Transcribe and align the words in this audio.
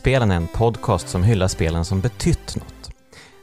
Spelen 0.00 0.30
är 0.30 0.36
en 0.36 0.46
podcast 0.46 1.08
som 1.08 1.22
hyllar 1.22 1.48
spelen 1.48 1.84
som 1.84 2.00
betytt 2.00 2.56
något. 2.56 2.90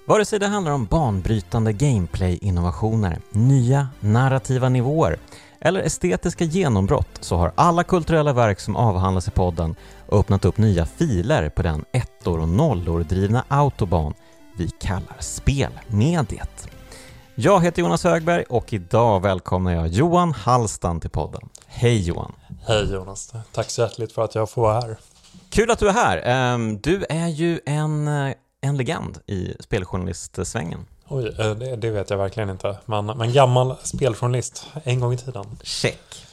Vare 0.07 0.25
sig 0.25 0.39
det 0.39 0.47
handlar 0.47 0.71
om 0.71 0.85
banbrytande 0.85 1.73
gameplay-innovationer, 1.73 3.19
nya 3.31 3.89
narrativa 3.99 4.69
nivåer 4.69 5.19
eller 5.61 5.79
estetiska 5.79 6.43
genombrott 6.43 7.17
så 7.19 7.37
har 7.37 7.51
alla 7.55 7.83
kulturella 7.83 8.33
verk 8.33 8.59
som 8.59 8.75
avhandlas 8.75 9.27
i 9.27 9.31
podden 9.31 9.75
öppnat 10.11 10.45
upp 10.45 10.57
nya 10.57 10.85
filer 10.85 11.49
på 11.49 11.61
den 11.61 11.85
ettor 11.91 12.39
och 12.39 12.49
nollor 12.49 13.03
drivna 13.03 13.43
autobahn 13.47 14.13
vi 14.57 14.69
kallar 14.69 15.17
spelmediet. 15.19 16.67
Jag 17.35 17.63
heter 17.63 17.81
Jonas 17.81 18.03
Högberg 18.03 18.43
och 18.43 18.73
idag 18.73 19.19
välkomnar 19.19 19.73
jag 19.73 19.87
Johan 19.87 20.31
Hallstan 20.33 20.99
till 20.99 21.09
podden. 21.09 21.49
Hej 21.67 22.01
Johan! 22.01 22.33
Hej 22.67 22.93
Jonas! 22.93 23.33
Tack 23.51 23.69
så 23.69 23.81
hjärtligt 23.81 24.11
för 24.11 24.23
att 24.23 24.35
jag 24.35 24.49
får 24.49 24.61
vara 24.61 24.81
här. 24.81 24.97
Kul 25.49 25.71
att 25.71 25.79
du 25.79 25.89
är 25.89 25.93
här. 25.93 26.21
Ehm, 26.25 26.79
du 26.81 27.05
är 27.09 27.27
ju 27.27 27.59
en, 27.65 28.07
eh, 28.07 28.33
en 28.61 28.77
legend 28.77 29.19
i 29.27 29.53
speljournalistsvängen. 29.59 30.85
Oj, 31.07 31.35
eh, 31.39 31.51
det, 31.51 31.75
det, 31.75 31.89
vet 31.89 32.09
jag 32.09 32.17
verkligen 32.17 32.49
inte. 32.49 32.77
Men, 32.85 33.05
men 33.05 33.33
gammal 33.33 33.75
speljournalist, 33.83 34.67
en 34.83 34.99
gång 34.99 35.13
i 35.13 35.17
tiden. 35.17 35.45
Check. 35.63 36.25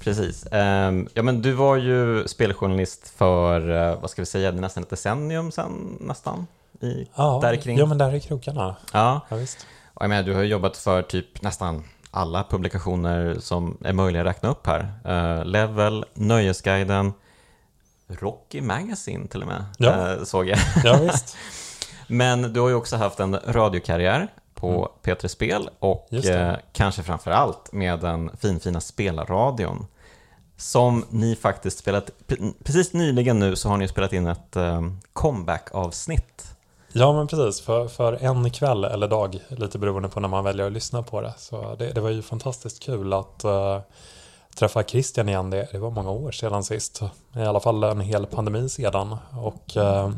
Precis. 0.00 0.46
Ehm, 0.52 1.08
ja, 1.14 1.22
men 1.22 1.42
du 1.42 1.52
var 1.52 1.76
ju 1.76 2.28
speljournalist 2.28 3.12
för, 3.16 3.70
eh, 3.70 4.00
vad 4.00 4.10
ska 4.10 4.22
vi 4.22 4.26
säga, 4.26 4.50
nästan 4.50 4.82
ett 4.82 4.90
decennium 4.90 5.52
sedan 5.52 5.98
nästan? 6.00 6.46
I, 6.80 7.08
ja, 7.14 7.38
där 7.42 7.56
kring. 7.56 7.78
ja, 7.78 7.86
men 7.86 7.98
där 7.98 8.14
i 8.14 8.20
krokarna. 8.20 8.76
Ja. 8.92 9.20
ja 9.28 9.36
visst. 9.36 9.66
Jag 10.00 10.08
menar, 10.08 10.22
du 10.22 10.34
har 10.34 10.42
jobbat 10.42 10.76
för 10.76 11.02
typ 11.02 11.42
nästan 11.42 11.84
alla 12.10 12.44
publikationer 12.50 13.36
som 13.40 13.78
är 13.84 13.92
möjliga 13.92 14.22
att 14.22 14.28
räkna 14.28 14.48
upp 14.48 14.66
här. 14.66 15.44
Level, 15.44 16.04
Nöjesguiden, 16.14 17.12
Rocky 18.08 18.60
Magazine 18.60 19.28
till 19.28 19.42
och 19.42 19.48
med, 19.48 19.64
ja. 19.78 20.12
äh, 20.12 20.24
såg 20.24 20.48
jag. 20.48 20.58
Ja, 20.84 20.98
visst. 21.02 21.36
Men 22.06 22.52
du 22.52 22.60
har 22.60 22.68
ju 22.68 22.74
också 22.74 22.96
haft 22.96 23.20
en 23.20 23.38
radiokarriär 23.46 24.28
på 24.54 24.68
mm. 25.04 25.18
P3 25.18 25.28
Spel 25.28 25.70
och 25.78 26.12
eh, 26.12 26.56
kanske 26.72 27.02
framför 27.02 27.30
allt 27.30 27.72
med 27.72 28.00
den 28.00 28.30
finfina 28.36 28.80
spelarradion 28.80 29.86
som 30.56 31.04
ni 31.10 31.36
faktiskt 31.36 31.78
spelat, 31.78 32.10
precis 32.64 32.92
nyligen 32.92 33.38
nu 33.38 33.56
så 33.56 33.68
har 33.68 33.76
ni 33.76 33.88
spelat 33.88 34.12
in 34.12 34.26
ett 34.26 34.56
eh, 34.56 34.80
comeback-avsnitt. 35.12 36.54
Ja 36.92 37.12
men 37.12 37.26
precis, 37.26 37.60
för, 37.60 37.88
för 37.88 38.12
en 38.12 38.50
kväll 38.50 38.84
eller 38.84 39.08
dag, 39.08 39.38
lite 39.48 39.78
beroende 39.78 40.08
på 40.08 40.20
när 40.20 40.28
man 40.28 40.44
väljer 40.44 40.66
att 40.66 40.72
lyssna 40.72 41.02
på 41.02 41.20
det. 41.20 41.34
Så 41.38 41.74
det, 41.78 41.92
det 41.92 42.00
var 42.00 42.10
ju 42.10 42.22
fantastiskt 42.22 42.82
kul 42.82 43.12
att 43.12 43.44
uh, 43.44 43.78
träffa 44.54 44.82
Christian 44.82 45.28
igen. 45.28 45.50
Det, 45.50 45.68
det 45.72 45.78
var 45.78 45.90
många 45.90 46.10
år 46.10 46.32
sedan 46.32 46.64
sist. 46.64 47.02
I 47.36 47.40
alla 47.40 47.60
fall 47.60 47.84
en 47.84 48.00
hel 48.00 48.26
pandemi 48.26 48.68
sedan. 48.68 49.16
Och 49.36 49.76
eh, 49.76 50.10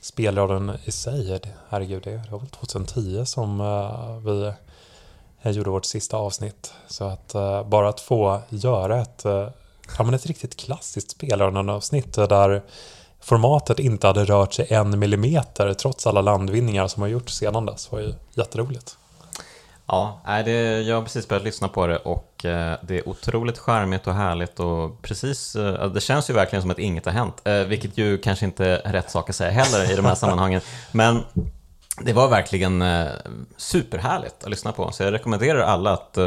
spelradion 0.00 0.72
i 0.84 0.92
sig, 0.92 1.40
herregud, 1.68 2.02
det 2.02 2.22
var 2.30 2.38
väl 2.38 2.48
2010 2.48 3.24
som 3.24 3.60
eh, 3.60 4.32
vi 4.32 4.52
eh, 5.42 5.52
gjorde 5.52 5.70
vårt 5.70 5.84
sista 5.84 6.16
avsnitt. 6.16 6.72
Så 6.88 7.04
att 7.04 7.34
eh, 7.34 7.64
bara 7.64 7.88
att 7.88 8.00
få 8.00 8.40
göra 8.48 9.00
ett, 9.00 9.24
eh, 9.24 9.48
ja, 9.98 10.04
men 10.04 10.14
ett 10.14 10.26
riktigt 10.26 10.56
klassiskt 10.56 11.10
spelradionavsnitt 11.10 12.12
där 12.12 12.62
formatet 13.20 13.78
inte 13.78 14.06
hade 14.06 14.24
rört 14.24 14.54
sig 14.54 14.66
en 14.70 14.98
millimeter 14.98 15.74
trots 15.74 16.06
alla 16.06 16.20
landvinningar 16.20 16.88
som 16.88 17.02
har 17.02 17.08
gjorts 17.08 17.34
sedan 17.34 17.66
dess 17.66 17.92
var 17.92 18.00
ju 18.00 18.14
jätteroligt. 18.34 18.96
Ja, 19.92 20.42
det, 20.44 20.82
jag 20.82 20.96
har 20.96 21.02
precis 21.02 21.28
börjat 21.28 21.44
lyssna 21.44 21.68
på 21.68 21.86
det 21.86 21.96
och 21.96 22.44
eh, 22.44 22.78
det 22.82 22.98
är 22.98 23.08
otroligt 23.08 23.58
charmigt 23.58 24.06
och 24.06 24.14
härligt 24.14 24.60
och 24.60 25.02
precis, 25.02 25.56
eh, 25.56 25.92
det 25.92 26.00
känns 26.00 26.30
ju 26.30 26.34
verkligen 26.34 26.62
som 26.62 26.70
att 26.70 26.78
inget 26.78 27.04
har 27.04 27.12
hänt, 27.12 27.42
eh, 27.44 27.54
vilket 27.54 27.98
ju 27.98 28.18
kanske 28.18 28.44
inte 28.44 28.66
är 28.84 28.92
rätt 28.92 29.10
sak 29.10 29.30
att 29.30 29.36
säga 29.36 29.50
heller 29.50 29.92
i 29.92 29.96
de 29.96 30.04
här 30.04 30.14
sammanhangen. 30.14 30.60
Men 30.92 31.20
det 32.00 32.12
var 32.12 32.28
verkligen 32.28 32.84
superhärligt 33.56 34.44
att 34.44 34.50
lyssna 34.50 34.72
på, 34.72 34.92
så 34.92 35.02
jag 35.02 35.12
rekommenderar 35.12 35.60
alla 35.60 35.92
att 35.92 36.18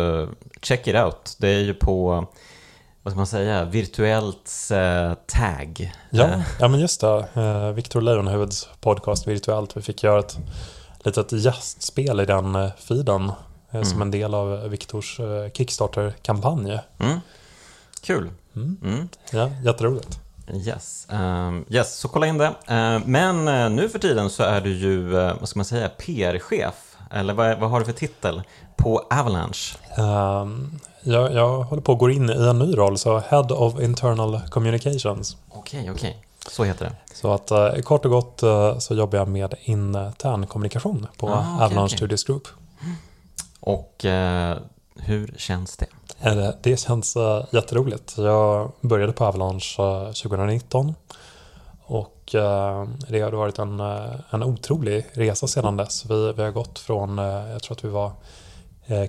check 0.61 0.87
it 0.87 0.95
out. 0.95 1.35
Det 1.37 1.47
är 1.47 1.59
ju 1.59 1.73
på 1.73 2.25
vad 3.03 3.11
ska 3.11 3.17
man 3.17 3.27
säga, 3.27 3.63
virtuellt 3.63 4.69
tag. 5.27 5.91
Ja, 6.09 6.29
ja 6.59 6.67
men 6.67 6.79
just 6.79 7.01
det. 7.01 7.71
Viktor 7.75 8.01
Lejonhuvuds 8.01 8.69
podcast 8.81 9.27
Virtuellt. 9.27 9.77
Vi 9.77 9.81
fick 9.81 10.03
göra 10.03 10.19
ett 10.19 10.37
litet 10.99 11.31
gästspel 11.31 12.19
i 12.19 12.25
den 12.25 12.71
feeden 12.77 13.31
Eh, 13.31 13.54
mm. 13.77 13.85
som 13.85 14.01
en 14.01 14.11
del 14.11 14.33
av 14.33 14.69
Viktors 14.69 15.19
eh, 15.19 15.51
Kickstarter-kampanj. 15.51 16.79
Mm. 16.99 17.19
Kul. 18.01 18.31
Mm. 18.55 18.77
mm. 18.83 19.09
Ja, 19.31 19.49
jätteroligt. 19.63 20.19
Yes. 20.53 21.07
Um, 21.09 21.65
yes, 21.69 21.95
så 21.95 22.07
kolla 22.07 22.27
in 22.27 22.37
det. 22.37 22.47
Uh, 22.47 23.07
men 23.07 23.47
uh, 23.47 23.69
nu 23.69 23.89
för 23.89 23.99
tiden 23.99 24.29
så 24.29 24.43
är 24.43 24.61
du 24.61 24.73
ju, 24.73 25.09
vad 25.39 25.49
ska 25.49 25.59
man 25.59 25.65
säga, 25.65 25.89
PR-chef. 25.89 26.75
Eller 27.11 27.33
vad, 27.33 27.59
vad, 27.59 27.69
har 27.69 27.79
du 27.79 27.85
för 27.85 27.93
titel 27.93 28.41
på 28.75 29.07
Avalanche? 29.09 29.77
Um, 29.97 30.79
jag, 31.01 31.33
jag 31.33 31.63
håller 31.63 31.81
på 31.81 31.91
att 31.91 31.99
gå 31.99 32.09
in 32.09 32.29
i 32.29 32.33
en 32.33 32.59
ny 32.59 32.77
roll, 32.77 32.97
så 32.97 33.19
Head 33.19 33.47
of 33.51 33.79
Internal 33.79 34.41
Communications. 34.49 35.37
Okej, 35.49 35.79
okay, 35.79 35.91
okej. 35.91 36.09
Okay. 36.09 36.21
Så 36.51 36.63
heter 36.63 36.85
det. 36.85 37.15
Så 37.15 37.33
att 37.33 37.83
kort 37.85 38.05
och 38.05 38.11
gott 38.11 38.43
så 38.79 38.95
jobbar 38.95 39.17
jag 39.17 39.27
med 39.27 39.53
intern 39.61 40.47
kommunikation 40.47 41.07
på 41.17 41.29
ah, 41.29 41.55
okay, 41.55 41.65
Avalanche 41.65 41.97
Studios 41.97 42.23
Group. 42.23 42.47
Och 43.65 44.05
eh, 44.05 44.57
hur 44.95 45.33
känns 45.37 45.77
det? 45.77 45.87
Eh, 46.21 46.49
det 46.61 46.77
känns 46.77 47.15
eh, 47.15 47.45
jätteroligt. 47.51 48.13
Jag 48.17 48.71
började 48.81 49.13
på 49.13 49.25
Avalanche 49.25 49.75
eh, 49.79 50.05
2019 50.05 50.95
och 51.85 52.35
eh, 52.35 52.87
det 53.09 53.21
har 53.21 53.31
varit 53.31 53.59
en, 53.59 53.79
en 54.29 54.43
otrolig 54.43 55.05
resa 55.13 55.47
sedan 55.47 55.77
dess. 55.77 56.05
Vi, 56.05 56.33
vi 56.33 56.43
har 56.43 56.51
gått 56.51 56.79
från, 56.79 57.17
jag 57.17 57.63
tror 57.63 57.77
att 57.77 57.83
vi 57.83 57.89
var 57.89 58.11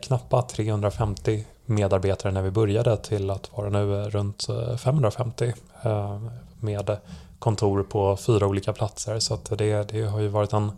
knappa 0.02 0.42
350 0.42 1.44
medarbetare 1.66 2.32
när 2.32 2.42
vi 2.42 2.50
började 2.50 2.96
till 2.96 3.30
att 3.30 3.50
vara 3.56 3.68
nu 3.68 4.10
runt 4.10 4.46
550 4.78 5.52
med 6.60 6.96
kontor 7.38 7.82
på 7.82 8.16
fyra 8.16 8.46
olika 8.46 8.72
platser. 8.72 9.18
Så 9.18 9.38
det, 9.48 9.82
det 9.82 10.02
har 10.02 10.20
ju 10.20 10.28
varit 10.28 10.52
en 10.52 10.72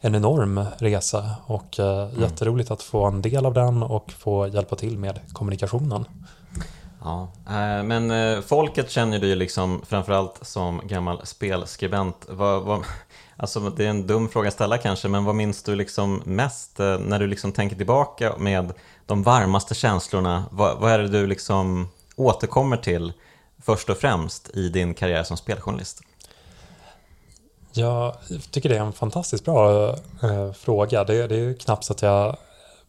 en 0.00 0.14
enorm 0.14 0.64
resa 0.78 1.36
och 1.46 1.78
eh, 1.78 2.08
mm. 2.08 2.20
jätteroligt 2.20 2.70
att 2.70 2.82
få 2.82 3.04
en 3.04 3.22
del 3.22 3.46
av 3.46 3.54
den 3.54 3.82
och 3.82 4.12
få 4.12 4.48
hjälpa 4.48 4.76
till 4.76 4.98
med 4.98 5.20
kommunikationen. 5.32 6.04
Ja, 7.02 7.28
eh, 7.46 7.82
men 7.82 8.10
eh, 8.10 8.40
folket 8.40 8.90
känner 8.90 9.18
du 9.18 9.26
ju 9.26 9.34
liksom 9.34 9.82
framförallt 9.86 10.38
som 10.42 10.80
gammal 10.84 11.26
spelskribent. 11.26 12.26
Vad, 12.28 12.62
vad, 12.62 12.84
alltså 13.36 13.60
det 13.70 13.84
är 13.84 13.90
en 13.90 14.06
dum 14.06 14.28
fråga 14.28 14.48
att 14.48 14.54
ställa 14.54 14.78
kanske, 14.78 15.08
men 15.08 15.24
vad 15.24 15.34
minns 15.34 15.62
du 15.62 15.74
liksom 15.74 16.22
mest 16.24 16.78
när 16.78 17.18
du 17.18 17.26
liksom 17.26 17.52
tänker 17.52 17.76
tillbaka 17.76 18.34
med 18.38 18.72
de 19.06 19.22
varmaste 19.22 19.74
känslorna? 19.74 20.44
Vad, 20.50 20.78
vad 20.78 20.92
är 20.92 20.98
det 20.98 21.08
du 21.08 21.26
liksom 21.26 21.88
återkommer 22.16 22.76
till 22.76 23.12
först 23.62 23.90
och 23.90 23.96
främst 23.96 24.50
i 24.54 24.68
din 24.68 24.94
karriär 24.94 25.22
som 25.22 25.36
speljournalist? 25.36 26.02
Jag 27.72 28.14
tycker 28.50 28.68
det 28.68 28.76
är 28.76 28.80
en 28.80 28.92
fantastiskt 28.92 29.44
bra 29.44 29.88
eh, 30.22 30.52
fråga. 30.52 31.04
Det, 31.04 31.26
det 31.26 31.36
är 31.36 31.54
knappt 31.54 31.84
så 31.84 31.92
att 31.92 32.02
jag 32.02 32.36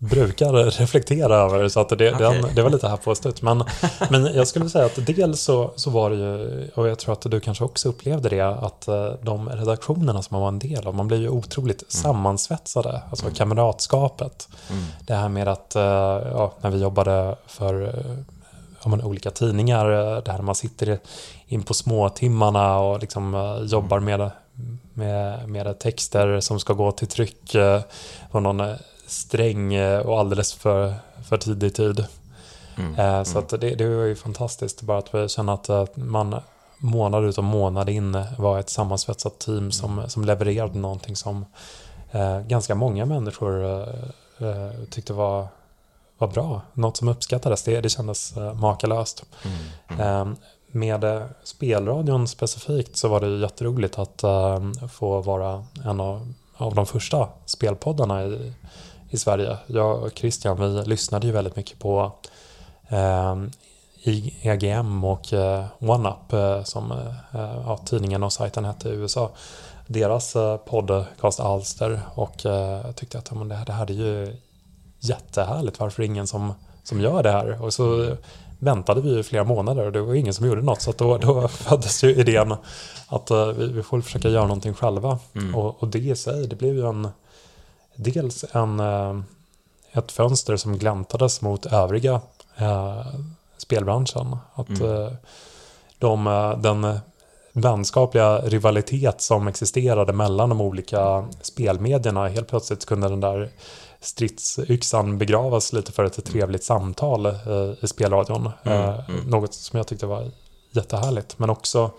brukar 0.01 0.53
reflektera 0.53 1.35
över 1.35 1.69
så 1.69 1.79
att 1.79 1.89
det, 1.89 2.13
okay. 2.13 2.41
den, 2.41 2.55
det 2.55 2.61
var 2.61 2.69
lite 2.69 2.87
här 2.87 2.97
på 2.97 3.15
studs. 3.15 3.41
Men, 3.41 3.63
men 4.09 4.25
jag 4.25 4.47
skulle 4.47 4.69
säga 4.69 4.85
att 4.85 5.05
dels 5.05 5.41
så, 5.41 5.71
så 5.75 5.89
var 5.89 6.09
det 6.09 6.15
ju, 6.15 6.69
och 6.75 6.87
jag 6.87 6.99
tror 6.99 7.13
att 7.13 7.21
du 7.21 7.39
kanske 7.39 7.63
också 7.63 7.89
upplevde 7.89 8.29
det, 8.29 8.41
att 8.41 8.87
eh, 8.87 9.07
de 9.21 9.49
redaktionerna 9.49 10.21
som 10.21 10.35
man 10.35 10.41
var 10.41 10.47
en 10.47 10.59
del 10.59 10.87
av, 10.87 10.95
man 10.95 11.07
blev 11.07 11.21
ju 11.21 11.29
otroligt 11.29 11.81
mm. 11.81 11.89
sammansvetsade. 11.89 13.01
Alltså 13.09 13.25
mm. 13.25 13.35
kamratskapet. 13.35 14.47
Mm. 14.69 14.83
Det 15.07 15.13
här 15.13 15.29
med 15.29 15.47
att, 15.47 15.75
eh, 15.75 15.81
ja, 16.31 16.53
när 16.61 16.69
vi 16.69 16.81
jobbade 16.81 17.35
för 17.47 17.83
eh, 17.83 18.15
ja, 18.83 18.89
men, 18.89 19.03
olika 19.03 19.31
tidningar, 19.31 19.85
där 20.21 20.41
man 20.41 20.55
sitter 20.55 20.99
in 21.47 21.63
på 21.63 21.73
småtimmarna 21.73 22.79
och 22.79 22.99
liksom 22.99 23.57
jobbar 23.69 23.97
mm. 23.97 24.19
med 24.19 24.31
med, 24.93 25.49
med 25.49 25.79
texter 25.79 26.39
som 26.39 26.59
ska 26.59 26.73
gå 26.73 26.91
till 26.91 27.07
tryck 27.07 27.55
eh, 27.55 27.81
på 28.31 28.39
någon 28.39 28.59
eh, 28.59 28.75
sträng 29.07 29.73
eh, 29.73 29.99
och 29.99 30.19
alldeles 30.19 30.53
för, 30.53 30.93
för 31.29 31.37
tidig 31.37 31.75
tid. 31.75 32.05
Mm, 32.77 33.25
så 33.25 33.37
mm. 33.37 33.47
det, 33.59 33.75
det 33.75 33.95
var 33.95 34.03
ju 34.03 34.15
fantastiskt 34.15 34.81
bara 34.81 34.97
att 34.97 35.31
känna 35.31 35.53
att 35.53 35.95
man 35.95 36.41
månad 36.77 37.25
ut 37.25 37.37
och 37.37 37.43
månad 37.43 37.89
in 37.89 38.23
var 38.37 38.59
ett 38.59 38.69
sammansvetsat 38.69 39.39
team 39.39 39.71
som, 39.71 39.97
mm. 39.97 40.09
som 40.09 40.25
levererade 40.25 40.79
någonting 40.79 41.15
som 41.15 41.45
eh, 42.11 42.39
ganska 42.39 42.75
många 42.75 43.05
människor 43.05 43.63
eh, 44.39 44.85
tyckte 44.89 45.13
var, 45.13 45.47
var 46.17 46.27
bra. 46.27 46.61
Något 46.73 46.97
som 46.97 47.07
uppskattades. 47.07 47.63
Det, 47.63 47.81
det 47.81 47.89
kändes 47.89 48.37
eh, 48.37 48.53
makalöst. 48.53 49.25
Mm, 49.89 49.99
mm 49.99 50.35
med 50.71 51.29
spelradion 51.43 52.27
specifikt 52.27 52.97
så 52.97 53.07
var 53.07 53.19
det 53.19 53.37
jätteroligt 53.37 53.99
att 53.99 54.23
ehm, 54.23 54.73
få 54.89 55.21
vara 55.21 55.65
en 55.85 55.99
av, 55.99 56.33
av 56.53 56.75
de 56.75 56.85
första 56.85 57.29
spelpoddarna 57.45 58.23
i, 58.23 58.53
i 59.09 59.17
Sverige. 59.17 59.57
Jag 59.67 60.03
och 60.03 60.11
Christian 60.15 60.57
vi 60.59 60.83
lyssnade 60.85 61.27
ju 61.27 61.33
väldigt 61.33 61.55
mycket 61.55 61.79
på 61.79 62.11
ehm, 62.87 63.43
uh, 63.43 63.49
EGM 64.41 65.03
och 65.03 65.33
eh, 65.33 65.65
OneUp 65.79 66.33
eh, 66.33 66.63
som 66.63 66.91
eh, 66.91 67.61
ja, 67.65 67.79
tidningen 67.85 68.23
och 68.23 68.33
sajten 68.33 68.65
hette 68.65 68.89
i 68.89 68.91
USA. 68.91 69.31
Deras 69.87 70.33
podcast 70.65 71.39
Alster 71.39 72.01
och 72.15 72.35
jag 72.43 72.95
tyckte 72.95 73.17
att 73.17 73.31
men 73.31 73.47
det, 73.47 73.55
här, 73.55 73.65
det 73.65 73.73
här 73.73 73.91
är 73.91 73.95
ju 73.95 74.35
jättehärligt. 74.99 75.79
Varför 75.79 76.03
ingen 76.03 76.27
som, 76.27 76.53
som 76.83 77.01
gör 77.01 77.23
det 77.23 77.31
här? 77.31 77.61
Och 77.63 77.73
så 77.73 77.93
mm 77.93 78.17
väntade 78.61 79.01
vi 79.01 79.19
i 79.19 79.23
flera 79.23 79.43
månader 79.43 79.85
och 79.85 79.91
det 79.91 80.01
var 80.01 80.13
ingen 80.13 80.33
som 80.33 80.47
gjorde 80.47 80.61
något. 80.61 80.81
Så 80.81 80.91
då, 80.91 81.17
då 81.17 81.47
föddes 81.47 82.03
ju 82.03 82.15
idén 82.15 82.55
att 83.07 83.31
uh, 83.31 83.47
vi, 83.47 83.67
vi, 83.67 83.83
får 83.83 84.01
försöka 84.01 84.29
göra 84.29 84.43
någonting 84.43 84.73
själva. 84.73 85.19
Mm. 85.35 85.55
Och, 85.55 85.83
och, 85.83 85.87
det 85.87 85.99
i 85.99 86.15
sig, 86.15 86.47
det 86.47 86.55
blev 86.55 86.75
ju 86.75 86.87
en 86.87 87.09
dels 87.95 88.45
en, 88.51 88.79
uh, 88.79 89.21
ett 89.91 90.11
fönster 90.11 90.57
som 90.57 90.77
gläntades 90.77 91.41
mot 91.41 91.65
övriga 91.65 92.21
uh, 92.61 93.07
spelbranschen. 93.57 94.37
Att 94.53 94.69
mm. 94.69 95.15
de, 95.99 96.25
den 96.61 96.99
vänskapliga 97.53 98.39
rivalitet 98.39 99.21
som 99.21 99.47
existerade 99.47 100.13
mellan 100.13 100.49
de 100.49 100.61
olika 100.61 101.27
spelmedierna 101.41 102.27
helt 102.27 102.47
plötsligt 102.47 102.85
kunde 102.85 103.09
den 103.09 103.19
där 103.19 103.49
stridsyxan 104.01 105.17
begravas 105.17 105.73
lite 105.73 105.91
för 105.91 106.03
ett 106.03 106.25
trevligt 106.25 106.63
samtal 106.63 107.25
eh, 107.25 107.33
i 107.81 107.87
spelradion. 107.87 108.49
Mm, 108.63 108.79
eh, 108.79 109.09
mm. 109.09 109.21
Något 109.25 109.53
som 109.53 109.77
jag 109.77 109.87
tyckte 109.87 110.05
var 110.05 110.31
jättehärligt. 110.71 111.39
Men 111.39 111.49
också 111.49 111.91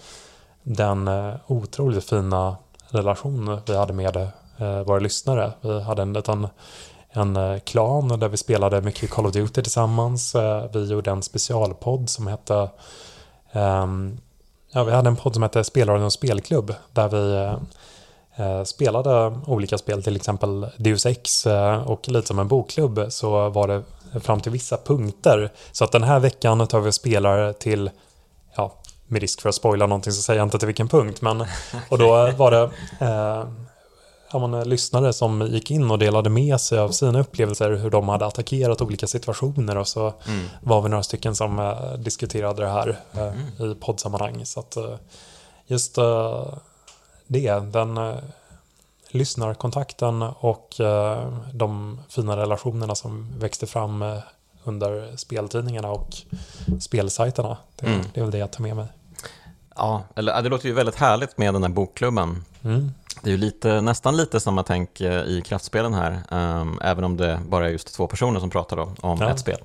den 0.63 1.09
eh, 1.09 1.35
otroligt 1.47 2.05
fina 2.05 2.57
relation 2.89 3.61
vi 3.67 3.77
hade 3.77 3.93
med 3.93 4.31
våra 4.87 4.99
lyssnare. 4.99 5.53
Vi 5.61 5.81
hade 5.81 6.03
en 6.03 6.13
liten 6.13 6.49
en 7.11 7.61
klan 7.61 8.09
där 8.09 8.29
vi 8.29 8.37
spelade 8.37 8.81
mycket 8.81 9.11
Call 9.11 9.27
of 9.27 9.33
Duty 9.33 9.63
tillsammans. 9.63 10.37
Vi 10.73 10.91
gjorde 10.91 11.11
en 11.11 11.23
specialpodd 11.23 12.11
som 12.11 12.27
hette 12.27 12.69
um, 13.53 14.19
Ja, 14.73 14.85
vi 14.85 14.93
hade 14.93 15.09
en 15.09 15.17
podd 15.17 15.35
som 15.35 15.43
hette 15.43 15.65
Spelradion 15.65 16.11
spelklubb 16.11 16.75
där 16.93 17.09
vi 17.09 17.57
spelade 18.65 19.39
olika 19.47 19.79
spel, 19.79 20.03
till 20.03 20.17
exempel 20.17 20.67
Deus 20.77 21.07
Ex 21.07 21.47
eh, 21.47 21.91
och 21.91 22.09
lite 22.09 22.27
som 22.27 22.39
en 22.39 22.49
bokklubb 22.49 23.07
så 23.09 23.49
var 23.49 23.69
det 23.69 23.83
fram 24.21 24.41
till 24.41 24.53
vissa 24.53 24.77
punkter. 24.77 25.53
Så 25.73 25.85
att 25.85 25.93
den 25.93 26.03
här 26.03 26.21
veckan 26.21 26.67
tar 26.67 26.81
vi 26.81 26.91
och 26.91 26.95
spelar 26.95 27.53
till, 27.53 27.91
ja, 28.57 28.73
med 29.07 29.21
risk 29.21 29.41
för 29.41 29.49
att 29.49 29.55
spoila 29.55 29.87
någonting 29.87 30.13
så 30.13 30.23
säger 30.23 30.41
jag 30.41 30.47
inte 30.47 30.59
till 30.59 30.67
vilken 30.67 30.89
punkt, 30.89 31.23
men 31.23 31.41
och 31.89 31.99
då 31.99 32.31
var 32.37 32.51
det 32.51 32.71
eh, 33.01 33.45
ja, 34.33 34.39
man, 34.39 34.69
lyssnare 34.69 35.13
som 35.13 35.47
gick 35.47 35.71
in 35.71 35.91
och 35.91 35.99
delade 35.99 36.31
med 36.31 36.61
sig 36.61 36.79
av 36.79 36.89
sina 36.89 37.21
upplevelser, 37.21 37.71
hur 37.71 37.91
de 37.91 38.09
hade 38.09 38.27
attackerat 38.27 38.83
olika 38.83 39.07
situationer 39.07 39.79
och 39.79 39.89
så 39.89 40.13
mm. 40.27 40.47
var 40.61 40.83
vi 40.83 40.89
några 40.89 41.03
stycken 41.03 41.35
som 41.35 41.59
eh, 41.59 41.93
diskuterade 41.99 42.63
det 42.63 42.69
här 42.69 43.01
eh, 43.13 43.23
mm. 43.23 43.73
i 43.73 43.75
poddsammanhang. 43.75 44.47
Så 44.47 44.61
att 44.61 44.77
eh, 44.77 44.95
just 45.67 45.99
det. 47.33 47.73
Den 47.73 47.99
eh, 47.99 48.17
lyssnarkontakten 49.09 50.23
och 50.23 50.81
eh, 50.81 51.39
de 51.53 52.01
fina 52.09 52.37
relationerna 52.37 52.95
som 52.95 53.39
växte 53.39 53.67
fram 53.67 54.03
eh, 54.03 54.19
under 54.65 55.17
speltidningarna 55.17 55.91
och 55.91 56.09
spelsajterna. 56.81 57.57
Det, 57.77 57.87
mm. 57.87 58.01
det 58.15 58.21
är 58.21 58.25
väl 58.25 58.31
det 58.31 58.39
jag 58.39 58.51
tar 58.51 58.63
med 58.63 58.77
mig. 58.77 58.87
Ja, 59.77 60.03
eller, 60.15 60.43
det 60.43 60.49
låter 60.49 60.69
ju 60.69 60.75
väldigt 60.75 60.95
härligt 60.95 61.39
med 61.39 61.55
den 61.55 61.63
här 61.63 61.71
bokklubben. 61.71 62.45
Mm. 62.63 62.93
Det 63.23 63.31
är 63.31 63.33
ju 63.33 63.37
lite, 63.37 63.81
nästan 63.81 64.17
lite 64.17 64.41
samma 64.41 64.63
tänk 64.63 65.01
eh, 65.01 65.23
i 65.23 65.43
kraftspelen 65.43 65.95
här, 65.95 66.23
um, 66.31 66.81
även 66.83 67.05
om 67.05 67.17
det 67.17 67.41
bara 67.49 67.67
är 67.67 67.71
just 67.71 67.95
två 67.95 68.07
personer 68.07 68.41
som 68.41 68.51
pratar 68.51 68.77
då, 68.77 68.93
om 69.01 69.21
ja. 69.21 69.31
ett 69.31 69.39
spel. 69.39 69.59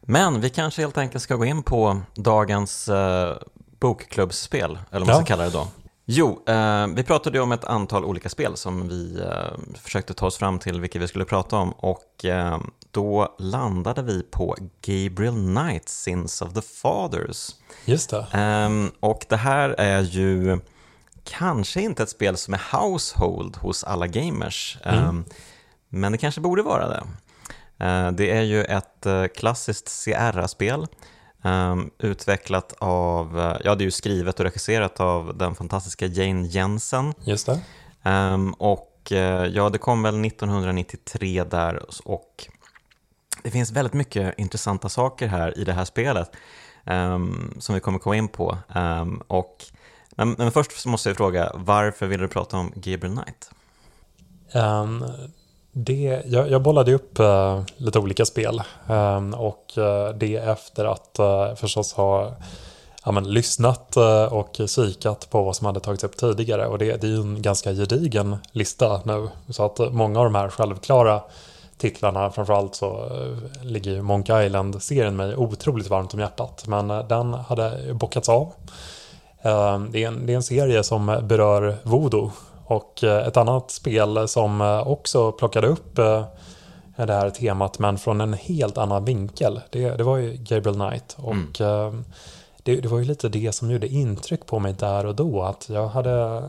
Men 0.00 0.40
vi 0.40 0.50
kanske 0.50 0.82
helt 0.82 0.98
enkelt 0.98 1.22
ska 1.22 1.36
gå 1.36 1.44
in 1.44 1.62
på 1.62 2.00
dagens 2.14 2.88
uh, 2.88 3.32
bokklubbsspel, 3.80 4.70
eller 4.70 4.80
vad 4.90 5.00
man 5.00 5.08
ja. 5.08 5.14
ska 5.14 5.24
kalla 5.24 5.44
det 5.44 5.50
då. 5.50 5.66
Jo, 6.12 6.42
eh, 6.46 6.86
vi 6.86 7.02
pratade 7.02 7.38
ju 7.38 7.42
om 7.42 7.52
ett 7.52 7.64
antal 7.64 8.04
olika 8.04 8.28
spel 8.28 8.56
som 8.56 8.88
vi 8.88 9.20
eh, 9.20 9.78
försökte 9.82 10.14
ta 10.14 10.26
oss 10.26 10.36
fram 10.36 10.58
till 10.58 10.80
vilka 10.80 10.98
vi 10.98 11.08
skulle 11.08 11.24
prata 11.24 11.56
om 11.56 11.72
och 11.72 12.24
eh, 12.24 12.60
då 12.90 13.36
landade 13.38 14.02
vi 14.02 14.22
på 14.22 14.56
Gabriel 14.82 15.34
Knight, 15.34 15.88
Sins 15.88 16.42
of 16.42 16.54
the 16.54 16.62
Fathers. 16.62 17.50
Just 17.84 18.10
det. 18.10 18.26
Ehm, 18.32 18.90
och 19.00 19.26
det 19.28 19.36
här 19.36 19.70
är 19.78 20.00
ju 20.00 20.58
kanske 21.24 21.80
inte 21.80 22.02
ett 22.02 22.10
spel 22.10 22.36
som 22.36 22.54
är 22.54 22.78
household 22.78 23.56
hos 23.56 23.84
alla 23.84 24.06
gamers, 24.06 24.78
mm. 24.84 25.04
Ehm, 25.04 25.24
men 25.88 26.12
det 26.12 26.18
kanske 26.18 26.40
borde 26.40 26.62
vara 26.62 26.88
det. 26.88 27.02
Eh, 27.86 28.10
det 28.10 28.30
är 28.30 28.42
ju 28.42 28.64
ett 28.64 29.06
eh, 29.06 29.26
klassiskt 29.26 29.88
Sierra-spel 29.88 30.86
Um, 31.42 31.90
utvecklat 31.98 32.74
av, 32.78 33.38
eh, 33.38 33.56
ja 33.64 33.74
det 33.74 33.82
är 33.82 33.84
ju 33.84 33.90
skrivet 33.90 34.40
och 34.40 34.44
regisserat 34.44 35.00
av 35.00 35.36
den 35.38 35.54
fantastiska 35.54 36.06
Jane 36.06 36.46
Jensen. 36.46 37.14
Just 37.24 37.46
det. 37.46 37.60
Um, 38.10 38.52
och 38.52 39.12
uh, 39.12 39.18
ja, 39.46 39.68
det 39.68 39.78
kom 39.78 40.02
väl 40.02 40.24
1993 40.24 41.44
där 41.44 41.82
och 42.04 42.46
det 43.42 43.50
finns 43.50 43.70
väldigt 43.70 43.94
mycket 43.94 44.38
intressanta 44.38 44.88
saker 44.88 45.26
här 45.26 45.58
i 45.58 45.64
det 45.64 45.72
här 45.72 45.84
spelet 45.84 46.30
um, 46.84 47.54
som 47.58 47.74
vi 47.74 47.80
kommer 47.80 47.98
komma 47.98 48.16
in 48.16 48.28
på. 48.28 48.58
och, 49.26 49.64
men, 50.10 50.34
men, 50.38 50.52
först 50.52 50.86
måste 50.86 51.08
jag 51.08 51.16
fråga, 51.16 51.52
varför 51.54 52.06
vill 52.06 52.20
du 52.20 52.28
prata 52.28 52.56
om 52.56 52.72
Gabriel 52.76 53.16
Knight? 53.16 53.50
Det, 55.72 56.22
jag, 56.26 56.50
jag 56.50 56.62
bollade 56.62 56.94
upp 56.94 57.20
uh, 57.20 57.62
lite 57.76 57.98
olika 57.98 58.24
spel 58.24 58.62
um, 58.88 59.34
och 59.34 59.72
uh, 59.78 60.08
det 60.08 60.36
efter 60.36 60.84
att 60.84 61.16
uh, 61.20 61.54
förstås 61.54 61.92
ha 61.92 62.32
ja, 63.04 63.12
men, 63.12 63.32
lyssnat 63.32 63.96
och 64.30 64.60
kikat 64.66 65.30
på 65.30 65.42
vad 65.42 65.56
som 65.56 65.66
hade 65.66 65.80
tagits 65.80 66.04
upp 66.04 66.16
tidigare. 66.16 66.66
Och 66.66 66.78
det, 66.78 67.00
det 67.00 67.06
är 67.06 67.10
ju 67.10 67.20
en 67.20 67.42
ganska 67.42 67.72
gedigen 67.72 68.36
lista 68.52 69.00
nu. 69.04 69.28
Så 69.48 69.64
att 69.64 69.92
många 69.92 70.18
av 70.18 70.24
de 70.24 70.34
här 70.34 70.48
självklara 70.48 71.20
titlarna 71.78 72.30
framförallt 72.30 72.74
så 72.74 73.10
ligger 73.62 73.90
ju 73.90 74.02
Monk 74.02 74.30
Island-serien 74.30 75.16
mig 75.16 75.36
otroligt 75.36 75.90
varmt 75.90 76.14
om 76.14 76.20
hjärtat. 76.20 76.64
Men 76.66 76.88
den 76.88 77.34
hade 77.34 77.94
bockats 77.94 78.28
av. 78.28 78.52
Ehm, 79.42 79.92
det 79.92 80.04
är, 80.04 80.08
en, 80.08 80.26
det 80.26 80.32
är 80.32 80.36
en 80.36 80.42
serie 80.42 80.82
som 80.82 81.20
berör 81.22 81.76
voodoo 81.82 82.30
och 82.70 83.04
eh, 83.04 83.26
ett 83.26 83.36
annat 83.36 83.70
spel 83.70 84.28
som 84.28 84.60
eh, 84.60 84.88
också 84.88 85.32
plockade 85.32 85.66
upp 85.66 85.98
eh, 85.98 86.24
det 86.96 87.12
här 87.12 87.30
temat 87.30 87.78
men 87.78 87.98
från 87.98 88.20
en 88.20 88.32
helt 88.32 88.78
annan 88.78 89.04
vinkel. 89.04 89.60
Det, 89.70 89.90
det 89.90 90.02
var 90.02 90.16
ju 90.16 90.36
Gabriel 90.36 90.74
Knight. 90.74 91.16
Och 91.18 91.60
mm. 91.60 92.04
det, 92.62 92.76
det, 92.76 92.88
var 92.88 92.98
ju 92.98 93.04
lite 93.04 93.28
det 93.28 93.52
som 93.54 93.70
gjorde 93.70 93.88
intryck 93.88 94.46
på 94.46 94.58
mig 94.58 94.72
där 94.72 95.06
och 95.06 95.14
då. 95.14 95.42
Att 95.42 95.68
jag 95.68 95.88
hade 95.88 96.42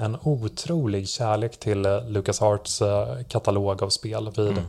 en 0.00 0.16
otrolig 0.22 1.08
kärlek 1.08 1.56
till 1.56 1.82
Lucas 2.06 2.42
Arts 2.42 2.82
katalog 3.28 3.82
av 3.82 3.88
spel. 3.88 4.30
Vid 4.36 4.48
mm. 4.48 4.64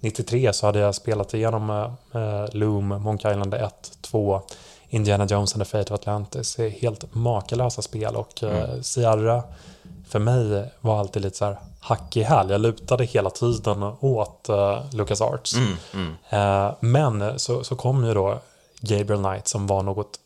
93 0.00 0.52
så 0.52 0.66
hade 0.66 0.78
jag 0.78 0.94
spelat 0.94 1.34
igenom 1.34 1.90
Loom, 2.52 2.88
Monkey 2.88 3.30
Island 3.30 3.54
1, 3.54 3.98
2, 4.00 4.40
Indiana 4.88 5.26
Jones 5.26 5.54
and 5.54 5.64
the 5.64 5.70
Fate 5.70 5.94
of 5.94 6.00
Atlantis. 6.00 6.58
Helt 6.58 7.14
makalösa 7.14 7.82
spel 7.82 8.16
och 8.16 8.42
mm. 8.42 8.82
Sierra 8.82 9.42
för 10.08 10.18
mig 10.18 10.70
var 10.80 10.98
alltid 10.98 11.22
lite 11.22 11.36
så 11.36 11.44
här 11.44 11.58
hack 11.80 12.16
i 12.16 12.22
häl. 12.22 12.50
Jag 12.50 12.60
lutade 12.60 13.04
hela 13.04 13.30
tiden 13.30 13.82
åt 14.00 14.46
uh, 14.50 14.80
Lucas 14.92 15.20
Arts. 15.20 15.54
Mm, 15.54 15.76
mm. 15.94 16.10
Uh, 16.32 16.74
men 16.80 17.38
så, 17.38 17.64
så 17.64 17.76
kom 17.76 18.04
ju 18.04 18.14
då 18.14 18.38
Gabriel 18.80 19.22
Knight 19.22 19.48
som 19.48 19.66
var 19.66 19.82
något 19.82 20.18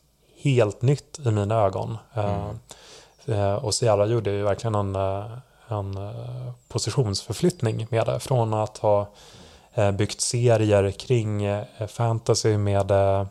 helt 0.42 0.82
nytt 0.82 1.20
i 1.24 1.30
mina 1.30 1.54
ögon. 1.54 1.98
Uh, 2.16 2.50
mm. 3.26 3.58
och 3.58 3.74
Sierra 3.74 4.06
gjorde 4.06 4.30
ju 4.30 4.42
verkligen 4.42 4.74
en, 4.74 4.96
en 5.68 6.12
positionsförflyttning 6.68 7.86
med 7.90 8.06
det. 8.06 8.20
Från 8.20 8.54
att 8.54 8.78
ha 8.78 9.06
byggt 9.98 10.20
serier 10.20 10.90
kring 10.90 11.42
fantasy 11.88 12.58
med 12.58 12.90
eh, 12.90 13.26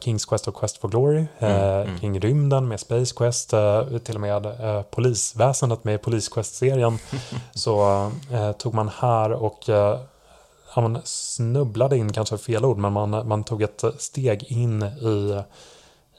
Kings 0.00 0.24
Quest 0.24 0.48
och 0.48 0.54
Quest 0.54 0.78
for 0.78 0.88
Glory, 0.88 1.26
eh, 1.38 1.54
mm, 1.54 1.86
mm. 1.86 1.98
kring 1.98 2.20
rymden 2.20 2.68
med 2.68 2.80
Space 2.80 3.14
Quest, 3.14 3.52
eh, 3.52 3.98
till 3.98 4.14
och 4.14 4.20
med 4.20 4.46
eh, 4.46 4.82
polisväsendet 4.82 5.84
med 5.84 6.02
Police 6.02 6.30
Quest-serien. 6.34 6.98
så 7.54 8.02
eh, 8.32 8.52
tog 8.52 8.74
man 8.74 8.88
här 8.88 9.32
och 9.32 9.58
ja, 9.66 10.80
man 10.80 10.98
snubblade 11.04 11.96
in, 11.96 12.12
kanske 12.12 12.38
fel 12.38 12.64
ord, 12.64 12.78
men 12.78 12.92
man, 12.92 13.28
man 13.28 13.44
tog 13.44 13.62
ett 13.62 13.84
steg 13.98 14.44
in 14.52 14.82
i, 14.82 15.42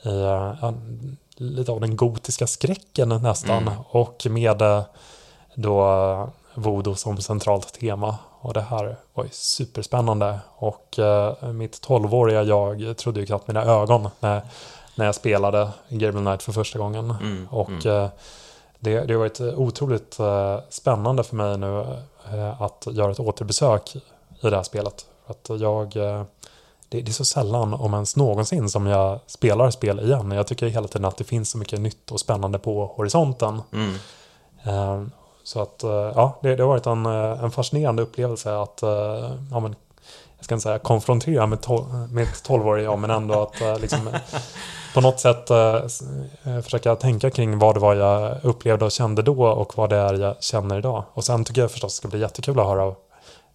i 0.04 0.22
ja, 0.62 0.74
lite 1.36 1.72
av 1.72 1.82
den 1.82 1.96
gotiska 1.96 2.48
skräcken 2.48 3.10
nästan. 3.10 3.62
Mm. 3.62 3.74
Och 3.90 4.28
med 4.30 4.84
då 5.56 5.82
voodoo 6.58 6.96
som 6.96 7.18
centralt 7.18 7.74
tema. 7.74 8.18
Och 8.42 8.54
det 8.54 8.62
här 8.62 8.96
var 9.14 9.24
ju 9.24 9.30
superspännande. 9.30 10.40
Och 10.56 11.00
eh, 11.00 11.52
mitt 11.52 11.82
tolvåriga 11.82 12.44
jag 12.44 12.98
trodde 12.98 13.20
ju 13.20 13.26
knappt 13.26 13.48
mina 13.48 13.64
ögon 13.64 14.10
när, 14.20 14.42
när 14.96 15.06
jag 15.06 15.16
spelade 15.16 15.70
Gabriel 15.90 16.26
Knight 16.26 16.44
för 16.44 16.52
första 16.52 16.80
gången. 16.80 17.16
Mm, 17.22 17.48
och 17.52 17.70
mm. 17.70 18.04
Eh, 18.04 18.10
det, 18.80 19.06
det 19.06 19.14
har 19.14 19.20
varit 19.20 19.42
otroligt 19.42 20.20
eh, 20.20 20.60
spännande 20.70 21.24
för 21.24 21.36
mig 21.36 21.58
nu 21.58 21.86
eh, 22.34 22.62
att 22.62 22.88
göra 22.92 23.12
ett 23.12 23.20
återbesök 23.20 23.96
i 23.96 24.50
det 24.50 24.56
här 24.56 24.64
spelet. 24.64 25.06
För 25.26 25.34
att 25.34 25.62
jag 25.62 25.96
eh, 25.98 26.24
det, 26.90 27.02
det, 27.02 27.12
är 27.12 27.14
så 27.14 27.26
sällan, 27.26 27.74
om 27.74 27.94
ens 27.94 28.16
någonsin, 28.16 28.70
som 28.70 28.86
jag 28.86 29.20
spelar 29.26 29.72
spel 29.72 30.00
igen. 30.00 30.32
Jag 30.32 30.48
tycker 30.48 30.68
hela 30.68 30.88
tiden 30.88 31.06
att 31.06 31.18
det 31.18 31.24
finns 31.24 31.50
så 31.50 31.58
mycket 31.58 31.80
nytt 31.80 32.12
och 32.12 32.20
spännande 32.20 32.60
på 32.60 32.86
horisonten. 32.86 33.62
Mm. 33.74 35.12
Så 35.48 35.62
att, 35.62 35.84
uh, 35.84 35.92
ja, 35.92 36.40
det, 36.42 36.56
det, 36.56 36.64
har 36.64 36.68
varit 36.68 36.86
en, 36.86 37.06
en 37.06 37.52
fascinerande 37.52 38.02
upplevelse 38.02 38.58
att, 38.58 38.80
ja 39.52 39.60
men, 39.60 39.76
jag 40.38 40.46
ska 40.46 40.56
inte 40.56 40.64
säga 40.64 40.80
konfrontera 40.80 41.48
med, 41.48 41.60
to- 41.60 42.08
med 42.08 42.28
12-årig 42.28 42.86
jag, 42.86 43.00
men 43.00 43.10
ändå 43.10 43.42
att 43.42 43.82
liksom, 43.82 44.10
på 44.94 45.02
något 45.02 45.20
sätt 45.20 45.52
uh, 45.52 46.62
försöka 46.62 46.96
tänka 46.96 47.30
kring 47.30 47.60
vad 47.60 47.76
det 47.76 47.80
var 47.80 47.96
jag 47.96 48.38
upplevde 48.44 48.86
och 48.86 48.92
kände 48.92 49.22
då 49.22 49.48
och 49.48 49.78
vad 49.78 49.90
det 49.90 49.96
är 49.96 50.14
jag 50.14 50.44
känner 50.44 50.78
idag. 50.78 51.04
Och 51.14 51.24
sen 51.24 51.44
tycker 51.44 51.62
jag 51.62 51.72
förstås 51.72 51.94
det 51.94 51.98
ska 51.98 52.08
bli 52.08 52.20
jättekul 52.20 52.60
att 52.60 52.66
höra 52.66 52.96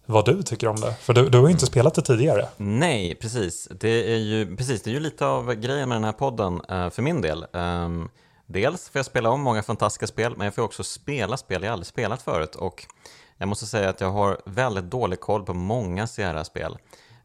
vad 0.05 0.25
du 0.25 0.43
tycker 0.43 0.67
om 0.67 0.75
det. 0.75 0.93
För 0.93 1.13
du, 1.13 1.29
du 1.29 1.37
har 1.37 1.45
ju 1.45 1.51
inte 1.51 1.65
spelat 1.65 1.93
det 1.93 2.01
tidigare. 2.01 2.47
Nej, 2.57 3.15
precis. 3.15 3.67
Det 3.79 4.13
är 4.13 4.17
ju, 4.17 4.55
precis, 4.55 4.83
det 4.83 4.89
är 4.89 4.93
ju 4.93 4.99
lite 4.99 5.25
av 5.25 5.53
grejen 5.53 5.89
med 5.89 5.95
den 5.95 6.03
här 6.03 6.11
podden 6.11 6.53
uh, 6.71 6.89
för 6.89 7.01
min 7.01 7.21
del. 7.21 7.45
Um, 7.51 8.09
dels 8.53 8.89
får 8.89 8.99
jag 8.99 9.05
spela 9.05 9.29
om 9.29 9.41
många 9.41 9.63
fantastiska 9.63 10.07
spel, 10.07 10.33
men 10.37 10.45
jag 10.45 10.55
får 10.55 10.61
också 10.61 10.83
spela 10.83 11.37
spel 11.37 11.63
jag 11.63 11.73
aldrig 11.73 11.87
spelat 11.87 12.21
förut. 12.21 12.55
Och 12.55 12.85
jag 13.37 13.47
måste 13.47 13.65
säga 13.65 13.89
att 13.89 14.01
jag 14.01 14.11
har 14.11 14.41
väldigt 14.45 14.91
dålig 14.91 15.19
koll 15.19 15.45
på 15.45 15.53
många 15.53 16.07
Sierra-spel. 16.07 16.77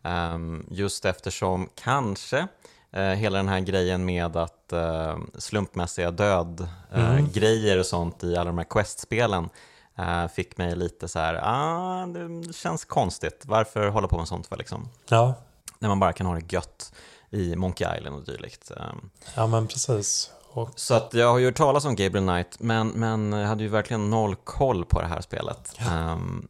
Um, 0.02 0.66
just 0.70 1.04
eftersom 1.04 1.68
kanske 1.74 2.48
uh, 2.96 3.00
hela 3.00 3.36
den 3.36 3.48
här 3.48 3.60
grejen 3.60 4.04
med 4.04 4.36
att 4.36 4.72
uh, 4.72 5.18
slumpmässiga 5.38 6.10
död-grejer 6.10 7.72
mm. 7.72 7.80
och 7.80 7.86
sånt 7.86 8.24
i 8.24 8.36
alla 8.36 8.44
de 8.44 8.58
här 8.58 8.64
Quest-spelen 8.64 9.48
fick 10.34 10.56
mig 10.56 10.76
lite 10.76 11.08
så 11.08 11.18
här, 11.18 11.40
ah, 11.42 12.06
det 12.06 12.52
känns 12.52 12.84
konstigt, 12.84 13.42
varför 13.46 13.88
hålla 13.88 14.08
på 14.08 14.18
med 14.18 14.28
sånt 14.28 14.46
för 14.46 14.56
liksom? 14.56 14.88
Ja. 15.08 15.34
När 15.78 15.88
man 15.88 16.00
bara 16.00 16.12
kan 16.12 16.26
ha 16.26 16.34
det 16.34 16.52
gött 16.52 16.92
i 17.30 17.56
Monkey 17.56 17.96
Island 17.96 18.16
och 18.16 18.24
dylikt. 18.24 18.70
Um, 18.70 19.10
ja 19.34 19.46
men 19.46 19.66
precis. 19.66 20.30
Och... 20.50 20.70
Så 20.74 20.94
att 20.94 21.14
jag 21.14 21.30
har 21.30 21.38
ju 21.38 21.44
hört 21.44 21.56
talas 21.56 21.84
om 21.84 21.96
Gabriel 21.96 22.26
Knight, 22.26 22.56
men, 22.60 22.88
men 22.88 23.32
jag 23.32 23.48
hade 23.48 23.62
ju 23.62 23.68
verkligen 23.68 24.10
noll 24.10 24.36
koll 24.36 24.84
på 24.84 25.00
det 25.00 25.06
här 25.06 25.20
spelet. 25.20 25.76
Ja. 25.78 26.12
Um, 26.12 26.48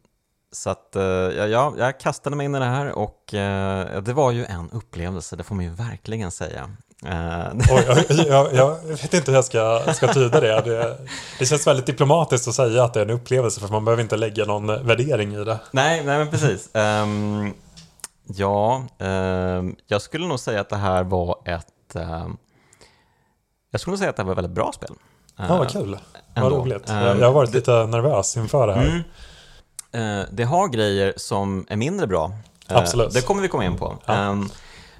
så 0.51 0.69
att 0.69 0.93
uh, 0.95 1.03
ja, 1.03 1.73
jag 1.77 1.99
kastade 1.99 2.35
mig 2.35 2.45
in 2.45 2.55
i 2.55 2.59
det 2.59 2.65
här 2.65 2.91
och 2.91 3.33
uh, 3.33 4.01
det 4.01 4.13
var 4.13 4.31
ju 4.31 4.45
en 4.45 4.69
upplevelse, 4.71 5.35
det 5.35 5.43
får 5.43 5.55
man 5.55 5.65
ju 5.65 5.71
verkligen 5.71 6.31
säga. 6.31 6.69
Uh, 7.05 7.47
Oj, 7.71 8.05
jag, 8.09 8.27
jag, 8.27 8.53
jag, 8.53 8.75
vet 8.87 9.13
inte 9.13 9.31
hur 9.31 9.37
jag 9.37 9.45
ska, 9.45 9.93
ska 9.93 10.13
tyda 10.13 10.39
det. 10.39 10.61
det. 10.61 10.97
det. 11.39 11.45
känns 11.45 11.67
väldigt 11.67 11.85
diplomatiskt 11.85 12.47
att 12.47 12.55
säga 12.55 12.83
att 12.83 12.93
det 12.93 12.99
är 12.99 13.05
en 13.05 13.09
upplevelse 13.09 13.59
för 13.59 13.67
man 13.67 13.85
behöver 13.85 14.03
inte 14.03 14.17
lägga 14.17 14.45
någon 14.45 14.67
värdering 14.67 15.33
i 15.33 15.43
det. 15.43 15.59
Nej, 15.71 16.03
nej 16.05 16.17
men 16.17 16.29
precis. 16.29 16.69
Um, 16.73 17.53
ja, 18.25 18.83
um, 18.97 19.75
jag 19.87 20.01
skulle 20.01 20.27
nog 20.27 20.39
säga 20.39 20.61
att 20.61 20.69
det 20.69 20.77
här 20.77 21.03
var 21.03 21.35
ett... 21.45 21.95
Um, 21.95 22.37
jag 23.71 23.81
skulle 23.81 23.97
säga 23.97 24.09
att 24.09 24.15
det 24.15 24.23
var 24.23 24.31
ett 24.31 24.37
väldigt 24.37 24.55
bra 24.55 24.71
spel. 24.71 24.93
Ja, 25.35 25.47
vad 25.47 25.61
eh, 25.61 25.67
kul. 25.67 25.97
Vad 26.35 26.51
roligt. 26.51 26.83
jag 26.87 27.25
har 27.25 27.31
varit 27.31 27.53
lite 27.53 27.71
nervös 27.71 28.37
inför 28.37 28.67
det 28.67 28.73
här. 28.73 29.03
Mm, 29.91 30.19
uh, 30.19 30.25
det 30.31 30.43
har 30.43 30.67
grejer 30.67 31.13
som 31.17 31.65
är 31.69 31.75
mindre 31.75 32.07
bra. 32.07 32.31
Absolut. 32.67 33.13
Det 33.13 33.21
kommer 33.21 33.41
vi 33.41 33.47
komma 33.47 33.65
in 33.65 33.77
på. 33.77 33.97
Ja. 34.05 34.35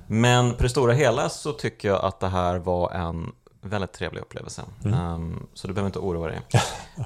Men 0.08 0.54
på 0.54 0.64
det 0.64 0.70
stora 0.70 0.94
hela 0.94 1.30
så 1.30 1.54
tycker 1.54 1.88
jag 1.88 2.06
att 2.06 2.20
det 2.20 2.28
här 2.28 2.58
var 2.58 2.92
en 2.92 3.32
väldigt 3.62 3.94
trevlig 3.94 4.22
upplevelse. 4.22 4.62
Mm. 4.86 5.14
Um, 5.14 5.48
så 5.54 5.68
du 5.68 5.74
behöver 5.74 5.88
inte 5.88 6.00
oroa 6.00 6.28
dig. 6.28 6.42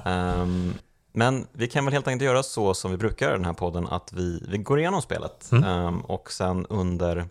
um, 0.05 0.73
men 1.13 1.47
vi 1.51 1.67
kan 1.67 1.85
väl 1.85 1.93
helt 1.93 2.07
enkelt 2.07 2.25
göra 2.25 2.43
så 2.43 2.73
som 2.73 2.91
vi 2.91 2.97
brukar 2.97 3.29
i 3.29 3.31
den 3.31 3.45
här 3.45 3.53
podden, 3.53 3.87
att 3.87 4.13
vi, 4.13 4.43
vi 4.49 4.57
går 4.57 4.79
igenom 4.79 5.01
spelet 5.01 5.51
mm. 5.51 6.01
och 6.01 6.31
sen 6.31 6.65
under, 6.65 7.27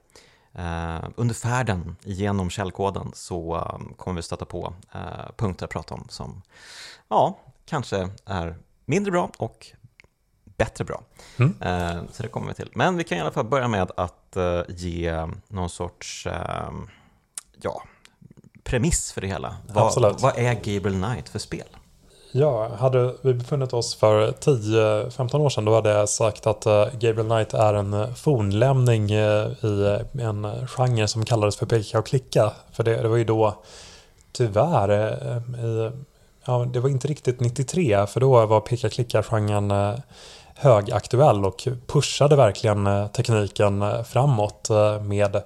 under 1.17 1.35
färden 1.35 1.97
genom 2.01 2.51
källkoden 2.51 3.11
så 3.15 3.57
um, 3.57 3.95
kommer 3.97 4.17
vi 4.17 4.23
stöta 4.23 4.45
på 4.45 4.75
uh, 4.95 5.31
punkter 5.37 5.65
att 5.65 5.71
prata 5.71 5.95
om 5.95 6.07
som 6.09 6.43
ja, 7.09 7.39
kanske 7.67 8.11
är 8.27 8.57
mindre 8.85 9.11
bra 9.11 9.31
och 9.39 9.67
bättre 10.45 10.85
bra. 10.85 11.03
Mm. 11.37 11.51
Uh, 11.51 12.05
så 12.13 12.23
det 12.23 12.29
kommer 12.29 12.49
vi 12.49 12.55
till. 12.55 12.71
Men 12.75 12.97
vi 12.97 13.05
kan 13.05 13.19
i 13.19 13.21
alla 13.21 13.31
fall 13.31 13.47
börja 13.47 13.69
med 13.69 13.91
att 13.97 14.37
ge 14.69 15.27
någon 15.49 15.71
sorts 15.71 16.27
uh, 16.27 16.71
ja, 17.61 17.83
premiss 18.65 19.13
för 19.13 19.21
det 19.21 19.27
hela. 19.27 19.57
Vad, 19.69 20.21
vad 20.21 20.39
är 20.39 20.55
Gabriel 20.55 21.03
Knight 21.03 21.29
för 21.29 21.39
spel? 21.39 21.67
Ja, 22.35 22.69
hade 22.79 23.15
vi 23.23 23.35
befunnit 23.35 23.73
oss 23.73 23.95
för 23.95 24.33
10-15 24.33 25.41
år 25.41 25.49
sedan 25.49 25.65
då 25.65 25.75
hade 25.75 25.91
jag 25.91 26.09
sagt 26.09 26.47
att 26.47 26.67
eh, 26.67 26.87
Gabriel 26.93 27.29
Knight 27.29 27.55
är 27.55 27.75
en 27.75 28.15
fornlämning 28.15 29.11
eh, 29.11 29.49
i 29.63 29.99
en 30.21 30.67
genre 30.67 31.09
som 31.09 31.25
kallades 31.25 31.57
för 31.57 31.67
peka 31.67 31.99
och 31.99 32.07
klicka. 32.07 32.53
För 32.73 32.85
det, 32.85 33.03
det 33.03 33.09
var 33.09 33.17
ju 33.17 33.25
då 33.25 33.63
tyvärr, 34.33 34.89
eh, 34.91 35.65
i, 35.65 35.91
ja, 36.45 36.67
det 36.73 36.81
var 36.81 36.89
inte 36.89 37.09
riktigt 37.09 37.41
93 37.41 38.07
för 38.07 38.21
då 38.21 38.47
var 38.47 38.61
peka 38.61 38.87
och 38.87 38.93
klicka-genren 38.93 39.97
högaktuell 40.55 41.45
och 41.45 41.69
pushade 41.87 42.37
verkligen 42.37 43.09
tekniken 43.13 44.05
framåt 44.05 44.69
med 45.03 45.43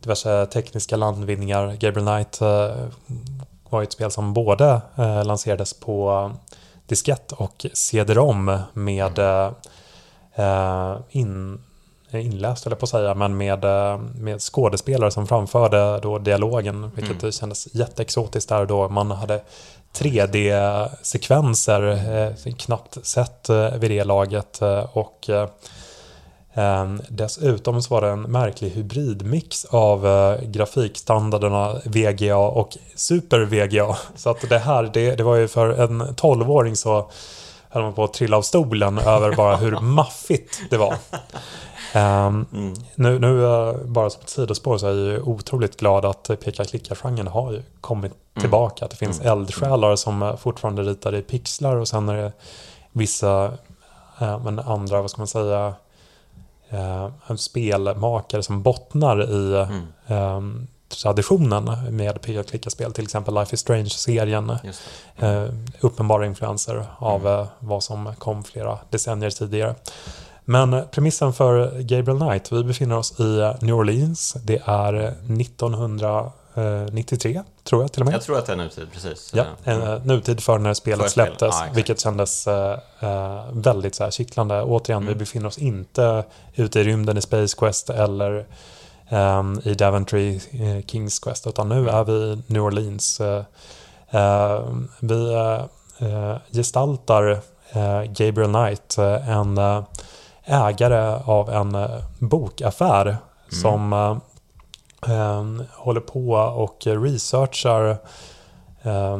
diverse 0.00 0.46
tekniska 0.46 0.96
landvinningar. 0.96 1.76
Gabriel 1.80 2.06
Knight 2.06 2.40
var 3.70 3.82
ett 3.82 3.92
spel 3.92 4.10
som 4.10 4.34
både 4.34 4.80
lanserades 5.24 5.74
på 5.74 6.30
diskett 6.86 7.32
och 7.32 7.66
CD-ROM 7.72 8.58
med 8.72 9.18
in, 11.10 11.62
inläst, 12.12 12.66
eller 12.66 12.76
på 12.76 12.84
att 12.84 12.90
säga, 12.90 13.14
men 13.14 13.36
med, 13.36 13.64
med 14.14 14.40
skådespelare 14.40 15.10
som 15.10 15.26
framförde 15.26 16.00
då 16.00 16.18
dialogen, 16.18 16.90
vilket 16.94 17.22
mm. 17.22 17.32
kändes 17.32 17.74
jätteexotiskt 17.74 18.48
där 18.48 18.66
då 18.66 18.88
man 18.88 19.10
hade 19.10 19.42
3D-sekvenser, 19.92 21.82
eh, 22.46 22.54
knappt 22.54 23.06
sett 23.06 23.48
eh, 23.48 23.70
vid 23.70 23.90
det 23.90 24.04
laget. 24.04 24.62
Eh, 24.62 24.96
och 24.96 25.30
eh, 25.30 25.48
dessutom 27.08 27.82
så 27.82 27.94
var 27.94 28.00
det 28.00 28.08
en 28.08 28.22
märklig 28.22 28.70
hybridmix 28.70 29.64
av 29.64 30.06
eh, 30.06 30.40
grafikstandarderna 30.42 31.80
VGA 31.84 32.36
och 32.36 32.76
Super 32.94 33.40
VGA. 33.40 33.96
Så 34.14 34.30
att 34.30 34.48
det 34.48 34.58
här, 34.58 34.90
det, 34.92 35.16
det 35.16 35.22
var 35.22 35.36
ju 35.36 35.48
för 35.48 35.68
en 35.68 36.02
12-åring 36.02 36.76
så 36.76 37.10
höll 37.68 37.82
man 37.82 37.94
på 37.94 38.04
att 38.04 38.12
trilla 38.12 38.36
av 38.36 38.42
stolen 38.42 38.98
över 39.06 39.36
bara 39.36 39.56
hur 39.56 39.80
maffigt 39.80 40.60
det 40.70 40.76
var. 40.76 40.94
Um, 41.94 42.46
mm. 42.52 42.74
Nu, 42.94 43.18
nu 43.18 43.42
bara 43.84 44.10
som 44.10 44.22
ett 44.22 44.28
sidospår 44.28 44.78
så 44.78 44.86
är 44.86 44.90
jag 44.90 44.98
ju 44.98 45.22
otroligt 45.22 45.76
glad 45.76 46.04
att 46.04 46.30
peka-klicka-genren 46.40 47.26
har 47.26 47.52
ju 47.52 47.62
kommit 47.80 48.12
mm. 48.12 48.40
tillbaka. 48.40 48.84
Att 48.84 48.90
det 48.90 48.96
finns 48.96 49.20
mm. 49.20 49.32
eldsjälar 49.32 49.96
som 49.96 50.36
fortfarande 50.40 50.82
ritar 50.82 51.14
i 51.14 51.22
pixlar 51.22 51.76
och 51.76 51.88
sen 51.88 52.08
är 52.08 52.16
det 52.16 52.32
vissa, 52.92 53.52
äh, 54.20 54.44
men 54.44 54.58
andra, 54.58 55.00
vad 55.00 55.10
ska 55.10 55.20
man 55.20 55.26
säga, 55.26 55.74
äh, 56.70 57.36
spelmakare 57.36 58.42
som 58.42 58.62
bottnar 58.62 59.22
i 59.22 59.66
äh, 60.06 60.40
traditionen 61.02 61.70
med 61.90 62.22
peka-klicka-spel. 62.22 62.92
Till 62.92 63.04
exempel 63.04 63.34
Life 63.34 63.54
is 63.54 63.60
Strange-serien. 63.60 64.50
Uh, 65.22 65.44
uppenbara 65.80 66.26
influenser 66.26 66.86
av 66.98 67.26
mm. 67.26 67.46
vad 67.58 67.82
som 67.82 68.14
kom 68.18 68.44
flera 68.44 68.78
decennier 68.90 69.30
tidigare. 69.30 69.74
Men 70.44 70.82
premissen 70.90 71.32
för 71.32 71.80
Gabriel 71.80 72.18
Knight, 72.18 72.52
vi 72.52 72.64
befinner 72.64 72.98
oss 72.98 73.20
i 73.20 73.54
New 73.60 73.74
Orleans. 73.74 74.36
Det 74.44 74.62
är 74.64 75.14
1993, 76.52 77.42
tror 77.64 77.82
jag 77.82 77.92
till 77.92 78.02
och 78.02 78.06
med. 78.06 78.14
Jag 78.14 78.22
tror 78.22 78.38
att 78.38 78.46
det 78.46 78.52
är 78.52 78.56
nutid, 78.56 78.88
precis. 78.92 79.32
Ja, 79.34 79.44
en 79.64 79.82
mm. 79.82 80.02
nutid 80.02 80.40
för 80.40 80.58
när 80.58 80.74
spelet 80.74 81.02
för 81.02 81.10
släpptes, 81.10 81.54
ah, 81.54 81.66
vilket 81.74 82.00
kändes 82.00 82.46
uh, 82.46 82.74
väldigt 83.52 83.94
så 83.94 84.04
här, 84.04 84.10
kittlande. 84.10 84.62
Återigen, 84.62 85.02
mm. 85.02 85.14
vi 85.14 85.18
befinner 85.18 85.46
oss 85.46 85.58
inte 85.58 86.24
ute 86.54 86.80
i 86.80 86.84
rymden 86.84 87.18
i 87.18 87.20
Space 87.20 87.56
Quest 87.56 87.90
eller 87.90 88.46
um, 89.10 89.60
i 89.64 89.74
Daventry 89.74 90.40
uh, 90.54 90.80
Kings 90.86 91.18
Quest, 91.18 91.46
utan 91.46 91.68
nu 91.68 91.88
är 91.88 92.04
vi 92.04 92.12
i 92.12 92.42
New 92.46 92.62
Orleans. 92.62 93.20
Uh, 93.20 93.42
vi 95.00 95.36
gestaltar 96.52 97.40
Gabriel 98.06 98.52
Knight, 98.52 98.98
en 99.28 99.58
ägare 100.50 101.22
av 101.24 101.50
en 101.50 101.74
eh, 101.74 102.02
bokaffär 102.18 103.06
mm. 103.06 103.20
som 103.50 103.92
eh, 103.92 103.98
eh, 103.98 104.16
håller 105.72 106.00
på 106.00 106.30
och 106.32 106.86
researchar 106.86 107.98
eh, 108.82 109.16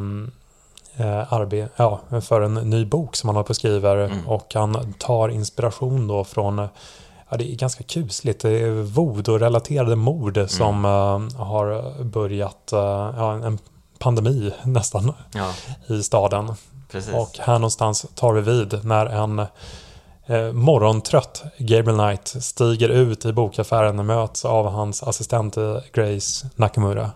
arbe- 1.33 1.69
ja, 1.77 2.01
för 2.21 2.41
en 2.41 2.55
ny 2.55 2.85
bok 2.85 3.17
som 3.17 3.29
han 3.29 3.37
håller 3.37 3.47
på 3.47 3.51
och 3.51 3.57
skriver 3.57 3.97
mm. 3.97 4.29
och 4.29 4.55
han 4.55 4.95
tar 4.99 5.29
inspiration 5.29 6.09
då 6.09 6.25
från 6.25 6.69
Ja, 7.31 7.37
det 7.37 7.53
är 7.53 7.57
ganska 7.57 7.85
kusligt. 7.85 8.41
Det 8.41 8.61
är 8.61 8.83
voodoo-relaterade 8.83 9.97
mord 9.97 10.37
mm. 10.37 10.49
som 10.49 10.85
uh, 10.85 11.43
har 11.43 12.03
börjat, 12.05 12.71
uh, 12.73 12.79
ja, 13.17 13.33
en 13.33 13.59
pandemi 13.99 14.53
nästan, 14.63 15.13
ja. 15.35 15.53
i 15.95 16.03
staden. 16.03 16.55
Precis. 16.91 17.15
Och 17.15 17.39
här 17.39 17.53
någonstans 17.53 18.07
tar 18.15 18.33
vi 18.33 18.41
vid 18.41 18.85
när 18.85 19.07
en 19.07 19.47
eh, 20.31 20.53
morgontrött 20.53 21.43
Gabriel 21.59 21.99
Knight 21.99 22.29
stiger 22.45 22.89
ut 22.89 23.25
i 23.25 23.33
bokaffären 23.33 23.99
och 23.99 24.05
möts 24.05 24.45
av 24.45 24.71
hans 24.71 25.03
assistent 25.03 25.57
Grace 25.93 26.51
Nakamura. 26.57 27.11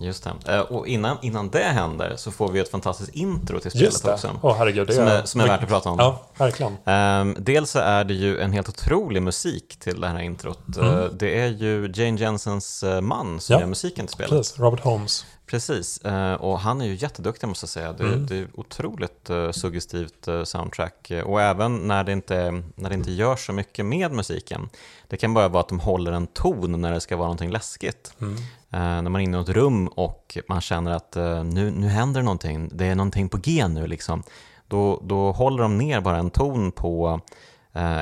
Just 0.00 0.28
det. 0.44 0.54
Eh, 0.54 0.60
och 0.60 0.86
innan, 0.86 1.16
innan 1.22 1.50
det 1.50 1.58
händer 1.62 2.12
så 2.16 2.30
får 2.30 2.48
vi 2.48 2.60
ett 2.60 2.70
fantastiskt 2.70 3.14
intro 3.14 3.60
till 3.60 3.70
spelet 3.70 3.86
Just 3.86 4.04
det. 4.04 4.12
också. 4.12 4.30
Åh, 4.42 4.56
herregud, 4.58 4.86
det 4.86 4.92
som, 4.92 5.06
är, 5.06 5.22
som 5.22 5.40
är 5.40 5.46
värt 5.46 5.62
att 5.62 5.68
prata 5.68 5.90
om. 5.90 5.98
Ja, 5.98 6.20
verkligen. 6.36 6.72
Um, 6.84 7.36
dels 7.38 7.70
så 7.70 7.78
är 7.78 8.04
det 8.04 8.14
ju 8.14 8.40
en 8.40 8.52
helt 8.52 8.68
otrolig 8.68 9.22
musik 9.22 9.76
till 9.80 10.00
det 10.00 10.08
här 10.08 10.18
introt. 10.20 10.76
Mm. 10.76 10.94
Uh, 10.94 11.04
det 11.12 11.40
är 11.40 11.46
ju 11.46 11.92
Jane 11.94 12.20
Jensens 12.20 12.82
uh, 12.82 13.00
man 13.00 13.40
som 13.40 13.52
Ja. 13.54 13.60
gör 13.60 13.66
musiken 13.66 14.06
till 14.06 14.14
spelet. 14.14 14.30
Precis, 14.30 14.58
Robert 14.58 14.80
Holmes. 14.80 15.26
Precis, 15.50 15.98
eh, 15.98 16.34
och 16.34 16.58
han 16.60 16.80
är 16.80 16.84
ju 16.86 16.94
jätteduktig 16.94 17.46
måste 17.48 17.64
jag 17.64 17.70
säga. 17.70 17.92
Det, 17.92 18.04
Mm. 18.04 18.26
det 18.26 18.36
är 18.38 18.48
otroligt 18.54 19.30
eh, 19.30 19.50
suggestivt 19.50 20.28
eh, 20.28 20.44
soundtrack. 20.44 21.12
Och 21.24 21.40
även 21.42 21.76
när 21.88 22.04
det, 22.04 22.12
inte, 22.12 22.62
när 22.74 22.88
det 22.88 22.94
inte 22.94 23.10
görs 23.12 23.46
så 23.46 23.52
mycket 23.52 23.86
med 23.86 24.12
musiken. 24.12 24.68
Det 25.08 25.16
kan 25.16 25.34
bara 25.34 25.48
vara 25.48 25.60
att 25.60 25.68
de 25.68 25.80
håller 25.80 26.12
en 26.12 26.26
ton 26.26 26.80
när 26.80 26.92
det 26.92 27.00
ska 27.00 27.16
vara 27.16 27.26
någonting 27.26 27.50
läskigt. 27.50 28.12
Mm. 28.20 28.34
När 28.70 29.10
man 29.10 29.16
är 29.16 29.24
inne 29.24 29.38
i 29.38 29.40
ett 29.40 29.48
rum 29.48 29.88
och 29.88 30.38
man 30.48 30.60
känner 30.60 30.90
att 30.92 31.16
nu, 31.46 31.70
nu 31.70 31.88
händer 31.88 32.22
någonting, 32.22 32.70
det 32.72 32.84
är 32.86 32.94
någonting 32.94 33.28
på 33.28 33.36
G 33.36 33.68
nu 33.68 33.86
liksom. 33.86 34.22
Då, 34.68 35.00
då 35.04 35.32
håller 35.32 35.62
de 35.62 35.78
ner 35.78 36.00
bara 36.00 36.16
en 36.18 36.30
ton 36.30 36.72
på 36.72 37.20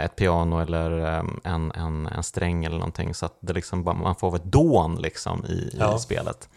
ett 0.05 0.17
piano 0.17 0.61
eller 0.61 0.91
en, 1.45 1.73
en, 1.75 2.07
en 2.07 2.23
sträng 2.23 2.65
eller 2.65 2.79
någonting 2.79 3.15
så 3.15 3.27
att 3.27 3.39
det 3.41 3.53
liksom 3.53 3.85
bara, 3.85 3.95
man 3.95 4.15
får 4.17 4.37
ett 4.37 4.45
dån 4.45 4.97
liksom 4.97 5.45
i, 5.45 5.77
Ja. 5.79 5.97
i 5.97 5.99
spelet. 5.99 6.49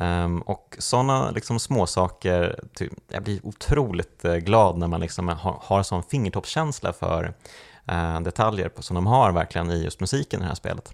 Ehm, 0.00 0.40
och 0.42 0.76
sådana 0.78 1.30
liksom 1.30 1.58
småsaker, 1.60 2.60
ty- 2.78 2.90
jag 3.12 3.22
blir 3.22 3.46
otroligt 3.46 4.24
eh, 4.24 4.34
glad 4.36 4.78
när 4.78 4.86
man 4.86 5.00
liksom 5.00 5.28
har, 5.28 5.58
har 5.62 5.82
sån 5.82 6.02
fingertoppskänsla 6.02 6.92
för 6.92 7.34
eh, 7.88 8.20
detaljer 8.20 8.70
som 8.78 8.94
de 8.94 9.06
har 9.06 9.32
verkligen 9.32 9.70
i 9.70 9.84
just 9.84 10.00
musiken 10.00 10.40
i 10.40 10.42
det 10.42 10.48
här 10.48 10.54
spelet. 10.54 10.92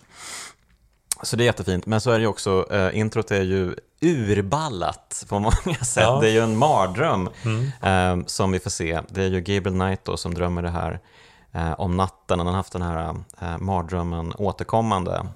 Så 1.23 1.37
det 1.37 1.43
är 1.43 1.47
jättefint, 1.47 1.87
men 1.87 2.01
så 2.01 2.11
är 2.11 2.15
det 2.15 2.21
ju 2.21 2.27
också, 2.27 2.67
eh, 2.75 2.99
introt 2.99 3.31
är 3.31 3.43
ju 3.43 3.75
urballat 4.01 5.25
på 5.29 5.39
många 5.39 5.77
sätt. 5.85 6.03
Ja. 6.03 6.19
Det 6.21 6.29
är 6.29 6.33
ju 6.33 6.41
en 6.41 6.57
mardröm 6.57 7.31
Mm. 7.45 8.21
eh, 8.21 8.27
som 8.27 8.53
vi 8.53 8.59
får 8.61 8.71
se. 8.71 9.01
Det 9.09 9.23
är 9.23 9.29
ju 9.29 9.41
Gabriel 9.41 9.79
Knight 9.81 10.05
då 10.05 10.17
som 10.17 10.35
drömmer 10.35 10.63
det 10.63 10.71
här 10.71 11.01
eh, 11.53 11.73
om 11.81 11.97
natten. 11.97 12.39
Han 12.39 12.47
har 12.47 12.55
haft 12.55 12.73
den 12.73 12.83
här 12.83 13.15
eh, 13.41 13.59
mardrömmen 13.59 14.33
återkommande 14.39 15.27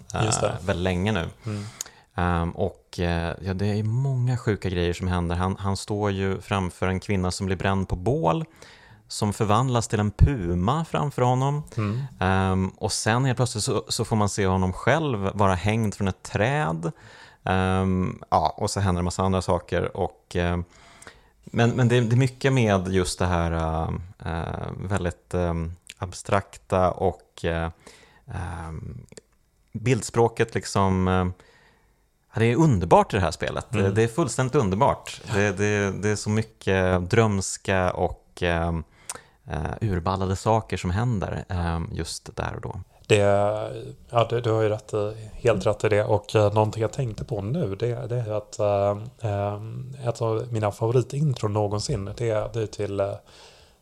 det. 0.41 0.57
väldigt 0.67 0.83
länge 0.85 1.13
nu. 1.13 1.29
Mm. 1.47 1.65
Ehm, 2.15 2.51
och 2.51 2.99
eh, 3.01 3.35
ja, 3.41 3.55
det 3.55 3.67
är 3.67 3.83
många 3.83 4.37
sjuka 4.37 4.69
grejer 4.69 4.93
som 4.93 5.09
händer. 5.09 5.37
Han, 5.37 5.57
han 5.59 5.77
står 5.77 6.11
ju 6.11 6.41
framför 6.41 6.89
en 6.89 7.01
kvinna 7.01 7.31
som 7.31 7.47
blir 7.47 7.57
bränd 7.57 7.89
på 7.89 7.97
bål, 7.97 8.45
som 9.09 9.33
förvandlas 9.33 9.89
till 9.89 10.01
en 10.01 10.11
puma 10.11 10.85
framför 10.85 11.23
honom. 11.23 11.63
Mm. 11.77 12.01
Ehm, 12.21 12.69
och 12.69 12.93
sen 12.93 13.25
helt 13.25 13.37
plötsligt 13.37 13.65
så, 13.65 13.85
så 13.89 14.05
får 14.05 14.17
man 14.17 14.29
se 14.29 14.47
honom 14.47 14.73
själv 14.73 15.31
vara 15.35 15.55
hängd 15.55 15.95
från 15.95 16.09
ett 16.09 16.23
träd. 16.23 16.93
Ehm, 17.45 18.23
ja, 18.31 18.55
och 18.57 18.71
så 18.71 18.81
händer 18.81 18.99
en 18.99 19.05
massa 19.05 19.23
andra 19.23 19.43
saker. 19.43 19.97
Och, 19.97 20.37
eh, 20.37 20.61
men 21.45 21.71
men 21.71 21.89
det, 21.89 22.01
det 22.01 22.15
är 22.15 22.19
mycket 22.19 22.53
med 22.53 22.89
just 22.89 23.19
det 23.19 23.27
här 23.27 23.53
eh, 24.25 24.71
väldigt 24.77 25.35
abstrakta 25.99 26.91
och 26.91 27.45
bildspråket 29.73 30.55
liksom 30.55 31.09
Ja, 32.33 32.41
det 32.41 32.47
är 32.47 32.57
underbart 32.57 33.15
i 33.15 33.17
det 33.17 33.23
här 33.23 33.31
spelet. 33.31 33.75
Mm. 33.75 33.95
Det, 33.95 34.03
är 34.03 34.09
fullständigt 34.09 34.55
underbart. 34.55 35.21
Det, 35.35 35.53
det, 35.53 35.91
det 36.03 36.09
är 36.09 36.17
så 36.17 36.31
mycket 36.31 37.11
drömska 37.11 37.93
och 37.93 38.43
eh, 38.43 38.73
eh, 39.51 39.73
urballade 39.81 40.37
saker 40.37 40.77
som 40.77 40.91
händer 40.91 41.45
eh, 41.49 41.81
just 41.93 42.37
där 42.37 42.55
och 42.55 42.61
då. 42.61 42.81
Det, 43.07 43.17
ja, 44.11 44.27
du, 44.31 44.41
du 44.41 44.51
har 44.51 44.63
ju 44.63 44.69
rätt, 44.69 44.93
helt 45.33 45.67
rätt 45.67 45.85
i 45.85 45.89
det 45.89 46.05
och 46.05 46.35
eh, 46.35 46.53
någonting 46.53 46.83
jag 46.83 46.93
tänkte 46.93 47.25
på 47.25 47.43
nu 47.43 47.75
det, 47.75 48.07
det 48.07 48.17
är 48.17 48.33
att 48.33 48.59
eh, 48.59 49.31
eh, 49.31 50.09
ett 50.09 50.23
av 50.23 50.53
mina 50.53 50.71
favoritintron 50.71 51.53
någonsin 51.53 52.05
det, 52.05 52.53
det 52.53 52.63
är 52.63 52.67
till 52.67 53.01
eh, 53.01 53.13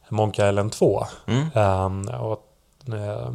Monkey 0.09 0.49
Island 0.49 0.73
2. 0.73 1.05
Mm. 1.27 2.09
Eh, 2.09 2.21
och, 2.21 2.45
eh, 2.95 3.31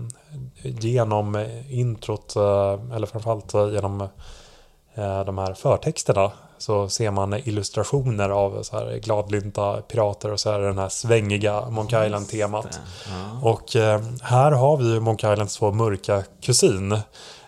genom 0.63 1.45
introt, 1.69 2.35
eh, 2.35 2.95
eller 2.95 3.05
framförallt 3.05 3.53
eh, 3.53 3.69
genom 3.69 4.07
de 5.25 5.37
här 5.37 5.53
förtexterna 5.53 6.31
så 6.57 6.89
ser 6.89 7.11
man 7.11 7.33
illustrationer 7.33 8.29
av 8.29 8.63
så 8.63 8.77
här 8.77 8.97
gladlynta 8.97 9.81
pirater 9.81 10.31
och 10.31 10.39
så 10.39 10.49
är 10.51 10.59
det 10.59 10.65
den 10.65 10.77
här 10.77 10.89
svängiga 10.89 11.69
Monkey 11.69 12.05
Island-temat. 12.05 12.79
Ja. 13.07 13.49
Och 13.49 13.75
eh, 13.75 14.01
här 14.21 14.51
har 14.51 14.77
vi 14.77 14.93
ju 14.93 14.99
Monkey 14.99 15.33
Islands 15.33 15.57
två 15.57 15.71
mörka 15.71 16.23
kusin. 16.41 16.97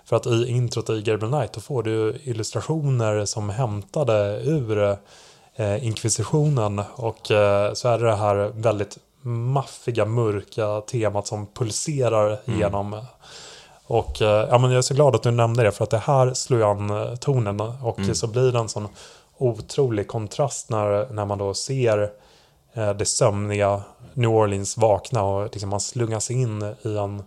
För 0.05 0.15
att 0.15 0.27
i 0.27 0.47
introt 0.47 0.89
i 0.89 1.01
Gabriel 1.01 1.33
Knight 1.33 1.53
då 1.53 1.61
får 1.61 1.83
du 1.83 2.21
illustrationer 2.23 3.25
som 3.25 3.49
hämtade 3.49 4.41
ur 4.43 4.97
eh, 5.55 5.85
inkvisitionen. 5.85 6.81
Och 6.95 7.31
eh, 7.31 7.73
så 7.73 7.87
är 7.87 7.99
det 7.99 8.05
det 8.05 8.15
här 8.15 8.51
väldigt 8.55 8.97
maffiga, 9.21 10.05
mörka 10.05 10.81
temat 10.81 11.27
som 11.27 11.47
pulserar 11.47 12.39
Mm. 12.45 12.59
genom. 12.59 13.01
Och 13.87 14.21
eh, 14.21 14.47
ja, 14.49 14.57
men 14.57 14.71
jag 14.71 14.77
är 14.77 14.81
så 14.81 14.93
glad 14.93 15.15
att 15.15 15.23
du 15.23 15.31
nämnde 15.31 15.63
det 15.63 15.71
för 15.71 15.83
att 15.83 15.89
det 15.89 15.97
här 15.97 16.33
slår 16.33 16.59
ju 16.59 16.65
an 16.65 16.89
eh, 16.89 17.15
tonen. 17.15 17.59
Och 17.61 17.99
Mm. 17.99 18.15
så 18.15 18.27
blir 18.27 18.51
det 18.51 18.59
en 18.59 18.69
sån 18.69 18.87
otrolig 19.37 20.07
kontrast 20.07 20.69
när, 20.69 21.13
när 21.13 21.25
man 21.25 21.37
då 21.37 21.53
ser 21.53 22.11
eh, 22.73 22.89
det 22.93 23.05
sömniga 23.05 23.81
New 24.13 24.29
Orleans 24.29 24.77
vakna 24.77 25.23
och 25.23 25.43
liksom 25.53 25.69
man 25.69 25.79
slungas 25.79 26.31
in 26.31 26.75
i 26.81 26.97
en, 26.97 27.23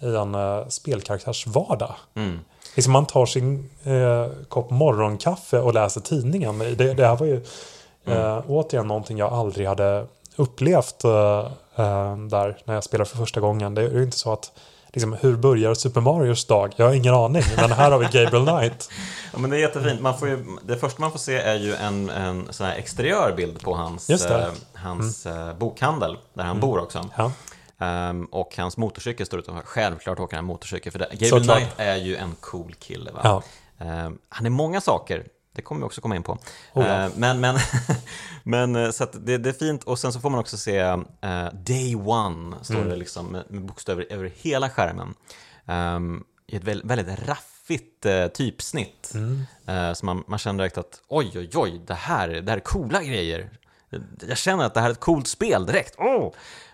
i 0.00 0.16
en 0.16 0.34
eh, 0.34 0.68
spelkaraktärs 0.68 1.46
vardag. 1.46 1.94
Mm. 2.14 2.40
Liksom 2.76 2.92
man 2.92 3.06
tar 3.06 3.26
sin 3.26 3.70
eh, 3.84 4.26
kopp 4.48 4.70
morgonkaffe 4.70 5.58
och 5.60 5.74
läser 5.74 6.00
tidningen. 6.00 6.58
Det, 6.58 6.94
det 6.94 7.06
här 7.06 7.16
var 7.16 7.26
ju 7.26 7.44
eh, 8.04 8.38
återigen 8.48 8.86
någonting 8.86 9.18
jag 9.18 9.32
aldrig 9.32 9.66
hade 9.68 10.06
upplevt 10.36 10.98
där 10.98 12.56
när 12.64 12.74
jag 12.74 12.84
spelade 12.84 13.10
för 13.10 13.16
första 13.16 13.40
gången. 13.40 13.74
Det 13.74 13.82
är 13.82 13.90
ju 13.90 14.02
inte 14.02 14.18
så 14.18 14.32
att 14.32 14.52
liksom, 14.92 15.16
hur 15.20 15.36
börjar 15.36 15.74
Super 15.74 16.00
Marios 16.00 16.44
dag? 16.44 16.72
Jag 16.76 16.86
har 16.86 16.94
ingen 16.94 17.14
aning, 17.14 17.42
men 17.56 17.70
här 17.70 17.90
har 17.90 17.98
vi 17.98 18.04
Gabriel 18.04 18.46
Knight. 18.46 18.90
Ja, 19.32 19.38
men 19.38 19.50
det 19.50 19.56
är 19.56 19.60
jättefint. 19.60 20.00
Man 20.00 20.18
får 20.18 20.28
ju, 20.28 20.44
det 20.62 20.76
första 20.76 21.00
man 21.00 21.10
får 21.10 21.18
se 21.18 21.36
är 21.36 21.54
ju 21.54 21.74
en, 21.74 22.10
en 22.10 22.46
sån 22.50 22.66
här 22.66 22.76
exteriör 22.76 23.32
bild 23.36 23.60
på 23.60 23.74
hans, 23.74 24.10
Just 24.10 24.28
det. 24.28 24.34
Mm. 24.34 24.48
eh, 24.48 24.54
hans 24.74 25.26
eh, 25.26 25.54
bokhandel, 25.54 26.16
där 26.34 26.44
han 26.44 26.60
bor 26.60 26.78
också. 26.78 27.10
Ja, 27.16 27.32
Ehm, 27.82 28.24
och 28.24 28.56
hans 28.56 28.76
motorcykel 28.76 29.26
står 29.26 29.38
utanför. 29.38 29.62
Självklart 29.62 30.20
åker 30.20 30.36
han 30.36 30.44
motorcykel, 30.44 30.92
för 30.92 30.98
det. 30.98 31.08
Gabriel. 31.12 31.42
Knight 31.42 31.68
är 31.76 31.96
ju 31.96 32.16
en 32.16 32.34
cool 32.40 32.74
kille. 32.74 33.10
Ja. 33.22 33.42
Ehm, 33.78 34.18
han 34.28 34.46
är 34.46 34.50
många 34.50 34.80
saker, 34.80 35.26
det 35.52 35.62
kommer 35.62 35.80
vi 35.80 35.86
också 35.86 36.00
komma 36.00 36.16
in 36.16 36.22
på. 36.22 36.32
Oh 36.32 36.38
ja. 36.74 36.84
Ehm, 36.84 37.12
men 37.16 37.40
men, 37.40 37.58
men 38.42 38.76
eh, 38.76 38.90
så 38.90 39.04
det, 39.12 39.38
det 39.38 39.48
är 39.48 39.52
fint, 39.52 39.84
och 39.84 39.98
sen 39.98 40.12
så 40.12 40.20
får 40.20 40.30
man 40.30 40.40
också 40.40 40.56
se 40.56 40.78
eh, 40.78 41.46
Day 41.52 41.96
One, 41.96 42.56
står 42.62 42.74
Mm. 42.74 42.88
det 42.88 42.96
liksom 42.96 43.26
med, 43.26 43.44
med 43.48 43.64
bokstäver 43.64 44.06
över 44.10 44.32
hela 44.36 44.70
skärmen. 44.70 45.14
Um, 45.66 46.24
I 46.46 46.56
ett 46.56 46.64
väldigt, 46.64 46.90
väldigt 46.90 47.28
raffigt 47.28 48.06
eh, 48.06 48.26
typsnitt. 48.26 49.12
Mm. 49.14 49.42
Eh, 49.66 49.92
så 49.92 50.06
man, 50.06 50.24
man 50.26 50.38
känner 50.38 50.58
direkt 50.58 50.78
att 50.78 51.00
oj, 51.08 51.30
oj, 51.34 51.50
oj, 51.54 51.80
det 51.86 51.94
här, 51.94 52.28
det 52.28 52.50
här 52.50 52.56
är 52.56 52.60
coola 52.60 53.02
grejer. 53.02 53.50
Jag 54.28 54.38
känner 54.38 54.64
att 54.64 54.74
det 54.74 54.80
här 54.80 54.88
är 54.88 54.92
ett 54.92 55.00
coolt 55.00 55.26
spel 55.28 55.66
direkt. 55.66 55.98
Oh! 55.98 56.32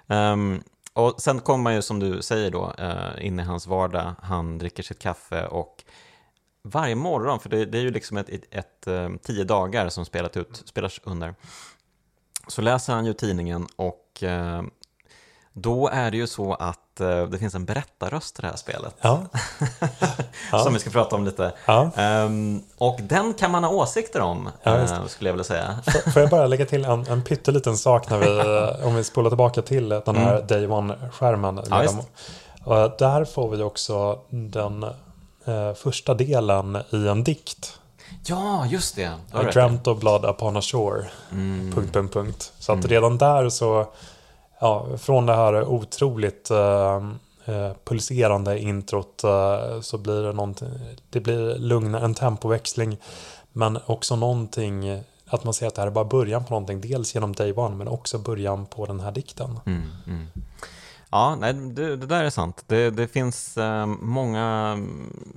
Ehm, 0.08 0.62
och 0.92 1.20
sen 1.20 1.40
kommer 1.40 1.62
man 1.62 1.74
ju 1.74 1.82
som 1.82 1.98
du 2.00 2.22
säger 2.22 2.50
då 2.50 2.74
uh, 2.80 3.26
in 3.26 3.40
i 3.40 3.42
hans 3.42 3.66
vardag. 3.66 4.14
Han 4.22 4.58
dricker 4.58 4.82
sitt 4.82 4.98
kaffe 4.98 5.46
och 5.46 5.84
varje 6.62 6.94
morgon, 6.94 7.40
för 7.40 7.48
det, 7.48 7.64
det 7.64 7.78
är 7.78 7.82
ju 7.82 7.90
liksom 7.90 8.16
ett, 8.16 8.28
ett, 8.28 8.44
ett 8.50 8.86
eh, 8.86 9.08
tio 9.22 9.44
dagar 9.44 9.88
som 9.88 10.04
spelat 10.04 10.36
ut, 10.36 10.62
spelas 10.66 11.00
under, 11.04 11.34
så 12.48 12.62
läser 12.62 12.92
han 12.92 13.06
ju 13.06 13.12
tidningen 13.12 13.66
och 13.76 14.22
eh, 14.22 14.62
då 15.52 15.88
är 15.88 16.10
det 16.10 16.16
ju 16.16 16.26
så 16.26 16.54
att 16.54 17.00
eh, 17.00 17.22
det 17.22 17.38
finns 17.38 17.54
en 17.54 17.64
berättarröst 17.64 18.38
i 18.38 18.42
det 18.42 18.48
här 18.48 18.56
spelet. 18.56 18.94
Ja. 19.00 19.20
Ja. 20.52 20.58
Som 20.58 20.74
vi 20.74 20.80
ska 20.80 20.90
prata 20.90 21.16
om 21.16 21.24
lite. 21.24 21.52
Ja. 21.66 21.90
Ehm, 21.96 22.62
och 22.78 22.98
den 23.02 23.34
kan 23.34 23.50
man 23.50 23.64
ha 23.64 23.70
åsikter 23.70 24.20
om, 24.20 24.50
eh, 24.62 25.06
skulle 25.06 25.28
jag 25.30 25.34
vilja 25.34 25.44
säga. 25.44 25.78
Får- 26.12 26.22
jag 26.22 26.30
bara 26.30 26.46
lägga 26.46 26.66
till 26.66 26.84
en, 26.84 27.06
en 27.06 27.22
pytteliten 27.24 27.76
sak 27.76 28.10
när 28.10 28.18
vi, 28.18 28.82
om 28.84 28.94
vi 28.94 29.04
spolar 29.04 29.30
tillbaka 29.30 29.62
till 29.62 29.88
den 29.88 30.16
här 30.16 30.42
Day 30.42 30.66
One-skärmen. 30.66 31.54
Där 32.98 33.24
får 33.24 33.48
vi 33.50 33.62
också 33.62 34.20
den 34.30 34.86
eh, 35.48 35.74
första 35.74 36.14
delen 36.14 36.78
i 36.90 37.08
en 37.08 37.24
dikt. 37.24 37.78
Ja, 38.24 38.66
just 38.66 38.96
det. 38.96 39.12
Har 39.32 39.48
I 39.48 39.52
dreamt 39.52 39.86
of 39.86 40.00
blood 40.00 40.24
upon 40.24 40.56
a 40.56 40.62
shore. 40.62 41.06
Mm. 41.32 41.72
Punkt, 41.72 41.92
punkt, 41.92 42.14
punkt. 42.14 42.52
Så 42.58 42.72
att 42.72 42.84
redan 42.84 43.18
där 43.18 43.48
så, 43.48 43.86
ja, 44.60 44.86
från 44.98 45.26
det 45.26 45.34
här 45.34 45.64
otroligt 45.64 46.50
eh, 46.50 46.96
eh, 47.44 47.72
pulserande 47.84 48.58
introt 48.58 49.24
eh, 49.24 49.80
så 49.80 49.98
blir 49.98 50.22
det 50.22 50.32
någonting, 50.32 50.68
det 51.10 51.20
blir 51.20 51.58
lugn, 51.58 51.94
en 51.94 52.14
tempoväxling. 52.14 52.96
Men 53.52 53.78
också 53.86 54.16
någonting, 54.16 55.02
att 55.26 55.44
man 55.44 55.54
ser 55.54 55.66
att 55.66 55.74
det 55.74 55.80
här 55.80 55.86
är 55.86 55.92
bara 55.92 56.04
början 56.04 56.44
på 56.44 56.50
någonting. 56.50 56.80
Dels 56.80 57.14
genom 57.14 57.32
Day 57.32 57.52
One 57.52 57.76
men 57.76 57.88
också 57.88 58.18
början 58.18 58.66
på 58.66 58.86
den 58.86 59.00
här 59.00 59.12
dikten. 59.12 59.60
Mm, 59.66 59.82
mm. 60.06 60.26
Ja, 61.10 61.36
nej, 61.36 61.52
det, 61.52 61.96
det, 61.96 62.06
där 62.06 62.24
är 62.24 62.30
sant. 62.30 62.64
Det, 62.66 62.90
det 62.90 63.08
finns 63.08 63.56
eh, 63.56 63.86
många, 63.86 64.78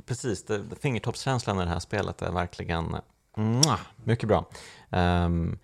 precis, 0.06 0.46
det, 0.46 0.62
fingertoppskänslan 0.82 1.60
i 1.60 1.64
det 1.64 1.70
här 1.70 1.80
spelet 1.80 2.22
är 2.22 2.32
verkligen 2.32 2.96
mwah, 3.38 3.80
mycket 4.04 4.28
bra. 4.28 4.46
Um, 4.90 5.60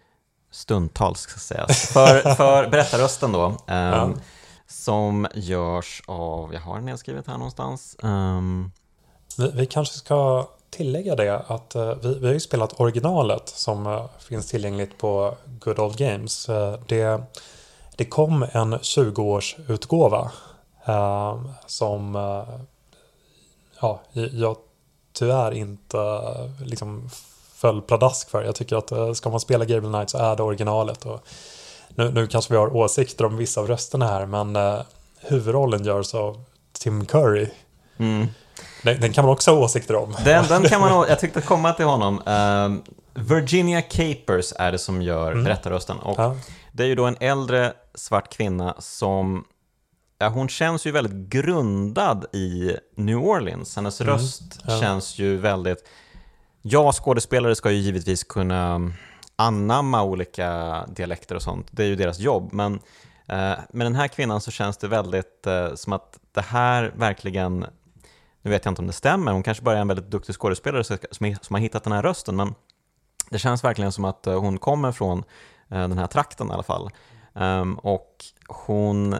stundtals 0.51 1.19
ska 1.19 1.39
sägas. 1.39 1.87
För, 1.93 2.35
för 2.35 2.69
berättarrösten 2.69 3.31
då, 3.31 3.45
um, 3.45 3.55
ja. 3.67 4.13
som 4.67 5.27
görs 5.33 6.01
av, 6.07 6.53
jag 6.53 6.61
har 6.61 6.75
den 6.75 6.85
nedskrivet 6.85 7.27
här 7.27 7.37
någonstans. 7.37 7.95
Um, 7.99 8.71
vi, 9.37 9.51
vi, 9.53 9.65
kanske 9.65 9.97
ska 9.97 10.47
tillägga 10.69 11.15
det 11.15 11.39
att 11.39 11.75
uh, 11.75 11.93
vi, 12.01 12.19
vi 12.19 12.25
har 12.25 12.33
ju 12.33 12.39
spelat 12.39 12.79
originalet 12.79 13.49
som 13.49 13.87
uh, 13.87 14.05
finns 14.19 14.47
tillgängligt 14.47 14.97
på 14.97 15.37
Good 15.45 15.79
Old 15.79 15.97
Games. 15.97 16.49
Uh, 16.49 16.75
det 16.87 17.21
det 17.97 18.05
kom 18.05 18.45
en 18.51 18.75
20-årsutgåva 18.75 20.29
eh, 20.85 21.41
som 21.65 22.15
eh, 22.15 22.59
ja, 23.81 24.01
jag 24.31 24.57
tyvärr 25.13 25.51
inte 25.51 25.97
liksom 26.65 27.09
föll 27.55 27.81
pladask 27.81 28.29
för. 28.29 28.43
Jag 28.43 28.55
tycker 28.55 28.75
att 28.75 28.91
eh, 28.91 29.13
ska 29.13 29.29
man 29.29 29.39
spela 29.39 29.65
Gable 29.65 29.89
Knight 29.89 30.09
så 30.09 30.17
är 30.17 30.35
det 30.35 30.43
originalet. 30.43 31.05
Och 31.05 31.27
nu, 31.89 32.11
nu 32.11 32.27
kanske 32.27 32.53
vi 32.53 32.57
har 32.57 32.75
åsikter 32.75 33.25
om 33.25 33.37
vissa 33.37 33.61
av 33.61 33.67
rösterna 33.67 34.07
här 34.07 34.25
men 34.25 34.55
eh, 34.55 34.79
huvudrollen 35.19 35.83
görs 35.83 36.13
av 36.13 36.43
Tim 36.79 37.05
Curry. 37.05 37.47
Mm. 37.97 38.27
Den, 38.83 39.01
den, 39.01 39.13
kan 39.13 39.25
man 39.25 39.33
också 39.33 39.51
ha 39.51 39.59
åsikter 39.59 39.95
om. 39.95 40.15
Den, 40.25 40.45
den 40.47 40.63
kan 40.63 40.81
man, 40.81 40.91
jag 41.09 41.19
tyckte 41.19 41.41
komma 41.41 41.73
till 41.73 41.85
honom. 41.85 42.21
Uh, 42.27 42.93
Virginia 43.23 43.81
Capers 43.81 44.53
är 44.59 44.71
det 44.71 44.77
som 44.77 45.01
gör 45.01 45.31
mm. 45.31 45.43
berättarrösten. 45.43 45.99
Och 45.99 46.19
ja. 46.19 46.35
Det 46.77 46.83
är 46.83 46.87
ju 46.87 46.95
då 46.95 47.05
en 47.05 47.17
äldre 47.19 47.73
svart 47.93 48.33
kvinna 48.33 48.75
som 48.79 49.45
Ja, 50.19 50.29
hon 50.29 50.49
känns 50.49 50.85
ju 50.85 50.91
väldigt 50.91 51.29
grundad 51.29 52.25
i 52.33 52.77
New 52.95 53.17
Orleans. 53.17 53.75
Hennes 53.75 54.01
mm. 54.01 54.13
röst 54.13 54.59
ja. 54.67 54.79
känns 54.79 55.19
ju 55.19 55.37
väldigt... 55.37 55.89
Ja, 56.61 56.91
skådespelare 56.91 57.55
ska 57.55 57.71
ju 57.71 57.77
givetvis 57.77 58.23
kunna 58.23 58.91
anamma 59.35 60.03
olika 60.03 60.85
dialekter 60.87 61.35
och 61.35 61.41
sånt. 61.41 61.67
Det 61.71 61.83
är 61.83 61.87
ju 61.87 61.95
deras 61.95 62.19
jobb. 62.19 62.53
Men 62.53 62.73
eh, 63.27 63.53
med 63.69 63.85
den 63.85 63.95
här 63.95 64.07
kvinnan 64.07 64.41
så 64.41 64.51
känns 64.51 64.77
det 64.77 64.87
väldigt 64.87 65.47
eh, 65.47 65.73
som 65.75 65.93
att 65.93 66.19
det 66.31 66.41
här 66.41 66.93
verkligen... 66.95 67.65
Nu 68.41 68.51
vet 68.51 68.65
jag 68.65 68.71
inte 68.71 68.81
om 68.81 68.87
det 68.87 68.93
stämmer, 68.93 69.31
hon 69.31 69.43
kanske 69.43 69.63
bara 69.63 69.77
är 69.77 69.81
en 69.81 69.87
väldigt 69.87 70.11
duktig 70.11 70.35
skådespelare 70.35 70.83
som, 70.83 70.97
som 71.41 71.53
har 71.53 71.59
hittat 71.59 71.83
den 71.83 71.93
här 71.93 72.03
rösten, 72.03 72.35
men 72.35 72.55
det 73.29 73.39
känns 73.39 73.63
verkligen 73.63 73.91
som 73.91 74.05
att 74.05 74.27
eh, 74.27 74.39
hon 74.39 74.57
kommer 74.57 74.91
från 74.91 75.23
den 75.67 75.97
här 75.97 76.07
trakten 76.07 76.49
i 76.49 76.53
alla 76.53 76.63
fall. 76.63 76.89
Ehm, 77.35 77.75
och 77.75 78.25
hon 78.47 79.15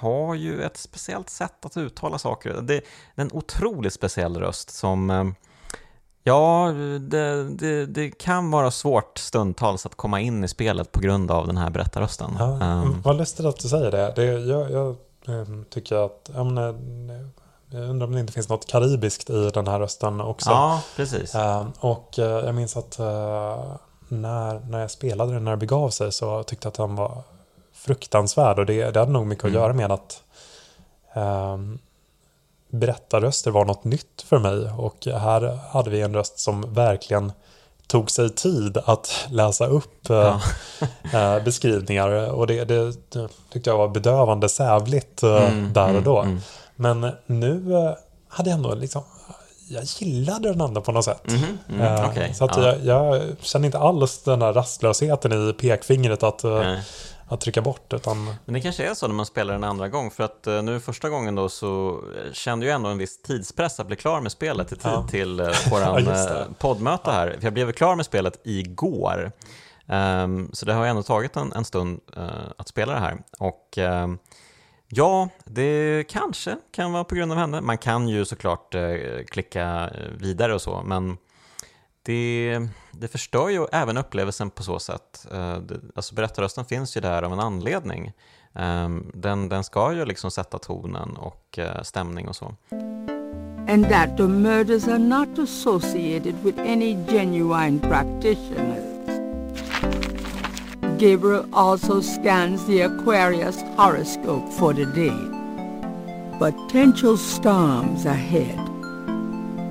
har 0.00 0.34
ju 0.34 0.62
ett 0.62 0.76
speciellt 0.76 1.30
sätt 1.30 1.64
att 1.64 1.76
uttala 1.76 2.18
saker. 2.18 2.60
Det, 2.62 2.74
är 2.74 2.82
en 3.14 3.30
otroligt 3.32 3.92
speciell 3.92 4.36
röst 4.36 4.70
som 4.70 5.10
eh, 5.10 5.24
Ja, 6.22 6.72
det, 7.00 7.50
det, 7.50 7.86
det, 7.86 8.10
kan 8.10 8.50
vara 8.50 8.70
svårt 8.70 9.18
stundtals 9.18 9.86
att 9.86 9.94
komma 9.94 10.20
in 10.20 10.44
i 10.44 10.48
spelet 10.48 10.92
på 10.92 11.00
grund 11.00 11.30
av 11.30 11.46
den 11.46 11.56
här 11.56 11.70
berättarrösten. 11.70 12.36
Ja, 12.38 12.44
um, 12.44 13.02
vad 13.02 13.16
lustigt 13.16 13.46
att 13.46 13.60
du 13.60 13.68
säger 13.68 13.90
det. 13.90 14.12
det 14.16 14.24
jag, 14.24 14.70
jag 14.70 14.96
ehm, 15.26 15.64
tycker 15.70 15.96
att, 15.96 16.30
jag, 16.34 16.46
menar, 16.46 16.74
jag 17.70 17.90
undrar 17.90 18.06
om 18.06 18.12
det 18.12 18.20
inte 18.20 18.32
finns 18.32 18.48
något 18.48 18.66
karibiskt 18.66 19.30
i 19.30 19.50
den 19.54 19.66
här 19.66 19.80
rösten 19.80 20.20
också. 20.20 20.50
Ja, 20.50 20.82
precis. 20.96 21.34
Um, 21.34 21.72
och 21.80 22.14
uh, 22.18 22.24
jag 22.24 22.54
minns 22.54 22.76
att 22.76 23.00
uh, 23.00 23.76
när, 24.08 24.60
när 24.68 24.80
jag 24.80 24.90
spelade 24.90 25.32
den 25.32 25.44
när 25.44 25.50
det 25.50 25.56
begav 25.56 25.90
sig 25.90 26.12
så 26.12 26.42
tyckte 26.42 26.66
jag 26.66 26.70
att 26.70 26.76
han 26.76 26.96
var 26.96 27.22
fruktansvärd 27.72 28.58
och 28.58 28.66
det, 28.66 28.90
det 28.90 29.00
hade 29.00 29.12
nog 29.12 29.26
mycket 29.26 29.44
mm. 29.44 29.56
att 29.56 29.62
göra 29.62 29.72
med 29.72 29.92
att 29.92 30.22
um, 31.14 31.78
berättarröster 32.68 33.50
var 33.50 33.64
något 33.64 33.84
nytt 33.84 34.24
för 34.26 34.38
mig 34.38 34.70
och 34.70 35.06
här 35.06 35.58
hade 35.70 35.90
vi 35.90 36.00
en 36.00 36.14
röst 36.14 36.38
som 36.38 36.74
verkligen 36.74 37.32
tog 37.86 38.10
sig 38.10 38.30
tid 38.30 38.78
att 38.84 39.26
läsa 39.30 39.66
upp 39.66 40.08
ja. 40.08 40.40
äh, 41.12 41.38
beskrivningar 41.44 42.30
och 42.32 42.46
det, 42.46 42.64
det, 42.64 43.12
det, 43.12 43.28
tyckte 43.52 43.70
jag 43.70 43.78
var 43.78 43.88
bedövande 43.88 44.48
sävligt 44.48 45.22
äh, 45.22 45.50
mm, 45.50 45.72
där 45.72 45.84
och 45.84 45.90
mm, 45.90 46.04
då. 46.04 46.20
Mm, 46.20 46.40
Men 46.76 47.10
nu 47.26 47.74
äh, 47.74 47.92
hade 48.28 48.50
jag 48.50 48.56
ändå 48.56 48.74
liksom 48.74 49.02
jag 49.68 49.84
gillade 49.84 50.48
den 50.48 50.60
ändå 50.60 50.80
på 50.80 50.92
något 50.92 51.04
sätt. 51.04 51.28
Mm, 51.28 51.58
mm, 51.68 51.80
uh, 51.80 52.10
okay. 52.10 52.34
Så 52.34 52.44
att 52.44 52.56
ja. 52.56 52.62
jag, 52.62 52.84
jag, 52.84 53.22
känner 53.40 53.66
inte 53.66 53.78
alls 53.78 54.22
den 54.22 54.38
där 54.38 54.52
rastlösheten 54.52 55.50
i 55.50 55.52
pekfingret 55.52 56.22
att, 56.22 56.44
uh, 56.44 56.78
att 57.28 57.40
trycka 57.40 57.62
bort. 57.62 57.92
Utan... 57.92 58.24
Men 58.44 58.54
det 58.54 58.60
kanske 58.60 58.90
är 58.90 58.94
så 58.94 59.08
när 59.08 59.14
man 59.14 59.26
spelar 59.26 59.54
en 59.54 59.64
andra 59.64 59.88
gång. 59.88 60.10
För 60.10 60.24
att 60.24 60.44
uh, 60.46 60.62
nu 60.62 60.80
första 60.80 61.08
gången 61.08 61.34
då 61.34 61.48
så 61.48 62.00
kände 62.32 62.66
jag 62.66 62.74
ändå 62.74 62.88
en 62.88 62.98
viss 62.98 63.22
tidspress 63.22 63.80
att 63.80 63.86
bli 63.86 63.96
klar 63.96 64.20
med 64.20 64.32
spelet 64.32 64.72
i 64.72 64.76
tid 64.76 64.92
ja. 64.92 65.06
till 65.10 65.36
våran 65.70 66.04
ja, 66.04 66.44
poddmöte 66.58 67.10
här. 67.10 67.36
För 67.38 67.44
jag 67.46 67.52
blev 67.52 67.72
klar 67.72 67.96
med 67.96 68.06
spelet 68.06 68.40
igår. 68.44 69.32
Um, 69.86 70.50
så 70.52 70.66
det 70.66 70.72
har 70.72 70.86
ändå 70.86 71.02
tagit 71.02 71.36
en, 71.36 71.52
en 71.52 71.64
stund 71.64 72.00
att 72.56 72.68
spela 72.68 72.92
det 72.92 73.00
här. 73.00 73.18
Och 73.38 73.78
um, 73.78 74.18
Ja, 74.90 75.28
det 75.44 76.04
kanske 76.08 76.56
kan 76.70 76.92
vara 76.92 77.04
på 77.04 77.14
grund 77.14 77.32
av 77.32 77.38
henne. 77.38 77.60
Man 77.60 77.78
kan 77.78 78.08
ju 78.08 78.24
såklart 78.24 78.74
eh, 78.74 79.24
klicka 79.30 79.90
eh, 79.94 80.10
vidare 80.18 80.54
och 80.54 80.62
så, 80.62 80.82
men 80.84 81.16
det, 82.02 82.60
det 82.90 83.08
förstör 83.08 83.48
ju 83.48 83.66
även 83.72 83.96
upplevelsen 83.96 84.50
på 84.50 84.62
så 84.62 84.78
sätt. 84.78 85.26
Eh, 85.32 85.58
alltså 85.94 86.14
berättarrösten 86.14 86.64
finns 86.64 86.96
ju 86.96 87.00
där 87.00 87.22
av 87.22 87.32
en 87.32 87.40
anledning. 87.40 88.12
Ehm, 88.54 89.10
den, 89.14 89.48
den 89.48 89.64
ska 89.64 89.92
ju 89.92 90.04
liksom 90.04 90.30
sätta 90.30 90.58
tonen 90.58 91.16
och 91.16 91.58
stämning 91.82 92.28
och 92.28 92.36
så. 92.36 92.54
And 93.68 93.88
that 93.88 94.16
the 94.16 94.22
murders 94.22 94.88
are 94.88 94.98
not 94.98 95.38
associated 95.38 96.34
with 96.44 96.58
any 96.60 96.96
genuine 97.08 97.80
practitioners. 97.80 98.98
Gabriel 100.98 101.46
also 101.52 102.00
scans 102.00 102.66
the 102.66 102.80
Aquarius 102.80 103.62
horoscope 103.76 104.52
for 104.52 104.74
the 104.74 104.84
day. 104.84 105.16
Potential 106.38 107.16
storms 107.16 108.04
ahead. 108.04 108.58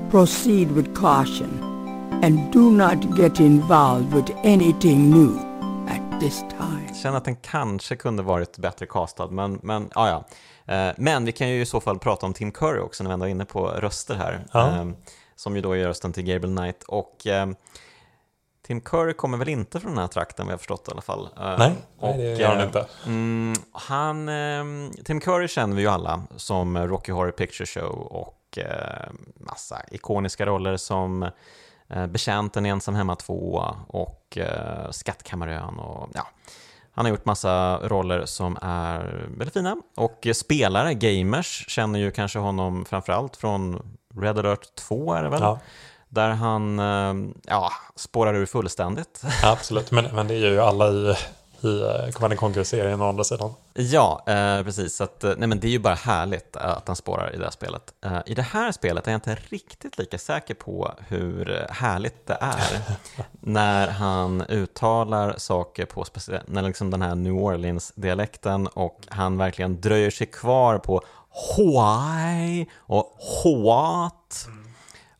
Proceed 0.10 0.72
with 0.72 0.96
caution 0.96 1.60
and 2.24 2.54
do 2.54 2.72
not 2.72 3.18
get 3.18 3.40
involved 3.40 4.14
with 4.14 4.32
anything 4.44 5.10
new 5.12 5.38
at 5.90 6.20
this 6.22 6.40
time. 6.40 6.88
Jag 6.88 6.96
känner 6.96 7.18
att 7.18 7.26
den 7.26 7.36
kanske 7.36 7.96
kunde 7.96 8.24
varit 8.24 8.58
bättre 8.58 8.86
castad, 8.86 9.28
men, 9.28 9.60
men 9.64 9.90
ja, 9.96 10.10
ja. 10.10 10.74
Eh, 10.74 10.94
men 10.98 11.26
vi 11.26 11.32
kan 11.32 11.50
ju 11.50 11.62
i 11.62 11.66
så 11.66 11.80
fall 11.80 12.00
prata 12.00 12.26
om 12.26 12.34
Tim 12.34 12.52
Curry 12.52 12.80
också 12.80 13.04
när 13.04 13.10
vi 13.10 13.14
ändå 13.14 13.26
är 13.26 13.30
inne 13.30 13.46
på 13.46 13.68
röster 13.68 14.16
här. 14.16 14.46
Ja. 14.52 14.68
Eh, 14.68 14.86
som 15.36 15.56
ju 15.56 15.62
då 15.62 15.76
gör 15.76 15.88
rösten 15.88 16.14
till 16.14 16.24
Gabriel 16.24 16.58
Knight. 16.58 16.84
Och 16.84 17.28
eh, 17.28 17.48
Tim 18.68 18.82
Curry 18.82 19.14
kommer 19.14 19.38
väl 19.38 19.50
inte 19.50 19.80
från 19.80 19.92
den 19.92 20.00
här 20.00 20.08
trakten 20.08 20.46
vad 20.46 20.54
jag 20.54 20.60
förstått 20.60 20.88
i 20.88 20.92
alla 20.92 21.02
fall. 21.02 21.30
Eh, 21.38 21.58
nej, 21.58 21.72
och, 21.98 22.18
nej 22.18 22.18
det 22.18 22.42
gör 22.42 22.56
han 22.56 22.66
inte. 22.66 22.86
Mm, 23.06 23.54
han, 23.72 24.30
eh, 24.30 24.92
Tim 25.06 25.20
Curry 25.20 25.48
känner 25.48 25.76
vi 25.76 25.82
ju 25.82 25.88
alla 25.88 26.24
som 26.36 26.78
Rocky 26.78 27.12
Horror 27.12 27.32
Picture 27.32 27.66
Show 27.66 28.00
och 28.00 28.58
eh, 28.58 29.10
massa 29.40 29.82
ikoniska 29.92 30.46
roller 30.46 30.78
som 30.78 31.24
eh, 31.90 32.08
Betjänten 32.08 32.66
i 32.66 32.70
Ensam 32.70 32.96
Hemma 32.96 33.16
2 33.16 33.66
och 33.88 34.38
eh, 34.38 34.92
Skattkammarön 34.92 35.80
och 35.80 36.10
ja. 36.14 36.28
Han 36.92 37.06
har 37.06 37.10
gjort 37.12 37.26
massa 37.26 37.78
roller 37.78 38.26
som 38.26 38.58
är 38.62 39.28
väldigt 39.38 39.54
fina 39.54 39.78
och 39.96 40.28
spelare, 40.34 40.94
gamers, 40.94 41.66
känner 41.68 42.00
ju 42.00 42.12
kanske 42.12 42.40
honom 42.40 42.86
framförallt 42.86 43.38
från 43.38 43.92
Red 44.16 44.40
alert 44.40 44.76
2 44.76 45.14
är 45.14 45.24
det 45.24 45.30
väl? 45.30 45.42
Ja 45.42 45.60
där 46.10 46.30
han 46.30 46.80
eh, 46.80 47.32
ja, 47.44 47.72
spårar 47.96 48.34
ur 48.34 48.46
fullständigt. 48.46 49.22
Absolut, 49.44 49.92
men, 49.92 50.06
men 50.16 50.28
det 50.28 50.36
gör 50.36 50.52
ju 50.52 50.60
alla 50.60 50.90
i, 50.90 51.16
i 51.62 51.82
eh, 51.82 52.12
Command 52.14 52.38
Conquer-serien 52.38 53.02
å 53.02 53.10
andra 53.10 53.24
sidan. 53.24 53.54
Ja, 53.74 54.24
eh, 54.28 54.64
precis. 54.64 54.96
Så 54.96 55.04
att, 55.04 55.24
nej, 55.24 55.48
men 55.48 55.60
det 55.60 55.68
är 55.68 55.72
ju 55.72 55.80
bara 55.80 55.96
härligt 55.96 56.56
att 56.56 56.88
han 56.88 56.96
spårar 56.96 57.36
i 57.36 57.38
det 57.38 57.44
här 57.44 57.52
spelet. 57.52 57.94
Eh, 58.06 58.20
I 58.26 58.34
det 58.34 58.42
här 58.42 58.72
spelet 58.72 59.08
är 59.08 59.12
jag 59.12 59.18
inte 59.18 59.38
riktigt 59.50 59.98
lika 59.98 60.18
säker 60.18 60.54
på 60.54 60.92
hur 61.08 61.68
härligt 61.70 62.28
det 62.28 62.38
är 62.42 62.82
när 63.40 63.88
han 63.88 64.42
uttalar 64.42 65.36
saker 65.38 65.86
på 65.86 66.06
när 66.46 66.62
liksom 66.62 66.92
den 66.92 67.02
här 67.02 67.16
New 67.16 67.34
Orleans-dialekten 67.34 68.68
och 68.68 69.00
han 69.10 69.38
verkligen 69.38 69.82
dröjer 69.82 70.12
sig 70.12 70.28
kvar 70.28 70.78
på 70.78 71.02
Why 71.58 72.66
och 72.78 73.18
what. 73.64 74.46
Mm 74.48 74.67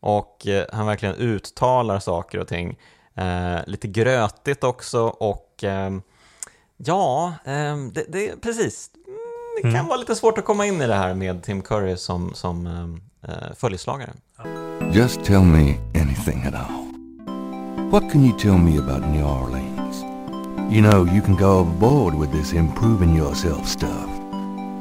och 0.00 0.46
eh, 0.46 0.66
han 0.72 0.86
verkligen 0.86 1.14
uttalar 1.14 1.98
saker 1.98 2.38
och 2.38 2.48
ting. 2.48 2.78
Eh, 3.14 3.58
lite 3.66 3.88
grötigt 3.88 4.64
också 4.64 5.02
och 5.02 5.64
eh, 5.64 5.90
ja, 6.76 7.34
eh, 7.44 7.76
det, 7.92 8.04
det, 8.08 8.40
precis. 8.42 8.90
Mm, 9.06 9.18
det 9.56 9.62
kan 9.62 9.70
mm. 9.70 9.86
vara 9.86 9.96
lite 9.96 10.14
svårt 10.14 10.38
att 10.38 10.44
komma 10.44 10.66
in 10.66 10.80
i 10.82 10.86
det 10.86 10.94
här 10.94 11.14
med 11.14 11.42
Tim 11.42 11.62
Curry 11.62 11.96
som, 11.96 12.34
som 12.34 12.66
eh, 12.66 13.30
eh 13.30 13.54
följeslagare. 13.56 14.12
Just 14.92 15.24
tell 15.24 15.42
me 15.42 15.74
anything 15.94 16.42
at 16.46 16.54
all. 16.54 16.88
What 17.90 18.12
can 18.12 18.24
you 18.24 18.38
tell 18.38 18.58
me 18.58 18.78
about 18.78 19.08
New 19.08 19.24
Orleans? 19.24 20.02
You 20.70 20.82
know, 20.82 21.06
you 21.06 21.22
can 21.22 21.36
go 21.36 21.60
overboard 21.60 22.14
with 22.14 22.32
this 22.32 22.52
improving 22.52 23.16
yourself 23.16 23.66
stuff. 23.66 24.08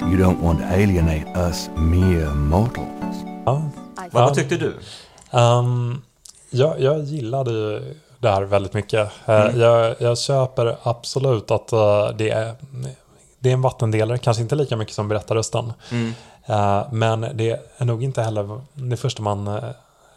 You 0.02 0.18
don't 0.18 0.42
want 0.42 0.60
to 0.60 0.66
alienate 0.66 1.28
us 1.50 1.70
mere 1.78 2.34
mortals. 2.34 3.16
Ja. 3.46 3.70
Vad, 3.96 4.12
vad 4.12 4.36
tyckte 4.36 4.58
du? 4.58 4.74
Um, 5.32 6.02
jag, 6.50 6.82
jag 6.82 7.04
gillade 7.04 7.52
ju 7.52 7.96
det 8.20 8.30
här 8.30 8.42
väldigt 8.42 8.74
mycket. 8.74 9.12
Eh, 9.26 9.42
Mm. 9.42 9.60
Jag, 9.60 9.96
jag 10.00 10.18
köper 10.18 10.78
absolut 10.84 11.52
att 11.52 11.72
eh, 11.72 12.10
det, 12.18 12.30
är, 12.30 12.56
det 13.40 13.50
är 13.50 13.54
en 13.54 13.62
vattendelare, 13.62 14.18
kanske 14.18 14.44
inte 14.44 14.56
lika 14.56 14.76
mycket 14.78 14.96
som 14.96 15.08
berättarrösten. 15.08 15.74
Mm. 15.92 16.14
Eh, 16.46 16.88
Men 16.92 17.22
det 17.34 17.62
är 17.78 17.86
nog 17.86 18.04
inte 18.04 18.22
heller 18.22 18.62
det 18.74 18.98
första 18.98 19.22
man 19.24 19.60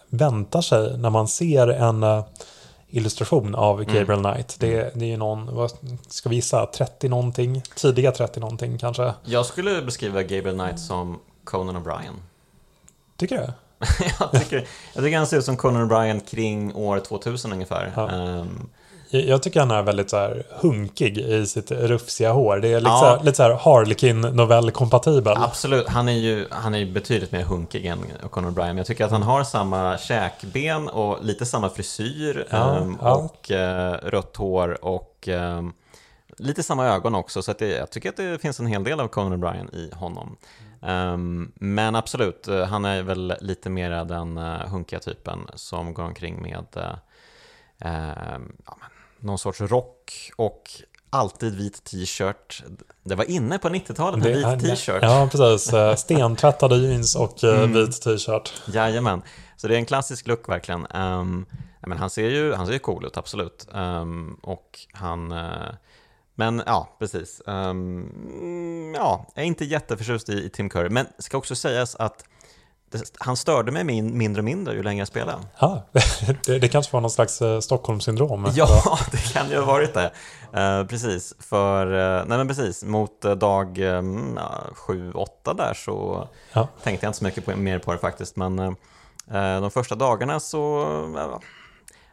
väntar 0.09 0.61
sig 0.62 0.99
när 0.99 1.11
man 1.11 1.29
ser 1.29 1.68
en 1.68 2.23
illustration 2.92 3.55
av 3.55 3.83
Mm. 3.83 3.94
Gabriel 3.94 4.23
Knight. 4.23 4.57
Det, 4.61 4.92
det 4.94 5.05
är 5.05 5.09
ju 5.09 5.16
någon, 5.16 5.55
vad 5.57 5.73
ska 6.09 6.29
vi 6.29 6.37
gissa, 6.37 6.66
30 6.66 7.09
någonting? 7.09 7.62
Tidiga 7.77 8.12
30 8.12 8.40
någonting 8.40 8.79
kanske? 8.79 9.14
Jag 9.25 9.46
skulle 9.46 9.83
beskriva 9.83 10.23
Gabriel 10.23 10.59
Knight 10.59 10.81
som 10.81 11.18
Conan 11.44 11.77
O'Brien. 11.77 12.14
Tycker 13.16 13.38
du? 13.38 13.53
jag, 14.21 14.33
tycker, 14.33 14.66
jag 14.95 15.05
tycker 15.05 15.16
han 15.19 15.27
ser 15.27 15.38
ut 15.38 15.45
som 15.45 15.57
Conan 15.57 15.90
O'Brien 15.90 16.21
kring 16.31 16.75
år 16.75 17.01
2000 17.01 17.53
ungefär. 17.53 17.93
Ja. 17.97 18.11
Ehm, 18.11 18.69
Jag 19.12 19.43
tycker 19.43 19.61
han 19.61 19.71
är 19.71 19.83
väldigt 19.83 20.11
så 20.11 20.16
här 20.16 20.43
hunkig 20.51 21.19
i 21.19 21.47
sitt 21.47 21.71
rufsiga 21.71 22.33
hår. 22.33 22.57
Det 22.57 22.69
är 22.69 22.81
lite, 22.81 22.90
Ja. 22.90 22.99
så 22.99 23.05
här, 23.07 23.25
lite 23.25 23.37
så 23.37 23.43
här 23.43 23.51
Harlequin 23.55 24.21
novell-kompatibel. 24.25 25.35
Absolut, 25.37 25.88
han 25.88 26.09
är 26.09 26.12
ju 26.12 26.47
han 26.51 26.75
är 26.75 26.79
ju 26.79 26.93
betydligt 26.93 27.33
mer 27.33 27.43
hunkig 27.43 27.87
än 27.87 27.99
Conor 28.31 28.51
Bryan. 28.51 28.77
Jag 28.77 28.87
tycker 28.87 29.05
att 29.05 29.11
han 29.11 29.23
har 29.23 29.45
samma 29.45 29.99
käkben 29.99 30.88
och 30.88 31.25
lite 31.25 31.47
samma 31.47 31.69
frisyr 31.71 32.47
Ja, 32.51 32.77
ehm, 32.77 32.99
ja. 33.03 33.14
och 33.14 33.51
eh, 33.51 33.93
rött 33.93 34.37
hår 34.37 34.85
och 34.85 35.29
ehm, 35.29 35.73
lite 36.38 36.62
samma 36.62 36.87
ögon 36.87 37.14
också. 37.14 37.43
Så 37.43 37.51
att 37.51 37.59
det, 37.59 37.69
jag 37.69 37.90
tycker 37.90 38.09
att 38.09 38.16
det 38.16 38.43
finns 38.43 38.61
en 38.61 38.66
hel 38.66 38.85
del 38.85 39.01
av 39.01 39.09
Conor 39.09 39.37
Bryan 39.37 39.69
i 39.75 39.90
honom. 39.95 40.37
Ehm, 40.83 41.53
men 41.55 41.95
absolut, 41.97 42.49
eh, 42.49 42.64
han 42.66 42.85
är 42.85 43.03
väl 43.03 43.35
lite 43.40 43.71
mer 43.71 44.05
den 44.05 44.38
uh, 44.38 44.66
hunkiga 44.69 45.01
typen 45.01 45.38
som 45.55 45.95
går 45.95 46.03
omkring 46.03 46.43
med 46.43 46.97
ehm, 47.79 48.53
ja, 48.66 48.77
någon 49.21 49.38
sorts 49.38 49.61
rock 49.61 50.31
och 50.37 50.62
alltid 51.11 51.55
vit 51.57 51.85
t-shirt. 51.85 52.62
Det 53.03 53.14
var 53.14 53.31
inne 53.31 53.59
på 53.59 53.69
90-talet 53.69 54.25
med 54.25 54.37
vit 54.37 54.61
t-shirt. 54.71 55.03
Ja, 55.03 55.29
precis. 55.33 55.73
Stentvättade 56.01 56.77
jeans 56.77 57.16
och 57.16 57.45
Mm. 57.45 57.73
vit 57.73 58.03
t-shirt. 58.03 58.62
Jajamän, 58.66 59.23
så 59.57 59.69
det 59.69 59.75
är 59.75 59.79
en 59.79 59.87
klassisk 59.87 60.27
look 60.27 60.49
verkligen. 60.49 60.87
Um, 60.95 61.47
men 61.87 61.99
han 61.99 62.11
ser 62.11 62.29
ju 62.29 62.53
han 62.55 62.66
ser 62.66 62.73
ju 62.73 62.79
cool 62.79 63.07
ut, 63.07 63.16
absolut. 63.16 63.69
Ehm, 63.75 64.35
och 64.43 64.79
han... 64.93 65.33
eh, 65.33 65.69
men 66.40 66.62
ja, 66.66 66.88
precis. 66.98 67.42
Um, 67.46 68.94
ja, 68.96 69.26
jag 69.35 69.42
är 69.42 69.46
inte 69.46 69.64
jätteförtjust 69.64 70.29
i, 70.29 70.33
i 70.33 70.48
Tim 70.50 70.68
Curry, 70.68 70.88
men 70.88 71.07
ska 71.18 71.38
också 71.38 71.55
sägas 71.55 71.94
att 71.94 72.24
det, 72.90 73.03
han 73.18 73.37
störde 73.37 73.72
mig 73.72 73.85
min, 73.85 74.18
mindre 74.18 74.40
och 74.40 74.44
mindre 74.44 74.74
ju 74.74 74.83
längre 74.83 74.98
jag 74.98 75.09
spelade. 75.09 75.38
Ja, 75.59 75.83
det, 76.46 76.59
det 76.59 76.68
kanske 76.68 76.92
var 76.92 77.00
någon 77.00 77.11
slags 77.11 77.42
eh, 77.42 77.61
Stockholmssyndrom. 77.61 78.48
Ja, 78.55 78.98
det 79.12 79.33
kan 79.33 79.50
ju 79.50 79.59
ha 79.59 79.64
varit 79.64 79.94
det. 79.94 80.12
Eh, 80.53 80.85
precis, 80.87 81.35
för, 81.38 81.87
eh, 81.87 82.24
nej 82.26 82.38
men 82.38 82.48
precis, 82.48 82.85
mot 82.85 83.20
dag 83.20 83.79
um, 83.79 84.35
ja, 84.37 84.64
7-8 84.74 85.57
där 85.57 85.74
så 85.74 86.29
Ja. 86.53 86.68
tänkte 86.83 87.07
jag 87.07 87.09
inte 87.09 87.18
så 87.18 87.24
mycket 87.24 87.44
på, 87.44 87.57
mer 87.57 87.79
på 87.79 87.92
det 87.92 87.98
faktiskt, 87.98 88.37
men 88.37 88.76
de 89.61 89.70
första 89.70 89.94
dagarna 89.94 90.40
så 90.40 90.87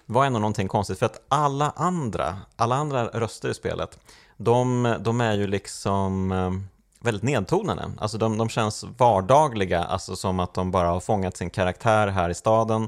var 0.10 0.26
ändå 0.26 0.40
någonting 0.40 0.68
konstigt, 0.68 1.00
för 1.00 1.06
att 1.06 1.22
alla 1.28 1.74
andra, 1.76 2.38
alla 2.56 2.76
andra 2.76 3.08
röster 3.08 3.50
i 3.50 3.54
spelet, 3.54 4.00
de, 4.38 4.96
de 5.00 5.22
är 5.22 5.34
ju 5.34 5.48
liksom 5.48 6.32
eh, 6.32 6.52
väldigt 7.00 7.24
nedtonade. 7.24 7.92
Alltså 7.98 8.18
de, 8.18 8.38
de 8.38 8.50
känns 8.50 8.86
vardagliga, 8.98 9.84
alltså 9.84 10.16
som 10.16 10.40
att 10.40 10.54
de 10.54 10.72
bara 10.72 10.88
har 10.88 11.00
fångat 11.00 11.38
sin 11.38 11.50
karaktär 11.50 12.08
här 12.08 12.30
i 12.30 12.34
staden 12.34 12.88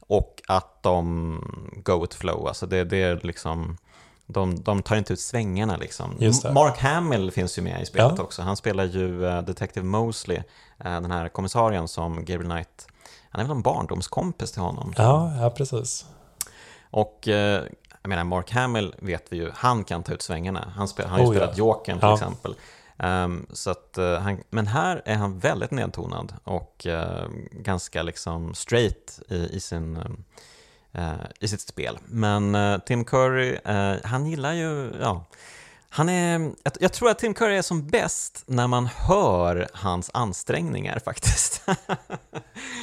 och 0.00 0.42
att 0.48 0.82
de 0.82 1.38
go 1.84 2.00
with 2.00 2.16
flow, 2.16 2.46
alltså 2.46 2.66
det, 2.66 2.84
det 2.84 3.02
är 3.02 3.20
liksom 3.22 3.76
de, 4.26 4.62
de 4.62 4.82
tar 4.82 4.96
inte 4.96 5.12
ut 5.12 5.20
svängarna 5.20 5.76
liksom. 5.76 6.10
Mark 6.54 6.78
Hamill 6.78 7.30
finns 7.30 7.58
ju 7.58 7.62
med 7.62 7.82
i 7.82 7.86
spelet 7.86 8.12
Ja. 8.16 8.24
också. 8.24 8.42
Han 8.42 8.56
spelar 8.56 8.84
ju 8.84 9.26
eh, 9.26 9.42
Detective 9.42 9.86
Mosley, 9.86 10.36
eh, 10.84 11.00
den 11.00 11.10
här 11.10 11.28
kommissarien 11.28 11.88
som 11.88 12.24
Gabriel 12.24 12.50
Knight, 12.50 12.86
han 13.30 13.40
är 13.40 13.44
väl 13.44 13.56
en 13.56 13.62
barndomskompis 13.62 14.52
till 14.52 14.62
honom. 14.62 14.94
Ja, 14.96 15.32
ja, 15.40 15.50
precis. 15.50 16.06
Och 16.92 17.28
eh, 17.28 17.62
jag 18.02 18.08
menar, 18.08 18.24
Mark 18.24 18.50
Hamill 18.50 18.94
vet 18.98 19.26
vi 19.32 19.36
ju, 19.36 19.50
han 19.54 19.84
kan 19.84 20.02
ta 20.02 20.12
ut 20.12 20.22
svängarna. 20.22 20.72
Han, 20.76 20.88
spel, 20.88 21.06
han 21.06 21.12
har 21.12 21.18
ju 21.18 21.24
Oh, 21.30 21.34
ja. 21.34 21.40
spelat 21.40 21.58
Jokern 21.58 21.98
till 21.98 22.08
Ja. 22.08 22.14
exempel. 22.14 22.54
Ehm, 22.98 23.46
så 23.52 23.70
att, 23.70 23.98
eh, 23.98 24.18
han, 24.18 24.42
men 24.50 24.66
här 24.66 25.02
är 25.04 25.14
han 25.14 25.38
väldigt 25.38 25.70
nedtonad 25.70 26.34
och 26.44 26.86
eh, 26.86 27.28
ganska 27.52 28.02
liksom 28.02 28.54
straight 28.54 29.20
i, 29.28 29.34
i, 29.36 29.60
sin, 29.60 29.96
eh, 30.92 31.12
i 31.40 31.48
sitt 31.48 31.60
spel. 31.60 31.98
Men 32.06 32.56
Tim 32.86 33.04
Curry, 33.04 33.58
han 34.04 34.26
gillar 34.26 34.52
ju, 34.52 34.92
ja, 35.00 35.24
han 35.88 36.08
är, 36.08 36.40
jag, 36.40 36.72
jag 36.80 36.92
tror 36.92 37.10
att 37.10 37.18
Tim 37.18 37.34
Curry 37.34 37.56
är 37.56 37.62
som 37.62 37.86
bäst 37.86 38.42
när 38.46 38.66
man 38.66 38.86
hör 38.86 39.68
hans 39.72 40.10
ansträngningar 40.14 40.98
faktiskt. 41.04 41.62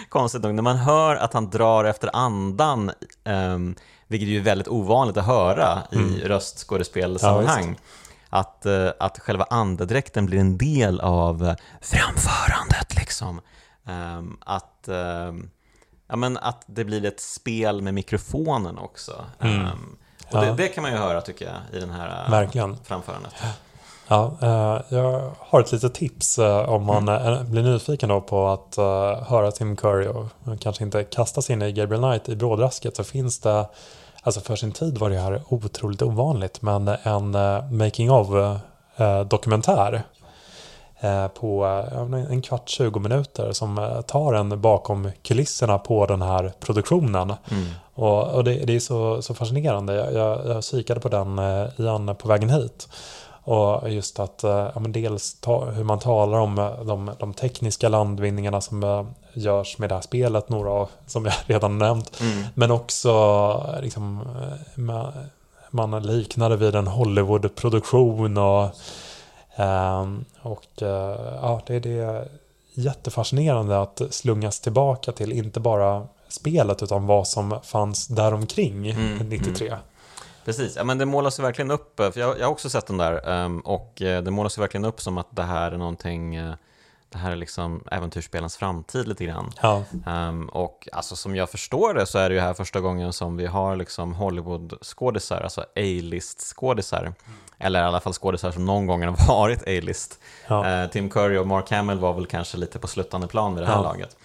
Konstigt 0.10 0.42
nog, 0.44 0.54
när 0.56 0.64
man 0.64 0.78
hör 0.78 1.16
att 1.16 1.34
han 1.34 1.50
drar 1.50 1.86
efter 1.86 2.10
andan, 2.16 2.92
um, 3.26 3.76
vilket 4.10 4.28
är 4.28 4.32
ju 4.32 4.42
väldigt 4.42 4.68
ovanligt 4.68 5.18
att 5.18 5.26
höra 5.26 5.80
i 5.92 5.96
Mm. 5.96 6.20
röstskådespelsammanhang, 6.20 7.78
att, 8.30 8.66
eh, 8.66 8.88
att 9.00 9.20
själva 9.20 9.46
andedräkten 9.50 10.26
blir 10.26 10.40
en 10.40 10.58
del 10.58 11.00
av 11.00 11.56
framförandet 11.82 12.96
liksom. 12.96 13.42
Ehm, 13.88 14.38
att, 14.46 14.88
ehm, 14.88 15.50
ja, 16.08 16.16
men 16.16 16.38
att 16.38 16.64
det 16.68 16.84
blir 16.86 17.06
ett 17.06 17.20
spel 17.22 17.82
med 17.82 17.94
mikrofonen 17.94 18.78
också. 18.78 19.26
Mm. 19.40 19.62
Ehm, 19.66 19.98
och 20.32 20.40
det, 20.42 20.46
Ja. 20.48 20.54
det 20.54 20.68
kan 20.68 20.82
man 20.82 20.92
ju 20.92 20.98
höra 20.98 21.22
tycker 21.22 21.46
jag 21.46 21.78
i 21.78 21.80
den 21.80 21.90
här 21.92 22.24
eh, 22.26 22.32
Verkligen. 22.32 22.78
framförandet. 22.84 23.34
Ja, 24.08 24.38
eh, 24.42 24.82
jag 24.98 25.32
har 25.40 25.60
ett 25.62 25.72
litet 25.72 25.94
tips 25.94 26.38
om 26.68 26.86
man 26.86 27.10
Mm. 27.10 27.52
blir 27.52 27.64
nyfiken 27.64 28.10
då 28.10 28.22
på 28.22 28.48
att 28.48 28.76
höra 29.28 29.52
Tim 29.52 29.76
Curry 29.76 30.08
och 30.08 30.28
kanske 30.60 30.84
inte 30.84 31.04
kasta 31.04 31.42
sig 31.42 31.54
in 31.54 31.62
i 31.62 31.72
Gabriel 31.72 32.02
Knight 32.04 32.30
i 32.30 32.36
brådrasket 32.36 32.96
så 32.96 33.04
finns 33.04 33.40
det, 33.40 33.66
alltså 34.24 34.42
för 34.42 34.56
sin 34.56 34.72
tid 34.72 34.98
var 34.98 35.10
det 35.10 35.20
här 35.20 35.42
otroligt 35.50 36.02
ovanligt, 36.02 36.62
men 36.62 36.88
en 36.88 37.36
uh, 37.36 37.72
making 37.72 38.12
of 38.12 38.28
eh, 38.98 39.22
dokumentär 39.22 40.04
eh, 41.00 41.28
på 41.28 41.66
eh, 41.66 42.32
en- 42.32 42.42
kvart, 42.42 42.70
20 42.70 43.00
minuter 43.00 43.52
som 43.52 43.78
eh, 43.78 44.02
tar 44.02 44.34
en 44.34 44.62
bakom 44.62 45.12
kulisserna 45.24 45.80
på 45.80 46.06
den 46.06 46.22
här 46.22 46.54
produktionen. 46.60 47.34
Mm. 47.52 47.66
Och, 47.94 48.28
och 48.28 48.44
det, 48.44 48.66
det 48.66 48.76
är 48.76 48.80
så, 48.80 49.22
så 49.22 49.34
fascinerande. 49.34 49.94
Jag, 49.94 50.14
jag, 50.14 50.48
jag 50.48 50.64
kikade 50.64 51.00
på 51.00 51.10
den 51.10 51.40
eh, 51.40 51.66
igen 51.78 52.16
på 52.16 52.28
vägen 52.28 52.50
hit. 52.50 52.90
Och 53.44 53.90
just 53.92 54.20
att 54.20 54.44
eh, 54.44 54.50
ja, 54.74 54.80
men 54.80 54.92
dels 54.92 55.34
ta, 55.42 55.66
hur 55.66 55.84
man 55.84 56.00
talar 56.00 56.40
om 56.40 56.60
eh, 56.60 56.84
de, 56.84 57.12
de 57.20 57.34
tekniska 57.34 57.90
landvinningarna 57.90 58.62
som 58.62 58.84
eh, 58.84 59.06
görs 59.34 59.78
med 59.78 59.90
det 59.90 59.96
här 59.96 60.02
spelet, 60.02 60.50
några 60.50 60.72
av- 60.72 60.90
som 61.08 61.26
jag 61.26 61.34
redan 61.46 61.78
nämnt. 61.78 62.22
Mm. 62.22 62.46
Men 62.54 62.72
också 62.72 63.80
liksom, 63.82 64.28
man, 64.76 65.12
det 66.50 66.56
vid 66.56 66.76
en 66.76 66.88
Hollywood-produktion 66.88 68.38
och, 68.38 68.70
ehm, 69.56 70.26
och 70.42 70.66
ja, 71.42 71.62
det, 71.68 71.80
det 71.80 72.00
är 72.00 72.28
jättefascinerande 72.74 73.82
att 73.82 74.02
slungas 74.10 74.60
tillbaka 74.60 75.12
till 75.12 75.32
inte 75.32 75.60
bara 75.60 76.08
spelet 76.28 76.84
utan 76.84 77.08
vad 77.08 77.28
som 77.28 77.60
fanns 77.64 78.08
däromkring 78.08 78.90
Mm, 78.90 79.30
93. 79.30 79.74
Precis, 80.50 80.76
ja, 80.76 80.84
men 80.84 80.98
det 80.98 81.06
målas 81.06 81.40
ju 81.40 81.44
verkligen 81.44 81.72
upp, 81.72 82.00
eh, 82.00 82.12
för 82.12 82.20
jag, 82.20 82.40
jag 82.40 82.46
har 82.46 82.52
också 82.52 82.70
sett 82.70 82.88
den 82.88 82.98
där, 82.98 83.30
ehm, 83.30 83.60
och 83.60 84.02
eh, 84.02 84.24
det 84.24 84.32
målas 84.32 84.58
ju 84.58 84.60
verkligen 84.62 84.86
upp 84.86 85.02
som 85.02 85.18
att 85.18 85.28
det 85.36 85.44
här 85.44 85.72
är 85.72 85.78
någonting, 85.78 86.36
eh, 86.36 86.54
det 87.10 87.18
här 87.18 87.32
är 87.32 87.36
liksom 87.36 87.84
äventyrsspelens 87.92 88.58
framtid 88.58 89.08
lite 89.08 89.26
grann. 89.26 89.52
Ja, 89.62 89.84
Ehm, 90.08 90.50
och 90.50 90.88
alltså 90.94 91.16
som 91.16 91.36
jag 91.36 91.50
förstår 91.50 91.94
det 91.94 92.06
så 92.06 92.18
är 92.20 92.30
det 92.30 92.36
ju 92.36 92.42
här 92.42 92.54
första 92.54 92.80
gången 92.80 93.14
som 93.14 93.38
vi 93.38 93.46
har 93.46 93.76
liksom 93.76 94.14
Hollywood-skådisar, 94.14 95.42
alltså 95.42 95.62
A-list-skådisar. 95.76 97.14
Eller 97.58 97.80
i 97.80 97.84
alla 97.84 98.00
fall 98.00 98.14
skådisar 98.14 98.52
som 98.52 98.66
någon 98.66 98.88
gång 98.88 99.04
har 99.04 99.28
varit 99.28 99.62
A-list. 99.62 100.20
ja. 100.48 100.88
Tim 100.88 101.10
Curry 101.10 101.38
och 101.38 101.48
Mark 101.48 101.72
Hamill 101.72 102.00
var 102.00 102.14
väl 102.14 102.26
kanske 102.26 102.58
lite 102.58 102.80
på 102.80 102.88
sluttande 102.88 103.28
plan 103.28 103.56
vid 103.56 103.64
det 103.64 103.68
här 103.68 103.76
Ja. 103.76 103.82
laget. 103.82 104.18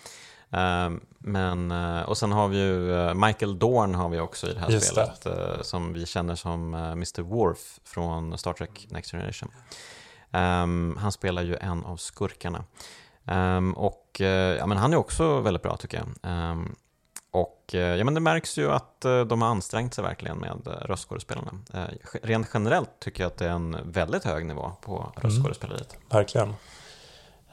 Ehm, 0.50 1.00
men, 1.26 1.70
eh, 1.70 2.02
och 2.02 2.18
sen 2.18 2.32
har 2.32 2.48
vi 2.48 2.56
ju 2.56 2.96
eh, 2.96 3.14
Michael 3.14 3.58
Dorn 3.58 3.94
har 3.94 4.08
vi 4.08 4.20
också 4.20 4.46
i 4.46 4.54
det 4.54 4.60
här 4.60 4.70
Just 4.70 4.86
spelet, 4.86 5.26
eh, 5.26 5.62
som 5.62 5.92
vi 5.92 6.06
känner 6.06 6.34
som 6.34 6.74
Mr. 6.74 7.22
Worf 7.22 7.80
från 7.84 8.38
Star 8.38 8.52
Trek 8.52 8.86
Next 8.90 9.10
Generation. 9.10 9.50
Ehm, 10.32 10.96
han 11.00 11.12
spelar 11.12 11.42
ju 11.42 11.56
en 11.56 11.84
av 11.84 11.96
skurkarna. 11.96 12.64
Ehm, 13.26 13.72
och 13.74 14.20
ja, 14.58 14.66
men 14.66 14.78
han 14.78 14.92
är 14.92 14.96
också 14.96 15.40
väldigt 15.40 15.62
bra 15.62 15.76
tycker 15.76 15.98
jag. 15.98 16.06
Ehm, 16.22 16.74
och 17.30 17.70
ja, 17.72 18.04
men 18.04 18.14
det 18.14 18.20
märks 18.20 18.58
ju 18.58 18.72
att 18.72 19.00
de 19.00 19.42
har 19.42 19.48
ansträngt 19.48 19.94
sig 19.94 20.04
verkligen 20.04 20.38
med 20.38 20.60
röstskådespelarna. 20.66 21.50
Rent 22.22 22.50
generellt 22.54 22.90
tycker 23.00 23.22
jag 23.22 23.30
att 23.30 23.38
det 23.38 23.46
är 23.46 23.50
en 23.50 23.76
väldigt 23.84 24.24
hög 24.24 24.46
nivå 24.46 24.72
på 24.80 25.12
röstskådespeleriet. 25.16 25.96
verkligen. 26.10 26.54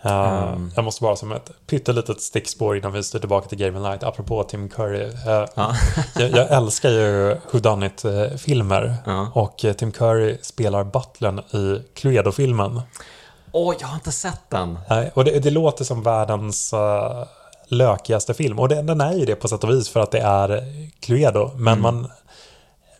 Mm. 0.04 0.72
Jag 0.76 0.86
måste 0.86 1.02
bara 1.02 1.16
som 1.16 1.32
ett 1.32 1.52
pyttelitet 1.68 2.22
stickspår 2.22 2.78
innan 2.78 2.92
vi 2.92 3.04
styr 3.04 3.20
tillbaka 3.20 3.50
till 3.50 3.58
Game 3.58 3.80
Night. 3.80 4.04
Apropå 4.04 4.44
Tim 4.44 4.70
Curry. 4.70 5.06
Uh, 5.06 5.14
ja. 5.56 5.76
jag, 6.16 6.32
jag, 6.32 6.52
älskar 6.52 6.90
ju 6.90 7.38
Whodunit-filmer. 7.52 8.96
Ja. 9.06 9.32
Och 9.34 9.66
Tim 9.78 9.92
Curry 9.92 10.38
spelar 10.42 10.84
butlern 10.84 11.40
i 11.40 11.82
Cluedo-filmen. 11.94 12.82
Åh, 13.52 13.72
oh, 13.72 13.76
jag 13.80 13.88
har 13.88 13.96
inte 13.96 14.12
sett 14.12 14.50
den. 14.50 14.80
Och 15.14 15.26
det, 15.26 15.40
det 15.40 15.50
låter 15.50 15.84
som 15.84 16.04
världens 16.04 16.74
uh, 16.74 17.24
lökigaste 17.68 18.34
film. 18.34 18.60
Och 18.60 18.70
det, 18.70 18.82
den 18.82 19.02
är 19.02 19.14
ju 19.14 19.26
det 19.26 19.36
på 19.36 19.48
sätt 19.48 19.64
och 19.64 19.70
vis 19.70 19.90
för 19.90 20.00
att 20.00 20.12
det 20.12 20.20
är 20.20 20.64
Cluedo. 21.00 21.52
Men 21.56 21.74
mm. 21.74 21.82
man 21.82 22.12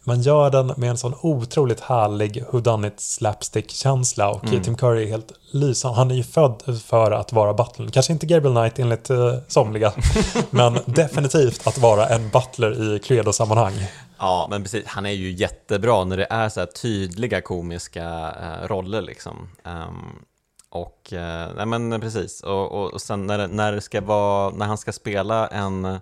man 0.04 0.22
gör 0.22 0.50
den 0.50 0.74
med 0.78 0.90
en 0.90 0.98
sån 0.98 1.16
otroligt 1.22 1.80
härlig 1.80 2.44
whodunit 2.52 3.00
slapstick-känsla 3.00 4.30
och 4.30 4.46
mm. 4.46 4.64
Tim 4.64 4.76
Curry 4.76 5.04
är 5.04 5.08
helt 5.08 5.32
lysande. 5.52 5.98
Han 5.98 6.12
är 6.12 6.16
ju 6.16 6.24
född 6.24 6.82
för 6.86 7.12
att 7.12 7.34
vara 7.34 7.54
butler. 7.54 7.88
Kanske 7.88 8.14
inte 8.14 8.26
Gabriel 8.26 8.56
Knight 8.56 8.80
enligt 8.80 9.10
uh, 9.10 9.34
somliga, 9.48 9.94
men 10.50 10.80
definitivt 10.86 11.68
att 11.68 11.78
vara 11.78 12.08
en 12.08 12.30
butler 12.30 12.84
i 12.84 13.00
Cluedo-sammanhang. 13.00 13.74
Ja, 14.18 14.48
men 14.50 14.64
precis. 14.64 14.86
Han 14.88 15.06
är 15.06 15.12
ju 15.12 15.32
jättebra 15.32 16.04
när 16.04 16.18
det 16.18 16.28
är 16.30 16.50
så 16.50 16.60
här 16.60 16.68
tydliga 16.68 17.42
komiska 17.42 18.36
uh, 18.42 18.68
roller 18.68 19.02
liksom. 19.02 19.50
Um, 19.64 20.26
och, 20.70 21.14
uh, 21.14 21.56
nej 21.56 21.66
men 21.66 22.02
precis. 22.02 22.44
Och, 22.44 22.72
och, 22.72 22.94
och 22.94 23.02
sen 23.02 23.28
när, 23.28 23.48
när, 23.48 23.72
det 23.72 23.82
ska 23.82 24.02
vara, 24.02 24.50
när 24.50 24.66
han 24.66 24.78
ska 24.78 24.92
spela 24.92 25.48
en, 25.48 25.86
en 25.86 26.02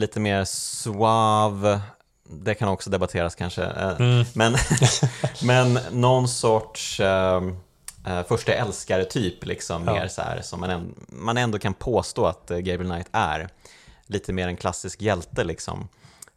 lite 0.00 0.20
mer 0.20 0.44
suave 0.44 1.80
det 2.32 2.54
kan 2.54 2.68
också 2.68 2.90
debatteras 2.90 3.34
kanske. 3.34 3.64
Eh, 3.64 4.00
mm. 4.00 4.24
Men, 4.34 4.56
men 5.42 5.78
någon 5.90 6.28
sorts 6.28 7.00
uh, 7.00 7.52
första 8.28 8.52
älskare-typ, 8.52 9.46
liksom, 9.46 9.84
ja. 9.86 9.92
mer 9.92 10.08
så 10.08 10.22
här, 10.22 10.42
som 10.42 10.60
man, 10.60 10.94
man 11.08 11.36
ändå 11.36 11.58
kan 11.58 11.74
påstå 11.74 12.26
att 12.26 12.48
Gabriel 12.48 12.90
Knight 12.90 13.08
är. 13.12 13.48
Lite 14.06 14.32
mer 14.32 14.48
en 14.48 14.56
klassisk 14.56 15.02
hjälte 15.02 15.44
liksom. 15.44 15.88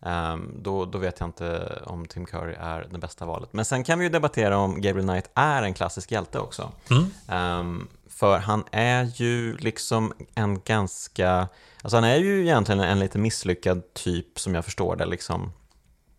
Um, 0.05 0.55
då, 0.61 0.85
då 0.85 0.97
vet 0.97 1.19
jag 1.19 1.27
inte 1.27 1.79
om 1.85 2.05
Tim 2.05 2.25
Curry 2.25 2.55
är 2.59 2.87
det 2.91 2.97
bästa 2.97 3.25
valet. 3.25 3.53
Men 3.53 3.65
sen 3.65 3.83
kan 3.83 3.99
vi 3.99 4.05
ju 4.05 4.09
debattera 4.09 4.57
om 4.57 4.81
Gabriel 4.81 5.07
Knight 5.07 5.29
är 5.33 5.63
en 5.63 5.73
klassisk 5.73 6.11
hjälte 6.11 6.39
också. 6.39 6.71
Mm. 6.89 7.59
Um, 7.59 7.87
för 8.09 8.37
han 8.37 8.63
är 8.71 9.11
ju 9.15 9.57
liksom 9.57 10.13
en 10.35 10.61
ganska, 10.61 11.47
alltså 11.81 11.97
han 11.97 12.03
är 12.03 12.15
ju 12.15 12.41
egentligen 12.41 12.79
en 12.79 12.99
lite 12.99 13.17
misslyckad 13.17 13.93
typ 13.93 14.39
som 14.39 14.55
jag 14.55 14.65
förstår 14.65 14.95
det 14.95 15.05
liksom 15.05 15.51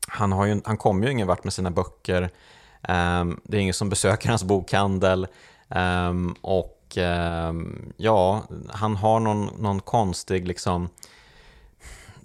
han, 0.08 0.32
har 0.32 0.46
ju, 0.46 0.60
han 0.64 0.76
kommer 0.76 1.06
ju 1.06 1.12
ingen 1.12 1.26
vart 1.26 1.44
med 1.44 1.52
sina 1.52 1.70
böcker. 1.70 2.22
Um, 2.88 3.40
det 3.44 3.56
är 3.56 3.60
ingen 3.60 3.74
som 3.74 3.88
besöker 3.88 4.28
hans 4.28 4.44
bokhandel. 4.44 5.26
Um, 5.68 6.34
och 6.40 6.96
um, 7.48 7.92
ja, 7.96 8.42
han 8.70 8.96
har 8.96 9.20
någon, 9.20 9.50
någon 9.58 9.80
konstig 9.80 10.48
liksom 10.48 10.88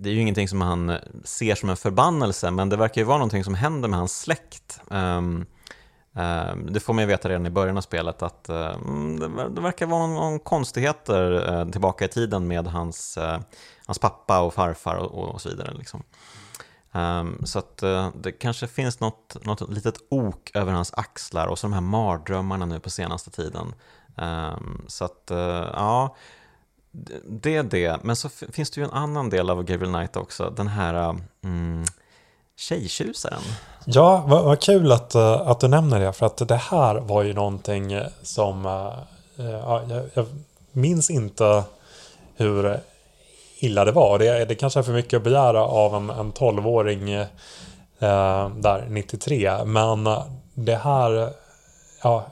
det 0.01 0.09
är 0.09 0.13
ju 0.13 0.21
ingenting 0.21 0.47
som 0.47 0.61
han 0.61 0.97
ser 1.23 1.55
som 1.55 1.69
en 1.69 1.77
förbannelse, 1.77 2.51
men 2.51 2.69
det 2.69 2.77
verkar 2.77 3.01
ju 3.01 3.05
vara 3.05 3.17
någonting 3.17 3.43
som 3.43 3.55
händer 3.55 3.89
med 3.89 3.99
hans 3.99 4.19
släkt. 4.19 4.81
Um, 4.87 5.45
um, 6.13 6.73
det 6.73 6.79
får 6.79 6.93
man 6.93 7.03
ju 7.03 7.07
veta 7.07 7.29
redan 7.29 7.45
i 7.45 7.49
början 7.49 7.77
av 7.77 7.81
spelet 7.81 8.21
att 8.21 8.49
um, 8.49 9.19
det, 9.19 9.49
det, 9.49 9.61
verkar 9.61 9.85
vara 9.85 10.07
någon, 10.07 10.15
någon 10.15 10.39
konstigheter 10.39 11.51
uh, 11.53 11.71
tillbaka 11.71 12.05
i 12.05 12.07
tiden 12.07 12.47
med 12.47 12.67
hans, 12.67 13.17
uh, 13.17 13.39
hans 13.85 13.99
pappa 13.99 14.41
och 14.41 14.53
farfar 14.53 14.95
och, 14.95 15.33
och 15.33 15.41
så 15.41 15.49
vidare. 15.49 15.73
Liksom. 15.77 16.03
Um, 16.91 17.41
så 17.45 17.60
att 17.60 17.84
uh, 17.84 18.10
det 18.21 18.32
kanske 18.32 18.67
finns 18.67 18.99
något, 18.99 19.45
något 19.45 19.69
litet 19.69 19.95
ok 20.10 20.52
över 20.54 20.71
hans 20.71 20.93
axlar 20.93 21.47
och 21.47 21.60
så 21.60 21.67
de 21.67 21.73
här 21.73 21.82
mardrömmarna 21.82 22.65
nu 22.65 22.80
på 22.80 22.89
senaste 22.89 23.32
tiden. 23.32 23.73
Um, 24.15 24.86
så 24.88 25.06
att, 25.06 25.32
uh, 25.32 25.38
ja, 25.73 26.15
det 27.28 27.56
är 27.56 27.63
det. 27.63 28.04
Men 28.04 28.15
så 28.15 28.30
finns 28.30 28.71
det 28.71 28.82
ju 28.82 28.86
en 28.86 28.93
annan 28.93 29.30
del 29.30 29.49
av 29.49 29.63
Gabriel 29.63 29.93
Knight 29.93 30.15
också, 30.15 30.49
den 30.49 30.67
här 30.67 31.15
um, 31.41 31.86
tjejtjusaren. 32.56 33.41
Ja, 33.86 34.23
vad, 34.28 34.43
vad 34.43 34.62
kul 34.62 34.91
att, 34.91 35.15
uh, 35.15 35.21
att 35.21 35.60
du 35.60 35.67
nämner 35.67 35.99
det, 35.99 36.13
för 36.13 36.25
att 36.25 36.47
det 36.47 36.56
här 36.56 36.95
var 36.95 37.23
ju 37.23 37.34
någonting 37.34 37.99
som, 38.21 38.65
uh, 38.65 39.49
jag, 39.49 40.10
jag 40.13 40.25
minns 40.71 41.10
inte 41.10 41.63
hur 42.36 42.80
illa 43.59 43.85
det 43.85 43.91
var. 43.91 44.19
Det, 44.19 44.45
det 44.45 44.55
kanske 44.55 44.79
är 44.79 44.83
för 44.83 44.93
mycket 44.93 45.17
att 45.17 45.23
begära 45.23 45.63
av 45.63 45.95
en, 45.95 46.09
en 46.09 46.33
12-åring 46.33 47.11
eh, 47.11 48.49
där 48.49 48.85
93. 48.89 49.65
Men 49.65 50.09
det 50.53 50.75
här, 50.75 51.29
ja, 52.03 52.25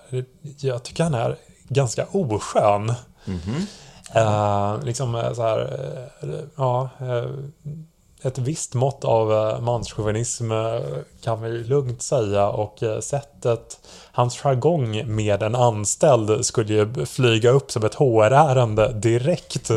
jag 0.59 0.83
tycker 0.83 1.03
han 1.03 1.13
är 1.13 1.35
ganska 1.67 2.05
oskön. 2.11 2.93
Mm 3.27 3.39
-hmm. 3.39 3.67
eh, 4.13 4.83
liksom 4.83 5.15
eh, 5.15 5.33
så 5.33 5.41
här, 5.41 5.59
eh, 6.21 6.29
ja, 6.55 6.89
eh, 6.99 7.29
ett 8.23 8.37
visst 8.37 8.73
mått 8.73 9.05
av 9.05 9.57
manschauvinism 9.63 10.51
kan 11.23 11.41
vi 11.41 11.49
lugnt 11.49 12.01
säga 12.01 12.49
och 12.49 12.83
sättet 13.01 13.79
hans 14.11 14.37
jargong 14.37 15.15
med 15.15 15.43
en 15.43 15.55
anställd 15.55 16.45
skulle 16.45 16.73
ju 16.73 17.05
flyga 17.05 17.49
upp 17.49 17.71
som 17.71 17.85
ett 17.85 17.95
HR-ärende 17.95 18.93
direkt 18.93 19.71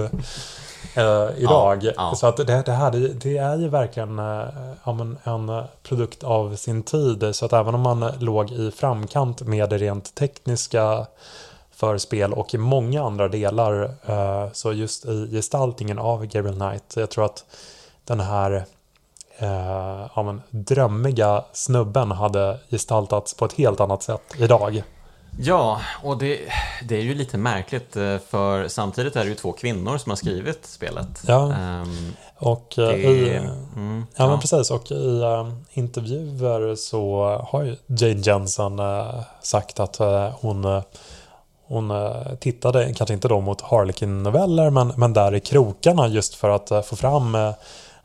eh, 0.94 1.28
idag. 1.36 1.82
Ja, 1.82 1.92
ja. 1.96 2.14
Så 2.14 2.26
att 2.26 2.36
det, 2.36 2.62
det 2.66 2.72
här 2.72 2.90
det, 3.20 3.38
är 3.38 3.56
ju 3.56 3.68
verkligen 3.68 4.18
eh, 4.18 4.44
en, 4.84 5.18
en 5.24 5.62
produkt 5.82 6.24
av 6.24 6.56
sin 6.56 6.82
tid. 6.82 7.24
Så 7.32 7.44
att 7.44 7.52
även 7.52 7.74
om 7.74 7.80
man 7.80 8.12
låg 8.18 8.50
i 8.50 8.70
framkant 8.70 9.42
med 9.42 9.70
det 9.70 9.78
rent 9.78 10.14
tekniska 10.14 11.06
för 11.80 11.98
spel 11.98 12.32
och 12.32 12.54
i 12.54 12.58
många 12.58 13.04
andra 13.04 13.28
delar 13.28 13.94
eh, 14.06 14.52
så 14.52 14.72
just 14.72 15.04
i 15.04 15.28
gestaltningen 15.30 15.98
av 15.98 16.26
Gabriel 16.26 16.56
Knight. 16.56 16.94
Jag 16.96 17.10
tror 17.10 17.24
att 17.24 17.44
den 18.04 18.20
här 18.20 18.64
eh, 19.38 20.06
ja, 20.14 20.22
men, 20.22 20.42
drömmiga 20.50 21.44
snubben 21.52 22.10
hade 22.10 22.58
gestaltats 22.70 23.34
på 23.34 23.44
ett 23.44 23.52
helt 23.52 23.80
annat 23.80 24.02
sätt 24.02 24.22
idag. 24.38 24.82
Ja, 25.38 25.80
och 26.02 26.18
det, 26.18 26.40
det, 26.88 26.96
är 26.96 27.02
ju 27.02 27.14
lite 27.14 27.38
märkligt 27.38 27.96
eh, 27.96 28.18
för 28.18 28.68
samtidigt 28.68 29.16
är 29.16 29.24
det 29.24 29.28
ju 29.28 29.34
två 29.34 29.52
kvinnor 29.52 29.98
som 29.98 30.10
har 30.10 30.16
skrivit 30.16 30.66
spelet. 30.66 31.22
Ja, 31.26 31.54
um, 31.82 32.12
och 32.36 32.78
eh, 32.78 32.88
det, 32.88 32.96
i, 32.96 33.36
mm, 33.36 34.06
ja, 34.16 34.24
ja, 34.24 34.30
men 34.30 34.40
precis. 34.40 34.70
Och 34.70 34.90
i 34.90 35.20
uh, 35.22 35.52
intervjuer 35.72 36.74
så 36.74 37.24
har 37.48 37.62
ju 37.62 37.76
Jane 37.86 38.20
Jensen 38.20 38.80
uh, 38.80 39.20
sagt 39.42 39.80
att 39.80 40.00
uh, 40.00 40.28
hon 40.40 40.82
hon 41.66 41.92
tittade, 42.40 42.94
kanske 42.94 43.14
inte 43.14 43.28
då 43.28 43.40
mot 43.40 43.60
Harlequin-noveller, 43.60 44.70
men, 44.70 44.92
men 44.96 45.12
där 45.12 45.34
i 45.34 45.40
krokarna 45.40 46.08
just 46.08 46.34
för 46.34 46.48
att 46.48 46.86
få 46.86 46.96
fram 46.96 47.36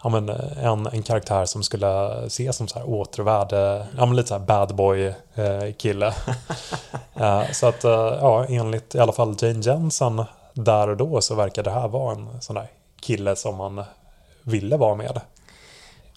ja, 0.05 0.09
men, 0.09 0.29
en, 0.29 0.87
en 0.87 1.03
karaktär 1.03 1.45
som 1.45 1.63
skulle 1.63 2.25
ses 2.25 2.55
som 2.55 2.67
så 2.67 2.79
här 2.79 2.89
återvärd, 2.89 3.53
ja, 3.97 4.05
men 4.05 4.15
lite 4.15 4.27
så 4.27 4.37
här 4.37 4.45
bad 4.45 4.75
boy 4.75 5.13
eh, 5.35 5.73
kille. 5.77 6.07
eh, 7.13 7.51
så 7.51 7.67
att 7.67 7.83
eh, 7.83 7.91
ja, 7.91 8.45
enligt 8.45 8.95
i 8.95 8.99
alla 8.99 9.11
fall 9.11 9.35
Jane 9.39 9.59
Jensen 9.59 10.23
där 10.53 10.89
och 10.89 10.97
då 10.97 11.21
så 11.21 11.35
verkar 11.35 11.63
det 11.63 11.71
här 11.71 11.87
vara 11.87 12.15
en 12.15 12.41
sån 12.41 12.55
där 12.55 12.67
kille 13.01 13.35
som 13.35 13.55
man 13.55 13.83
ville 14.43 14.77
vara 14.77 14.95
med. 14.95 15.21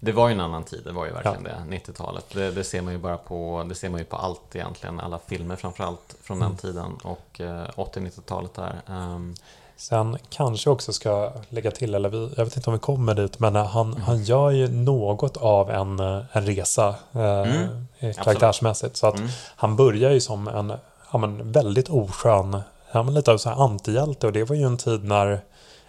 Det 0.00 0.12
var 0.12 0.28
ju 0.28 0.34
en 0.34 0.40
annan 0.40 0.64
tid, 0.64 0.80
det 0.84 0.92
var 0.92 1.06
ju 1.06 1.12
verkligen 1.12 1.44
ja. 1.44 1.50
det, 1.70 1.76
90-talet. 1.76 2.24
Det, 2.32 2.50
det, 2.50 2.64
ser 2.64 2.82
man 2.82 2.92
ju 2.92 2.98
bara 2.98 3.16
på, 3.16 3.64
det 3.68 3.74
ser 3.74 3.88
man 3.88 3.98
ju 3.98 4.04
på 4.04 4.16
allt 4.16 4.56
egentligen, 4.56 5.00
alla 5.00 5.18
filmer 5.18 5.56
framförallt 5.56 6.16
från 6.22 6.36
mm. 6.36 6.48
den 6.48 6.58
tiden 6.58 6.94
och 7.04 7.40
eh, 7.40 7.68
80-90-talet 7.76 8.54
där. 8.54 8.80
Um, 8.86 9.34
Sen 9.80 10.18
kanske 10.30 10.70
också 10.70 10.92
ska 10.92 11.32
lägga 11.48 11.70
till, 11.70 11.94
eller 11.94 12.08
vi, 12.08 12.30
jag 12.36 12.44
vet 12.44 12.56
inte 12.56 12.70
om 12.70 12.74
vi 12.74 12.80
kommer 12.80 13.14
dit, 13.14 13.38
men 13.38 13.54
han, 13.54 13.86
mm. 13.86 14.02
han 14.02 14.22
gör 14.22 14.50
ju 14.50 14.68
något 14.68 15.36
av 15.36 15.70
en, 15.70 16.00
en 16.32 16.46
resa 16.46 16.94
eh, 17.12 17.22
mm. 17.22 18.14
karaktärsmässigt. 18.14 18.96
Så 18.96 19.06
att 19.06 19.16
mm. 19.16 19.28
han 19.56 19.76
börjar 19.76 20.10
ju 20.10 20.20
som 20.20 20.48
en 20.48 20.72
ja, 21.12 21.18
men 21.18 21.52
väldigt 21.52 21.88
oskön, 21.88 22.60
ja, 22.92 23.02
men 23.02 23.14
lite 23.14 23.32
av 23.32 23.38
så 23.38 23.48
här 23.48 23.64
antihjälte 23.64 24.26
och 24.26 24.32
det 24.32 24.44
var 24.44 24.56
ju 24.56 24.62
en 24.62 24.76
tid 24.76 25.04
när, 25.04 25.40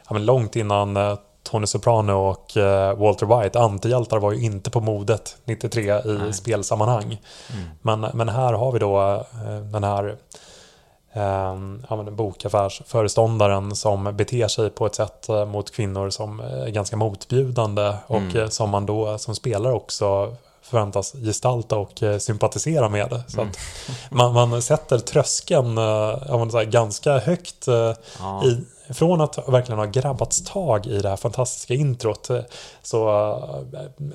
ja, 0.08 0.14
men 0.14 0.26
långt 0.26 0.56
innan 0.56 0.98
eh, 0.98 1.18
Tony 1.44 1.68
Soprano 1.68 2.14
och 2.14 2.58
eh, 2.58 2.98
Walter 2.98 3.42
White, 3.42 3.60
antihjältar 3.60 4.20
var 4.20 4.32
ju 4.32 4.46
inte 4.46 4.70
på 4.70 4.82
modet 4.82 5.38
93 5.46 5.84
i 5.84 6.02
Nej. 6.06 6.34
spelsammanhang. 6.34 7.22
Mm. 7.54 7.70
Men, 7.82 8.02
men 8.14 8.30
här 8.30 8.54
har 8.54 8.72
vi 8.72 8.80
då 8.80 9.02
eh, 9.02 9.60
den 9.72 9.84
här 9.84 10.18
eh, 11.20 12.04
bokaffärsföreståndaren 12.10 13.76
som 13.76 14.16
beter 14.16 14.48
sig 14.48 14.70
på 14.70 14.86
ett 14.86 14.96
sätt 14.96 15.30
eh, 15.30 15.46
mot 15.46 15.72
kvinnor 15.72 16.10
som 16.10 16.40
är 16.40 16.70
ganska 16.70 16.96
motbjudande 16.96 17.94
och 18.08 18.18
mm. 18.18 18.38
Eh, 18.38 18.50
som 18.50 18.70
man 18.70 18.86
då 18.86 19.18
som 19.18 19.36
spelare 19.36 19.74
också 19.74 20.36
förväntas 20.62 21.14
gestalta 21.14 21.78
och 21.78 22.04
eh, 22.04 22.18
sympatisera 22.18 22.90
med. 22.90 23.24
Så 23.28 23.42
mm. 23.42 23.54
man, 24.10 24.34
man 24.50 24.62
sätter 24.62 24.98
tröskeln 24.98 25.78
här, 25.78 26.66
ganska 26.66 27.18
högt 27.18 27.68
ja. 28.20 28.44
i, 28.46 28.64
från 28.94 29.22
att 29.22 29.50
verkligen 29.50 29.80
ha 29.80 29.86
grabbats 29.86 30.44
tag 30.44 30.86
i 30.86 31.00
det 31.00 31.10
här 31.10 31.16
fantastiska 31.16 31.74
introt 31.74 32.30
så 32.82 33.04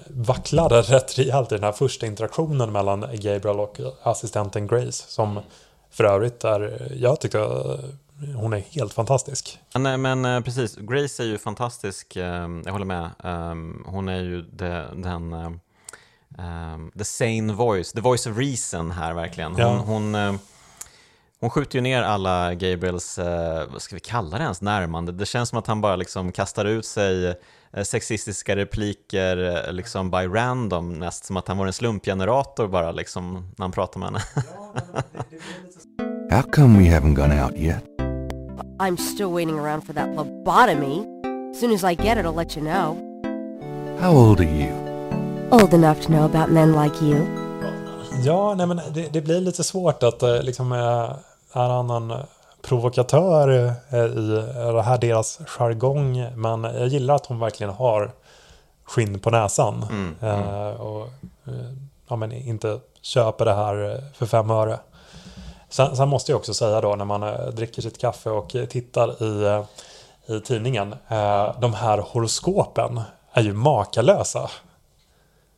vacklar 0.09 0.69
det 0.69 0.83
rätt 0.83 1.19
rejält 1.19 1.53
i 1.53 1.55
den 1.55 1.65
här 1.65 1.73
första 1.73 2.07
interaktionen 2.07 2.73
mellan 2.73 3.01
Gabriel 3.01 3.61
och 3.61 3.81
assistenten 4.03 4.67
Grace 4.67 5.05
som 5.09 5.41
för 5.95 6.05
övrigt 6.05 6.41
där 6.41 6.93
jag 6.97 7.21
tyckte 7.21 7.39
hon 8.37 8.53
är 8.53 8.59
helt 8.59 8.93
fantastisk. 8.93 9.59
Nej, 9.75 9.97
men 9.97 10.25
eh, 10.25 10.41
precis, 10.41 10.77
Grace 10.77 11.23
är 11.23 11.27
ju 11.27 11.39
fantastisk, 11.39 12.17
eh, 12.17 12.49
jag 12.65 12.73
håller 12.73 12.85
med. 12.85 13.11
Um, 13.25 13.85
hon 13.89 14.09
är 14.09 14.21
ju 14.21 14.43
det, 14.43 14.87
den, 14.95 15.33
um, 15.33 16.91
the 16.99 17.05
sane 17.05 17.53
voice, 17.53 17.93
the 17.93 18.01
voice 18.01 18.27
of 18.27 18.39
reason 18.39 18.91
här 18.91 19.15
verkligen. 19.15 19.53
Hon, 19.53 19.61
Ja. 19.61 19.77
hon, 19.87 20.15
eh, 20.15 20.35
hon 21.41 21.51
skjuter 21.51 21.77
ju 21.79 21.81
ner 21.83 22.03
alla 22.03 22.55
Gabriels, 22.55 23.19
eh, 23.19 23.67
vad 23.73 23.83
ska 23.83 23.97
vi 23.97 24.01
kalla 24.01 24.39
det 24.39 24.43
ens, 24.45 24.61
närmande. 24.63 25.13
Det 25.13 25.27
känns 25.27 25.49
som 25.49 25.59
att 25.59 25.67
han 25.67 25.81
bara 25.81 25.97
liksom 25.97 26.33
kastar 26.33 26.65
ut 26.65 26.87
sig 26.87 27.27
eh, 27.73 27.83
sexistiska 27.85 28.57
repliker 28.57 29.67
eh, 29.67 29.73
liksom 29.73 30.11
by 30.11 30.17
random, 30.27 30.93
näst 30.99 31.25
som 31.25 31.37
att 31.37 31.49
han 31.49 31.59
var 31.59 31.67
en 31.67 31.73
slumpgenerator 31.73 32.69
bara 32.69 32.93
liksom 32.93 33.33
när 33.57 33.65
han 33.65 33.73
pratar 33.73 34.01
med 34.01 34.09
henne. 34.09 34.21
How 36.35 36.43
come 36.43 36.76
we 36.76 36.87
haven't 36.87 37.14
gone 37.14 37.30
out 37.30 37.57
yet? 37.57 37.85
I'm 38.80 38.97
still 38.97 39.32
waiting 39.32 39.57
around 39.59 39.82
for 39.82 39.93
that 39.93 40.09
lobotomy. 40.16 41.07
As 41.51 41.61
soon 41.61 41.70
as 41.70 41.85
I 41.85 41.95
get 41.95 42.18
it, 42.18 42.24
I'll 42.26 42.35
let 42.35 42.57
you 42.57 42.62
know. 42.62 42.97
How 44.01 44.12
old 44.16 44.41
are 44.41 44.57
you? 44.61 44.72
Old 45.53 45.72
enough 45.74 46.01
to 46.01 46.09
know 46.09 46.24
about 46.24 46.51
men 46.51 46.72
like 46.72 47.05
you. 47.05 47.26
Ja, 48.24 48.55
nej 48.55 48.66
men 48.66 48.80
det, 48.95 49.12
det 49.12 49.20
blir 49.20 49.41
lite 49.41 49.64
svårt 49.64 50.03
att 50.03 50.22
eh, 50.22 50.43
liksom 50.43 50.72
eh, 50.72 51.12
är 51.53 51.68
han 51.68 51.91
en 51.91 52.12
provokatör 52.62 53.49
eh, 53.91 54.05
i 54.05 54.43
det 54.72 54.82
här 54.82 54.99
deras 54.99 55.41
jargong. 55.47 56.26
Men 56.37 56.64
jag 56.64 56.89
gillar 56.89 57.14
att 57.14 57.26
hon 57.26 57.39
verkligen 57.39 57.72
har 57.72 58.12
skinn 58.85 59.18
på 59.18 59.30
näsan. 59.30 59.87
Mm, 59.91 60.14
eh, 60.20 60.80
Och 60.80 61.09
ja, 62.09 62.16
men 62.16 62.32
inte 62.32 62.78
köper 63.03 63.45
det 63.45 63.55
här 63.55 64.05
för 64.14 64.26
fem 64.26 64.51
öre. 64.51 64.78
Sen, 65.75 65.97
sen 65.97 66.09
måste 66.09 66.33
jag 66.33 66.39
också 66.39 66.55
säga 66.55 66.81
då 66.81 66.95
när 66.97 67.05
man 67.05 67.22
eh, 67.22 67.47
dricker 67.47 67.83
sitt 67.83 67.99
kaffe 67.99 68.31
och 68.31 68.49
tittar 68.68 69.22
i, 69.22 69.45
eh, 69.45 69.64
i 70.37 70.41
tidningen. 70.41 70.93
Eh, 71.09 71.61
de 71.61 71.75
här 71.75 71.99
horoskopen 71.99 73.01
är 73.33 73.43
ju 73.43 73.53
makalösa. 73.53 74.51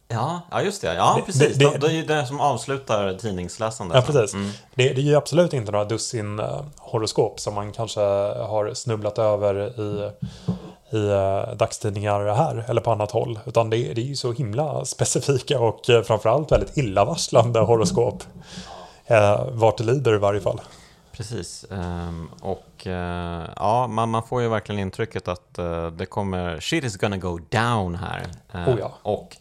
Ja, 0.08 0.40
ja 0.50 0.62
just 0.62 0.82
det. 0.82 0.94
Ja, 0.94 1.14
Det- 1.16 1.22
precis. 1.22 1.56
det- 1.56 1.70
Det, 1.72 1.78
det 1.78 1.86
är 1.86 1.90
ju 1.90 2.04
det 2.04 2.26
som 2.26 2.40
avslutar 2.40 3.14
tidningsläsandet. 3.14 3.96
Ja, 3.96 4.12
precis. 4.12 4.34
Mm. 4.34 4.50
Det, 4.74 4.82
det 4.88 5.00
är 5.00 5.04
ju 5.04 5.14
absolut 5.16 5.52
inte 5.52 5.72
några 5.72 5.84
dussin 5.84 6.42
horoskop 6.78 7.40
som 7.40 7.54
man 7.54 7.72
kanske 7.72 8.00
har 8.00 8.74
snubblat 8.74 9.18
över 9.18 9.80
i, 9.80 10.10
i 10.96 11.08
dagstidningar 11.56 12.34
här 12.34 12.64
eller 12.68 12.80
på 12.80 12.90
annat 12.92 13.10
håll. 13.10 13.38
Utan 13.44 13.70
det, 13.70 13.76
det 13.94 14.00
är 14.00 14.04
ju 14.06 14.16
så 14.16 14.32
himla 14.32 14.84
specifika 14.94 15.60
och 15.60 15.80
framförallt 16.04 16.52
väldigt 16.52 16.76
illavarslande 16.76 17.60
horoskop. 17.60 18.22
Eh, 19.06 19.46
vart 19.52 19.78
det 19.78 19.84
lider 19.84 20.14
i 20.14 20.18
varje 20.18 20.40
fall. 20.40 20.60
Precis. 21.12 21.64
Ehm, 21.70 22.28
och 22.40 22.86
eh, 22.86 23.48
ja, 23.56 23.86
man, 23.86 24.10
man 24.10 24.22
får 24.22 24.42
ju 24.42 24.48
verkligen 24.48 24.80
intrycket 24.80 25.28
att 25.28 25.58
eh, 25.58 25.90
det 25.90 26.06
kommer, 26.06 26.60
shit 26.60 26.84
is 26.84 26.96
gonna 26.96 27.16
go 27.16 27.38
down 27.50 27.94
här. 27.94 28.26
Eh, 28.54 28.68
Oh 28.68 28.78
ja. 28.78 28.92
Och 29.02 29.36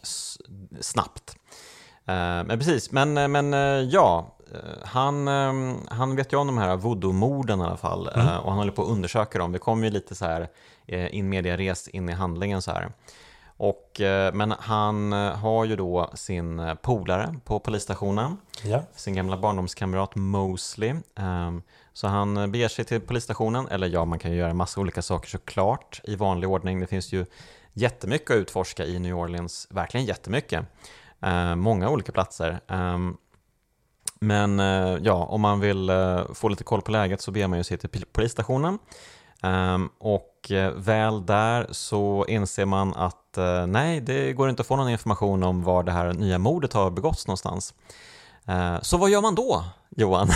snabbt. 0.80 1.36
Men 2.08 2.48
precis, 2.48 2.92
men, 2.92 3.32
men 3.32 3.52
ja, 3.90 4.36
han, 4.84 5.28
eh, 5.28 5.74
han 5.88 6.16
vet 6.16 6.32
ju 6.32 6.36
om 6.36 6.46
de 6.46 6.58
här 6.58 6.76
voodoo-morden 6.76 7.60
i 7.60 7.62
alla 7.64 7.76
fall 7.76 8.08
Mm. 8.14 8.28
och 8.38 8.50
han 8.50 8.58
håller 8.58 8.72
på 8.72 8.82
att 8.82 8.88
undersöka 8.88 9.38
dem. 9.38 9.52
Det 9.52 9.58
kommer 9.58 9.84
ju 9.84 9.90
lite 9.92 10.14
så 10.14 10.24
här 10.24 10.48
in 11.10 11.28
media 11.28 11.56
res 11.56 11.88
in 11.88 12.08
i 12.08 12.12
handlingen 12.12 12.62
så 12.62 12.70
här. 12.70 12.88
Och, 13.58 14.00
eh, 14.00 14.34
men 14.34 14.50
han 14.58 15.12
eh, 15.12 15.32
har 15.36 15.64
ju 15.64 15.76
då 15.76 16.10
sin 16.14 16.58
eh, 16.60 16.74
polare 16.74 17.34
på 17.44 17.58
polisstationen 17.58 18.36
Ja. 18.64 18.82
sin 18.96 19.14
gamla 19.14 19.36
barndomskamrat 19.36 20.14
Mosley. 20.16 20.94
Ehm, 21.16 21.62
Så 21.92 22.06
han 22.08 22.52
beger 22.52 22.68
sig 22.68 22.84
till 22.84 23.00
polisstationen, 23.00 23.68
eller 23.68 23.86
ja, 23.86 24.04
man 24.04 24.18
kan 24.18 24.30
ju 24.30 24.36
göra 24.36 24.54
massa 24.54 24.80
olika 24.80 25.02
saker 25.02 25.28
såklart 25.28 26.00
i 26.04 26.16
vanlig 26.16 26.48
ordning. 26.50 26.80
Det 26.80 26.86
finns 26.86 27.12
ju 27.12 27.26
jättemycket 27.72 28.30
att 28.30 28.36
utforska 28.36 28.84
i 28.84 28.98
New 28.98 29.14
Orleans, 29.18 29.66
verkligen 29.70 30.06
jättemycket. 30.06 30.64
Ehm, 31.20 31.60
Många 31.60 31.90
olika 31.90 32.12
platser. 32.12 32.60
Ehm, 32.68 33.16
Men 34.20 34.58
ja, 35.04 35.12
om 35.24 35.40
man 35.40 35.60
vill 35.60 35.90
få 36.34 36.48
lite 36.48 36.64
koll 36.64 36.82
på 36.82 36.90
läget 36.90 37.20
så 37.20 37.30
beger 37.30 37.48
man 37.48 37.58
ju 37.58 37.64
sig 37.64 37.78
till 37.78 38.04
polisstationen. 38.12 38.78
Ehm, 39.42 39.88
och 40.46 40.50
väl 40.88 41.26
där 41.26 41.66
så 41.70 42.24
inser 42.28 42.64
man 42.64 42.94
att 42.94 43.38
eh, 43.38 43.66
nej, 43.66 44.00
det 44.00 44.32
går 44.32 44.50
inte 44.50 44.60
att 44.60 44.66
få 44.66 44.76
någon 44.76 44.88
information 44.88 45.42
om 45.42 45.62
var 45.62 45.82
det 45.82 45.92
här 45.92 46.12
nya 46.12 46.38
mordet 46.38 46.72
har 46.72 46.90
begåtts 46.90 47.26
någonstans. 47.26 47.74
Eh, 48.46 48.76
så 48.82 48.96
vad 48.96 49.10
gör 49.10 49.20
man 49.20 49.34
då, 49.34 49.64
Johan? 49.96 50.28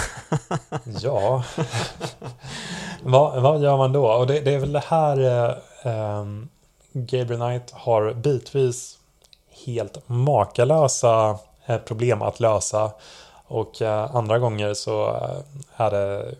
Ja, 1.03 1.45
vad, 3.03 3.43
vad 3.43 3.63
gör 3.63 3.77
man 3.77 3.93
då? 3.93 4.07
Och 4.07 4.27
det, 4.27 4.41
det 4.41 4.55
är 4.55 4.59
väl 4.59 4.73
det 4.73 4.85
här 4.87 5.49
eh, 5.85 6.25
Gabriel 6.93 7.41
Knight 7.41 7.71
har 7.71 8.13
bitvis 8.13 8.99
helt 9.67 10.09
makalösa 10.09 11.39
problem 11.87 12.23
att 12.23 12.41
lösa. 12.41 12.91
Och 13.47 13.83
eh, 13.83 14.17
andra 14.17 14.39
gånger 14.39 14.75
så 14.75 15.07
är 15.77 15.91
det 15.91 16.35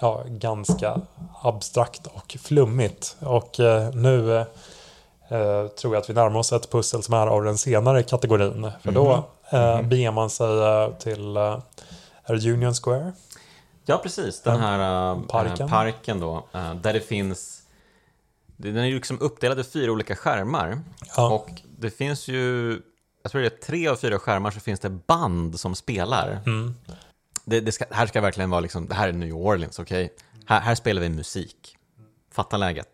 ja, 0.00 0.24
ganska 0.26 1.00
abstrakt 1.42 2.06
och 2.06 2.36
flummigt. 2.40 3.16
Och 3.20 3.60
eh, 3.60 3.94
nu 3.94 4.38
eh, 5.28 5.66
tror 5.66 5.94
jag 5.94 5.96
att 5.96 6.10
vi 6.10 6.14
närmar 6.14 6.38
oss 6.38 6.52
ett 6.52 6.70
pussel 6.70 7.02
som 7.02 7.14
är 7.14 7.26
av 7.26 7.44
den 7.44 7.58
senare 7.58 8.02
kategorin. 8.02 8.70
För 8.82 8.92
då 8.92 9.28
eh, 9.50 9.82
beger 9.82 10.10
man 10.10 10.30
sig 10.30 10.62
eh, 10.62 10.90
till 10.90 11.36
eh, 11.36 11.58
Union 12.28 12.74
Square. 12.74 13.12
Ja, 13.84 13.98
precis. 13.98 14.42
Den 14.42 14.60
här 14.60 15.10
eh, 15.12 15.22
Parken. 15.22 15.68
parken 15.68 16.20
då, 16.20 16.46
eh, 16.52 16.74
där 16.74 16.92
det 16.92 17.00
finns... 17.00 17.62
Den 18.56 18.76
är 18.76 18.84
ju 18.84 18.94
liksom 18.94 19.20
uppdelad 19.20 19.58
i 19.60 19.64
fyra 19.64 19.92
olika 19.92 20.16
skärmar. 20.16 20.80
Ja. 21.16 21.30
Och 21.30 21.50
det 21.78 21.90
finns 21.90 22.28
ju, 22.28 22.70
jag 23.22 23.32
tror 23.32 23.40
det 23.40 23.46
är 23.46 23.66
tre 23.66 23.88
av 23.88 23.96
fyra 23.96 24.18
skärmar 24.18 24.50
så 24.50 24.60
finns 24.60 24.80
det 24.80 24.90
band 24.90 25.60
som 25.60 25.74
spelar. 25.74 26.40
Mm. 26.46 26.74
Det, 27.48 27.60
det 27.60 27.72
ska, 27.72 27.84
här 27.90 28.06
ska 28.06 28.20
verkligen 28.20 28.50
vara 28.50 28.60
liksom, 28.60 28.86
det 28.88 28.94
här 28.94 29.08
är 29.08 29.12
New 29.12 29.34
Orleans, 29.34 29.78
okej? 29.78 30.12
Här, 30.46 30.60
här 30.60 30.74
spelar 30.74 31.02
vi 31.02 31.08
musik. 31.08 31.76
Fatta 32.32 32.56
läget. 32.56 32.88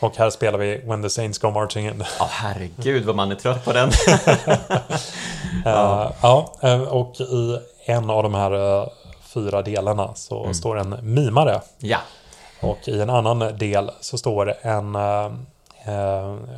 Och 0.00 0.16
här 0.16 0.30
spelar 0.30 0.58
vi 0.58 0.76
When 0.84 1.02
the 1.02 1.10
Saints 1.10 1.38
Go 1.38 1.50
Marching 1.50 1.86
In. 1.86 2.04
Ja, 2.18 2.28
herregud 2.30 3.04
vad 3.04 3.16
man 3.16 3.30
är 3.30 3.34
trött 3.34 3.64
på 3.64 3.72
den. 3.72 3.90
Ja, 5.64 6.12
ja 6.22 6.54
eh, 6.62 6.80
och 6.82 7.20
i 7.20 7.58
en 7.86 8.10
av 8.10 8.22
de 8.22 8.34
här 8.34 8.80
eh, 8.82 8.88
fyra 9.22 9.62
delarna 9.62 10.14
så 10.14 10.42
Mm. 10.42 10.54
står 10.54 10.78
en 10.78 10.96
mimare. 11.14 11.60
ja. 11.78 11.98
Och 12.60 12.88
i 12.88 13.00
en 13.00 13.10
annan 13.10 13.38
del 13.38 13.90
så 14.00 14.18
står 14.18 14.54
en, 14.62 14.94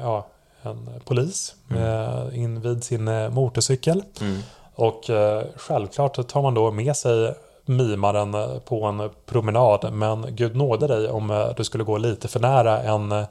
ja, 0.03 0.27
en 0.63 1.01
polis 1.05 1.55
eh, 1.77 2.25
invid 2.33 2.85
sin 2.85 3.05
motorcykel. 3.35 4.05
Mm. 4.21 4.43
Och 4.79 5.11
eh, 5.11 5.45
självklart 5.57 6.29
tar 6.29 6.43
man 6.43 6.55
då 6.55 6.71
med 6.71 6.97
sig 6.97 7.35
mimaren 7.65 8.35
eh, 8.35 8.59
på 8.59 8.85
en 8.85 9.11
promenad. 9.27 9.93
Men 9.93 10.27
gud 10.31 10.57
nåde 10.57 10.87
dig 10.87 11.09
om 11.09 11.31
eh, 11.31 11.49
du 11.57 11.65
skulle 11.65 11.85
gå 11.85 11.99
lite 11.99 12.29
för 12.29 12.41
nära 12.41 12.83
en, 12.83 13.13
eh, 13.13 13.25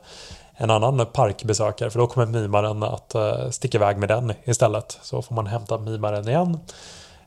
en 0.54 0.70
annan 0.70 1.06
parkbesökare. 1.14 1.90
För 1.90 2.00
då 2.00 2.08
kommer 2.08 2.26
mimaren 2.26 2.84
att 2.84 3.16
eh, 3.16 3.50
sticka 3.50 3.78
iväg 3.78 3.98
med 3.98 4.10
den 4.10 4.34
istället. 4.44 5.00
Så 5.02 5.22
får 5.22 5.36
man 5.36 5.48
hämta 5.48 5.78
mimaren 5.78 6.28
igen. 6.28 6.60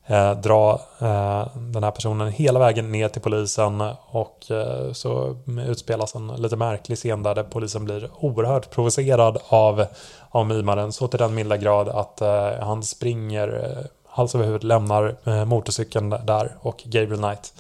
Eh, 0.07 0.41
dra 0.41 0.81
eh, 0.99 1.47
den 1.55 1.85
här 1.85 1.91
personen 1.91 2.33
hela 2.33 2.59
vägen 2.59 2.93
ner 2.93 3.09
till 3.09 3.23
polisen 3.23 3.81
och 4.07 4.51
eh, 4.51 4.93
så 4.93 5.37
utspelas 5.67 6.15
en 6.15 6.29
lite 6.29 6.57
märklig 6.57 6.99
scen 6.99 7.23
där, 7.23 7.35
där 7.35 7.43
polisen 7.43 7.85
blir 7.85 8.11
oerhört 8.21 8.71
provocerad 8.71 9.39
av, 9.49 9.85
av 10.31 10.47
mimaren 10.47 10.93
så 10.93 11.09
till 11.09 11.19
den 11.19 11.35
milda 11.35 11.57
grad 11.57 11.89
att 11.89 12.21
eh, 12.21 12.51
han 12.61 12.83
springer 12.83 13.49
eh, 13.65 13.87
hals 14.21 14.35
över 14.35 14.45
huvud, 14.45 14.65
lämnar 14.65 15.17
eh, 15.25 15.45
motorcykeln 15.45 16.11
där 16.11 16.57
och 16.61 16.83
Gabriel 16.85 17.19
Knight 17.19 17.53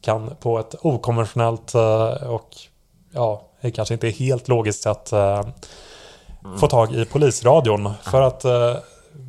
kan 0.00 0.36
på 0.40 0.58
ett 0.58 0.74
okonventionellt 0.80 1.74
eh, 1.74 2.08
och 2.08 2.48
ja, 3.12 3.42
kanske 3.74 3.94
inte 3.94 4.08
helt 4.08 4.48
logiskt 4.48 4.82
sätt 4.82 5.12
eh, 5.12 5.46
få 6.60 6.66
tag 6.66 6.94
i 6.94 7.04
polisradion 7.04 7.92
för 8.02 8.22
att 8.22 8.44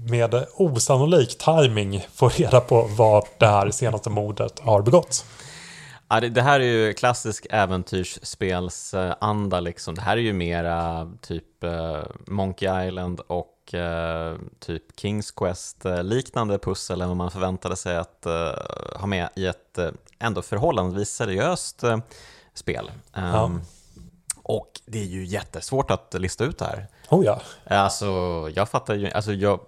med 0.09 0.45
osannolik 0.53 1.37
timing 1.37 2.05
få 2.13 2.29
reda 2.29 2.59
på 2.59 2.89
vart 2.97 3.39
det 3.39 3.47
här 3.47 3.71
senaste 3.71 4.09
mordet 4.09 4.59
har 4.59 4.81
begåtts. 4.81 5.25
Ja, 6.09 6.19
det, 6.19 6.29
det 6.29 6.41
här 6.41 6.59
är 6.59 6.63
ju 6.63 6.93
klassisk 6.93 7.47
äventyrsspelsanda 7.49 9.59
liksom. 9.59 9.95
Det 9.95 10.01
här 10.01 10.17
är 10.17 10.21
ju 10.21 10.33
mera 10.33 11.07
typ 11.21 11.63
eh, 11.63 11.99
Monkey 12.27 12.87
Island 12.87 13.19
och 13.19 13.47
eh, 13.73 14.35
typ 14.59 14.99
Kings 14.99 15.31
Quest 15.31 15.85
eh, 15.85 16.03
liknande 16.03 16.59
pussel 16.59 17.01
än 17.01 17.07
vad 17.07 17.17
man 17.17 17.31
förväntade 17.31 17.75
sig 17.75 17.97
att 17.97 18.25
eh, 18.25 18.51
ha 18.95 19.07
med 19.07 19.29
i 19.35 19.45
ett 19.45 19.77
eh, 19.77 19.89
ändå 20.19 20.41
förhållandevis 20.41 21.09
seriöst 21.09 21.83
eh, 21.83 21.97
spel. 22.53 22.91
Ehm, 23.13 23.61
Och 24.43 24.71
det 24.85 24.99
är 24.99 25.05
ju 25.05 25.25
jättesvårt 25.25 25.91
att 25.91 26.13
lista 26.13 26.43
ut 26.43 26.57
det 26.57 26.65
här. 26.65 26.87
Oh 27.09 27.25
ja. 27.25 27.41
Alltså, 27.65 28.05
jag 28.55 28.69
fattar 28.69 28.93
ju, 28.95 29.11
alltså 29.11 29.33
jag, 29.33 29.59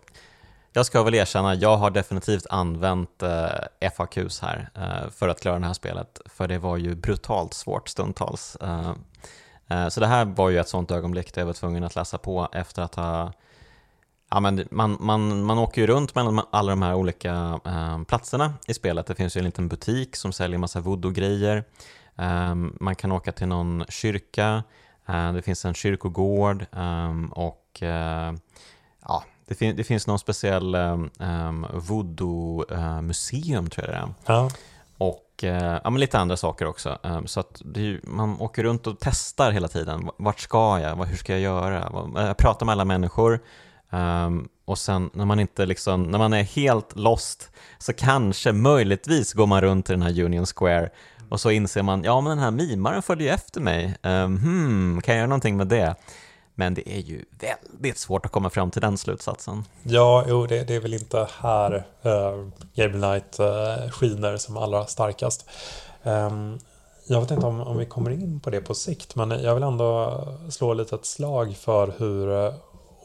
jag 0.73 0.85
ska 0.85 1.03
väl 1.03 1.15
erkänna, 1.15 1.55
jag 1.55 1.77
har 1.77 1.89
definitivt 1.89 2.45
använt 2.49 3.23
eh, 3.23 3.89
FAQs 3.95 4.39
här 4.41 4.69
eh, 4.75 5.09
för 5.09 5.27
att 5.29 5.41
klara 5.41 5.59
det 5.59 5.65
här 5.65 5.73
spelet, 5.73 6.21
för 6.25 6.47
det 6.47 6.57
var 6.57 6.77
ju 6.77 6.95
brutalt 6.95 7.53
svårt 7.53 7.89
stundtals. 7.89 8.55
Eh, 8.61 8.91
eh, 9.69 9.87
så 9.89 9.99
det 9.99 10.07
här 10.07 10.25
var 10.25 10.49
ju 10.49 10.59
ett 10.59 10.69
sånt 10.69 10.91
ögonblick 10.91 11.33
där 11.33 11.41
jag 11.41 11.45
var 11.45 11.53
tvungen 11.53 11.83
att 11.83 11.95
läsa 11.95 12.17
på 12.17 12.49
efter 12.51 12.81
att 12.81 12.95
ha 12.95 13.33
Ja, 14.31 14.39
men 14.39 14.67
man, 14.71 14.97
man, 14.99 15.43
man 15.43 15.57
åker 15.57 15.81
ju 15.81 15.87
runt 15.87 16.15
mellan 16.15 16.41
alla 16.51 16.71
de 16.71 16.81
här 16.81 16.95
olika 16.95 17.59
eh, 17.65 18.03
platserna 18.03 18.53
i 18.67 18.73
spelet. 18.73 19.07
Det 19.07 19.15
finns 19.15 19.37
ju 19.37 19.39
en 19.39 19.45
liten 19.45 19.67
butik 19.67 20.15
som 20.15 20.31
säljer 20.31 20.57
massa 20.57 20.79
voodoo-grejer. 20.79 21.63
Eh, 22.17 22.55
man 22.55 22.95
kan 22.95 23.11
åka 23.11 23.31
till 23.31 23.47
någon 23.47 23.85
kyrka, 23.89 24.63
eh, 25.07 25.33
det 25.33 25.41
finns 25.41 25.65
en 25.65 25.73
kyrkogård 25.73 26.65
och 27.31 27.83
ja, 29.05 29.23
det, 29.47 29.55
fin 29.55 29.75
det 29.75 29.83
finns 29.83 30.07
någon 30.07 30.19
speciell 30.19 30.75
um, 30.75 31.09
voodoo-museum 31.73 33.69
tror 33.69 33.87
jag 33.87 33.95
det 33.95 33.99
är. 33.99 34.13
Ja. 34.25 34.49
Och 34.97 35.43
ja, 35.83 35.89
men 35.89 35.99
lite 35.99 36.19
andra 36.19 36.37
saker 36.37 36.65
också. 36.65 36.99
Um, 37.03 37.27
så 37.27 37.39
att 37.39 37.61
ju, 37.75 38.01
man 38.03 38.41
åker 38.41 38.63
runt 38.63 38.87
och 38.87 38.97
testar 38.99 39.51
hela 39.51 39.67
tiden. 39.67 40.09
Vart 40.17 40.39
ska 40.39 40.79
jag? 40.79 41.05
Hur 41.05 41.17
ska 41.17 41.31
jag 41.31 41.41
göra? 41.41 42.09
Jag 42.15 42.37
pratar 42.37 42.65
med 42.65 42.73
alla 42.73 42.85
människor. 42.85 43.39
Um, 43.91 44.49
och 44.65 44.77
sen 44.77 45.09
när 45.13 45.25
man 45.25 45.39
inte 45.39 45.65
liksom, 45.65 46.03
när 46.03 46.17
man 46.17 46.33
är 46.33 46.43
helt 46.43 46.95
lost 46.95 47.51
så 47.79 47.93
kanske 47.93 48.51
möjligtvis 48.51 49.33
går 49.33 49.47
man 49.47 49.61
runt 49.61 49.89
i 49.89 49.93
den 49.93 50.01
här 50.01 50.23
Union 50.23 50.45
Square 50.45 50.89
och 51.29 51.39
så 51.39 51.51
inser 51.51 51.83
man, 51.83 52.03
ja 52.03 52.21
men 52.21 52.29
den 52.29 52.39
här 52.39 52.51
mimaren 52.51 53.01
följer 53.01 53.27
ju 53.27 53.33
efter 53.33 53.61
mig, 53.61 53.95
um, 54.03 54.37
hmm, 54.37 55.01
kan 55.01 55.15
jag 55.15 55.19
göra 55.19 55.27
någonting 55.27 55.57
med 55.57 55.67
det? 55.67 55.95
Men 56.55 56.73
det 56.73 56.89
är 56.89 56.99
ju 56.99 57.25
väldigt 57.71 57.97
svårt 57.97 58.25
att 58.25 58.31
komma 58.31 58.49
fram 58.49 58.71
till 58.71 58.81
den 58.81 58.97
slutsatsen. 58.97 59.63
Ja, 59.83 60.25
jo, 60.27 60.45
det, 60.45 60.63
det 60.63 60.75
är 60.75 60.79
väl 60.79 60.93
inte 60.93 61.27
här 61.39 61.85
ehm, 62.03 62.11
uh, 62.11 62.47
Game 62.75 62.97
Night 63.07 63.39
uh, 63.39 63.45
eh, 63.45 63.91
skiner 63.91 64.37
som 64.37 64.57
allra 64.57 64.85
starkast. 64.85 65.49
Um, 66.03 66.59
jag 67.07 67.21
vet 67.21 67.31
inte 67.31 67.45
om, 67.45 67.61
om 67.61 67.77
vi 67.77 67.85
kommer 67.85 68.11
in 68.11 68.39
på 68.39 68.49
det 68.49 68.61
på 68.61 68.73
sikt, 68.73 69.15
men 69.15 69.29
jag 69.29 69.53
vill 69.53 69.63
ändå 69.63 70.23
slå 70.49 70.73
lite 70.73 70.95
ett 70.95 71.05
slag 71.05 71.55
för 71.55 71.93
hur 71.97 72.27
uh, 72.27 72.53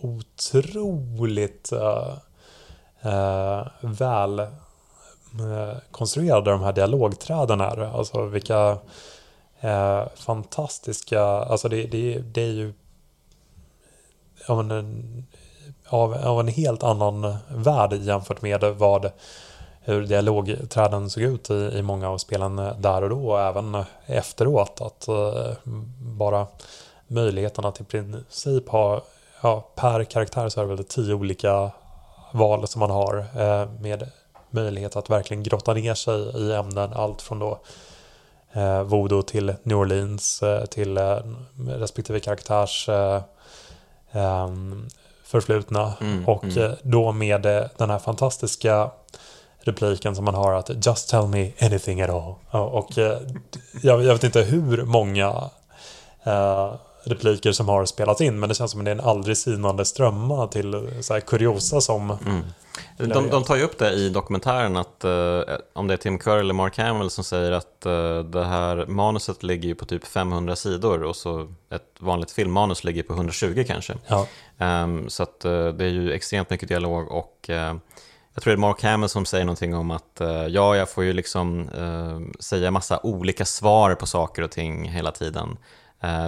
otroligt 0.04 1.72
uh, 1.72 2.16
uh, 3.06 3.66
väl 3.80 4.38
eh, 4.38 5.76
konstruerade 5.90 6.50
de 6.50 6.62
här 6.62 6.72
dialogträden 6.72 7.60
är. 7.60 7.80
Alltså 7.80 8.26
vilka 8.26 8.78
fantastiska, 10.14 11.22
alltså 11.22 11.68
det, 11.68 11.86
det, 11.86 12.18
det 12.18 12.42
är 12.42 12.52
ju 12.52 12.72
av 14.48 14.60
en, 14.60 15.26
av, 15.88 16.14
av 16.14 16.40
en 16.40 16.48
helt 16.48 16.82
annan 16.82 17.36
värld 17.48 17.92
jämfört 17.92 18.42
med 18.42 18.64
vad 18.64 19.10
hur 19.80 20.06
dialogträden 20.06 21.10
såg 21.10 21.22
ut 21.22 21.50
i, 21.50 21.54
i 21.54 21.82
många 21.82 22.08
av 22.08 22.18
spelen 22.18 22.56
där 22.78 23.02
och 23.02 23.10
då 23.10 23.30
och 23.30 23.40
även 23.40 23.84
efteråt. 24.06 24.80
Att 24.80 25.08
eh, 25.08 25.52
bara 25.98 26.46
möjligheten 27.06 27.64
att 27.64 27.80
i 27.80 27.84
princip 27.84 28.68
ha, 28.68 29.02
ja, 29.44 29.68
per 29.74 30.04
karaktär 30.04 30.48
så 30.48 30.60
är 30.60 30.64
det 30.64 30.74
väl 30.74 30.84
tio 30.84 31.14
olika 31.14 31.70
val 32.32 32.68
som 32.68 32.80
man 32.80 32.90
har 32.90 33.16
uh, 33.16 33.80
med 33.80 34.10
möjlighet 34.50 34.96
att 34.96 35.10
verkligen 35.10 35.42
grotta 35.42 35.74
ner 35.74 35.94
sig 35.94 36.18
i 36.36 36.52
ämnen. 36.52 36.92
Allt 36.92 37.22
från 37.22 37.38
då 37.38 37.58
uh, 38.56 38.82
voodoo 38.82 39.22
till 39.22 39.54
New 39.62 39.78
Orleans 39.78 40.42
till 40.70 40.98
respektive 41.68 42.20
karaktärs 42.20 42.88
Ehm, 44.14 44.88
förflutna. 45.24 45.94
Mm, 46.00 46.28
och 46.28 46.44
mm. 46.44 46.58
Eh, 46.58 46.72
då 46.82 47.12
med 47.12 47.46
eh, 47.46 47.64
den 47.76 47.90
här 47.90 47.98
fantastiska 47.98 48.90
repliken 49.60 50.16
som 50.16 50.24
man 50.24 50.34
har 50.34 50.52
att 50.52 50.86
Just 50.86 51.08
tell 51.08 51.26
me 51.26 51.52
anything 51.60 52.00
at 52.00 52.10
all. 52.10 52.34
Och 52.50 52.98
eh, 52.98 53.18
jag, 53.82 53.98
vet 53.98 54.24
inte 54.24 54.42
hur 54.42 54.84
många 54.84 55.50
repliker 57.06 57.52
som 57.52 57.68
har 57.68 57.84
spelats 57.84 58.20
in 58.20 58.40
men 58.40 58.48
det 58.48 58.54
känns 58.54 58.70
som 58.70 58.80
att 58.80 58.84
det 58.84 58.90
är 58.90 58.94
en 58.94 59.00
aldrig 59.00 59.36
sinande 59.36 59.84
strömma 59.84 60.46
till 60.46 60.90
så 61.00 61.14
här 61.14 61.20
kuriosa 61.20 61.80
som 61.80 62.10
mm. 62.10 62.42
De, 62.96 63.30
de, 63.30 63.44
tar 63.44 63.56
ju 63.56 63.62
upp 63.62 63.78
det 63.78 63.92
i 63.92 64.08
dokumentären 64.08 64.76
att 64.76 65.04
uh, 65.04 65.56
om 65.72 65.86
det 65.86 65.94
är 65.94 65.98
Tim 65.98 66.18
Curry 66.18 66.40
eller 66.40 66.54
Mark 66.54 66.78
Hamill 66.78 67.10
som 67.10 67.24
säger 67.24 67.52
att 67.52 67.86
uh, 67.86 68.18
det 68.18 68.44
här 68.44 68.86
manuset 68.86 69.42
ligger 69.42 69.68
ju 69.68 69.74
på 69.74 69.84
typ 69.84 70.04
500 70.04 70.56
sidor 70.56 71.02
och 71.02 71.16
så 71.16 71.48
ett 71.70 71.96
vanligt 71.98 72.30
filmmanus 72.30 72.84
ligger 72.84 73.02
på 73.02 73.12
120 73.12 73.64
kanske. 73.66 73.94
Ja. 74.06 74.26
Um, 74.58 75.08
så 75.08 75.22
att 75.22 75.44
uh, 75.44 75.68
det 75.68 75.84
är 75.84 75.88
ju 75.88 76.12
extremt 76.12 76.50
mycket 76.50 76.68
dialog 76.68 77.10
och 77.12 77.50
jag 78.34 78.42
tror 78.42 78.50
det 78.50 78.56
är 78.56 78.60
Mark 78.60 78.82
Hamill 78.82 79.08
som 79.08 79.24
säger 79.26 79.44
någonting 79.44 79.74
om 79.74 79.90
att 79.90 80.20
ja, 80.48 80.76
jag 80.76 80.90
får 80.90 81.04
ju 81.04 81.12
liksom 81.12 81.68
säga 82.40 82.70
massa 82.70 83.00
olika 83.02 83.44
svar 83.44 83.94
på 83.94 84.06
saker 84.06 84.42
och 84.42 84.50
ting 84.50 84.88
hela 84.88 85.12
tiden 85.12 85.48
eh, 85.48 85.56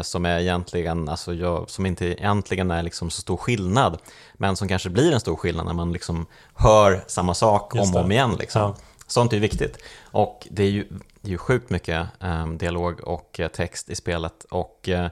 som 0.02 0.26
är 0.26 0.38
egentligen, 0.38 1.08
alltså 1.08 1.34
jag, 1.34 1.70
som 1.70 1.86
inte 1.86 2.06
egentligen 2.06 2.70
är 2.70 2.82
liksom 2.82 3.10
så 3.10 3.20
stor 3.20 3.36
skillnad, 3.36 3.98
men 4.34 4.56
som 4.56 4.68
kanske 4.68 4.90
blir 4.90 5.12
en 5.12 5.20
stor 5.20 5.36
skillnad 5.36 5.66
när 5.66 5.74
man 5.74 5.92
liksom 5.92 6.26
hör 6.54 7.04
samma 7.06 7.34
sak 7.34 7.74
om 7.74 7.94
och 7.94 8.00
om 8.00 8.12
igen. 8.12 8.36
Liksom. 8.38 8.62
Ja. 8.62 8.76
Sånt 9.06 9.32
är 9.32 9.36
ju 9.36 9.40
viktigt. 9.40 9.78
Och 10.02 10.48
det 10.50 10.62
är 10.62 10.70
ju, 10.70 10.88
det 11.20 11.28
är 11.28 11.32
ju 11.32 11.38
sjukt 11.38 11.70
mycket 11.70 12.06
eh, 12.20 12.46
dialog 12.46 13.00
och 13.00 13.40
eh, 13.40 13.48
text 13.48 13.90
i 13.90 13.94
spelet. 13.94 14.44
Och 14.50 14.88
eh, 14.88 15.10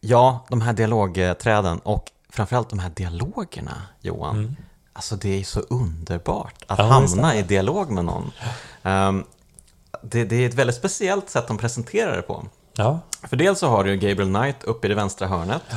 ja, 0.00 0.46
de 0.50 0.60
här 0.60 0.72
dialogträden 0.72 1.78
och 1.78 2.10
framförallt 2.28 2.70
de 2.70 2.78
här 2.78 2.90
dialogerna, 2.90 3.82
Johan. 4.00 4.38
Mm. 4.38 4.56
Alltså 4.92 5.16
det 5.16 5.40
är 5.40 5.44
så 5.44 5.60
underbart 5.60 6.64
att 6.66 6.78
ja, 6.78 6.84
hamna 6.84 7.36
i 7.36 7.42
dialog 7.42 7.90
med 7.90 8.04
någon. 8.04 8.32
Um, 8.82 9.24
det, 10.02 10.24
det, 10.24 10.36
är 10.36 10.48
ett 10.48 10.54
väldigt 10.54 10.76
speciellt 10.76 11.30
sätt 11.30 11.48
de 11.48 11.58
presenterar 11.58 12.16
det 12.16 12.22
på. 12.22 12.46
Ja. 12.76 13.00
För 13.22 13.36
dels 13.36 13.58
så 13.58 13.68
har 13.68 13.84
du 13.84 13.96
Gabriel 13.96 14.34
Knight 14.34 14.64
uppe 14.64 14.86
i 14.86 14.88
det 14.88 14.94
vänstra 14.94 15.28
hörnet. 15.28 15.62
Ja. 15.70 15.76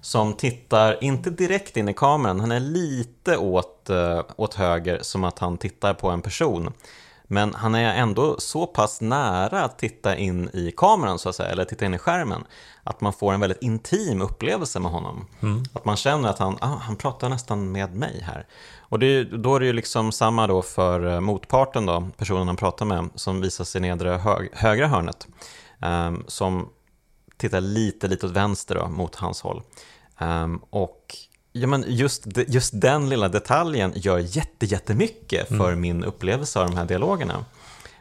Som 0.00 0.32
tittar, 0.32 1.04
inte 1.04 1.30
direkt 1.30 1.76
in 1.76 1.88
i 1.88 1.94
kameran, 1.94 2.40
han 2.40 2.52
är 2.52 2.60
lite 2.60 3.36
åt, 3.36 3.90
uh, 3.90 4.20
åt 4.36 4.54
höger 4.54 4.98
som 5.02 5.24
att 5.24 5.38
han 5.38 5.58
tittar 5.58 5.94
på 5.94 6.10
en 6.10 6.22
person. 6.22 6.72
Men 7.28 7.54
han 7.54 7.74
är 7.74 7.94
ändå 7.94 8.36
så 8.38 8.66
pass 8.66 9.00
nära 9.00 9.64
att 9.64 9.78
titta 9.78 10.16
in 10.16 10.50
i 10.52 10.72
kameran 10.76 11.18
så 11.18 11.28
att 11.28 11.34
säga, 11.34 11.48
eller 11.48 11.64
titta 11.64 11.86
in 11.86 11.94
i 11.94 11.98
skärmen, 11.98 12.44
att 12.82 13.00
man 13.00 13.12
får 13.12 13.32
en 13.32 13.40
väldigt 13.40 13.62
intim 13.62 14.22
upplevelse 14.22 14.80
med 14.80 14.90
honom. 14.90 15.26
Mm. 15.40 15.64
Att 15.72 15.84
man 15.84 15.96
känner 15.96 16.28
att 16.28 16.38
han, 16.38 16.58
ah, 16.60 16.66
han 16.66 16.96
pratar 16.96 17.28
nästan 17.28 17.72
med 17.72 17.94
mig 17.94 18.22
här. 18.26 18.46
Och 18.80 18.98
det, 18.98 19.24
då 19.24 19.56
är 19.56 19.60
det 19.60 19.66
ju 19.66 19.72
liksom 19.72 20.12
samma 20.12 20.46
då 20.46 20.62
för 20.62 21.14
eh, 21.14 21.20
motparten 21.20 21.86
då, 21.86 22.08
personen 22.16 22.46
han 22.46 22.56
pratar 22.56 22.86
med, 22.86 23.08
som 23.14 23.40
visar 23.40 23.64
sig 23.64 23.78
i 23.78 23.82
nedre 23.82 24.10
hög, 24.10 24.50
högra 24.52 24.86
hörnet. 24.86 25.26
Um, 25.86 26.24
som 26.26 26.68
tittar 27.36 27.60
lite, 27.60 28.08
lite 28.08 28.26
åt 28.26 28.32
vänster 28.32 28.74
då, 28.74 28.88
mot 28.88 29.14
hans 29.14 29.40
håll. 29.40 29.62
Um, 30.18 30.60
och 30.70 31.16
ja, 31.52 31.66
men 31.66 31.84
just, 31.86 32.26
just 32.48 32.80
den 32.80 33.08
lilla 33.08 33.28
detaljen 33.28 33.92
gör 33.96 34.18
jätte, 34.18 34.66
jättemycket 34.66 35.48
för 35.48 35.68
mm. 35.68 35.80
min 35.80 36.04
upplevelse 36.04 36.60
av 36.60 36.66
de 36.66 36.76
här 36.76 36.84
dialogerna. 36.84 37.44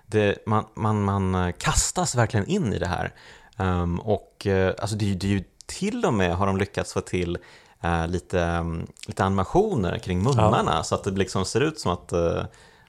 Det, 0.07 0.45
man, 0.45 0.65
man, 0.73 1.03
man 1.03 1.35
eh, 1.35 1.51
kastas 1.51 2.15
verkligen 2.15 2.47
in 2.47 2.73
i 2.73 2.79
det 2.79 2.87
här. 2.87 3.13
Um, 3.57 3.99
och 3.99 4.47
uh, 4.49 4.71
alltså 4.79 4.95
det, 4.95 5.13
det 5.13 5.27
är 5.27 5.31
ju 5.31 5.43
till 5.65 6.05
och 6.05 6.13
med 6.13 6.35
har 6.35 6.47
de 6.47 6.57
lyckats 6.57 6.93
få 6.93 7.01
till 7.01 7.37
uh, 7.85 8.07
lite, 8.07 8.39
um, 8.39 8.87
lite 9.07 9.23
animationer 9.23 9.97
kring 9.97 10.23
munnarna 10.23 10.73
ja. 10.75 10.83
så 10.83 10.95
att 10.95 11.03
det 11.03 11.11
liksom 11.11 11.45
ser 11.45 11.61
ut 11.61 11.79
som 11.79 11.91
att 11.91 12.13
uh, 12.13 12.43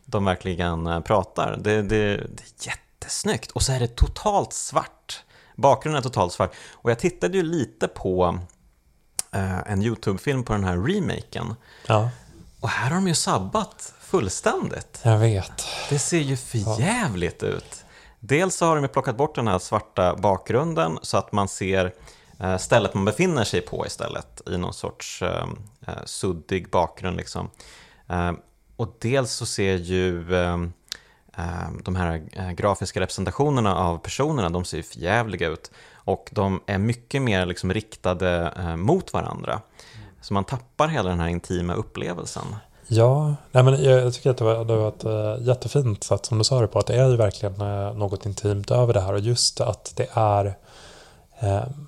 de 0.04 0.24
verkligen 0.24 1.02
pratar. 1.02 1.56
Det, 1.56 1.82
det, 1.82 1.82
det 1.82 2.42
är 2.42 2.66
jätte 2.66 2.85
jättesnyggt. 2.96 3.50
Och 3.50 3.62
så 3.62 3.72
är 3.72 3.80
det 3.80 3.96
totalt 3.96 4.52
svart. 4.52 5.24
Bakgrunden 5.56 5.98
är 5.98 6.02
totalt 6.02 6.32
svart. 6.32 6.54
Och 6.72 6.90
jag 6.90 6.98
tittade 6.98 7.36
ju 7.36 7.42
lite 7.42 7.88
på 7.88 8.38
eh, 9.32 9.72
en 9.72 9.82
YouTube-film 9.82 10.44
på 10.44 10.52
den 10.52 10.64
här 10.64 10.76
remaken. 10.76 11.54
Ja. 11.86 12.10
Och 12.60 12.68
här 12.68 12.90
har 12.90 12.96
de 12.96 13.08
ju 13.08 13.14
sabbat 13.14 13.94
fullständigt. 14.00 15.00
Jag 15.02 15.18
vet. 15.18 15.66
Det 15.90 15.98
ser 15.98 16.18
ju 16.18 16.36
förjävligt 16.36 17.42
ja. 17.42 17.48
ut. 17.48 17.84
Dels 18.20 18.56
så 18.56 18.66
har 18.66 18.80
de 18.80 18.88
plockat 18.88 19.16
bort 19.16 19.34
den 19.34 19.48
här 19.48 19.58
svarta 19.58 20.16
bakgrunden 20.16 20.98
så 21.02 21.18
att 21.18 21.32
man 21.32 21.48
ser 21.48 21.94
eh, 22.40 22.56
stället 22.58 22.94
man 22.94 23.04
befinner 23.04 23.44
sig 23.44 23.60
på 23.60 23.86
istället 23.86 24.42
i 24.48 24.58
någon 24.58 24.74
sorts 24.74 25.22
eh, 25.22 25.46
eh 25.86 26.04
suddig 26.04 26.70
bakgrund. 26.70 27.16
Liksom. 27.16 27.50
Eh, 28.08 28.32
och 28.76 28.96
dels 29.00 29.32
så 29.32 29.46
ser 29.46 29.76
ju 29.76 30.34
eh, 30.36 30.56
Ehm, 31.36 31.80
de 31.84 31.96
här 31.96 32.22
eh, 32.32 32.50
grafiska 32.50 33.00
representationerna 33.00 33.76
av 33.76 33.98
personerna, 33.98 34.50
de 34.50 34.64
ser 34.64 34.76
ju 34.76 34.82
förjävliga 34.82 35.48
ut. 35.48 35.70
Och 35.94 36.28
de 36.32 36.60
är 36.66 36.78
mycket 36.78 37.22
mer 37.22 37.46
liksom 37.46 37.72
riktade 37.72 38.52
eh, 38.58 38.76
mot 38.76 39.12
varandra. 39.12 39.60
Så 40.20 40.34
man 40.34 40.44
tappar 40.44 40.88
hela 40.88 41.08
den 41.08 41.20
här 41.20 41.28
intima 41.28 41.74
upplevelsen. 41.74 42.56
Ja, 42.88 43.34
nej 43.52 43.62
men 43.62 43.84
jag 43.84 44.14
tycker 44.14 44.30
att 44.30 44.36
det 44.36 44.44
var, 44.44 44.64
det 44.64 44.76
var 44.76 44.88
ett 44.88 45.04
eh, 45.04 45.46
jättefint 45.46 46.04
sätt 46.04 46.26
som 46.26 46.38
du 46.38 46.44
sa 46.44 46.60
det 46.60 46.66
på. 46.66 46.78
Att 46.78 46.86
det 46.86 46.94
är 46.94 47.08
ju 47.08 47.16
verkligen 47.16 47.54
något 47.98 48.26
intimt 48.26 48.70
över 48.70 48.94
det 48.94 49.00
här. 49.00 49.12
Och 49.12 49.20
just 49.20 49.60
att 49.60 49.92
det 49.96 50.08
är 50.12 50.46
eh, 50.46 50.52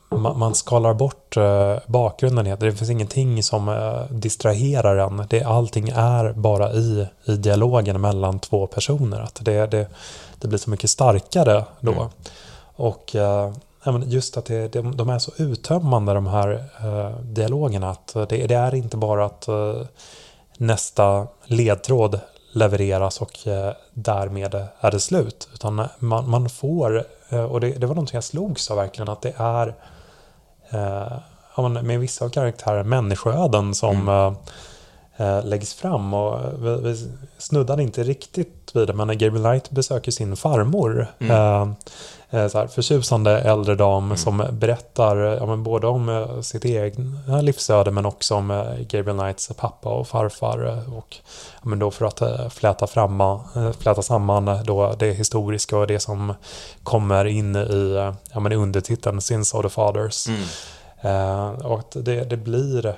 man, 0.08 0.38
man 0.38 0.54
skalar 0.54 0.94
bort 0.94 1.36
eh, 1.36 1.76
bakgrunden. 1.86 2.56
Det 2.60 2.72
finns 2.72 2.90
ingenting 2.90 3.42
som 3.42 3.68
eh, 3.68 4.02
distraherar 4.10 4.96
en. 4.96 5.26
Det, 5.30 5.42
allting 5.42 5.88
är 5.88 6.32
bara 6.32 6.72
i, 6.72 7.06
i 7.24 7.36
dialogen 7.36 8.00
mellan 8.00 8.38
två 8.38 8.66
personer. 8.66 9.20
Att 9.20 9.38
det, 9.44 9.66
det, 9.66 9.88
det 10.38 10.48
blir 10.48 10.58
så 10.58 10.70
mycket 10.70 10.90
starkare 10.90 11.64
då. 11.80 11.92
Mm. 11.92 12.08
Och 12.76 13.16
eh, 13.16 13.52
just 14.06 14.36
att 14.36 14.44
det, 14.44 14.68
de 14.68 15.10
är 15.10 15.18
så 15.18 15.32
uttömmande 15.36 16.14
de 16.14 16.26
här 16.26 16.64
eh, 16.84 17.20
dialogerna. 17.20 17.90
Att 17.90 18.14
det, 18.28 18.46
det, 18.46 18.54
är 18.54 18.74
inte 18.74 18.96
bara 18.96 19.26
att 19.26 19.48
eh, 19.48 19.82
nästa 20.58 21.26
ledtråd 21.44 22.20
levereras 22.52 23.20
och 23.20 23.46
eh, 23.46 23.72
därmed 23.94 24.54
är 24.80 24.90
det 24.90 25.00
slut. 25.00 25.48
Utan 25.54 25.88
man, 25.98 26.30
man 26.30 26.48
får, 26.48 26.96
eh, 26.96 27.02
och 27.30 27.60
det, 27.60 27.70
det, 27.70 27.86
var 27.86 27.94
någonting 27.94 28.16
jag 28.16 28.24
slogs 28.24 28.70
av 28.70 28.76
verkligen, 28.76 29.08
att 29.08 29.22
det 29.22 29.34
är 29.36 29.74
eh, 30.70 31.68
med 31.82 32.00
vissa 32.00 32.24
av 32.24 32.28
karaktärer 32.28 32.84
människoöden 32.84 33.74
som 33.74 34.08
mm. 34.08 34.34
eh, 35.16 35.44
läggs 35.44 35.74
fram. 35.74 36.14
Och 36.14 36.38
vi, 36.58 36.80
vi 36.82 37.08
snuddade 37.38 37.82
inte 37.82 38.02
riktigt 38.02 38.70
vid 38.74 38.86
det, 38.86 38.92
men 38.92 39.06
när 39.06 39.14
Gabriel 39.14 39.44
Knight 39.44 39.70
besöker 39.70 40.12
sin 40.12 40.36
farmor 40.36 41.06
mm. 41.18 41.30
eh, 41.30 41.68
Eh, 41.68 42.17
så 42.30 42.58
här, 42.58 42.66
förtjusande 42.66 43.40
äldre 43.40 43.74
dam 43.74 44.04
mm. 44.04 44.16
som 44.16 44.46
berättar 44.52 45.16
ja, 45.16 45.46
men 45.46 45.62
både 45.62 45.86
om 45.86 46.08
eh, 46.08 46.40
sitt 46.40 46.64
egna 46.64 47.40
livsöde 47.40 47.90
men 47.90 48.06
också 48.06 48.34
om 48.34 48.50
eh, 48.50 48.78
Gabriel 48.78 49.18
Knights 49.18 49.50
pappa 49.56 49.88
och 49.88 50.08
farfar. 50.08 50.84
Och, 50.96 51.16
ja, 51.54 51.68
men 51.68 51.78
då 51.78 51.90
för 51.90 52.04
att 52.04 52.52
fläta, 52.54 52.86
framma, 52.86 53.40
fläta 53.78 54.02
samman 54.02 54.64
då 54.64 54.94
det 54.98 55.12
historiska 55.12 55.76
och 55.76 55.86
det 55.86 56.00
som 56.00 56.34
kommer 56.82 57.24
in 57.24 57.56
i 57.56 58.12
ja, 58.32 58.40
men 58.40 58.52
undertiteln 58.52 59.20
Sins 59.20 59.54
of 59.54 59.62
the 59.62 59.68
Fathers. 59.68 60.28
Mm. 60.28 60.42
Eh, 61.00 61.66
och 61.66 61.92
det, 61.92 62.24
det 62.24 62.36
blir 62.36 62.94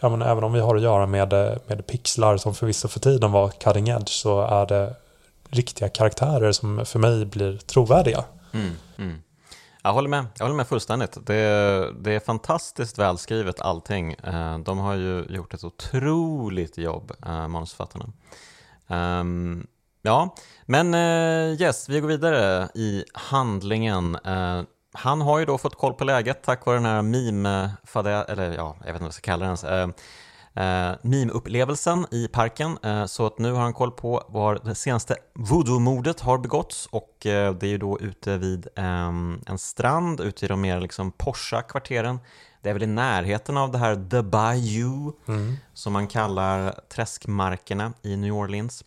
ja, 0.00 0.08
men 0.08 0.22
även 0.22 0.44
om 0.44 0.52
vi 0.52 0.60
har 0.60 0.76
att 0.76 0.82
göra 0.82 1.06
med, 1.06 1.32
med 1.66 1.86
pixlar 1.86 2.36
som 2.36 2.54
förvisso 2.54 2.88
för 2.88 3.00
tiden 3.00 3.32
var 3.32 3.48
cutting 3.48 3.88
edge 3.88 4.08
så 4.08 4.40
är 4.40 4.66
det 4.66 4.94
riktiga 5.50 5.88
karaktärer 5.88 6.52
som 6.52 6.86
för 6.86 6.98
mig 6.98 7.24
blir 7.24 7.58
trovärdiga. 7.58 8.24
Mm, 8.54 8.72
mm. 8.98 9.22
Jag 9.82 9.92
håller 9.92 10.08
med, 10.08 10.26
jag 10.38 10.44
håller 10.44 10.56
med 10.56 10.68
fullständigt. 10.68 11.26
Det, 11.26 11.34
det 12.00 12.12
är 12.12 12.20
fantastiskt 12.20 12.98
välskrivet 12.98 13.60
allting. 13.60 14.12
Eh, 14.12 14.58
de 14.58 14.78
har 14.78 14.94
ju 14.94 15.24
gjort 15.28 15.54
ett 15.54 15.64
otroligt 15.64 16.78
jobb, 16.78 17.12
eh, 17.26 17.48
manusförfattarna. 17.48 18.12
Ehm, 18.88 19.66
ja, 20.02 20.34
men 20.66 20.94
eh, 20.94 21.62
yes, 21.62 21.88
vi 21.88 22.00
går 22.00 22.08
vidare 22.08 22.68
i 22.74 23.04
handlingen. 23.14 24.18
Han 24.92 25.20
har 25.20 25.38
ju 25.38 25.44
då 25.44 25.58
fått 25.58 25.74
koll 25.74 25.94
på 25.94 26.04
läget 26.04 26.42
tack 26.42 26.66
vare 26.66 26.76
den 26.76 26.84
här 26.84 27.02
meme 27.02 27.70
eller 28.28 28.52
ja, 28.52 28.76
jag 28.78 28.86
vet 28.86 28.86
inte 28.86 28.92
vad 28.92 29.02
jag 29.02 29.14
ska 29.14 29.30
kalla 29.30 29.46
den 29.46 29.92
eh, 30.56 30.92
meme-upplevelsen 31.02 32.06
i 32.10 32.28
parken. 32.28 32.78
Eh, 32.82 33.06
så 33.06 33.26
att 33.26 33.38
nu 33.38 33.52
har 33.52 33.60
han 33.60 33.72
koll 33.72 33.90
på 33.90 34.24
var 34.28 34.58
det 34.64 34.74
senaste 34.74 35.16
voodoo-mordet 35.34 36.20
har 36.20 36.38
begåtts 36.38 36.86
och 36.86 37.26
eh, 37.26 37.54
det 37.54 37.66
är 37.66 37.70
ju 37.70 37.78
då 37.78 38.00
ute 38.00 38.38
vid 38.38 38.66
eh, 38.76 39.08
en 39.46 39.58
strand 39.58 40.20
ute 40.20 40.44
i 40.44 40.48
de 40.48 40.60
mer 40.60 40.80
liksom 40.80 41.12
Porsche-kvarteren. 41.12 42.18
Det 42.62 42.70
är 42.70 42.72
väl 42.72 42.82
i 42.82 42.86
närheten 42.86 43.56
av 43.56 43.72
det 43.72 43.78
här 43.78 44.08
The 44.10 44.22
Bayou 44.22 45.12
mm. 45.28 45.56
som 45.74 45.92
man 45.92 46.06
kallar 46.06 46.80
träskmarkerna 46.88 47.92
i 48.02 48.16
New 48.16 48.34
Orleans. 48.34 48.84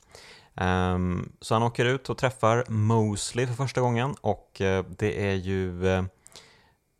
Um, 0.61 1.32
så 1.41 1.55
han 1.55 1.63
åker 1.63 1.86
ut 1.86 2.09
och 2.09 2.18
träffar 2.18 2.65
Mosley 2.68 3.47
för 3.47 3.53
första 3.53 3.82
gången 3.82 4.15
och 4.22 4.61
uh, 4.61 4.86
det 4.97 5.30
är 5.30 5.34
ju 5.34 5.84
uh, 5.84 6.03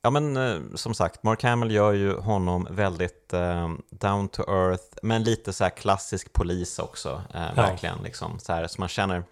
Ja 0.08 0.12
men 0.12 0.38
eh, 0.38 0.60
som 0.76 0.93
sagt, 0.93 1.24
Mark 1.24 1.43
Hamill 1.43 1.72
gör 1.72 1.93
ju 1.93 2.18
honom 2.18 2.68
väldigt 2.72 3.34
eh, 3.34 3.70
down 3.89 4.28
to 4.28 4.41
earth, 4.41 4.84
men 5.01 5.24
lite 5.24 5.53
så 5.53 5.64
här 5.64 5.72
klassisk 5.72 6.34
polis 6.34 6.80
också, 6.80 7.22
eh, 7.34 7.41
ja. 7.55 7.62
verkligen 7.62 7.97
liksom 8.03 8.39
så 8.39 8.53
här 8.53 8.68
som 8.68 8.82
man 8.82 8.89
känner 8.89 9.24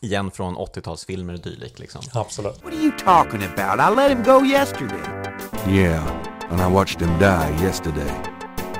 igen 0.00 0.30
från 0.30 0.56
80-talsfilmer 0.56 1.34
och 1.34 1.40
dylikt 1.40 1.78
liksom. 1.78 2.02
Absolut. 2.14 2.62
What 2.62 2.72
are 2.72 2.82
you 2.82 2.92
talking 2.98 3.42
about? 3.42 3.92
I 3.92 3.96
let 3.96 4.10
him 4.10 4.22
go 4.22 4.44
yesterday. 4.44 5.32
Yeah, 5.68 6.06
and 6.50 6.60
I 6.60 6.74
watched 6.74 7.00
him 7.00 7.18
die 7.18 7.64
yesterday 7.64 8.14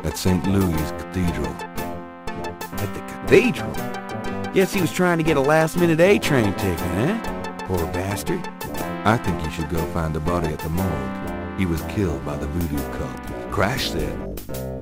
at 0.05 0.15
St. 0.15 0.47
Louis 0.47 0.91
Cathedral. 0.91 1.55
At 2.73 2.95
the 2.95 3.01
cathedral? 3.01 3.75
Guess 4.55 4.75
he 4.75 4.81
was 4.81 4.93
trying 4.93 5.19
to 5.19 5.25
get 5.25 5.37
a 5.37 5.49
last 5.49 5.77
minute 5.77 6.01
A 6.01 6.19
train 6.19 6.53
ticket, 6.53 6.81
eh? 6.81 7.19
Poor 7.69 7.87
bastard. 7.93 8.54
I 9.07 9.19
think 9.19 9.45
you 9.45 9.51
should 9.51 9.69
go 9.69 9.85
find 9.93 10.15
the 10.15 10.21
body 10.21 10.47
at 10.47 10.59
the 10.61 10.71
morgue. 10.71 11.59
He 11.59 11.67
was 11.67 11.83
killed 11.95 12.25
by 12.25 12.39
the 12.39 12.47
voodoo 12.47 12.83
cult. 12.99 13.53
Crash 13.53 13.91
said. 13.91 14.41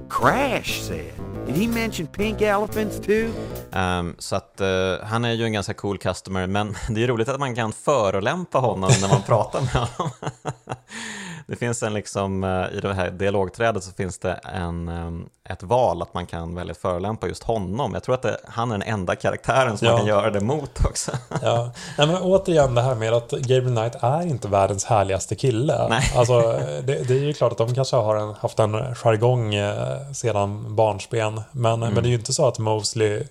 Crash 0.08 0.80
said? 0.80 1.12
Did 1.46 1.56
he 1.56 1.66
mention 1.66 2.06
pink 2.06 2.40
elephants 2.40 3.00
too? 3.00 3.32
Um, 3.72 4.14
så 4.18 4.36
att 4.36 4.60
uh, 4.60 5.04
han 5.04 5.24
är 5.24 5.32
ju 5.32 5.44
en 5.44 5.52
ganska 5.52 5.74
cool 5.74 5.98
customer, 5.98 6.46
men 6.46 6.74
det 6.90 7.02
är 7.02 7.06
roligt 7.06 7.28
att 7.28 7.40
man 7.40 7.54
kan 7.54 7.72
förolämpa 7.72 8.58
honom 8.58 8.90
när 9.00 9.08
man 9.08 9.22
pratar 9.22 9.60
med 9.60 9.70
honom. 9.70 10.12
det 11.52 11.56
finns 11.56 11.82
en 11.82 11.94
liksom, 11.94 12.44
uh, 12.44 12.76
i 12.76 12.80
det 12.80 12.94
här 12.94 13.10
dialogträdet 13.10 13.84
så 13.84 13.92
finns 13.92 14.18
det 14.18 14.32
en, 14.32 14.88
um, 14.88 15.28
ett 15.44 15.62
val 15.62 16.02
att 16.02 16.14
man 16.14 16.26
kan 16.26 16.54
välja 16.54 16.70
att 16.70 16.78
förolämpa 16.78 17.26
just 17.26 17.42
honom. 17.42 17.94
Jag 17.94 18.02
tror 18.02 18.14
att 18.14 18.22
det, 18.22 18.36
han 18.44 18.70
är 18.70 18.78
den 18.78 18.88
enda 18.88 19.16
karaktären 19.16 19.78
som 19.78 19.86
ja. 19.86 19.92
man 19.92 20.00
kan 20.00 20.08
göra 20.08 20.30
det 20.30 20.40
mot 20.40 20.84
också. 20.84 21.12
ja. 21.42 21.72
Nej, 21.98 22.06
men 22.06 22.16
återigen 22.22 22.74
det 22.74 22.82
här 22.82 22.94
med 22.94 23.12
att 23.12 23.30
Gabriel 23.30 23.76
Knight 23.76 23.94
är 24.00 24.22
inte 24.26 24.48
världens 24.48 24.84
härligaste 24.84 25.34
kille. 25.34 25.88
Nej. 25.88 26.12
Alltså, 26.16 26.40
det, 26.84 27.08
det 27.08 27.14
är 27.14 27.24
ju 27.24 27.32
klart 27.32 27.52
att 27.52 27.58
de 27.58 27.74
kanske 27.74 27.96
har 27.96 28.16
en, 28.16 28.34
haft 28.34 28.58
en 28.58 28.94
jargong 28.94 29.54
eh, 29.54 30.12
sedan 30.12 30.76
barnsben. 30.76 31.40
Men, 31.50 31.72
mm. 31.72 31.94
men 31.94 32.02
det 32.02 32.08
är 32.08 32.10
ju 32.10 32.18
inte 32.18 32.32
så 32.32 32.48
att 32.48 32.58
Mosley 32.58 33.24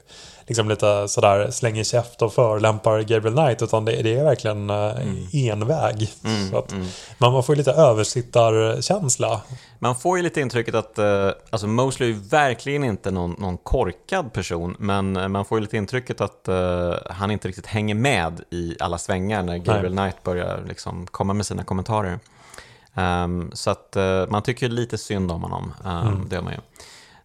liksom 0.52 0.70
lite 0.70 1.08
sådär 1.08 1.52
slänger 1.52 1.84
käft 1.84 2.22
och 2.22 2.34
förlämpar 2.34 3.02
Gabriel 3.02 3.36
Knight 3.36 3.62
utan 3.62 3.86
det, 3.86 4.02
det 4.02 4.18
är 4.18 4.24
verkligen 4.24 4.70
eh, 4.70 5.02
mm. 5.02 5.28
enväg. 5.34 6.12
Mm, 6.24 6.50
så 6.50 6.58
att 6.58 6.72
mm. 6.72 6.88
man, 7.18 7.34
man 7.34 7.44
får 7.44 7.56
ju 7.56 7.58
lite 7.58 7.72
översittarkänsla. 7.72 9.42
Man 9.80 9.96
får 9.96 10.18
ju 10.18 10.24
lite 10.24 10.42
intrycket 10.42 10.76
att 10.76 11.00
uh, 11.00 11.32
alltså 11.50 11.68
Mosley 11.68 12.10
är 12.10 12.30
verkligen 12.30 12.84
inte 12.84 13.12
någon, 13.12 13.36
någon 13.40 13.58
korkad 13.58 14.34
person 14.34 14.76
men 14.80 15.18
eh, 15.18 15.28
man 15.28 15.46
får 15.46 15.58
ju 15.58 15.62
lite 15.62 15.78
intrycket 15.78 16.22
att 16.22 16.46
uh, 16.50 16.94
han 17.10 17.32
inte 17.32 17.48
riktigt 17.48 17.68
hänger 17.68 17.96
med 17.96 18.42
i 18.50 18.76
alla 18.80 18.98
svängar 18.98 19.44
när 19.44 19.58
Gabriel 19.58 19.94
Nej. 19.94 20.12
Knight 20.12 20.24
börjar 20.24 20.64
liksom 20.68 21.08
komma 21.08 21.34
med 21.34 21.46
sina 21.46 21.64
kommentarer. 21.64 22.20
Um, 22.94 23.52
så 23.54 23.70
att 23.70 23.98
uh, 23.98 24.30
man 24.30 24.44
tycker 24.44 24.70
lite 24.70 24.98
synd 24.98 25.32
om 25.32 25.44
honom, 25.44 25.74
um, 25.84 25.92
mm. 25.92 26.30
det 26.30 26.36
gör 26.36 26.44
man 26.44 26.54
ju. 26.54 26.60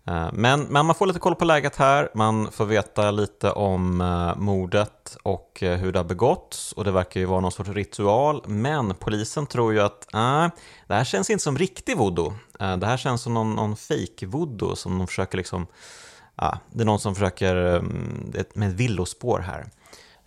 Eh, 0.07 0.29
men, 0.33 0.61
men, 0.61 0.87
man 0.87 0.95
får 0.95 1.07
lite 1.07 1.19
koll 1.19 1.35
på 1.35 1.45
läget 1.45 1.77
här, 1.77 2.09
man 2.15 2.51
får 2.53 2.65
veta 2.65 3.11
lite 3.11 3.51
om 3.51 4.01
uh, 4.01 4.37
mordet 4.37 5.17
och 5.23 5.63
uh, 5.63 5.73
hur 5.73 5.93
det 5.93 5.99
har 5.99 6.05
begåtts 6.05 6.73
och 6.73 6.85
det 6.85 6.91
verkar 6.91 7.21
ju 7.21 7.27
vara 7.27 7.41
någon 7.41 7.53
sorts 7.53 7.71
ritual, 7.71 8.43
men 8.47 8.95
polisen 8.95 9.47
tror 9.47 9.73
ju 9.73 9.81
att 9.81 10.07
uh, 10.15 10.49
det 10.87 10.95
här 10.95 11.05
känns 11.05 11.31
inte 11.31 11.45
som 11.45 11.59
riktig 11.59 11.97
voodoo. 11.97 12.35
Det 12.59 12.87
här 12.87 12.97
känns 12.97 13.23
som 13.23 13.35
någon, 13.35 13.55
någon 13.55 13.77
fake 13.77 14.27
voodoo 14.27 14.77
som 14.77 14.99
de 14.99 15.07
försöker 15.07 15.39
liksom, 15.39 15.67
det 16.73 16.83
är 16.83 16.85
någon 16.85 17.01
som 17.01 17.15
försöker 17.15 17.57
um, 17.57 18.33
med 18.55 18.69
ett 18.69 18.75
villospår 18.75 19.39
här. 19.39 19.67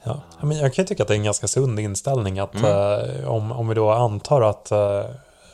Ja, 0.04 0.24
men 0.42 0.58
jag 0.58 0.74
kan 0.74 0.86
tycka 0.86 1.04
att 1.04 1.08
det 1.08 1.14
är 1.14 1.18
en 1.18 1.24
ganska 1.24 1.48
sund 1.48 1.80
inställning 1.80 2.40
att 2.40 2.56
mm. 2.56 3.28
om, 3.28 3.52
om 3.52 3.68
vi 3.68 3.76
då 3.76 3.92
antar 3.92 4.42
att 4.42 4.72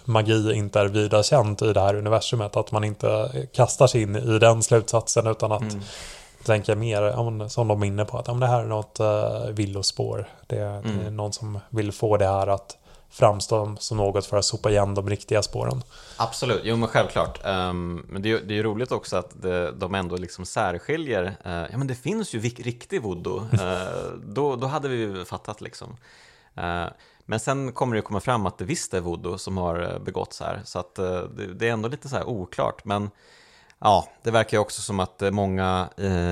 magi 0.06 0.53
inte 0.53 0.80
är 0.80 0.86
vida 0.86 1.24
känt 1.24 1.62
i 1.62 1.74
det 1.74 1.80
här 1.80 1.95
universumet. 1.95 2.56
Att 2.56 2.72
man 2.72 2.84
inte 2.84 3.32
kastar 3.53 3.88
sig 3.88 4.01
in 4.01 4.16
i 4.16 4.39
den 4.39 4.64
slutsatsen 4.64 5.28
utan 5.28 5.51
att 5.51 5.62
mm. 5.62 5.82
tänka 6.43 6.76
mer 6.76 7.47
som 7.47 7.68
de 7.68 7.82
är 7.82 7.86
inne 7.86 8.06
på. 8.06 8.18
Att 8.18 8.39
det 8.39 8.47
här 8.47 8.62
är 8.62 8.66
något 8.66 8.99
uh, 8.99 9.53
villospår. 9.53 10.30
Det, 10.47 10.62
mm. 10.62 10.97
det 10.99 11.06
är 11.06 11.12
någon 11.12 11.34
som 11.34 11.60
vill 11.70 11.91
få 11.91 12.18
det 12.18 12.28
här 12.28 12.47
att 12.47 12.78
framstå 13.16 13.76
som 13.80 13.97
något 13.97 14.26
för 14.26 14.38
att 14.38 14.45
sopa 14.45 14.70
igen 14.70 14.95
de 14.95 15.10
riktiga 15.10 15.41
spåren. 15.41 15.82
Absolut, 16.18 16.62
jo 16.64 16.76
men 16.76 16.89
självklart. 16.89 17.39
Um, 17.45 18.06
men 18.10 18.22
det 18.22 18.32
är, 18.32 18.51
ju 18.51 18.64
roligt 18.64 18.91
också 18.91 19.18
att 19.18 19.41
det, 19.41 19.72
de 19.72 19.95
ändå 19.95 20.18
liksom 20.18 20.45
särskiljer. 20.45 21.24
Uh, 21.24 21.66
ja 21.72 21.78
men 21.78 21.88
det 21.88 21.95
finns 21.95 22.34
ju 22.34 22.39
riktig 22.39 23.01
voodoo. 23.01 23.38
Uh, 23.38 24.20
då, 24.26 24.56
då 24.56 24.68
hade 24.68 24.88
vi 24.88 24.95
ju 24.95 25.26
fattat 25.26 25.62
liksom. 25.62 25.97
Uh, 26.58 26.86
men 27.26 27.40
sen 27.40 27.72
kommer 27.72 27.96
det 27.96 28.02
komma 28.02 28.20
fram 28.20 28.46
att 28.46 28.58
det 28.58 28.66
visst 28.66 28.94
är 28.94 29.02
voodoo 29.02 29.38
som 29.38 29.58
har 29.58 29.94
eh, 29.94 30.00
begåtts 30.00 30.40
här, 30.40 30.62
så 30.66 30.80
att 30.80 31.00
eh, 31.00 31.22
det 31.56 31.68
är 31.68 31.72
ändå 31.74 31.90
lite 31.90 32.10
så 32.10 32.16
här 32.16 32.28
oklart. 32.28 32.86
Men 32.86 33.10
ja, 33.80 34.08
det 34.24 34.32
verkar 34.32 34.58
ju 34.58 34.62
också 34.62 34.82
som 34.82 35.00
att 35.00 35.22
eh, 35.22 35.32
många 35.32 35.90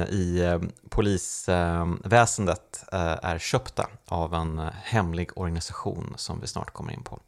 i 0.09 0.59
polisväsendet 0.89 2.83
är 3.21 3.39
köpta 3.39 3.87
av 4.07 4.33
en 4.33 4.69
hemlig 4.83 5.29
organisation 5.35 6.13
som 6.17 6.41
vi 6.41 6.47
snart 6.47 6.71
kommer 6.71 6.93
in 6.93 7.03
på. 7.03 7.19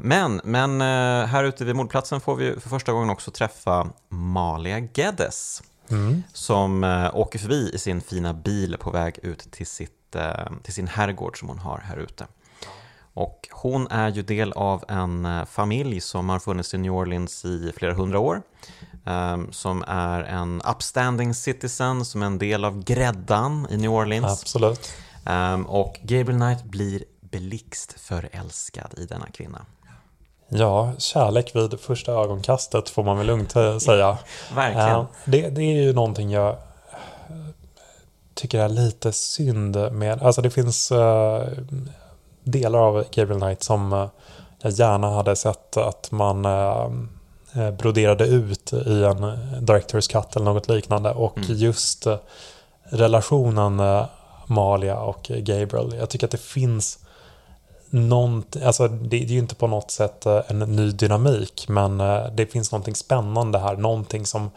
Men, 0.00 0.40
men 0.44 0.80
här 1.26 1.44
ute 1.44 1.64
vid 1.64 1.76
mordplatsen 1.76 2.20
får 2.20 2.36
vi 2.36 2.60
för 2.60 2.68
första 2.68 2.92
gången 2.92 3.10
också 3.10 3.30
träffa 3.30 3.90
Malia 4.08 4.88
Geddes 4.94 5.62
mm. 5.90 6.22
som 6.32 6.84
åker 7.14 7.38
förbi 7.38 7.70
i 7.74 7.78
sin 7.78 8.00
fina 8.00 8.34
bil 8.34 8.76
på 8.80 8.90
väg 8.90 9.18
ut 9.22 9.50
till, 9.52 9.66
sitt, 9.66 10.16
till 10.62 10.74
sin 10.74 10.88
herrgård 10.88 11.38
som 11.38 11.48
hon 11.48 11.58
har 11.58 11.78
här 11.78 11.96
ute. 11.96 12.26
Och 13.16 13.48
hon 13.52 13.86
är 13.86 14.08
ju 14.08 14.22
del 14.22 14.52
av 14.52 14.84
en 14.88 15.24
eh, 15.24 15.44
familj 15.44 16.00
som 16.00 16.28
har 16.28 16.38
funnits 16.38 16.74
i 16.74 16.78
New 16.78 16.92
Orleans 16.92 17.44
i 17.44 17.72
flera 17.76 17.94
hundra 17.94 18.18
år. 18.18 18.42
Um, 19.04 19.52
som 19.52 19.84
är 19.86 20.22
en 20.22 20.62
upstanding 20.70 21.34
citizen, 21.34 22.04
som 22.04 22.22
är 22.22 22.26
en 22.26 22.38
del 22.38 22.64
av 22.64 22.84
gräddan 22.84 23.66
i 23.70 23.76
New 23.76 23.90
Orleans. 23.90 24.42
Absolut. 24.42 24.92
Um, 25.26 25.66
och 25.66 26.00
Gabriel 26.02 26.40
Knight 26.40 26.64
blir 26.64 27.04
blixtförälskad 27.20 28.94
i 28.98 29.04
denna 29.04 29.26
kvinna. 29.26 29.66
Ja, 30.48 30.92
kärlek 30.98 31.56
vid 31.56 31.80
första 31.80 32.12
ögonkastet 32.12 32.88
får 32.88 33.04
man 33.04 33.18
väl 33.18 33.26
lugnt 33.26 33.56
eh, 33.56 33.78
säga. 33.78 34.18
Verkligen. 34.54 34.96
Uh, 34.96 35.06
det, 35.24 35.48
det, 35.50 35.62
är 35.62 35.82
ju 35.82 35.92
någonting 35.92 36.30
jag 36.30 36.56
tycker 38.34 38.60
är 38.60 38.68
lite 38.68 39.12
synd 39.12 39.92
med. 39.92 40.22
Alltså 40.22 40.42
det 40.42 40.50
finns 40.50 40.92
delar 42.46 42.78
av 42.78 43.04
Gabriel 43.10 43.40
Knight 43.40 43.62
som 43.62 43.92
uh, 43.92 44.08
jag 44.62 44.72
gärna 44.72 45.10
hade 45.10 45.36
sett 45.36 45.76
att 45.76 46.10
man 46.10 46.46
broderade 47.78 48.26
ut 48.26 48.72
i 48.72 49.04
en 49.04 49.38
Directors 49.60 50.08
Cut 50.08 50.36
eller 50.36 50.44
något 50.44 50.68
liknande. 50.68 51.10
Och 51.10 51.38
mm. 51.38 51.56
just 51.56 52.06
relationen 52.82 54.06
Malia 54.46 55.00
och 55.00 55.22
Gabriel. 55.22 55.94
Jag 55.98 56.10
tycker 56.10 56.26
att 56.26 56.30
det 56.30 56.40
finns 56.40 56.98
någonting, 57.90 58.62
alltså 58.62 58.88
det, 58.88 59.16
är 59.16 59.26
ju 59.26 59.38
inte 59.38 59.54
på 59.54 59.66
något 59.66 59.90
sätt 59.90 60.26
eh, 60.26 60.40
en 60.48 60.58
ny 60.58 60.90
dynamik, 60.90 61.66
men 61.68 62.00
eh, 62.00 62.26
det 62.34 62.46
finns 62.46 62.72
någonting 62.72 62.94
spännande 62.94 63.58
här, 63.58 63.76
någonting 63.76 64.26
som 64.26 64.50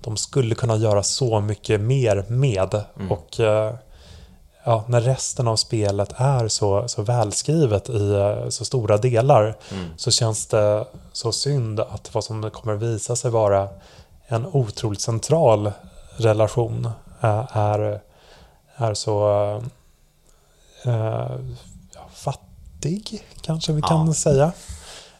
de 0.00 0.16
skulle 0.16 0.54
kunna 0.54 0.76
göra 0.76 1.02
så 1.02 1.40
mycket 1.40 1.80
mer 1.80 2.24
med. 2.28 2.84
Mm. 2.96 3.12
Och 3.12 3.40
eh, 3.40 3.74
ja, 4.66 4.84
när 4.88 5.00
resten 5.00 5.48
av 5.48 5.56
spelet 5.56 6.12
är 6.16 6.48
så, 6.48 6.88
så 6.88 7.02
välskrivet 7.02 7.88
i 7.88 8.16
så 8.48 8.64
stora 8.64 8.96
delar 8.96 9.56
mm. 9.72 9.84
så 9.96 10.10
känns 10.10 10.46
det 10.46 10.86
så 11.12 11.32
synd 11.32 11.80
att 11.80 12.14
vad 12.14 12.24
som 12.24 12.50
kommer 12.50 12.74
visa 12.74 13.16
sig 13.16 13.30
vara 13.30 13.68
en 14.26 14.46
otroligt 14.46 15.00
central 15.00 15.72
relation 16.16 16.90
är, 17.20 18.00
är 18.76 18.94
så 18.94 19.30
äh, 20.84 21.36
fattig, 22.12 23.26
kanske 23.40 23.72
vi 23.72 23.82
kan 23.82 24.14
säga. 24.14 24.52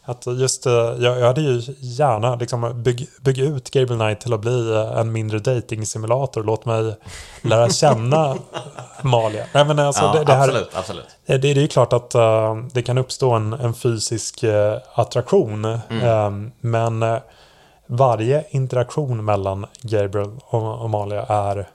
Att 0.08 0.26
just, 0.26 0.66
eh, 0.66 0.72
jag, 0.72 1.20
jag 1.20 1.26
hade 1.26 1.40
ju 1.40 1.62
gärna 1.78 2.36
liksom 2.36 2.82
bygg, 2.82 3.08
bygga 3.20 3.44
ut 3.44 3.70
Gable 3.70 3.96
Knight 3.96 4.20
till 4.20 4.32
att 4.32 4.40
bli 4.40 4.72
eh, 4.72 4.98
en 4.98 5.12
mindre 5.12 5.38
dating-simulator. 5.38 6.44
Låt 6.44 6.64
mig 6.64 6.94
lära 7.42 7.70
känna 7.70 8.36
Malia. 9.02 9.46
Nej, 9.54 9.64
men 9.64 9.78
alltså, 9.78 10.02
ja, 10.02 10.12
det, 10.12 10.24
det, 10.24 10.32
här, 10.32 10.48
absolut, 10.48 10.70
absolut. 10.74 11.06
Det, 11.26 11.38
det 11.38 11.50
är 11.50 11.54
ju 11.54 11.68
klart 11.68 11.92
att 11.92 12.14
uh, 12.14 12.56
det 12.72 12.82
kan 12.82 12.98
uppstå 12.98 13.32
en, 13.32 13.52
en 13.52 13.74
fysisk 13.74 14.44
uh, 14.44 14.76
attraktion. 14.94 15.64
Mm. 15.64 16.04
Uh, 16.04 16.50
men 16.60 17.20
varje 17.86 18.44
interaktion 18.50 19.24
mellan 19.24 19.66
Gabriel 19.82 20.30
och, 20.48 20.82
och 20.82 20.90
Malia 20.90 21.22
är 21.22 21.68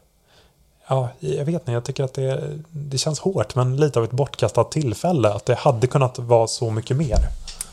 Ja, 0.88 1.10
jag 1.20 1.46
vet 1.46 1.54
inte, 1.54 1.72
jag 1.72 1.84
tycker 1.84 2.04
att 2.04 2.14
det, 2.14 2.60
det 2.70 2.98
känns 2.98 3.20
hårt, 3.20 3.56
men 3.56 3.78
lite 3.78 4.00
av 4.00 4.06
ett 4.06 4.12
bortkastat 4.12 4.72
tillfälle. 4.72 5.30
Att 5.34 5.46
det 5.46 5.56
hade 5.56 5.88
kunnat 5.88 6.20
vara 6.20 6.48
så 6.48 6.72
mycket 6.72 6.98
mer. 6.98 7.18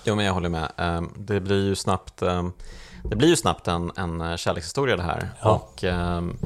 Jo, 0.05 0.15
men 0.15 0.25
jag 0.25 0.33
håller 0.33 0.49
med. 0.49 0.73
Ehm, 0.77 1.13
det 1.17 1.41
blir 1.41 1.65
ju 1.65 1.75
snabbt, 1.75 2.23
ehm, 2.23 2.53
det 3.05 3.17
blir 3.17 3.29
ju 3.29 3.37
snabbt 3.37 3.69
en, 3.69 3.93
en 3.97 4.39
kärlekshistoria 4.39 4.97
det 4.97 5.03
här. 5.03 5.31
Ja. 5.43 5.51
Och 5.51 5.85
ehm, 5.85 6.37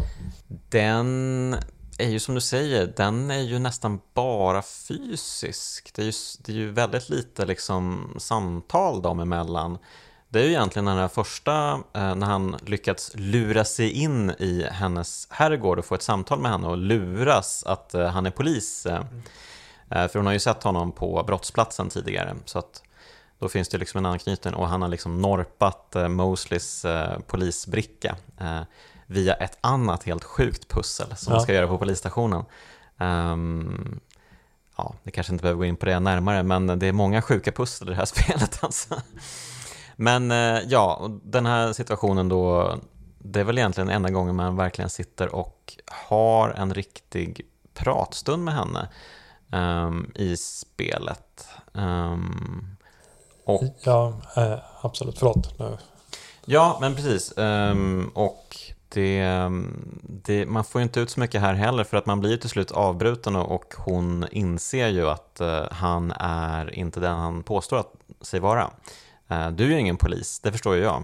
den 0.69 1.57
är 1.99 2.09
ju 2.09 2.21
som 2.21 2.35
du 2.35 2.41
säger, 2.41 2.93
den 2.97 3.31
är 3.31 3.41
ju 3.41 3.59
nästan 3.59 4.01
bara 4.15 4.63
fysisk. 4.63 5.91
Det 5.95 6.03
är 6.03 6.07
ju, 6.07 6.13
det 6.39 6.53
är 6.53 6.57
ju 6.57 6.71
väldigt 6.71 7.09
lite 7.09 7.47
liksom 7.47 8.15
samtal 8.19 9.03
dem 9.03 9.21
emellan. 9.21 9.79
Det 10.29 10.41
är 10.41 10.45
ju 10.45 10.51
egentligen 10.51 10.87
den 10.87 10.97
här 10.97 11.09
första, 11.09 11.73
eh, 11.73 12.15
när 12.15 12.27
han 12.27 12.57
lyckats 12.67 13.13
lura 13.15 13.65
sig 13.65 13.91
in 13.91 14.31
i 14.31 14.67
hennes 14.71 15.27
herrgård 15.31 15.79
och 15.79 15.85
få 15.85 15.95
ett 15.95 16.03
samtal 16.03 16.41
med 16.41 16.51
henne 16.51 16.69
och 16.69 16.77
luras 16.77 17.65
att 17.65 17.95
eh, 17.95 18.07
han 18.07 18.27
är 18.27 18.31
polis. 18.31 18.87
Mm. 18.87 19.05
För 19.89 20.15
hon 20.15 20.27
har 20.27 20.33
ju 20.33 20.39
sett 20.39 20.63
honom 20.63 20.93
på 20.93 21.25
brottsplatsen 21.27 21.89
tidigare. 21.89 22.35
Så 22.45 22.59
att 22.59 22.83
då 23.43 23.49
finns 23.49 23.69
det 23.69 23.79
liksom 23.79 23.99
en 23.99 24.07
anknytning 24.07 24.55
och 24.55 24.69
han 24.69 24.83
har 24.83 24.89
liksom 24.89 25.19
norpat 25.19 25.97
Mosleys 26.09 26.87
polisbricka 27.27 28.17
via 29.07 29.35
ett 29.35 29.59
annat 29.61 30.05
helt 30.05 30.25
sjukt 30.25 30.69
pussel 30.69 31.17
som 31.17 31.31
ja. 31.31 31.37
man 31.37 31.43
ska 31.43 31.55
göra 31.55 31.67
på 31.67 31.79
polisstationen. 31.79 32.45
Um, 32.99 34.01
ja, 34.77 34.95
det 35.03 35.11
kanske 35.11 35.33
inte 35.33 35.43
behöver 35.43 35.59
gå 35.59 35.65
in 35.65 35.77
på 35.77 35.87
det 35.87 36.01
närmare, 36.01 36.43
men 36.43 36.79
det 36.79 36.87
är 36.87 36.93
många 36.93 37.23
sjuka 37.23 37.53
pussel 37.53 37.89
i 37.89 37.91
det 37.91 37.97
här 37.97 38.05
spelet 38.05 38.65
alltså. 38.65 38.95
Men 39.97 40.31
eh, 40.31 40.61
ja, 40.67 41.11
den 41.23 41.47
här 41.47 41.73
situationen 41.73 42.29
då, 42.29 42.75
det 43.19 43.41
är 43.41 43.45
väl 43.45 43.59
egentligen 43.59 43.91
enda 43.91 44.11
gången 44.11 44.37
man 44.37 44.57
verkligen 44.57 44.91
sitter 44.91 45.35
och 45.35 45.79
har 45.87 46.51
en 46.51 46.75
riktig 46.75 47.47
pratstund 47.75 48.45
med 48.45 48.55
henne 48.55 48.89
um, 49.87 50.13
i 50.15 50.37
spelet. 50.37 51.49
Um, 51.73 52.77
och... 53.45 53.63
Ja, 53.83 54.13
eh, 54.37 54.55
absolut. 54.81 55.19
Förlåt. 55.19 55.59
Nu. 55.59 55.77
Ja, 56.45 56.79
men 56.81 56.95
precis. 56.95 57.33
Um, 57.37 58.11
och 58.15 58.57
det, 58.89 59.49
det, 60.03 60.47
man 60.47 60.65
får 60.65 60.81
ju 60.81 60.83
inte 60.83 61.01
ut 61.01 61.11
så 61.11 61.21
mycket 61.21 61.41
här 61.41 61.55
heller 61.55 61.85
för 61.85 61.97
att 61.97 62.07
man 62.07 62.21
blir 62.21 62.37
till 62.37 62.51
slut 62.51 62.73
avbruten 62.73 63.37
och 63.37 63.75
hon 63.77 64.27
inser 64.31 64.89
ju 64.89 65.09
att 65.09 65.39
uh, 65.41 65.63
han 65.71 66.11
är 66.21 66.75
inte 66.75 67.01
den 67.01 67.19
han 67.19 67.43
påstår 67.43 67.79
att 67.79 67.93
sig 68.21 68.41
vara. 68.41 68.71
Eh, 69.29 69.51
du 69.51 69.65
är 69.65 69.69
ju 69.69 69.81
ingen 69.81 69.97
polis, 69.97 70.41
det 70.41 70.53
förstår 70.53 70.77
ju 70.77 70.83
jag. 70.83 71.03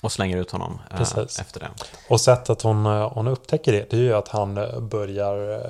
Och 0.00 0.12
slänger 0.12 0.36
ut 0.36 0.50
honom 0.50 0.78
Precis. 0.96 1.40
efter 1.40 1.60
det. 1.60 1.70
Och 2.08 2.20
sättet 2.20 2.62
hon, 2.62 2.86
hon 2.86 3.28
upptäcker 3.28 3.72
det, 3.72 3.90
det 3.90 3.96
är 3.96 4.00
ju 4.00 4.14
att 4.14 4.28
han 4.28 4.54
börjar 4.88 5.60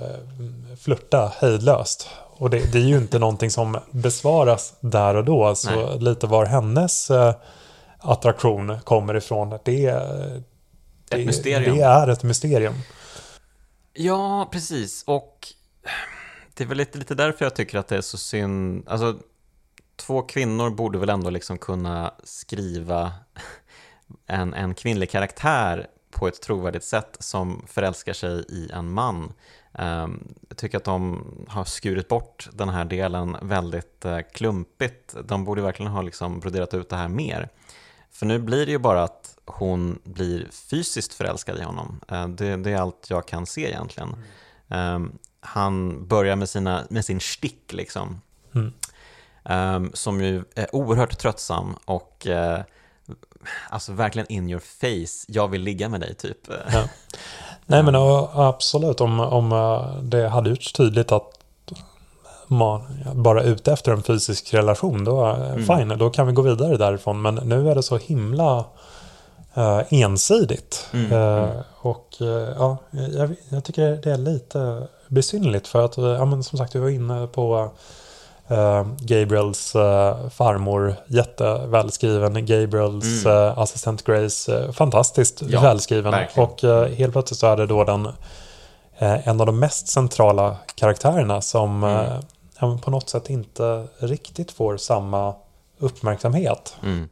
flirta 0.76 1.32
hejdlöst. 1.40 2.08
Och 2.36 2.50
det, 2.50 2.72
det, 2.72 2.78
är 2.78 2.82
ju 2.82 2.96
inte 2.96 3.18
någonting 3.18 3.50
som 3.50 3.78
besvaras 3.90 4.74
där 4.80 5.14
och 5.14 5.24
då. 5.24 5.54
Så 5.54 5.70
Nej. 5.70 5.98
lite 5.98 6.26
var 6.26 6.46
hennes 6.46 7.10
attraktion 7.98 8.80
kommer 8.84 9.16
ifrån, 9.16 9.50
det, 9.50 9.58
det, 9.64 9.92
ett 11.10 11.26
mysterium. 11.26 11.76
det 11.76 11.82
är 11.82 12.08
ett 12.08 12.22
mysterium. 12.22 12.74
Ja, 13.92 14.48
precis. 14.52 15.04
Och 15.06 15.48
det 16.54 16.64
är 16.64 16.68
väl 16.68 16.78
lite, 16.78 16.98
lite 16.98 17.14
därför 17.14 17.44
jag 17.44 17.54
tycker 17.54 17.78
att 17.78 17.88
det 17.88 17.96
är 17.96 18.00
så 18.00 18.18
synd. 18.18 18.88
Alltså, 18.88 19.18
två 19.96 20.22
kvinnor 20.22 20.70
borde 20.70 20.98
väl 20.98 21.08
ändå 21.08 21.30
liksom 21.30 21.58
kunna 21.58 22.14
skriva 22.24 23.12
en, 24.26 24.54
en 24.54 24.74
kvinnlig 24.74 25.10
karaktär 25.10 25.86
på 26.10 26.28
ett 26.28 26.42
trovärdigt 26.42 26.84
sätt 26.84 27.16
som 27.20 27.64
förälskar 27.68 28.12
sig 28.12 28.44
i 28.48 28.70
en 28.72 28.90
man. 28.90 29.32
Um, 29.78 30.34
jag 30.48 30.58
tycker 30.58 30.78
att 30.78 30.84
de 30.84 31.24
har 31.48 31.64
skurit 31.64 32.08
bort 32.08 32.48
den 32.52 32.68
här 32.68 32.84
delen 32.84 33.36
väldigt 33.42 34.04
uh, 34.06 34.18
klumpigt. 34.32 35.14
De 35.24 35.44
borde 35.44 35.62
verkligen 35.62 35.92
ha 35.92 36.02
liksom 36.02 36.40
broderat 36.40 36.74
ut 36.74 36.88
det 36.88 36.96
här 36.96 37.08
mer. 37.08 37.48
För 38.10 38.26
nu 38.26 38.38
blir 38.38 38.66
det 38.66 38.72
ju 38.72 38.78
bara 38.78 39.02
att 39.02 39.38
hon 39.44 39.98
blir 40.04 40.48
fysiskt 40.70 41.14
förälskad 41.14 41.58
i 41.58 41.62
honom. 41.62 42.00
Uh, 42.12 42.28
det, 42.28 42.56
det, 42.56 42.70
är 42.70 42.76
allt 42.76 43.06
jag 43.10 43.26
kan 43.26 43.46
se 43.46 43.68
egentligen. 43.68 44.16
Um, 44.68 45.18
han 45.40 46.06
börjar 46.06 46.36
med, 46.36 46.48
sina, 46.48 46.84
med 46.90 47.04
sin 47.04 47.20
stick 47.20 47.72
liksom. 47.72 48.20
Mm. 48.54 48.72
Som 49.94 50.22
ju 50.22 50.44
är 50.54 50.74
oerhört 50.74 51.18
tröttsam 51.18 51.76
och 51.84 52.26
uh, 52.30 52.58
alltså 53.68 53.92
verkligen 53.92 54.32
in 54.32 54.50
your 54.50 54.60
face, 54.60 55.24
jag 55.28 55.48
vill 55.48 55.62
ligga 55.62 55.88
med 55.88 56.00
dig 56.00 56.14
typ. 56.14 56.38
Ja. 56.72 56.88
Nej 57.66 57.82
men 57.82 57.94
absolut, 58.34 59.00
om, 59.00 59.20
om 59.20 59.52
eh, 59.52 60.02
det 60.02 60.28
hade 60.28 60.50
gjorts 60.50 60.72
tydligt 60.72 61.12
att 61.12 61.42
man 62.46 62.82
bara 63.14 63.42
är 63.42 63.46
ute 63.46 63.72
efter 63.72 63.92
en 63.92 64.02
fysisk 64.02 64.54
relation, 64.54 65.04
då 65.04 65.24
mm. 65.24 65.66
fine, 65.66 65.98
då 65.98 66.10
kan 66.10 66.26
vi 66.26 66.32
gå 66.32 66.42
vidare 66.42 66.76
därifrån. 66.76 67.22
Men 67.22 67.34
nu 67.34 67.70
är 67.70 67.74
det 67.74 67.82
så 67.82 67.96
himla 67.96 68.64
uh, 69.56 69.80
ensidigt. 69.90 70.88
Mm. 70.92 71.12
Uh, 71.12 71.50
och 71.80 72.16
uh, 72.20 72.28
ja, 72.28 72.76
jag, 72.90 73.34
jag, 73.48 73.64
tycker 73.64 73.96
det 74.02 74.10
är 74.10 74.16
lite 74.16 74.86
besynnerligt 75.08 75.68
för 75.68 75.84
att, 75.84 75.96
ja 75.96 76.24
men 76.24 76.42
som 76.42 76.58
sagt, 76.58 76.74
vi 76.74 76.80
var 76.80 76.88
inne 76.88 77.26
på 77.26 77.70
Gabriels 78.98 79.76
uh, 79.76 80.28
farmor, 80.28 80.94
jättevälskriven. 81.06 82.46
Gabriels 82.46 83.24
mm. 83.24 83.36
uh, 83.36 83.58
assistent 83.58 84.04
Grace, 84.04 84.72
fantastiskt 84.72 85.42
ja, 85.48 85.60
välskriven. 85.60 86.12
Verkligen. 86.12 86.48
Och 86.48 86.62
helt 86.96 87.12
plötsligt 87.12 87.38
så 87.38 87.46
är 87.46 87.56
det 87.56 87.66
då 87.66 87.84
den, 87.84 88.08
en 88.98 89.40
av 89.40 89.46
de 89.46 89.58
mest 89.58 89.88
centrala 89.88 90.56
karaktärerna 90.74 91.40
som 91.40 91.84
mm. 91.84 92.78
på 92.78 92.90
något 92.90 93.08
sätt 93.08 93.30
inte 93.30 93.86
riktigt 93.98 94.52
får 94.52 94.76
samma 94.76 95.34
uppmärksamhet. 95.78 96.76
Mm. 96.82 97.08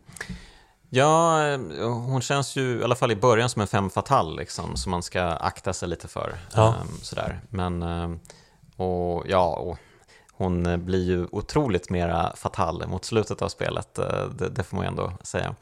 Ja, 0.90 1.38
hon 1.82 2.20
känns 2.20 2.56
ju 2.56 2.80
i 2.80 2.84
alla 2.84 2.94
fall 2.94 3.10
i 3.10 3.16
början 3.16 3.48
som 3.48 3.62
en 3.62 3.68
fem 3.68 3.90
fatal 3.90 4.36
liksom, 4.36 4.76
som 4.76 4.90
man 4.90 5.02
ska 5.02 5.22
akta 5.22 5.72
sig 5.72 5.88
lite 5.88 6.08
för. 6.08 6.38
Ja. 6.54 6.74
Um, 6.80 6.98
sådär. 7.02 7.40
Men, 7.48 7.82
och 8.76 9.24
ja, 9.26 9.56
och 9.56 9.78
hon 10.40 10.66
eh, 10.66 10.76
blir 10.76 11.04
ju 11.04 11.26
otroligt 11.32 11.90
mera 11.90 12.36
fatal 12.36 12.86
mot 12.88 13.04
slutet 13.04 13.42
av 13.42 13.48
spelet, 13.48 13.98
eh, 13.98 14.24
det, 14.38 14.48
det 14.48 14.62
får 14.62 14.76
man 14.76 14.84
ju 14.84 14.88
ändå 14.88 15.12
säga. 15.22 15.54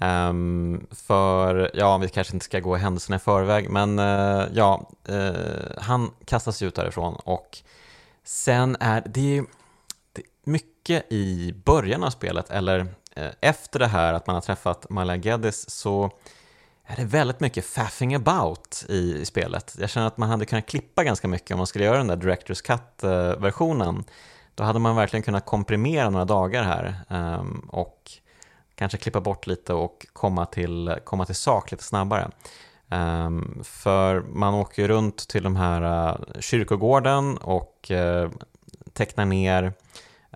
Um, 0.00 0.86
för, 0.90 1.70
ja, 1.74 1.98
vi 1.98 2.08
kanske 2.08 2.34
inte 2.34 2.44
ska 2.44 2.60
gå 2.60 2.76
händelserna 2.76 3.16
i 3.16 3.18
förväg, 3.18 3.70
men 3.70 3.98
uh, 3.98 4.48
ja, 4.52 4.90
uh, 5.10 5.32
han 5.76 6.10
kastas 6.24 6.62
ut 6.62 6.74
därifrån 6.74 7.14
och 7.14 7.58
sen 8.24 8.76
är 8.80 9.02
det, 9.06 9.42
det 10.12 10.22
mycket 10.44 11.12
i 11.12 11.54
början 11.64 12.04
av 12.04 12.10
spelet, 12.10 12.50
eller 12.50 12.80
uh, 12.80 13.30
efter 13.40 13.78
det 13.78 13.86
här 13.86 14.14
att 14.14 14.26
man 14.26 14.34
har 14.34 14.40
träffat 14.40 14.90
Malia 14.90 15.16
Geddes, 15.16 15.70
så 15.70 16.10
är 16.90 16.96
det 16.96 17.04
väldigt 17.04 17.40
mycket 17.40 17.64
faffing 17.64 18.14
about 18.14 18.84
i, 18.88 19.24
spelet. 19.24 19.76
Jag 19.78 19.90
känner 19.90 20.06
att 20.06 20.16
man 20.16 20.28
hade 20.28 20.46
kunnat 20.46 20.66
klippa 20.66 21.04
ganska 21.04 21.28
mycket 21.28 21.50
om 21.50 21.58
man 21.58 21.66
skulle 21.66 21.84
göra 21.84 21.96
den 21.96 22.06
där 22.06 22.16
Directors 22.16 22.62
Cut-versionen. 22.62 24.04
Då 24.54 24.64
hade 24.64 24.78
man 24.78 24.96
verkligen 24.96 25.22
kunnat 25.22 25.46
komprimera 25.46 26.10
några 26.10 26.24
dagar 26.24 26.62
här 26.62 26.94
ehm, 27.08 27.68
och 27.68 28.12
kanske 28.74 28.98
klippa 28.98 29.20
bort 29.20 29.46
lite 29.46 29.74
och 29.74 30.06
komma 30.12 30.46
till, 30.46 30.96
komma 31.04 31.26
till 31.26 31.34
sak 31.34 31.70
lite 31.70 31.84
snabbare. 31.84 32.30
Ehm, 32.90 33.60
för 33.64 34.20
man 34.20 34.54
åker 34.54 34.82
ju 34.82 34.88
runt 34.88 35.28
till 35.28 35.42
de 35.42 35.56
här 35.56 36.08
eh, 36.08 36.40
kyrkogården 36.40 37.38
och 37.38 37.90
eh, 37.90 38.30
tecknar 38.92 39.24
ner 39.24 39.72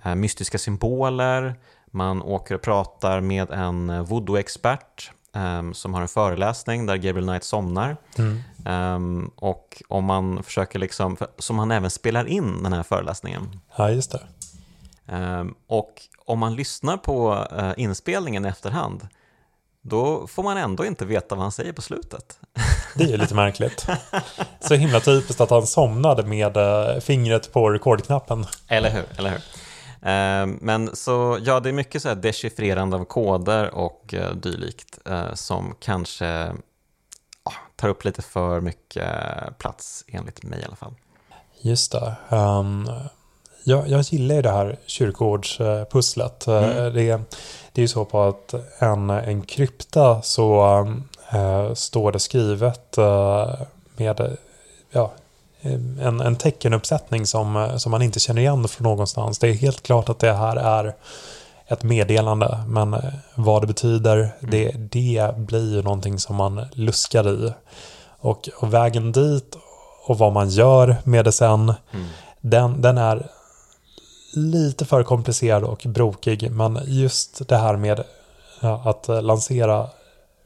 eh, 0.05 0.15
mystiska 0.15 0.59
symboler. 0.59 1.55
Man 1.87 2.23
åker 2.23 2.55
och 2.55 2.63
pratar 2.63 3.21
med 3.21 3.51
en 3.51 4.05
voodoo-expert 4.05 5.13
um, 5.33 5.75
som 5.75 5.95
har 5.95 6.03
en 6.03 6.09
föreläsning 6.09 6.87
där 6.87 6.97
Gabriel 6.97 7.29
Knight 7.29 7.45
somnar. 7.45 7.97
Mm. 8.19 8.43
Um, 8.67 9.31
och 9.37 9.83
om 9.89 10.05
man 10.05 10.43
försöker 10.43 10.79
liksom, 10.79 11.17
som 11.39 11.59
han 11.59 11.71
även 11.71 11.91
spelar 11.91 12.25
in 12.25 12.63
den 12.63 12.73
här 12.73 12.83
föreläsningen. 12.83 13.61
Ja, 13.77 13.91
just 13.91 14.13
det. 14.13 14.21
Um, 15.17 15.55
och 15.67 16.03
om 16.27 16.39
man 16.39 16.55
lyssnar 16.55 16.97
på 16.97 17.47
uh, 17.59 17.73
inspelningen 17.77 18.45
i 18.45 18.49
efterhand, 18.49 19.09
då 19.83 20.27
får 20.27 20.43
man 20.43 20.57
ändå 20.57 20.85
inte 20.85 21.05
veta 21.05 21.35
vad 21.35 21.43
han 21.43 21.53
säger 21.53 21.73
på 21.73 21.83
slutet. 21.83 22.39
Det 22.97 23.05
är 23.05 23.09
ju 23.09 23.17
lite 23.17 23.35
märkligt. 23.35 23.87
Så 24.61 24.75
himla 24.75 25.01
typiskt 25.01 25.41
att 25.41 25.51
han 25.51 25.67
somnade 25.67 26.23
med 26.23 26.57
uh, 26.57 27.01
fingret 27.01 27.53
på 27.53 27.71
rekordknappen. 27.71 28.47
Eller 28.69 28.91
hur, 28.91 29.05
eller 29.19 29.31
hur. 29.31 29.41
Uh, 30.07 30.55
men 30.61 30.97
så, 30.97 31.39
ja, 31.43 31.61
det 31.61 31.69
är 31.69 31.73
mycket 31.73 32.03
så 32.03 32.09
här 32.09 32.17
dechiffrerande 32.17 32.97
av 32.97 33.05
koder 33.05 33.75
och 33.75 34.15
uh, 34.17 34.35
dylikt 34.35 34.99
uh, 35.11 35.35
som 35.35 35.75
kanske 35.81 36.53
tar 37.77 37.89
upp 37.89 38.05
lite 38.05 38.23
för 38.23 38.61
mycket 38.61 39.09
plats, 39.59 40.05
enligt 40.09 40.43
mig 40.43 40.61
i 40.61 40.65
alla 40.65 40.77
fall. 40.77 40.95
Just 41.61 41.93
det. 41.93 42.15
Um, 42.29 42.91
jag, 43.65 43.89
jag 43.89 44.03
gillar 44.03 44.35
ju 44.35 44.43
det 44.43 44.51
här 44.51 44.79
kyrkogårdspusslet. 44.87 46.47
Mm. 46.47 46.95
Det, 46.95 47.21
det 47.73 47.81
är 47.81 47.83
ju 47.83 47.89
så 47.89 48.05
på 48.05 48.23
att 48.23 48.55
en, 48.79 49.11
en 49.11 49.43
krypta 49.43 50.23
så 50.23 50.63
äh, 51.33 51.75
står 51.75 52.13
det 52.13 52.19
skrivet 52.19 52.99
äh, 52.99 53.55
med 53.97 54.37
ja, 54.91 55.13
en, 56.01 56.21
en 56.21 56.37
teckenuppsättning 56.37 57.27
som, 57.27 57.69
som 57.77 57.91
man 57.91 58.03
inte 58.03 58.21
känner 58.21 58.43
igen 58.43 58.69
från 58.69 58.85
någonstans. 58.85 59.39
Det 59.39 59.49
är 59.49 59.53
helt 59.53 59.83
klart 59.83 60.09
att 60.09 60.19
det 60.19 60.33
här 60.33 60.57
är 60.57 60.95
ett 61.67 61.83
meddelande, 61.83 62.65
men 62.67 62.97
vad 63.35 63.63
det 63.63 63.67
betyder, 63.67 64.17
mm. 64.17 64.31
det, 64.41 64.73
det 64.73 65.37
blir 65.37 65.75
ju 65.75 65.83
någonting 65.83 66.19
som 66.19 66.37
man 66.37 66.67
luskar 66.73 67.29
i. 67.29 67.53
Och, 68.19 68.49
och 68.61 68.75
vägen 68.75 69.13
dit 69.13 69.57
och 70.07 70.19
vad 70.19 70.33
man 70.33 70.49
gör 70.49 70.97
med 71.05 71.25
det 71.25 71.33
sen, 71.33 71.61
mm. 71.93 72.07
den, 72.41 72.83
den 72.83 72.99
är 72.99 73.27
lite 74.35 74.85
för 74.85 75.03
komplicerad 75.03 75.65
och 75.65 75.83
brokig. 75.85 76.51
Men 76.51 76.79
just 76.87 77.49
det 77.49 77.57
här 77.57 77.77
med 77.77 78.05
ja, 78.61 78.83
att 78.85 79.25
lansera 79.25 79.87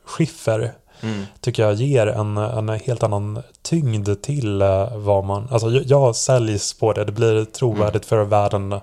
skiffer 0.05 0.73
mm. 1.03 1.27
tycker 1.41 1.63
jag 1.63 1.75
ger 1.75 2.07
en, 2.07 2.37
en 2.37 2.69
helt 2.69 3.03
annan 3.03 3.43
tyngd 3.63 4.23
till 4.23 4.63
uh, 4.63 4.97
vad 4.97 5.25
man... 5.25 5.49
Alltså 5.51 5.71
jag, 5.71 5.85
jag 5.87 6.17
säljs 6.17 6.79
på 6.79 6.93
det. 6.93 7.05
Det 7.05 7.13
blir 7.13 7.45
trovärdigt 7.45 8.13
mm. 8.13 8.25
för 8.25 8.31
världen 8.31 8.81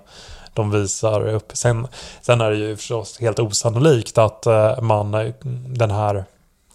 de 0.54 0.70
visar 0.70 1.28
upp. 1.28 1.50
Sen, 1.54 1.86
sen 2.22 2.40
är 2.40 2.50
det 2.50 2.56
ju 2.56 2.76
förstås 2.76 3.20
helt 3.20 3.38
osannolikt 3.38 4.18
att 4.18 4.46
uh, 4.46 4.80
man, 4.80 5.32
den 5.66 5.90
här 5.90 6.24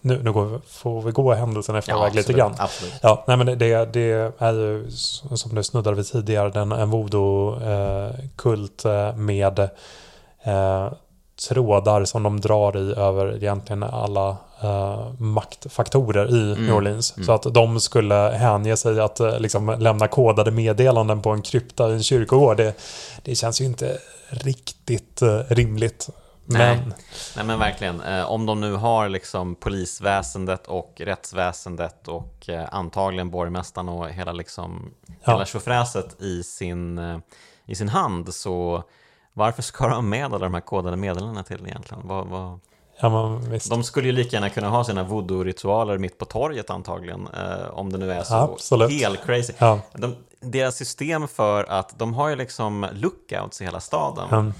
nu, 0.00 0.22
nu 0.22 0.32
går, 0.32 0.60
får 0.66 1.02
vi 1.02 1.12
gå 1.12 1.34
händelsen 1.34 1.76
efter 1.76 1.92
ja, 1.92 2.10
lite 2.14 2.32
grann. 2.32 2.54
Absolut. 2.58 2.94
Ja, 3.02 3.24
nej, 3.26 3.36
men 3.36 3.46
det, 3.46 3.84
det 3.92 4.32
är 4.38 4.52
ju 4.52 4.90
som 4.90 5.54
du 5.54 5.62
snuddade 5.62 5.96
vid 5.96 6.06
tidigare, 6.06 6.50
den, 6.50 6.72
en 6.72 6.90
voodoo-kult 6.90 8.84
eh, 8.84 9.16
med 9.16 9.58
eh, 10.42 10.92
trådar 11.48 12.04
som 12.04 12.22
de 12.22 12.40
drar 12.40 12.76
i 12.76 12.94
över 12.94 13.36
egentligen 13.36 13.82
alla 13.82 14.36
eh, 14.62 15.12
maktfaktorer 15.18 16.28
i 16.28 16.52
mm. 16.52 16.66
New 16.66 16.74
Orleans. 16.74 17.16
Mm. 17.16 17.26
Så 17.26 17.32
att 17.32 17.54
de 17.54 17.80
skulle 17.80 18.14
hänge 18.14 18.76
sig 18.76 19.00
att 19.00 19.20
eh, 19.20 19.40
liksom, 19.40 19.76
lämna 19.78 20.08
kodade 20.08 20.50
meddelanden 20.50 21.22
på 21.22 21.30
en 21.30 21.42
krypta 21.42 21.90
i 21.90 21.92
en 21.92 22.02
kyrkogård. 22.02 22.56
Det, 22.56 22.74
det 23.22 23.34
känns 23.34 23.60
ju 23.60 23.64
inte 23.64 23.98
riktigt 24.28 25.22
eh, 25.22 25.38
rimligt. 25.48 26.08
Nej. 26.44 26.76
Men... 26.76 26.94
Nej 27.36 27.44
men 27.44 27.58
verkligen, 27.58 28.02
om 28.24 28.46
de 28.46 28.60
nu 28.60 28.74
har 28.74 29.08
liksom 29.08 29.54
polisväsendet 29.54 30.66
och 30.66 30.94
rättsväsendet 30.96 32.08
och 32.08 32.48
antagligen 32.70 33.30
borgmästaren 33.30 33.88
och 33.88 34.08
hela, 34.08 34.32
liksom, 34.32 34.90
ja. 35.06 35.32
hela 35.32 35.46
tjofräset 35.46 36.22
i 36.22 36.42
sin, 36.42 37.00
i 37.66 37.74
sin 37.74 37.88
hand 37.88 38.34
så 38.34 38.84
varför 39.32 39.62
ska 39.62 39.88
de 39.88 40.08
med 40.08 40.24
alla 40.24 40.38
de 40.38 40.54
här 40.54 40.60
kodade 40.60 40.96
meddelandena 40.96 41.42
till 41.42 41.66
egentligen? 41.66 42.08
Vad, 42.08 42.26
vad... 42.26 42.60
Ja, 43.02 43.40
de 43.70 43.84
skulle 43.84 44.06
ju 44.06 44.12
lika 44.12 44.36
gärna 44.36 44.48
kunna 44.48 44.68
ha 44.68 44.84
sina 44.84 45.04
voodoo-ritualer 45.04 45.98
mitt 45.98 46.18
på 46.18 46.24
torget 46.24 46.70
antagligen, 46.70 47.28
eh, 47.34 47.70
om 47.70 47.92
det 47.92 47.98
nu 47.98 48.12
är 48.12 48.22
så 48.22 48.34
Absolut. 48.34 48.90
helt 48.90 49.24
crazy. 49.26 49.52
Ja. 49.58 49.80
De, 49.92 50.16
deras 50.40 50.76
system 50.76 51.28
för 51.28 51.64
att 51.64 51.98
de 51.98 52.14
har 52.14 52.28
ju 52.28 52.36
liksom 52.36 52.86
lookouts 52.92 53.60
i 53.60 53.64
hela 53.64 53.80
staden. 53.80 54.28
Mm 54.30 54.52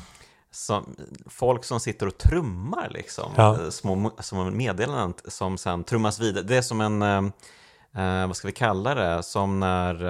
som, 0.52 0.96
folk 1.26 1.64
som 1.64 1.80
sitter 1.80 2.06
och 2.06 2.18
trummar 2.18 2.88
liksom, 2.90 3.32
ja. 3.36 3.60
Eh, 3.60 3.70
små, 3.70 4.10
små 4.18 4.44
meddelanden 4.44 5.14
som 5.28 5.58
sen 5.58 5.84
trummas 5.84 6.20
vidare. 6.20 6.44
Det 6.44 6.56
är 6.56 6.62
som 6.62 6.80
en, 6.80 7.02
eh, 7.02 8.26
vad 8.26 8.36
ska 8.36 8.48
vi 8.48 8.52
kalla 8.52 8.94
det, 8.94 9.22
som 9.22 9.60
när 9.60 10.04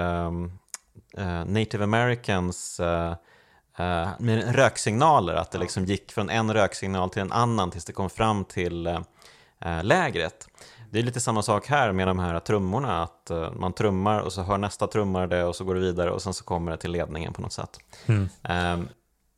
eh, 1.17 1.45
native 1.45 1.83
americans 1.83 2.79
eh, 2.79 3.09
eh, 3.09 3.15
med 4.19 4.55
röksignaler, 4.55 5.33
att 5.33 5.51
det 5.51 5.57
liksom 5.57 5.85
gick 5.85 6.11
från 6.11 6.29
en 6.29 6.53
röksignal 6.53 7.09
till 7.09 7.21
en 7.21 7.31
annan 7.31 7.71
tills 7.71 7.85
det 7.85 7.93
kom 7.93 8.09
fram 8.09 8.45
till 8.45 8.87
eh, 8.87 9.83
lägret. 9.83 10.47
Det 10.91 10.99
är 10.99 11.03
lite 11.03 11.19
samma 11.19 11.41
sak 11.41 11.67
här 11.67 11.91
med 11.91 12.07
de 12.07 12.19
här 12.19 12.39
trummorna, 12.39 13.03
att 13.03 13.31
man 13.53 13.73
trummar 13.73 14.19
och 14.19 14.33
så 14.33 14.41
hör 14.41 14.57
nästa 14.57 14.87
trummare 14.87 15.27
det 15.27 15.43
och 15.43 15.55
så 15.55 15.63
går 15.63 15.75
det 15.75 15.81
vidare 15.81 16.11
och 16.11 16.21
sen 16.21 16.33
så 16.33 16.43
kommer 16.43 16.71
det 16.71 16.77
till 16.77 16.91
ledningen 16.91 17.33
på 17.33 17.41
något 17.41 17.53
sätt. 17.53 17.79
Mm. 18.07 18.29
Um, 18.49 18.89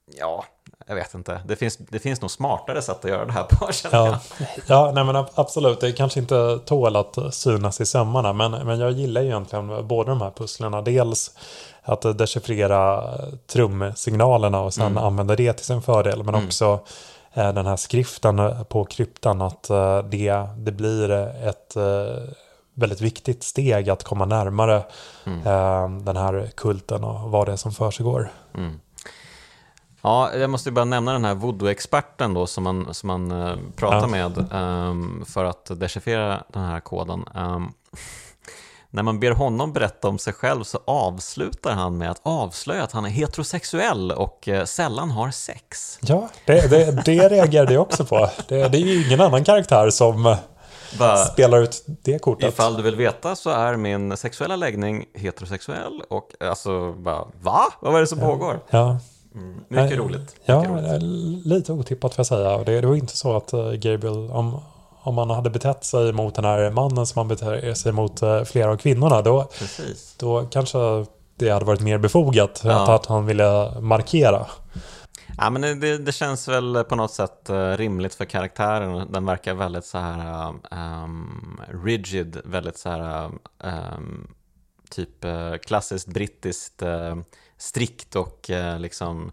ja, 0.06 0.46
jag 0.88 0.96
vet 0.96 1.14
inte. 1.14 1.42
Det 1.46 1.56
finns, 1.56 1.78
det 1.78 2.00
finns 2.00 2.22
nog 2.22 2.32
smartare 2.32 2.82
sätt 2.82 3.06
att 3.06 3.12
göra 3.12 3.26
det 3.26 3.32
här 3.32 3.44
på, 3.44 3.72
känner 3.72 3.98
ja. 3.98 4.20
jag. 4.38 4.48
Ja, 4.68 4.92
nej 4.96 5.04
men 5.04 5.26
absolut. 5.36 5.80
Det 5.80 5.92
kanske 5.92 6.20
inte 6.20 6.60
tål 6.66 6.96
att 6.96 7.18
synas 7.32 7.82
i 7.82 7.86
sömmarna, 7.86 8.34
men, 8.34 8.52
men 8.52 8.80
jag 8.80 8.92
gillar 8.92 9.22
egentligen 9.22 9.88
båda 9.88 10.10
de 10.10 10.22
här 10.22 10.32
pusslerna. 10.32 10.82
Dels 10.82 11.38
att 11.84 12.18
dechiffrera 12.18 13.04
trumsignalerna 13.48 14.62
och 14.62 14.74
sen 14.74 14.92
mm. 14.92 15.04
använda 15.04 15.36
det 15.36 15.54
till 15.54 15.66
sin 15.66 15.82
fördel, 15.82 16.24
men 16.24 16.36
mm. 16.36 16.46
också 16.46 16.80
eh, 17.34 17.54
den 17.54 17.66
här 17.66 17.76
skriften 17.76 18.66
på 18.70 18.86
kryptan, 18.86 19.42
att 19.42 19.70
eh, 19.70 20.04
det, 20.04 20.34
det 20.58 20.72
blir 20.72 21.12
ett 21.48 21.76
eh, 21.76 22.34
väldigt 22.74 23.02
viktigt 23.02 23.44
steg 23.44 23.90
att 23.90 24.04
komma 24.04 24.26
närmare 24.26 24.84
mm. 25.26 26.06
den 26.06 26.18
här 26.18 26.52
kulten 26.56 27.04
och 27.04 27.32
vad 27.32 27.48
det 27.48 27.52
är 27.52 27.56
som 27.56 27.72
försiggår. 27.72 28.32
Mm. 28.58 28.80
Ja, 30.02 30.34
jag 30.34 30.50
måste 30.50 30.72
bara 30.72 30.86
nämna 30.86 31.14
den 31.14 31.26
här 31.26 31.36
voodoo-experten 31.36 32.34
då 32.34 32.48
som 32.48 32.64
man, 32.64 32.94
som 32.94 33.08
man 33.08 33.30
pratar 33.76 34.18
ja. 34.18 34.30
med 34.30 34.54
um, 34.54 35.26
för 35.28 35.46
att 35.46 35.80
dechiffrera 35.80 36.44
den 36.48 36.64
här 36.64 36.80
koden. 36.80 37.26
Um, 37.36 37.74
när 38.94 39.04
man 39.04 39.20
ber 39.20 39.32
honom 39.32 39.74
berätta 39.74 40.08
om 40.08 40.20
sig 40.20 40.34
själv 40.34 40.64
så 40.64 40.80
avslutar 40.86 41.72
han 41.72 41.98
med 41.98 42.12
att 42.12 42.20
avslöja 42.24 42.84
att 42.84 42.92
han 42.92 43.06
är 43.06 43.10
heterosexuell 43.10 44.12
och 44.12 44.48
uh, 44.48 44.64
sällan 44.64 45.12
har 45.12 45.32
sex. 45.32 46.00
Ja, 46.02 46.30
det, 46.46 46.70
det, 46.70 47.06
det 47.06 47.30
reagerade 47.30 47.74
jag 47.74 47.82
också 47.82 48.06
på. 48.06 48.30
Det, 48.48 48.68
det 48.68 48.78
är 48.78 48.82
ju 48.82 49.06
ingen 49.06 49.22
annan 49.22 49.44
karaktär 49.44 49.90
som 49.90 50.26
uh, 50.26 50.38
Va, 50.98 51.18
spelar 51.18 51.62
ut 51.62 51.84
det 51.86 52.20
kortet. 52.20 52.50
Ifall 52.50 52.78
du 52.78 52.84
vill 52.84 52.96
veta 52.96 53.36
så 53.36 53.50
är 53.50 53.78
min 53.78 54.18
sexuella 54.18 54.56
läggning 54.56 55.06
heterosexuell 55.14 56.02
och 56.10 56.32
alltså, 56.40 56.94
bara, 56.94 57.28
va? 57.42 57.64
Vad 57.80 57.96
är 57.96 58.00
det 58.00 58.08
som 58.08 58.20
ja. 58.20 58.28
pågår? 58.28 58.60
Ja. 58.70 58.98
Mm. 59.36 59.56
Mycket 59.68 59.98
roligt. 59.98 60.20
Mycket 60.20 60.36
ja, 60.46 60.66
roligt. 60.68 61.46
lite 61.46 61.74
otippat 61.74 62.16
får 62.16 62.20
jag 62.20 62.28
säga. 62.28 62.58
Det, 62.58 62.82
det 62.82 62.88
var 62.88 62.96
inte 62.96 63.18
så 63.18 63.38
att 63.38 63.52
Gabriel, 63.52 64.32
om, 64.32 64.62
om 65.04 65.16
man 65.16 65.30
hade 65.30 65.50
betett 65.50 65.84
sig 65.84 66.14
mot 66.14 66.36
den 66.36 66.46
här 66.46 66.72
mannen 66.72 67.06
som 67.06 67.20
man 67.20 67.28
beter 67.28 67.74
sig 67.74 67.92
mot 67.92 68.24
uh, 68.24 68.44
flera 68.44 68.72
av 68.72 68.78
kvinnorna, 68.78 69.22
då, 69.22 69.44
Precis. 69.44 70.16
då 70.18 70.46
kanske 70.46 70.78
det 71.36 71.50
hade 71.50 71.66
varit 71.66 71.82
mer 71.82 71.98
befogat. 71.98 72.62
Ja. 72.64 72.96
Att 72.96 73.06
han 73.06 73.26
ville 73.26 73.80
markera. 73.82 74.46
Ja, 75.38 75.50
men 75.50 75.80
det, 75.80 75.98
det 75.98 76.12
känns 76.12 76.48
väl 76.48 76.84
på 76.84 76.96
något 76.96 77.12
sätt 77.12 77.50
eh, 77.50 77.72
rimligt 77.72 78.16
för 78.16 78.26
karaktären. 78.26 79.12
Den 79.12 79.26
verkar 79.26 79.54
väldigt 79.54 79.86
så 79.86 79.98
här 79.98 80.54
um, 80.72 81.62
rigid, 81.84 82.42
väldigt 82.46 82.78
så 82.78 82.90
här 82.90 83.32
um, 83.64 84.28
typ 84.90 85.26
klassiskt 85.66 86.08
brittiskt 86.08 86.82
uh, 86.82 87.16
strikt 87.58 88.16
och 88.16 88.50
uh, 88.50 88.80
liksom 88.80 89.32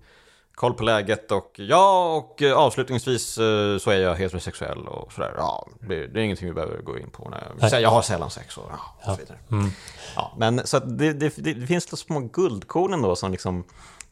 koll 0.61 0.75
på 0.75 0.85
läget 0.85 1.33
och 1.33 1.53
ja, 1.55 2.15
och 2.17 2.43
avslutningsvis 2.43 3.33
så 3.81 3.91
är 3.91 3.99
jag 3.99 4.15
heterosexuell 4.15 4.89
och 4.89 5.13
sådär. 5.13 5.35
Ja, 5.37 5.69
det, 5.81 6.07
det 6.07 6.21
är 6.21 6.25
ingenting 6.25 6.49
vi 6.49 6.55
behöver 6.55 6.83
gå 6.83 6.99
in 6.99 7.11
på. 7.11 7.33
Nej. 7.61 7.83
Jag 7.83 7.91
har 7.91 8.03
sällan 8.03 8.31
sex 8.31 8.57
och, 8.59 8.65
ja, 8.71 8.79
och 8.99 9.15
så 9.15 9.21
vidare. 9.21 9.39
Mm. 9.51 9.71
Ja, 10.17 10.33
men 10.37 10.67
så 10.67 10.79
det, 10.79 11.13
det, 11.13 11.37
det, 11.37 11.67
finns 11.67 11.99
små 11.99 12.21
guldkorn 12.21 12.93
ändå 12.93 13.17
som 13.17 13.33
liksom 13.33 13.65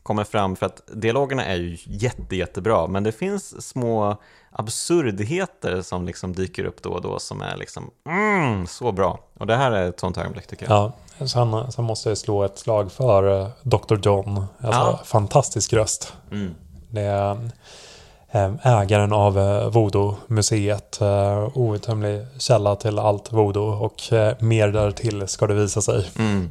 kommer 0.02 0.24
fram 0.24 0.56
för 0.56 0.66
att 0.66 0.82
dialogerna 0.86 1.44
är 1.44 1.56
ju 1.56 1.76
jätte, 1.84 2.36
jättebra 2.36 2.86
men 2.86 3.02
det 3.02 3.12
finns 3.12 3.68
små 3.68 4.16
absurdheter 4.50 5.82
som 5.82 6.06
liksom 6.06 6.32
dyker 6.32 6.64
upp 6.64 6.82
då 6.82 6.90
och 6.90 7.02
då 7.02 7.18
som 7.18 7.42
är 7.42 7.56
liksom 7.56 7.90
mm, 8.06 8.66
så 8.66 8.92
bra. 8.92 9.18
Och 9.34 9.46
det 9.46 9.56
här 9.56 9.72
är 9.72 9.88
ett 9.88 10.00
sånt 10.00 10.18
ögonblick 10.18 10.46
tycker 10.46 10.66
jag. 10.66 10.72
Ja, 10.72 10.92
sen, 11.26 11.72
sen 11.72 11.84
måste 11.84 12.08
jag 12.08 12.18
slå 12.18 12.42
ett 12.42 12.58
slag 12.58 12.92
för 12.92 13.40
uh, 13.40 13.48
Dr. 13.62 13.96
John. 14.02 14.44
Alltså, 14.60 14.80
ja. 14.80 15.00
fantastisk 15.04 15.72
röst. 15.72 16.12
Mm. 16.32 16.54
Det 16.90 17.00
är 17.00 17.32
uh, 18.34 18.66
ägaren 18.66 19.12
av 19.12 19.38
uh, 19.38 19.68
Voodoo-museet. 19.68 20.98
Outtömlig 21.54 22.26
källa 22.38 22.76
till 22.76 22.98
allt 22.98 23.32
voodoo 23.32 23.84
och 23.84 24.02
mer 24.38 24.68
därtill 24.68 25.28
ska 25.28 25.46
det 25.46 25.54
visa 25.54 25.82
sig. 25.82 26.10
Mm. 26.18 26.50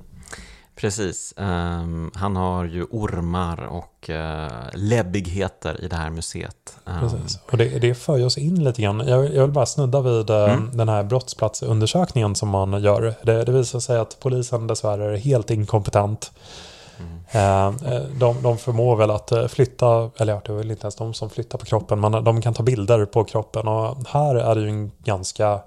Precis. 0.77 1.33
Um, 1.37 2.11
han 2.15 2.35
har 2.35 2.65
ju 2.65 2.83
ormar 2.83 3.65
och 3.65 4.09
uh, 4.09 4.47
läbbigheter 4.73 5.83
i 5.83 5.87
det 5.87 5.95
här 5.95 6.09
museet. 6.09 6.77
Um, 6.85 6.99
Precis. 6.99 7.39
Och 7.51 7.57
det, 7.57 7.79
det 7.79 7.95
för 7.95 8.25
oss 8.25 8.37
in 8.37 8.63
lite 8.63 8.81
grann. 8.81 9.07
Jag, 9.07 9.33
jag 9.33 9.41
vill 9.41 9.51
bara 9.51 9.65
snudda 9.65 10.01
vid 10.01 10.29
uh, 10.29 10.37
mm. 10.37 10.77
den 10.77 10.89
här 10.89 11.03
brottsplatsundersökningen 11.03 12.35
som 12.35 12.49
man 12.49 12.81
gör. 12.81 13.13
Det, 13.23 13.43
det 13.43 13.51
visar 13.51 13.79
sig 13.79 13.97
att 13.97 14.17
polisen 14.19 14.67
dessvärre 14.67 15.13
är 15.13 15.17
helt 15.17 15.51
inkompetent. 15.51 16.31
Mm. 16.99 17.75
Uh, 17.75 18.01
de, 18.19 18.41
de 18.41 18.57
förmår 18.57 18.95
väl 18.95 19.11
att 19.11 19.31
flytta, 19.47 20.09
eller 20.17 20.33
ja, 20.33 20.41
det 20.45 20.51
är 20.51 20.57
väl 20.57 20.71
inte 20.71 20.83
ens 20.83 20.95
de 20.95 21.13
som 21.13 21.29
flyttar 21.29 21.57
på 21.57 21.65
kroppen, 21.65 21.99
men 21.99 22.11
de 22.11 22.41
kan 22.41 22.53
ta 22.53 22.63
bilder 22.63 23.05
på 23.05 23.23
kroppen. 23.23 23.67
Och 23.67 23.97
här 24.07 24.35
är 24.35 24.55
det 24.55 24.61
ju 24.61 24.69
en 24.69 24.91
ganska 25.03 25.59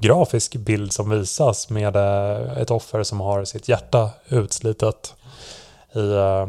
grafisk 0.00 0.56
bild 0.56 0.92
som 0.92 1.10
visas 1.10 1.70
med 1.70 1.96
eh, 1.96 2.58
ett 2.58 2.70
offer 2.70 3.02
som 3.02 3.20
har 3.20 3.44
sitt 3.44 3.68
hjärta 3.68 4.10
utslitet 4.28 5.14
i, 5.94 6.12
eh, 6.12 6.46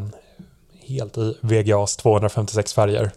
helt 0.88 1.18
i 1.18 1.38
VGAs 1.42 1.98
256 1.98 2.74
färger. 2.74 3.12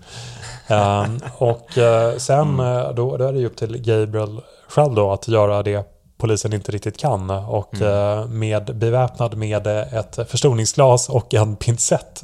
um, 0.71 1.21
och 1.39 1.79
uh, 1.79 2.19
sen 2.19 2.61
mm. 2.61 2.95
då, 2.95 3.17
då 3.17 3.25
är 3.25 3.33
det 3.33 3.47
upp 3.47 3.57
till 3.57 3.79
Gabriel 3.79 4.41
själv 4.69 4.95
då 4.95 5.13
att 5.13 5.29
göra 5.29 5.63
det 5.63 5.91
polisen 6.17 6.53
inte 6.53 6.73
riktigt 6.73 6.99
kan. 6.99 7.31
Och 7.31 7.75
mm. 7.75 8.39
med 8.39 8.77
beväpnad 8.77 9.37
med 9.37 9.67
ett 9.67 10.19
förstoringsglas 10.29 11.09
och 11.09 11.35
en 11.35 11.57
pincett 11.57 12.23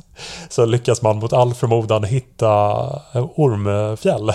så 0.48 0.64
lyckas 0.64 1.02
man 1.02 1.18
mot 1.18 1.32
all 1.32 1.54
förmodan 1.54 2.04
hitta 2.04 2.48
ormfjäll 3.14 4.32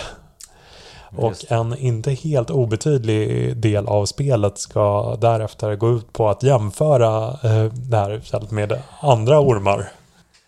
och 1.17 1.51
en 1.51 1.77
inte 1.77 2.11
helt 2.11 2.49
obetydlig 2.49 3.57
del 3.57 3.87
av 3.87 4.05
spelet 4.05 4.57
ska 4.57 5.15
därefter 5.15 5.75
gå 5.75 5.91
ut 5.91 6.13
på 6.13 6.29
att 6.29 6.43
jämföra 6.43 7.27
eh, 7.27 7.73
det 7.73 7.97
här 7.97 8.19
fältet 8.19 8.51
med 8.51 8.81
andra 8.99 9.39
ormar. 9.39 9.91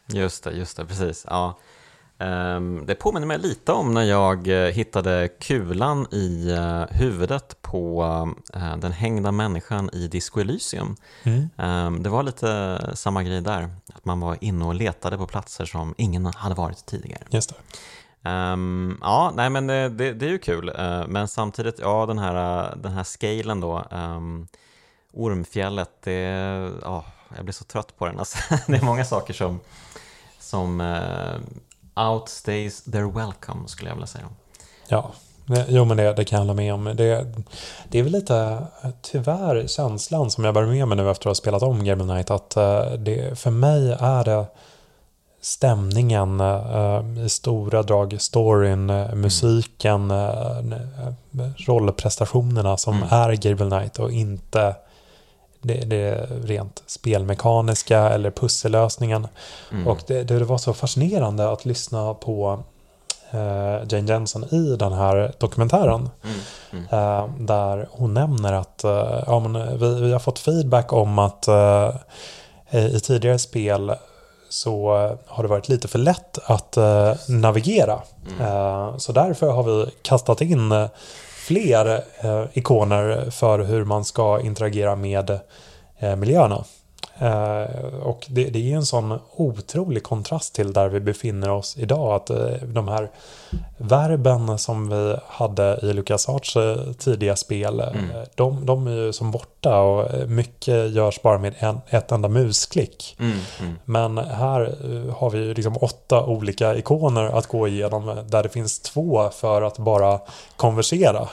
Just 0.08 0.44
det, 0.44 0.52
just 0.52 0.78
det, 0.78 0.86
precis. 0.86 1.26
Ja. 1.30 1.58
Um, 2.20 2.86
det 2.86 2.96
påminner 2.96 3.28
mig 3.28 3.40
lite 3.40 3.72
om 3.72 3.94
när 3.94 4.04
jag 4.04 4.48
uh, 4.48 4.68
hittade 4.68 5.30
kulan 5.40 6.08
i 6.12 6.52
uh, 6.52 6.86
huvudet 6.90 7.62
på 7.62 8.04
uh, 8.56 8.78
den 8.78 8.92
hängda 8.92 9.32
människan 9.32 9.90
i 9.94 10.08
Disco 10.08 10.40
Elysium. 10.40 10.96
Mm. 11.24 11.50
Um, 11.58 12.04
det 12.04 12.10
var 12.10 12.24
lite 12.24 12.80
samma 12.94 13.24
grej 13.24 13.42
där, 13.42 13.70
att 13.94 14.06
man 14.06 14.20
var 14.20 14.38
inne 14.42 14.66
och 14.66 14.76
letade 14.76 15.18
på 15.18 15.28
platser 15.28 15.66
som 15.66 15.96
ingen 15.98 16.26
hade 16.26 16.56
varit 16.56 16.86
tidigare. 16.86 17.24
Just 17.30 17.50
det. 17.50 17.56
Um, 18.28 18.98
ja, 19.02 19.32
nej 19.36 19.50
men 19.50 19.68
det, 19.68 19.90
det, 19.90 20.14
det 20.14 20.26
är 20.26 20.30
ju 20.30 20.38
kul, 20.38 20.70
uh, 20.70 21.08
men 21.08 21.28
samtidigt, 21.28 21.80
ja 21.80 22.06
den 22.06 22.20
här, 22.20 22.66
eh, 22.66 22.78
den 22.78 22.92
här 22.92 23.04
scalen 23.04 23.62
då, 23.62 23.84
um, 23.92 24.48
Ormfjället, 25.14 25.90
det, 26.04 26.30
oh, 26.86 27.04
jag 27.36 27.46
blir 27.46 27.54
så 27.54 27.64
trött 27.64 27.98
på 27.98 28.06
den. 28.06 28.20
Alltså, 28.20 28.38
det 28.68 28.78
är 28.78 28.82
många 28.82 29.06
saker 29.06 29.34
som, 29.34 29.60
som 30.40 30.82
uh, 30.82 32.10
outstays 32.10 32.84
their 32.84 33.12
welcome 33.12 33.68
skulle 33.68 33.90
jag 33.90 33.96
vilja 33.96 34.08
säga. 34.08 34.30
Ja, 34.88 35.12
jo 35.68 35.86
men 35.86 35.98
det, 35.98 36.14
det 36.14 36.26
kan 36.26 36.38
jag 36.38 36.42
hålla 36.42 36.54
med 36.54 36.74
om. 36.74 36.84
Det, 36.84 37.34
det 37.90 38.00
är 38.00 38.04
väl 38.04 38.12
lite 38.12 38.68
tyvärr 39.02 39.68
känslan 39.68 40.32
som 40.32 40.44
jag 40.44 40.54
bär 40.54 40.66
med 40.66 40.88
mig 40.88 40.98
nu 40.98 41.12
efter 41.12 41.30
att 41.30 41.32
ha 41.32 41.36
spelat 41.36 41.64
om 41.64 41.84
Game 41.84 42.04
of 42.04 42.10
Night 42.10 42.32
att 42.32 42.58
uh, 42.58 43.00
det, 43.00 43.40
för 43.40 43.52
mig 43.52 43.98
är 44.00 44.24
det 44.24 44.46
stämningen, 45.48 46.42
uh, 46.42 47.26
i 47.26 47.30
stora 47.30 47.84
drag 47.84 48.22
storyn, 48.22 48.90
uh, 48.90 49.16
musiken, 49.16 50.12
uh, 50.12 50.76
rollprestationerna 51.68 52.78
som 52.78 52.96
mm. 52.96 53.08
är 53.12 53.34
Gable 53.34 53.70
Knight 53.70 54.00
och 54.00 54.12
inte 54.12 54.76
det, 55.62 55.86
det 55.86 56.28
rent 56.44 56.84
spelmekaniska 56.86 58.00
eller 58.00 58.32
pussellösningen. 58.32 59.28
Mm. 59.72 59.88
Och 59.88 60.00
det, 60.08 60.24
det, 60.24 60.44
var 60.44 60.58
så 60.58 60.74
fascinerande 60.74 61.50
att 61.52 61.66
lyssna 61.66 62.14
på 62.14 62.64
Jane 63.90 64.08
Jensen 64.08 64.44
i 64.44 64.76
den 64.76 64.94
här 64.94 65.34
dokumentären. 65.38 66.10
Mm. 66.24 66.86
Mm. 66.90 67.46
där 67.46 67.88
hon 67.92 68.14
nämner 68.14 68.54
att 68.54 68.82
ja, 69.28 69.40
men 69.40 69.80
vi, 69.80 70.02
vi 70.02 70.12
har 70.12 70.20
fått 70.20 70.40
feedback 70.40 70.94
om 70.94 71.20
att 71.20 71.48
i 72.72 73.00
tidigare 73.00 73.40
spel 73.40 73.96
så 74.50 74.90
har 75.28 75.44
det 75.44 75.50
varit 75.50 75.70
lite 75.70 75.88
för 75.88 76.00
lätt 76.00 76.38
att 76.44 76.78
uh, 76.78 77.14
navigera. 77.28 78.02
Mm. 78.40 78.52
Uh, 78.52 78.98
så 78.98 79.12
därför 79.12 79.52
har 79.52 79.64
vi 79.64 79.92
kastat 80.02 80.42
in 80.42 80.88
fler 81.48 82.04
ikoner 82.54 83.30
för 83.32 83.60
hur 83.60 83.84
man 83.84 84.06
ska 84.06 84.42
interagera 84.42 84.96
med 84.96 85.40
miljöerna. 86.18 86.64
Och 88.04 88.26
det, 88.30 88.50
det, 88.50 88.72
är 88.72 88.76
en 88.76 88.86
sån 88.86 89.20
otrolig 89.36 90.04
kontrast 90.04 90.56
till 90.56 90.74
där 90.74 90.90
vi 90.90 91.00
befinner 91.00 91.50
oss 91.50 91.78
idag. 91.78 92.16
Att 92.16 92.32
de 92.74 92.88
här 92.88 93.10
verben 93.78 94.58
som 94.58 94.90
vi 94.90 95.16
hade 95.28 95.80
i 95.84 95.94
LucasArts 95.94 96.56
eh, 96.56 96.78
tidiga 96.98 97.36
spel, 97.36 97.80
eh, 97.80 97.88
mm. 97.88 98.26
de, 98.36 98.66
de 98.66 98.88
är 98.88 98.92
ju 98.92 99.14
som 99.14 99.32
borta 99.32 99.80
och 99.80 100.14
eh, 100.14 100.28
mycket 100.28 100.92
görs 100.92 101.22
bara 101.22 101.38
med 101.38 101.54
en, 101.60 101.78
ett 101.90 102.12
enda 102.12 102.30
musklick. 102.30 103.16
Mm, 103.20 103.38
mm. 103.60 103.76
Men 103.86 104.18
här 104.18 104.76
har 105.18 105.30
vi 105.30 105.40
ju 105.40 105.54
liksom 105.54 105.78
åtta 105.78 106.26
olika 106.26 106.76
ikoner 106.76 107.24
att 107.24 107.48
gå 107.48 107.68
igenom 107.68 108.18
där 108.28 108.44
det 108.44 108.50
finns 108.50 108.80
två 108.80 109.30
för 109.30 109.62
att 109.62 109.78
bara 109.78 110.20
konversera. 110.56 111.28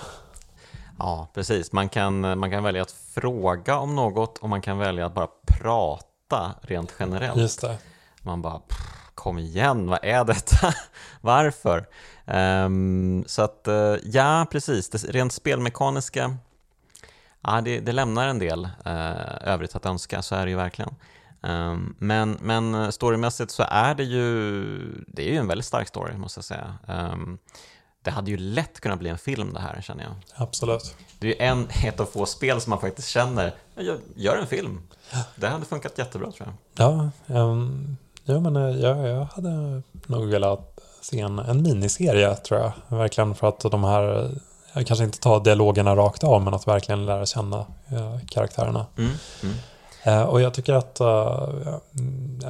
Ja, 1.04 1.28
precis. 1.34 1.72
Man 1.72 1.88
kan, 1.88 2.38
man 2.38 2.50
kan 2.50 2.62
välja 2.62 2.82
att 2.82 2.90
fråga 3.14 3.78
om 3.78 3.94
något 3.94 4.38
och 4.38 4.48
man 4.48 4.60
kan 4.62 4.78
välja 4.78 5.06
att 5.06 5.14
bara 5.14 5.28
prata 5.46 6.54
rent 6.62 6.94
generellt. 6.98 7.40
Just 7.40 7.60
det. 7.60 7.78
Man 8.22 8.42
bara 8.42 8.60
kom 9.14 9.38
igen, 9.38 9.90
vad 9.90 9.98
är 10.02 10.24
detta? 10.24 10.74
Varför? 11.20 11.86
Um, 12.24 13.24
så 13.26 13.42
att, 13.42 13.68
uh, 13.68 13.96
ja 14.04 14.46
precis, 14.50 14.88
det 14.90 14.98
rent 14.98 15.32
spelmekaniska, 15.32 16.36
ja, 17.40 17.60
det, 17.60 17.80
det 17.80 17.92
lämnar 17.92 18.28
en 18.28 18.38
del 18.38 18.64
uh, 18.64 19.48
övrigt 19.48 19.76
att 19.76 19.86
önska, 19.86 20.22
så 20.22 20.34
är 20.34 20.44
det 20.44 20.50
ju 20.50 20.56
verkligen. 20.56 20.94
Um, 21.40 21.96
men, 21.98 22.38
men 22.42 22.92
storymässigt 22.92 23.50
så 23.50 23.64
är 23.68 23.94
det 23.94 24.04
ju, 24.04 24.64
det 25.06 25.28
är 25.28 25.32
ju 25.32 25.38
en 25.38 25.48
väldigt 25.48 25.66
stark 25.66 25.88
story 25.88 26.16
måste 26.16 26.38
jag 26.38 26.44
säga. 26.44 26.78
Um, 26.86 27.38
det 28.04 28.10
hade 28.10 28.30
ju 28.30 28.36
lätt 28.36 28.80
kunnat 28.80 28.98
bli 28.98 29.10
en 29.10 29.18
film 29.18 29.52
det 29.52 29.60
här 29.60 29.80
känner 29.82 30.04
jag. 30.04 30.12
Absolut. 30.34 30.96
Det 31.18 31.26
är 31.26 31.30
ju 31.30 31.36
en, 31.38 31.68
ett 31.84 32.00
av 32.00 32.04
få 32.06 32.26
spel 32.26 32.60
som 32.60 32.70
man 32.70 32.80
faktiskt 32.80 33.08
känner, 33.08 33.54
gör 34.14 34.36
en 34.36 34.46
film. 34.46 34.80
Det 35.36 35.48
hade 35.48 35.64
funkat 35.64 35.98
jättebra 35.98 36.32
tror 36.32 36.48
jag. 36.48 36.86
Ja, 36.86 37.10
um, 37.40 37.96
Ja, 38.24 38.40
men 38.40 38.56
eh, 38.56 38.76
jag, 38.76 39.08
jag 39.08 39.24
hade 39.24 39.82
nog 40.06 40.28
velat 40.28 40.80
se 41.00 41.20
en, 41.20 41.38
en 41.38 41.62
miniserie 41.62 42.34
tror 42.34 42.60
jag. 42.60 42.72
Verkligen 42.98 43.34
för 43.34 43.48
att 43.48 43.60
de 43.60 43.84
här, 43.84 44.30
jag 44.72 44.86
kanske 44.86 45.04
inte 45.04 45.20
tar 45.20 45.40
dialogerna 45.40 45.96
rakt 45.96 46.24
av, 46.24 46.42
men 46.42 46.54
att 46.54 46.68
verkligen 46.68 47.06
lära 47.06 47.26
känna 47.26 47.58
eh, 47.88 48.18
karaktärerna. 48.28 48.86
Mm, 48.96 49.10
mm. 49.42 49.54
Eh, 50.06 50.22
och 50.22 50.40
jag 50.40 50.54
tycker 50.54 50.72
att, 50.72 51.00
uh, 51.00 51.48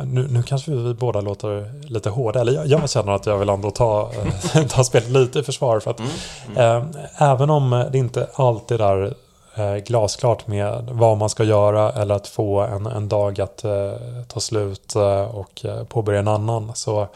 nu, 0.05 0.29
nu 0.31 0.43
kanske 0.43 0.71
vi 0.71 0.95
båda 0.95 1.21
låter 1.21 1.71
lite 1.89 2.11
hårda, 2.11 2.41
eller 2.41 2.65
jag, 2.65 2.91
känner 2.91 3.13
att 3.13 3.27
jag 3.27 3.39
vill 3.39 3.49
ändå 3.49 3.71
ta, 3.71 4.11
ta 4.69 4.85
spelet 4.85 5.11
lite 5.11 5.39
i 5.39 5.43
försvar. 5.43 5.81
För 5.81 5.91
att 5.91 6.01
mm, 6.01 6.11
mm. 6.57 6.89
även 7.19 7.51
om 7.51 7.85
det 7.93 7.99
inte 7.99 8.29
alltid 8.35 8.81
är 8.81 9.15
eh, 9.55 9.77
glasklart 9.77 10.47
med 10.47 10.89
vad 10.93 11.19
man 11.19 11.31
ska 11.31 11.45
göra 11.45 11.93
eller 11.93 12.15
att 12.15 12.29
få 12.29 12.61
en, 12.61 12.87
en 12.87 13.09
dag 13.09 13.41
att 13.41 13.65
eh, 13.65 13.93
ta 14.29 14.41
slut 14.41 14.97
eh, 14.97 15.37
och 15.37 15.65
eh, 15.65 15.85
påbörja 15.85 16.19
en 16.19 16.29
annan 16.29 16.73
så, 16.75 17.09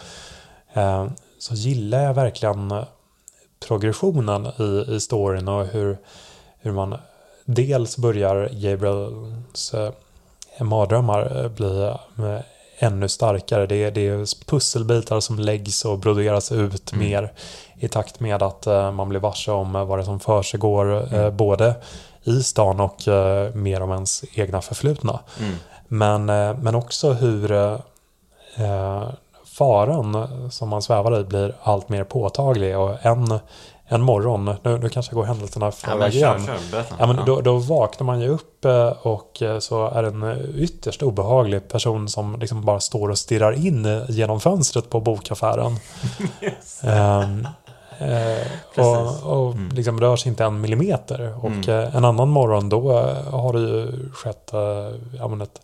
eh, 0.73 1.07
så 1.39 1.55
gillar 1.55 2.03
jag 2.03 2.15
verkligen 2.15 2.75
progressionen 3.69 4.47
i, 4.47 4.95
i 4.95 5.01
storyn 5.01 5.49
och 5.49 5.67
hur, 5.67 5.99
hur 6.59 6.73
man 6.73 6.97
dels 7.45 7.97
börjar 7.97 8.49
Gabriels 8.53 9.75
eh, 9.75 9.91
mardrömmar 10.65 11.45
eh, 11.45 11.49
bli 11.49 11.83
eh, 11.83 12.41
ännu 12.79 13.09
starkare. 13.09 13.67
Det 13.67 13.85
är, 13.85 13.91
det 13.91 14.09
är 14.09 14.47
pusselbitar 14.47 15.21
som 15.21 15.39
läggs 15.39 15.85
och 15.85 15.99
broderas 15.99 16.53
ut 16.53 16.93
mm. 16.93 17.09
mer 17.09 17.33
i 17.75 17.89
takt 17.89 18.21
med 18.21 18.43
att 18.43 18.67
uh, 18.67 18.93
man 18.93 19.09
blir 19.09 19.21
varse 19.21 19.51
om 19.51 19.73
vad 19.73 19.99
det 19.99 20.05
som 20.05 20.21
försiggår 20.21 21.15
mm. 21.15 21.37
både 21.37 21.75
i 22.25 22.43
stan 22.43 22.81
och 22.81 23.03
mer 23.55 23.83
om 23.83 23.93
ens 23.93 24.25
egna 24.35 24.61
förflutna. 24.61 25.21
Mm. 25.41 25.55
Men, 25.89 26.27
men 26.63 26.75
också 26.75 27.13
hur 27.13 27.79
faran 29.45 30.29
som 30.51 30.69
man 30.69 30.83
svävar 30.83 31.21
i 31.21 31.25
blir 31.25 31.55
allt 31.63 31.89
mer 31.89 32.05
påtaglig 32.05 32.79
och 32.79 33.07
en 33.07 33.39
en 33.89 34.03
morgon, 34.03 34.45
nu, 34.63 34.79
nu 34.79 34.89
kanske 34.89 35.13
jag 35.13 35.17
går 35.17 35.25
händelserna 35.25 35.71
förväg 35.71 36.15
ja, 36.15 36.37
igen. 36.37 36.49
Ja, 36.99 37.07
men 37.07 37.27
då, 37.27 37.41
då 37.41 37.57
vaknar 37.57 38.05
man 38.05 38.21
ju 38.21 38.29
upp 38.29 38.65
eh, 38.65 38.89
och 38.89 39.43
eh, 39.43 39.59
så 39.59 39.87
är 39.87 40.03
det 40.03 40.09
en 40.09 40.55
ytterst 40.57 41.03
obehaglig 41.03 41.69
person 41.69 42.09
som 42.09 42.37
liksom 42.41 42.65
bara 42.65 42.81
står 42.81 43.09
och 43.09 43.19
stirrar 43.19 43.53
in 43.53 44.05
genom 44.09 44.41
fönstret 44.41 44.91
på 44.91 45.01
bokaffären. 45.01 45.77
yes. 46.41 46.81
um, 46.85 47.47
Eh, 48.01 48.47
och, 48.85 49.47
och 49.47 49.55
mm. 49.55 49.69
liksom 49.69 50.01
rör 50.01 50.17
sig 50.17 50.31
inte 50.31 50.45
en 50.45 50.61
millimeter. 50.61 51.45
Och 51.45 51.69
mm. 51.69 51.69
eh, 51.69 51.97
en 51.97 52.05
annan 52.05 52.29
morgon 52.29 52.69
då 52.69 52.93
har 53.31 53.53
det 53.53 53.61
ju 53.61 54.09
skett 54.13 54.53
eh, 54.53 55.43
ett 55.43 55.61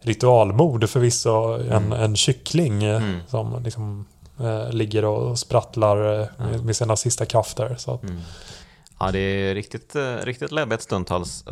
ritualmord 0.00 0.88
förvisso. 0.88 1.54
Mm. 1.54 1.72
En, 1.72 1.92
en 1.92 2.16
kyckling 2.16 2.84
mm. 2.84 3.20
som 3.28 3.62
liksom 3.64 4.06
ligger 4.70 5.04
och 5.04 5.38
sprattlar 5.38 6.20
eh, 6.20 6.28
med, 6.38 6.64
med, 6.64 6.76
sina 6.76 6.96
sista 6.96 7.26
krafter. 7.26 7.76
Så 7.78 7.94
att, 7.94 8.02
mm. 8.02 8.20
Ja, 8.98 9.10
det 9.12 9.18
är 9.18 9.54
riktigt, 9.54 9.96
eh, 9.96 10.16
riktigt 10.16 10.52
läbbigt 10.52 10.82
stundtals. 10.82 11.44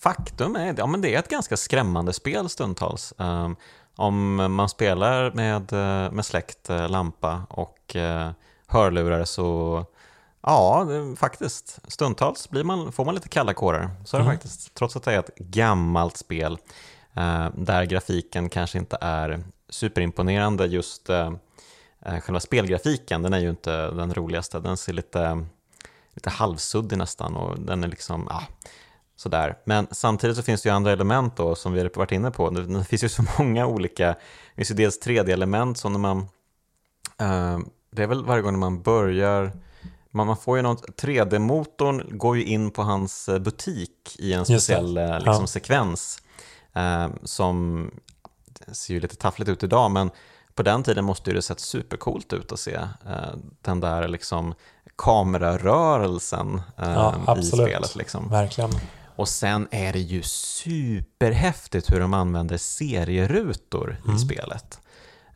Faktum 0.00 0.56
är 0.56 0.74
ja, 0.78 0.86
det 0.86 1.14
är 1.14 1.18
ett 1.18 1.28
ganska 1.28 1.56
skrämmande 1.56 2.12
spel 2.12 2.48
stundtals. 2.48 3.14
Um, 3.16 3.56
om 3.96 4.34
man 4.34 4.68
spelar 4.68 5.30
med, 5.30 5.72
med 6.12 6.24
släkt, 6.24 6.68
lampa 6.68 7.42
och 7.48 7.96
hörlurar 8.66 9.24
så 9.24 9.84
Ja, 10.42 10.86
faktiskt. 11.16 11.78
Stundtals 11.88 12.50
blir 12.50 12.64
man, 12.64 12.92
får 12.92 13.04
man 13.04 13.14
lite 13.14 13.28
kalla 13.28 13.54
kårar. 13.54 13.90
Så 14.04 14.16
är 14.16 14.20
det 14.20 14.24
mm. 14.24 14.36
faktiskt. 14.36 14.74
Trots 14.74 14.96
att 14.96 15.02
det 15.02 15.12
är 15.12 15.18
ett 15.18 15.34
gammalt 15.36 16.16
spel 16.16 16.58
där 17.54 17.84
grafiken 17.84 18.48
kanske 18.48 18.78
inte 18.78 18.98
är 19.00 19.44
superimponerande 19.68 20.66
just 20.66 21.10
Eh, 21.10 21.32
själva 22.04 22.40
spelgrafiken, 22.40 23.22
den 23.22 23.32
är 23.32 23.38
ju 23.38 23.50
inte 23.50 23.90
den 23.90 24.14
roligaste. 24.14 24.60
Den 24.60 24.76
ser 24.76 24.92
lite, 24.92 25.46
lite 26.14 26.30
halvsuddig 26.30 26.98
nästan 26.98 27.36
och 27.36 27.60
den 27.60 27.84
är 27.84 27.88
liksom, 27.88 28.26
ja, 28.30 28.42
sådär. 29.16 29.58
Men 29.64 29.86
samtidigt 29.90 30.36
så 30.36 30.42
finns 30.42 30.62
det 30.62 30.68
ju 30.68 30.74
andra 30.74 30.92
element 30.92 31.36
då 31.36 31.54
som 31.54 31.72
vi 31.72 31.80
har 31.80 31.90
varit 31.94 32.12
inne 32.12 32.30
på. 32.30 32.50
Det, 32.50 32.84
finns 32.84 33.04
ju 33.04 33.08
så 33.08 33.24
många 33.38 33.66
olika, 33.66 34.06
det 34.06 34.56
finns 34.56 34.70
ju 34.70 34.74
dels 34.74 35.02
3D-element 35.02 35.74
som 35.78 35.92
när 35.92 35.98
man, 36.00 36.18
uh, 37.22 37.58
det 37.90 38.02
är 38.02 38.06
väl 38.06 38.24
varje 38.24 38.42
gång 38.42 38.52
när 38.52 38.58
man 38.58 38.82
börjar 38.82 39.52
man, 40.10 40.26
man 40.26 40.36
får 40.36 40.56
ju 40.56 40.62
något, 40.62 41.02
3D-motorn 41.02 42.18
går 42.18 42.36
ju 42.36 42.44
in 42.44 42.70
på 42.70 42.82
hans 42.82 43.28
eh, 43.28 43.38
butik 43.38 44.16
i 44.18 44.32
en 44.32 44.44
speciell 44.44 44.94
liksom, 44.94 45.40
ja. 45.40 45.46
sekvens 45.46 46.22
uh, 46.76 47.08
som 47.22 47.90
ser 48.72 48.94
ju 48.94 49.00
lite 49.00 49.16
taffligt 49.16 49.50
ut 49.50 49.62
idag, 49.62 49.90
men 49.90 50.10
på 50.54 50.62
den 50.62 50.82
tiden 50.82 51.04
måste 51.04 51.32
det 51.32 51.42
sett 51.42 51.60
supercoolt 51.60 52.32
ut 52.32 52.52
att 52.52 52.60
se 52.60 52.74
eh, 53.06 53.34
den 53.62 53.80
där 53.80 54.08
liksom 54.08 54.54
kamerarörelsen 54.96 56.62
eh, 56.78 57.12
ja, 57.26 57.38
i 57.38 57.42
spelet. 57.42 57.96
Liksom. 57.96 58.28
Verkligen. 58.28 58.70
Och 59.16 59.28
sen 59.28 59.68
är 59.70 59.92
det 59.92 59.98
ju 59.98 60.22
superhäftigt 60.22 61.92
hur 61.92 62.00
de 62.00 62.14
använder 62.14 62.56
serierutor 62.56 63.96
mm. 64.04 64.16
i 64.16 64.18
spelet. 64.18 64.80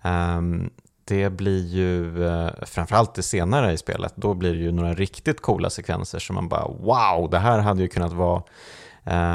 Um, 0.02 0.70
det 1.04 1.30
blir 1.30 1.66
ju, 1.66 2.26
eh, 2.28 2.50
framförallt 2.62 3.14
det 3.14 3.22
senare 3.22 3.72
i 3.72 3.76
spelet, 3.76 4.12
då 4.16 4.34
blir 4.34 4.52
det 4.52 4.60
ju 4.60 4.72
några 4.72 4.94
riktigt 4.94 5.42
coola 5.42 5.70
sekvenser 5.70 6.18
som 6.18 6.34
man 6.34 6.48
bara 6.48 6.68
wow, 6.68 7.30
det 7.30 7.38
här 7.38 7.58
hade 7.58 7.82
ju 7.82 7.88
kunnat 7.88 8.12
vara 8.12 8.42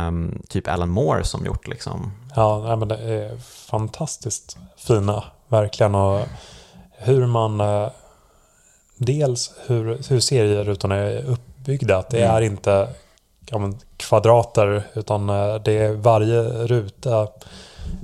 um, 0.08 0.42
typ 0.50 0.68
Alan 0.68 0.90
Moore 0.90 1.24
som 1.24 1.46
gjort 1.46 1.68
liksom. 1.68 2.12
Ja, 2.36 2.76
men 2.76 2.88
det 2.88 2.98
är 2.98 3.38
fantastiskt 3.70 4.58
fina 4.78 5.24
verkligen. 5.50 5.96
Och 5.96 6.22
hur 6.92 7.28
man... 7.28 7.62
Eh, 7.62 7.90
dels 9.02 9.54
hur, 9.68 10.10
hur 10.10 10.20
serierutorna 10.20 10.96
är 10.96 11.26
uppbyggda. 11.26 11.98
Att 11.98 12.10
det 12.10 12.24
mm. 12.24 12.36
är 12.36 12.42
inte 12.42 12.90
ja, 13.50 13.72
kvadrater 13.98 14.84
utan 14.94 15.30
eh, 15.30 15.56
det 15.56 15.72
är 15.72 15.94
varje 15.94 16.44
ruta. 16.44 17.28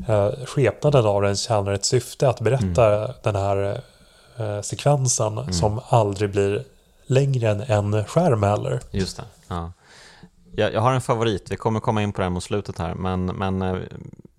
Eh, 0.07 0.29
skepnaden 0.45 1.05
av 1.05 1.21
den 1.21 1.35
tjänar 1.35 1.71
ett 1.71 1.85
syfte 1.85 2.29
att 2.29 2.41
berätta 2.41 3.03
mm. 3.03 3.11
den 3.23 3.35
här 3.35 3.81
sekvensen 4.61 5.37
mm. 5.37 5.53
som 5.53 5.79
aldrig 5.89 6.31
blir 6.31 6.63
längre 7.05 7.49
än 7.49 7.61
en 7.61 8.05
skärm 8.05 8.43
heller. 8.43 8.79
Just 8.91 9.17
det. 9.17 9.23
Ja. 9.47 9.71
Jag, 10.55 10.73
jag 10.73 10.81
har 10.81 10.93
en 10.93 11.01
favorit, 11.01 11.51
vi 11.51 11.55
kommer 11.55 11.79
komma 11.79 12.03
in 12.03 12.13
på 12.13 12.21
det 12.21 12.29
mot 12.29 12.43
slutet 12.43 12.77
här, 12.77 12.93
men, 12.93 13.25
men 13.25 13.83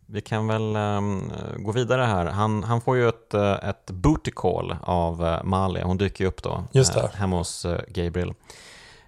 vi 0.07 0.21
kan 0.21 0.47
väl 0.47 0.77
um, 0.77 1.33
gå 1.57 1.73
vidare 1.73 2.03
här. 2.03 2.27
Han, 2.27 2.65
han 2.65 2.81
får 2.81 2.97
ju 2.97 3.09
ett, 3.09 3.35
eh, 3.35 3.69
ett 3.69 3.91
booty 3.91 4.31
call 4.31 4.77
av 4.83 5.23
uh, 5.23 5.45
Malia. 5.45 5.85
Hon 5.85 5.97
dyker 5.99 6.25
ju 6.25 6.29
upp 6.29 6.43
då 6.43 6.65
Just 6.73 6.97
uh, 6.97 7.07
hemma 7.15 7.37
hos 7.37 7.65
uh, 7.65 7.79
Gabriel. 7.89 8.35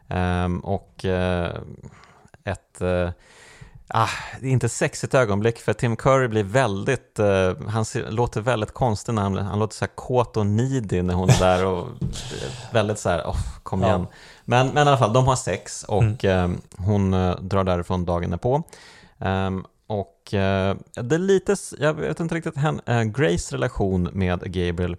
Um, 0.08 0.60
och 0.60 1.04
ett 2.44 2.82
Ah, 3.90 4.08
det 4.40 4.46
är 4.46 4.50
inte 4.50 4.68
sexigt 4.68 5.14
ögonblick 5.14 5.58
för 5.58 5.72
Tim 5.72 5.96
Curry 5.96 6.28
blir 6.28 6.44
väldigt, 6.44 7.18
uh, 7.20 7.68
han 7.68 7.84
ser, 7.84 8.10
låter 8.10 8.40
väldigt 8.40 8.74
konstig 8.74 9.14
när 9.14 9.22
han, 9.22 9.36
han 9.36 9.58
låter 9.58 9.76
så 9.76 9.84
här 9.84 9.92
kåt 9.94 10.36
och 10.36 10.46
needy 10.46 11.02
när 11.02 11.14
hon 11.14 11.30
är 11.30 11.38
där 11.38 11.66
och 11.66 11.88
väldigt 12.72 12.98
så 12.98 13.08
här, 13.08 13.22
oh, 13.22 13.36
kom 13.62 13.82
igen. 13.82 14.06
Ja. 14.10 14.16
Men, 14.44 14.68
men 14.68 14.76
i 14.76 14.80
alla 14.80 14.98
fall, 14.98 15.12
de 15.12 15.26
har 15.26 15.36
sex 15.36 15.84
och 15.84 16.24
mm. 16.24 16.52
uh, 16.52 16.58
hon 16.76 17.14
uh, 17.14 17.40
drar 17.40 17.64
därifrån 17.64 18.04
dagen 18.04 18.30
därpå. 18.30 18.62
Um, 19.18 19.66
och 19.88 20.30
uh, 20.32 20.76
det 21.02 21.14
är 21.14 21.18
lite, 21.18 21.56
jag 21.78 21.94
vet 21.94 22.20
inte 22.20 22.34
riktigt, 22.34 22.56
hen, 22.56 22.80
Grace 23.12 23.54
relation 23.54 24.08
med 24.12 24.40
Gabriel, 24.40 24.96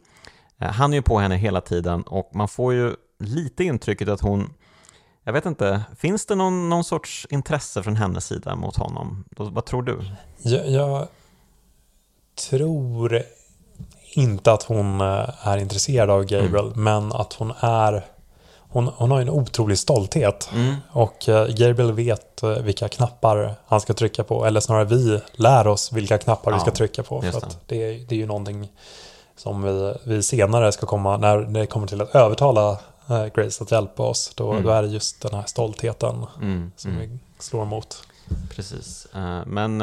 han 0.58 0.94
är 0.94 0.98
ju 0.98 1.02
på 1.02 1.20
henne 1.20 1.36
hela 1.36 1.62
tiden 1.62 2.02
och 2.02 2.32
man 2.34 2.48
får 2.48 2.74
ju 2.74 2.96
lite 3.20 3.64
intrycket 3.64 4.10
att 4.10 4.22
hon 4.22 4.54
jag 5.24 5.34
vet 5.34 5.46
inte, 5.46 5.82
finns 5.98 6.26
det 6.26 6.36
någon, 6.36 6.70
någon 6.70 6.84
sorts 6.84 7.28
intresse 7.30 7.84
från 7.84 7.96
hennes 7.96 8.26
sida 8.26 8.56
mot 8.56 8.78
honom? 8.78 9.26
Vad 9.38 9.66
tror 9.66 9.84
du? 9.84 10.00
Jag, 10.42 10.70
jag 10.70 11.08
tror 12.50 13.24
inte 14.14 14.52
att 14.52 14.64
hon 14.64 15.02
eh, 15.02 15.48
är 15.48 15.58
intresserad 15.58 16.10
av 16.10 16.24
Gabriel, 16.24 16.66
mm. 16.66 16.84
men 16.84 17.12
att 17.12 17.34
hon 17.34 17.54
är 17.60 18.06
hon, 18.72 18.88
hon 18.88 19.12
har 19.12 19.22
en 19.22 19.30
otrolig 19.30 19.78
stolthet 19.78 20.50
mm. 20.54 20.76
och 20.92 21.30
eh, 21.30 21.48
Gabriel 21.48 21.92
vet 21.94 22.44
eh, 22.44 22.50
vilka 22.50 22.88
knappar 22.88 23.56
han 23.68 23.82
ska 23.82 23.94
trycka 23.94 24.24
på, 24.24 24.46
eller 24.46 24.60
snarare 24.60 24.86
vi 24.86 25.22
lär 25.34 25.68
oss 25.68 25.92
vilka 25.92 26.18
knappar 26.18 26.52
ja, 26.52 26.58
vi 26.58 26.62
ska 26.62 26.72
trycka 26.72 27.04
på. 27.04 27.22
För 27.22 27.38
att 27.38 27.58
det, 27.68 27.84
är, 27.84 28.06
det 28.08 28.16
är 28.16 28.20
ju 28.20 28.26
någonting 28.26 28.72
som 29.36 29.62
vi, 29.62 29.94
vi 30.04 30.24
senare 30.24 30.72
ska 30.72 30.86
komma, 30.86 31.18
när 31.18 31.38
det 31.38 31.66
kommer 31.66 31.88
till 31.88 32.02
att 32.02 32.16
övertala 32.16 32.80
eh, 33.10 33.26
Grace 33.26 33.64
att 33.64 33.72
hjälpa 33.72 34.04
oss, 34.04 34.32
då, 34.36 34.52
mm. 34.52 34.64
då 34.64 34.70
är 34.70 34.82
det 34.82 34.88
just 34.88 35.22
den 35.22 35.34
här 35.34 35.44
stoltheten 35.46 36.26
mm. 36.42 36.72
som 36.76 36.92
mm. 36.92 37.02
vi 37.02 37.20
slår 37.40 37.64
emot. 37.64 38.04
Precis, 38.56 39.08
men 39.46 39.80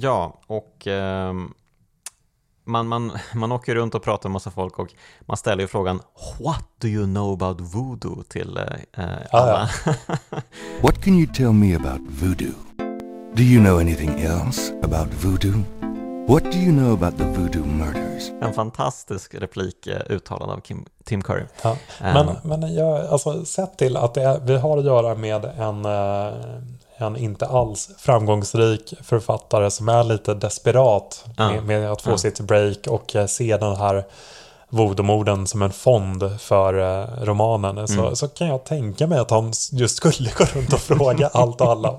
ja, 0.00 0.32
och 0.46 0.86
uh, 0.86 1.32
man, 2.66 2.88
man, 2.88 3.12
man 3.34 3.52
åker 3.52 3.74
runt 3.74 3.94
och 3.94 4.02
pratar 4.02 4.28
med 4.28 4.32
massa 4.32 4.50
folk 4.50 4.78
och 4.78 4.88
man 5.20 5.36
ställer 5.36 5.62
ju 5.62 5.68
frågan 5.68 6.00
What 6.40 6.64
do 6.80 6.88
you 6.88 7.04
know 7.04 7.32
about 7.32 7.74
voodoo 7.74 8.22
till 8.22 8.58
alla? 8.92 9.18
Ah, 9.30 9.68
ja. 9.84 9.92
What 10.82 11.04
can 11.04 11.14
you 11.14 11.26
tell 11.34 11.52
me 11.52 11.76
about 11.76 12.00
voodoo? 12.08 12.54
Do 13.34 13.42
you 13.42 13.64
know 13.64 13.78
anything 13.80 14.20
else 14.20 14.72
about 14.82 15.08
voodoo? 15.24 15.62
What 16.28 16.52
do 16.52 16.58
you 16.58 16.72
know 16.72 16.92
about 16.92 17.18
the 17.18 17.24
voodoo 17.24 17.64
murders? 17.64 18.30
En 18.40 18.52
fantastisk 18.52 19.34
replik 19.34 19.86
eh, 19.86 20.00
uttalad 20.08 20.50
av 20.50 20.60
Kim, 20.60 20.86
Tim 21.04 21.22
Curry. 21.22 21.44
Ja, 21.62 21.76
men, 22.00 22.28
um, 22.28 22.36
men 22.42 22.74
jag, 22.74 23.06
alltså, 23.06 23.44
sett 23.44 23.78
till 23.78 23.96
att 23.96 24.16
är, 24.16 24.40
vi 24.40 24.56
har 24.56 24.78
att 24.78 24.84
göra 24.84 25.14
med 25.14 25.44
en, 25.44 25.84
eh, 25.84 26.34
en 26.98 27.16
inte 27.16 27.46
alls 27.46 27.90
framgångsrik 27.98 28.94
författare 29.02 29.70
som 29.70 29.88
är 29.88 30.04
lite 30.04 30.34
desperat 30.34 31.24
uh, 31.40 31.50
med, 31.50 31.64
med, 31.64 31.92
att 31.92 32.02
få 32.02 32.10
uh. 32.10 32.16
sitt 32.16 32.40
break 32.40 32.86
och 32.88 33.16
se 33.28 33.56
den 33.56 33.76
här 33.76 34.04
vodomorden 34.68 35.46
som 35.46 35.62
en 35.62 35.72
fond 35.72 36.40
för 36.40 36.74
eh, 36.78 37.24
romanen 37.24 37.88
så, 37.88 38.00
Mm. 38.00 38.16
så 38.16 38.28
kan 38.28 38.46
jag 38.46 38.64
tänka 38.64 39.06
mig 39.06 39.18
att 39.18 39.30
han 39.30 39.52
just 39.72 39.96
skulle 39.96 40.30
gå 40.38 40.44
runt 40.44 40.72
och 40.72 40.80
fråga 40.80 41.30
allt 41.32 41.60
och 41.60 41.70
alla 41.70 41.94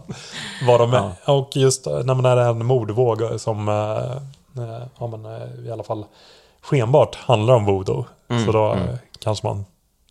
vad 0.68 0.80
de 0.80 0.94
är. 0.94 1.12
Och 1.26 1.56
just 1.56 1.88
eh, 1.88 2.00
när 2.04 2.14
man 2.14 2.26
är 2.26 2.38
en 2.38 2.66
mordvåg 2.66 3.22
som 3.38 3.70
eh, 3.70 4.64
eh, 4.64 4.82
ja, 5.00 5.08
men, 5.08 5.26
eh, 5.26 5.66
i 5.68 5.72
alla 5.72 5.84
fall 5.84 6.06
skenbart 6.62 7.16
handlar 7.16 7.54
om 7.54 7.66
voodoo. 7.66 8.06
Mm, 8.30 8.46
Så 8.46 8.52
då 8.52 8.74
eh, 8.74 8.96
kanske 9.20 9.48
man 9.48 9.66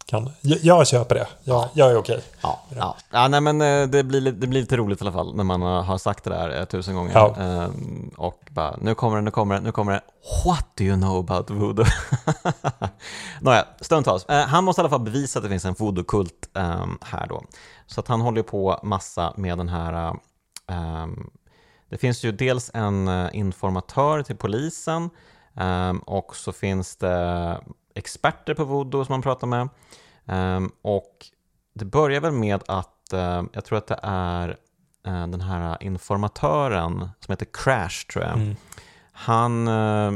kan... 0.06 0.30
Jag, 0.40 0.58
jag 0.62 0.86
köper 0.86 1.14
det. 1.14 1.26
Jag, 1.44 1.68
jag 1.74 1.90
är 1.90 1.96
okej. 1.96 2.22
Ja, 2.42 2.60
ja. 2.76 2.96
ja 3.10 3.28
nej, 3.28 3.40
men 3.40 3.60
eh, 3.60 3.86
det 3.86 4.04
blir, 4.04 4.20
li- 4.20 4.30
det 4.30 4.46
blir 4.46 4.60
lite 4.60 4.76
roligt 4.76 5.00
i 5.00 5.04
alla 5.04 5.12
fall 5.12 5.36
när 5.36 5.44
man 5.44 5.62
har 5.62 5.98
sagt 5.98 6.24
det 6.24 6.30
där 6.30 6.60
eh, 6.60 6.64
tusen 6.64 6.94
gånger. 6.94 7.12
Ja. 7.14 7.36
Ehm, 7.38 8.10
och 8.16 8.40
bara, 8.50 8.76
nu 8.80 8.94
kommer 8.94 9.16
det, 9.16 9.22
nu 9.22 9.30
kommer 9.30 9.54
det, 9.54 9.60
nu 9.60 9.72
kommer 9.72 9.92
det. 9.92 10.00
What 10.46 10.66
do 10.76 10.84
you 10.84 10.96
know 10.96 11.18
about 11.18 11.50
voodoo? 11.50 11.84
Nåja, 13.40 13.64
stundtals. 13.80 14.24
Eh, 14.24 14.46
han 14.46 14.64
måste 14.64 14.80
i 14.80 14.82
alla 14.82 14.90
fall 14.90 15.00
bevisa 15.00 15.38
att 15.38 15.42
det 15.42 15.48
finns 15.48 15.64
en 15.64 15.74
voodoo-kult 15.74 16.48
ehm, 16.54 16.98
här 17.02 17.26
då. 17.26 17.42
Så 17.86 18.00
att 18.00 18.08
han 18.08 18.20
håller 18.20 18.42
på 18.42 18.80
massa 18.82 19.32
med 19.36 19.58
den 19.58 19.68
här 19.68 20.14
ehm, 20.68 21.30
det 21.90 21.98
finns 21.98 22.24
ju 22.24 22.32
dels 22.32 22.70
en 22.74 23.08
eh, 23.08 23.28
informatör 23.32 24.22
till 24.22 24.36
polisen 24.36 25.10
ehm, 25.56 25.98
och 25.98 26.36
så 26.36 26.52
finns 26.52 26.96
det 26.96 27.58
experter 27.96 28.54
på 28.54 28.64
voodoo 28.64 29.04
som 29.04 29.12
man 29.12 29.22
pratar 29.22 29.46
med. 29.46 29.68
Ehm, 30.26 30.70
och 30.82 31.26
det 31.74 31.84
börjar 31.84 32.20
väl 32.20 32.32
med 32.32 32.62
att 32.68 33.12
eh, 33.12 33.42
jag 33.52 33.64
tror 33.64 33.78
att 33.78 33.86
det 33.86 34.00
är 34.02 34.48
eh, 35.06 35.26
den 35.26 35.40
här 35.40 35.82
informatören 35.82 37.08
som 37.20 37.32
heter 37.32 37.46
Crash 37.52 38.06
tror 38.12 38.24
jag. 38.24 38.34
Mm. 38.34 38.56
Han 39.12 39.68
eh, 39.68 40.12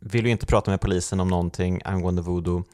vill 0.00 0.24
ju 0.24 0.30
inte 0.30 0.46
prata 0.46 0.70
med 0.70 0.80
polisen 0.80 1.20
om 1.20 1.28
någonting 1.28 1.80
angående 1.84 2.22
voodoo. 2.22 2.64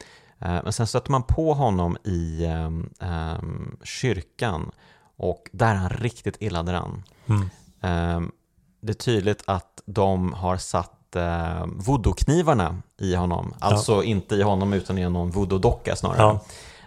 Men 0.45 0.73
sen 0.73 0.87
stöter 0.87 1.11
man 1.11 1.23
på 1.23 1.55
honom 1.55 1.97
i 2.05 2.45
ehm, 2.45 2.91
ehm, 3.01 3.77
kyrkan 3.83 4.71
och 5.17 5.51
där 5.53 5.71
är 5.71 5.75
han 5.75 5.91
riktigt 5.91 6.37
illa 6.41 6.63
däran. 6.63 7.03
Mm. 7.27 7.51
Ehm, 7.81 8.33
det 8.81 8.93
är 8.93 8.95
tydligt 8.95 9.43
att 9.47 9.83
de 9.87 10.33
har 10.33 10.57
satt 10.57 11.02
eh, 11.17 11.67
voodoo-knivarna 11.67 12.77
i 12.99 13.15
honom. 13.15 13.55
Alltså 13.59 14.03
inte 14.03 14.35
i 14.35 14.43
honom 14.43 14.73
utan 14.73 14.99
i 14.99 15.09
någon 15.09 15.31
voodoo-docka 15.31 15.97
snarare. 15.97 16.39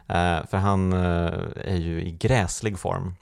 Eh, 0.08 0.48
för 0.48 0.58
han 0.58 0.94
eh, 0.94 1.34
är 1.56 1.76
ju 1.76 2.04
i 2.04 2.12
gräslig 2.12 2.80
form. 2.80 3.16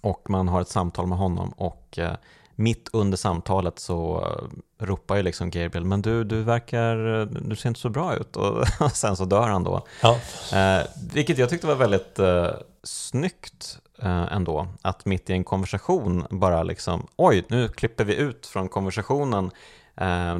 Och 0.00 0.30
man 0.30 0.48
har 0.48 0.60
ett 0.60 0.68
samtal 0.68 1.06
med 1.06 1.18
honom 1.18 1.50
och 1.50 1.98
eh, 1.98 2.14
mitt 2.54 2.88
under 2.92 3.16
samtalet 3.16 3.78
så 3.78 4.24
eh, 4.24 4.84
ropar 4.86 5.16
ju 5.16 5.22
liksom 5.22 5.50
Gabriel, 5.50 5.84
men 5.84 6.02
du, 6.02 6.24
du 6.24 6.42
verkar, 6.42 7.24
du 7.48 7.56
ser 7.56 7.68
inte 7.68 7.80
så 7.80 7.88
bra 7.88 8.16
ut. 8.16 8.36
Och, 8.80 8.92
sen 8.92 9.16
så 9.16 9.24
dör 9.24 9.48
han 9.48 9.64
då. 9.64 9.86
Ja. 10.02 10.18
Eh, 10.58 10.86
vilket 11.12 11.38
jag 11.38 11.50
tyckte 11.50 11.66
var 11.66 11.74
väldigt 11.74 12.18
eh, 12.18 12.50
snyggt 12.82 13.78
eh, 14.02 14.32
ändå. 14.32 14.68
Att 14.82 15.04
mitt 15.04 15.30
i 15.30 15.32
en 15.32 15.44
konversation 15.44 16.26
bara 16.30 16.62
liksom, 16.62 17.06
oj, 17.16 17.44
nu 17.48 17.68
klipper 17.68 18.04
vi 18.04 18.14
ut 18.14 18.46
från 18.46 18.68
konversationen 18.68 19.44
eh, 19.44 19.50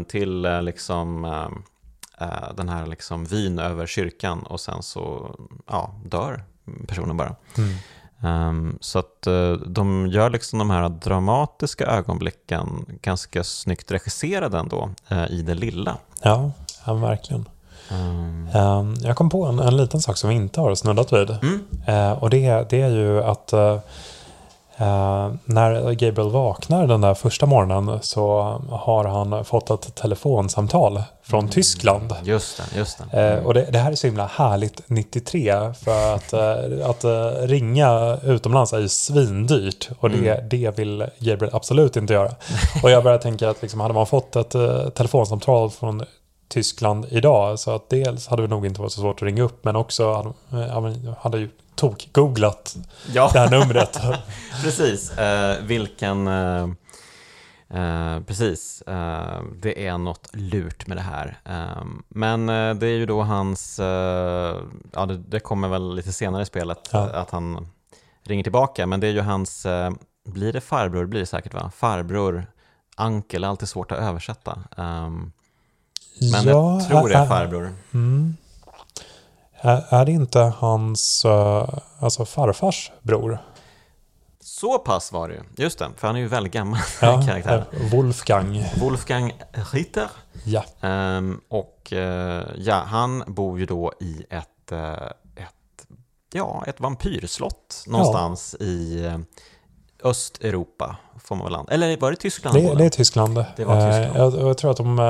till 0.08 0.44
eh, 0.44 0.62
liksom 0.62 1.24
eh, 1.24 1.48
eh, 2.26 2.54
den 2.56 2.68
här 2.68 2.86
liksom 2.86 3.24
vyn 3.24 3.58
över 3.58 3.86
kyrkan 3.86 4.42
och 4.42 4.60
sen 4.60 4.82
så 4.82 5.34
ja, 5.66 5.94
dör 6.04 6.44
personen 6.86 7.16
bara. 7.16 7.36
Mm. 7.58 7.74
Ehm, 8.22 8.78
så 8.80 8.98
att 8.98 9.26
eh, 9.26 9.52
de 9.52 10.06
gör 10.06 10.30
liksom 10.30 10.58
de 10.58 10.70
här 10.70 10.88
dramatiska 10.88 11.86
ögonblicken 11.86 12.86
ganska 13.02 13.44
snyggt 13.44 13.90
regisserade 13.90 14.58
ändå 14.58 14.90
eh, 15.08 15.30
i 15.30 15.42
det 15.42 15.54
lilla. 15.54 15.96
Ja, 16.22 16.52
ja, 16.86 16.94
verkligen. 16.94 17.48
Ehm, 17.90 18.94
Jag 19.02 19.16
kom 19.16 19.30
på 19.30 19.46
en, 19.46 19.58
en 19.58 19.76
liten 19.76 20.00
sak 20.00 20.16
som 20.16 20.30
vi 20.30 20.36
inte 20.36 20.60
har 20.60 20.74
snuddat 20.74 21.12
vid. 21.12 21.30
Mm. 21.30 21.60
Eh, 21.86 22.12
och 22.12 22.30
det, 22.30 22.70
det 22.70 22.80
är 22.80 22.88
ju 22.90 23.22
att 23.22 23.52
eh, 24.80 25.32
när 25.44 25.92
Gabriel 25.92 26.30
vaknar 26.30 26.86
den 26.86 27.00
där 27.00 27.14
första 27.14 27.46
morgonen 27.46 27.98
så 28.02 28.40
har 28.70 29.04
han 29.04 29.44
fått 29.44 29.70
ett 29.70 29.94
telefonsamtal 29.94 31.02
från 31.22 31.48
Tyskland. 31.48 32.14
Just 32.22 32.56
det, 32.56 32.78
just 32.78 33.02
det. 33.10 33.20
Eh, 33.20 33.46
och 33.46 33.54
det, 33.54 33.68
det 33.70 33.78
här 33.78 33.92
är 33.92 33.96
så 33.96 34.06
himla 34.06 34.26
härligt 34.26 34.82
93 34.86 35.54
för 35.84 36.14
att, 36.14 36.32
eh, 36.32 36.90
att 36.90 37.04
ringa 37.48 38.18
utomlands 38.24 38.72
är 38.72 38.80
ju 38.80 38.88
svindyrt 38.88 39.88
och 40.00 40.10
det, 40.10 40.44
det 40.50 40.78
vill 40.78 41.06
Gabriel 41.18 41.54
absolut 41.54 41.96
inte 41.96 42.12
göra. 42.12 42.30
Och 42.82 42.90
jag 42.90 43.04
börjar 43.04 43.18
tänka 43.18 43.50
att 43.50 43.62
liksom, 43.62 43.80
hade 43.80 43.94
man 43.94 44.06
fått 44.06 44.36
ett 44.36 44.54
telefonsamtal 44.94 45.70
från 45.70 46.04
Tyskland 46.50 47.06
idag 47.10 47.58
så 47.58 47.74
att 47.74 47.88
dels 47.90 48.26
hade 48.28 48.42
det 48.42 48.48
nog 48.48 48.66
inte 48.66 48.80
varit 48.80 48.92
så 48.92 49.00
svårt 49.00 49.16
att 49.16 49.22
ringa 49.22 49.42
upp 49.42 49.64
men 49.64 49.76
också 49.76 50.12
hade, 50.14 50.64
eh, 50.64 51.14
hade 51.18 51.38
ju 51.38 51.48
tok-googlat 51.74 52.76
Ja. 53.12 53.30
det 53.32 53.38
här 53.38 53.50
numret. 53.50 54.00
Precis, 54.62 55.18
eh, 55.18 55.62
vilken... 55.64 56.26
Eh, 56.28 56.62
eh, 57.70 58.20
precis, 58.26 58.82
eh, 58.82 59.40
det 59.56 59.86
är 59.86 59.98
något 59.98 60.28
lurt 60.32 60.86
med 60.86 60.96
det 60.96 61.00
här. 61.02 61.38
Eh, 61.44 61.84
men 62.08 62.46
det 62.78 62.86
är 62.86 62.96
ju 62.98 63.06
då 63.06 63.22
hans... 63.22 63.78
Ja, 64.92 65.06
det, 65.08 65.16
det 65.28 65.40
kommer 65.40 65.68
väl 65.68 65.94
lite 65.94 66.12
senare 66.12 66.42
i 66.42 66.46
spelet 66.46 66.88
Ja. 66.92 67.10
att 67.10 67.30
han 67.30 67.68
ringer 68.24 68.42
tillbaka. 68.42 68.86
Men 68.86 69.00
det 69.00 69.06
är 69.06 69.12
ju 69.12 69.20
hans... 69.20 69.66
Blir 70.24 70.52
det 70.52 70.60
farbror? 70.60 71.06
blir 71.06 71.20
det 71.20 71.26
säkert 71.26 71.54
va? 71.54 71.70
Farbror, 71.76 72.46
Ankel, 72.96 73.44
alltid 73.44 73.68
svårt 73.68 73.92
att 73.92 73.98
översätta. 73.98 74.58
Eh, 74.76 75.10
men 76.32 76.44
jag 76.44 76.88
tror 76.88 77.08
det 77.08 77.14
är 77.14 77.26
farbror. 77.26 77.72
Mm. 77.94 78.36
Är, 79.60 79.84
är 79.94 80.04
det 80.04 80.12
inte 80.12 80.38
hans 80.38 81.24
eh, 81.24 81.68
alltså 82.00 82.24
farfars 82.24 82.92
bror? 83.02 83.38
Så 84.40 84.78
pass 84.78 85.12
var 85.12 85.28
det 85.28 85.34
ju. 85.34 85.40
Just 85.56 85.78
det, 85.78 85.88
för 85.96 86.06
han 86.06 86.16
är 86.16 86.20
ju 86.20 86.26
väldigt 86.28 86.52
gammal 86.52 86.80
Ja, 87.02 87.22
karaktär. 87.26 87.64
eh, 87.72 87.90
Wolfgang. 87.92 88.64
Wolfgang 88.80 89.32
Ritter. 89.72 90.10
Ja. 90.44 90.64
Ehm, 90.80 91.40
och 91.48 91.92
eh, 91.92 92.44
ja, 92.56 92.74
han 92.86 93.24
bor 93.26 93.58
ju 93.58 93.66
då 93.66 93.92
i 94.00 94.24
ett, 94.30 94.72
eh, 94.72 94.92
ett, 95.36 95.86
ja, 96.32 96.64
ett 96.66 96.80
vampyrslott 96.80 97.84
någonstans 97.86 98.54
i 98.60 99.04
eh, 99.04 99.18
Östeuropa, 100.04 100.96
får 101.24 101.36
man 101.36 101.44
väl 101.44 101.54
an- 101.54 101.66
Eller 101.70 101.96
var 101.96 102.10
det 102.10 102.16
Tyskland? 102.16 102.56
Det, 102.56 102.74
det 102.74 102.84
är 102.84 102.88
Tyskland. 102.90 103.44
Det 103.56 103.64
var 103.64 103.74
Tyskland. 103.74 104.16
Eh, 104.34 104.40
Jag, 104.40 104.48
jag 104.48 104.58
tror 104.58 104.70
att 104.70 104.76
de 104.76 104.98
eh, 104.98 105.04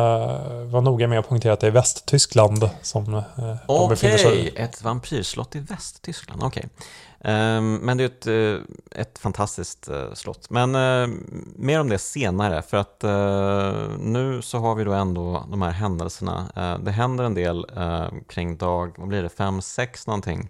var 0.73 0.81
noga 0.81 1.09
med 1.09 1.19
att 1.19 1.29
poängtera 1.29 1.53
att 1.53 1.61
det 1.61 1.67
är 1.67 1.71
Västtyskland 1.71 2.71
som 2.83 3.15
eh, 3.15 3.23
de 3.67 3.89
befinner 3.89 4.17
sig 4.17 4.27
Okej, 4.33 4.53
i. 4.57 4.61
ett 4.63 4.83
vampyrslott 4.83 5.57
i 5.57 5.59
Västtyskland. 5.61 6.43
Okej. 6.43 6.69
Ehm, 7.25 7.75
men 7.75 7.97
det 7.97 8.05
är 8.05 8.07
ett, 8.07 8.27
eh, 8.97 9.01
ett 9.01 9.19
fantastiskt 9.19 9.89
eh, 9.89 10.13
slott. 10.15 10.51
Men 10.51 10.75
eh, 10.75 11.09
mer 11.57 11.81
om 11.81 11.89
det 11.89 11.99
senare, 11.99 12.63
för 12.63 12.77
att 12.77 13.05
eh, 13.05 13.73
nu 13.99 14.43
så 14.43 14.59
har 14.59 14.75
vi 14.75 14.85
då 14.85 14.93
ändå 14.93 15.45
de 15.51 15.63
här 15.63 15.71
händelserna. 15.71 16.47
Eh, 16.57 16.79
det 16.79 16.91
händer 16.91 17.25
en 17.25 17.35
del 17.35 17.67
eh, 17.77 18.07
kring 18.29 18.57
dag, 18.57 18.95
vad 18.99 19.09
blir 19.09 19.23
det, 19.23 19.29
fem, 19.29 19.63
sex 19.63 20.07
någonting. 20.07 20.49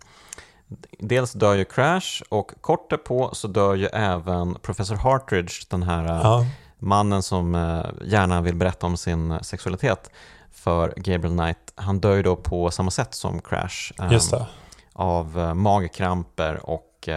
Dels 0.99 1.33
dör 1.33 1.55
ju 1.55 1.65
Crash 1.65 2.23
och 2.29 2.53
kort 2.61 2.91
därpå 2.91 3.31
så 3.33 3.49
dör 3.49 3.75
ju 3.75 3.87
även 3.87 4.55
Professor 4.55 4.97
Hartridge, 4.97 5.53
den 5.69 5.83
här 5.83 6.05
eh, 6.05 6.21
Ja, 6.23 6.47
mannen 6.79 7.23
som 7.23 7.55
eh, 7.55 7.87
gärna 8.05 8.41
vill 8.41 8.55
berätta 8.55 8.87
om 8.87 8.97
sin 8.97 9.39
sexualitet 9.43 10.11
för 10.53 10.95
Gabriel 10.97 11.37
Knight. 11.37 11.73
Han 11.75 12.01
dör 12.01 12.17
ju 12.17 12.23
då 12.23 12.37
på 12.37 12.71
samma 12.71 12.91
sätt 12.91 13.15
som 13.15 13.41
Crash. 13.41 13.93
det. 14.31 14.47
Av 14.93 15.57
magkramper 15.57 16.61
och 16.71 17.09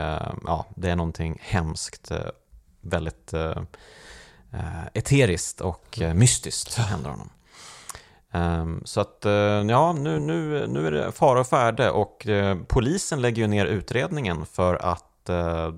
ja, 0.46 0.66
det 0.76 0.90
är 0.90 0.96
någonting 0.96 1.40
hemskt, 1.42 2.12
väldigt 2.82 3.34
eh, 3.34 3.62
eteriskt 4.94 5.62
och 5.62 6.00
mystiskt 6.16 6.72
som 6.72 6.84
händer 6.84 7.10
honom. 7.10 7.30
Ehm, 8.34 8.82
så 8.86 9.02
att, 9.02 9.26
eh, 9.26 9.32
ja, 9.32 9.94
nu, 9.94 10.20
nu, 10.20 10.68
nu 10.68 10.88
är 10.88 10.92
det 10.92 11.12
fara 11.12 11.40
och 11.40 11.48
färde 11.48 11.92
och 11.92 12.28
eh, 12.28 12.58
polisen 12.68 13.22
lägger 13.22 13.42
ju 13.42 13.48
ner 13.48 13.66
utredningen 13.66 14.46
för 14.46 14.76
att, 14.76 15.30
eh, 15.30 15.72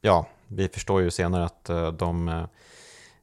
ja, 0.00 0.26
vi 0.48 0.68
förstår 0.68 1.02
ju 1.02 1.10
senare 1.10 1.44
att 1.44 1.64
de, 1.98 2.46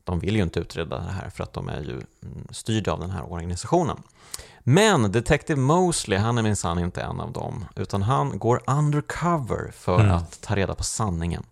de 0.03 0.19
vill 0.19 0.35
ju 0.35 0.43
inte 0.43 0.59
utreda 0.59 0.95
det 0.97 1.11
här 1.11 1.29
för 1.29 1.43
att 1.43 1.53
de 1.53 1.69
är 1.69 1.81
ju 1.81 1.93
mm, 1.93 2.47
styrda 2.51 2.91
av 2.91 2.99
den 2.99 3.09
här 3.09 3.31
organisationen. 3.33 3.97
Men 4.59 5.11
Detective 5.11 5.59
Mosley, 5.61 6.19
han 6.19 6.37
är 6.37 6.43
minsann 6.43 6.79
inte 6.79 7.01
en 7.01 7.19
av 7.19 7.31
dem, 7.31 7.65
utan 7.75 8.01
han 8.01 8.39
går 8.39 8.61
undercover 8.67 9.71
för 9.73 9.99
Mm. 9.99 10.11
att 10.11 10.41
ta 10.41 10.55
reda 10.55 10.75
på 10.75 10.83
sanningen. 10.83 11.43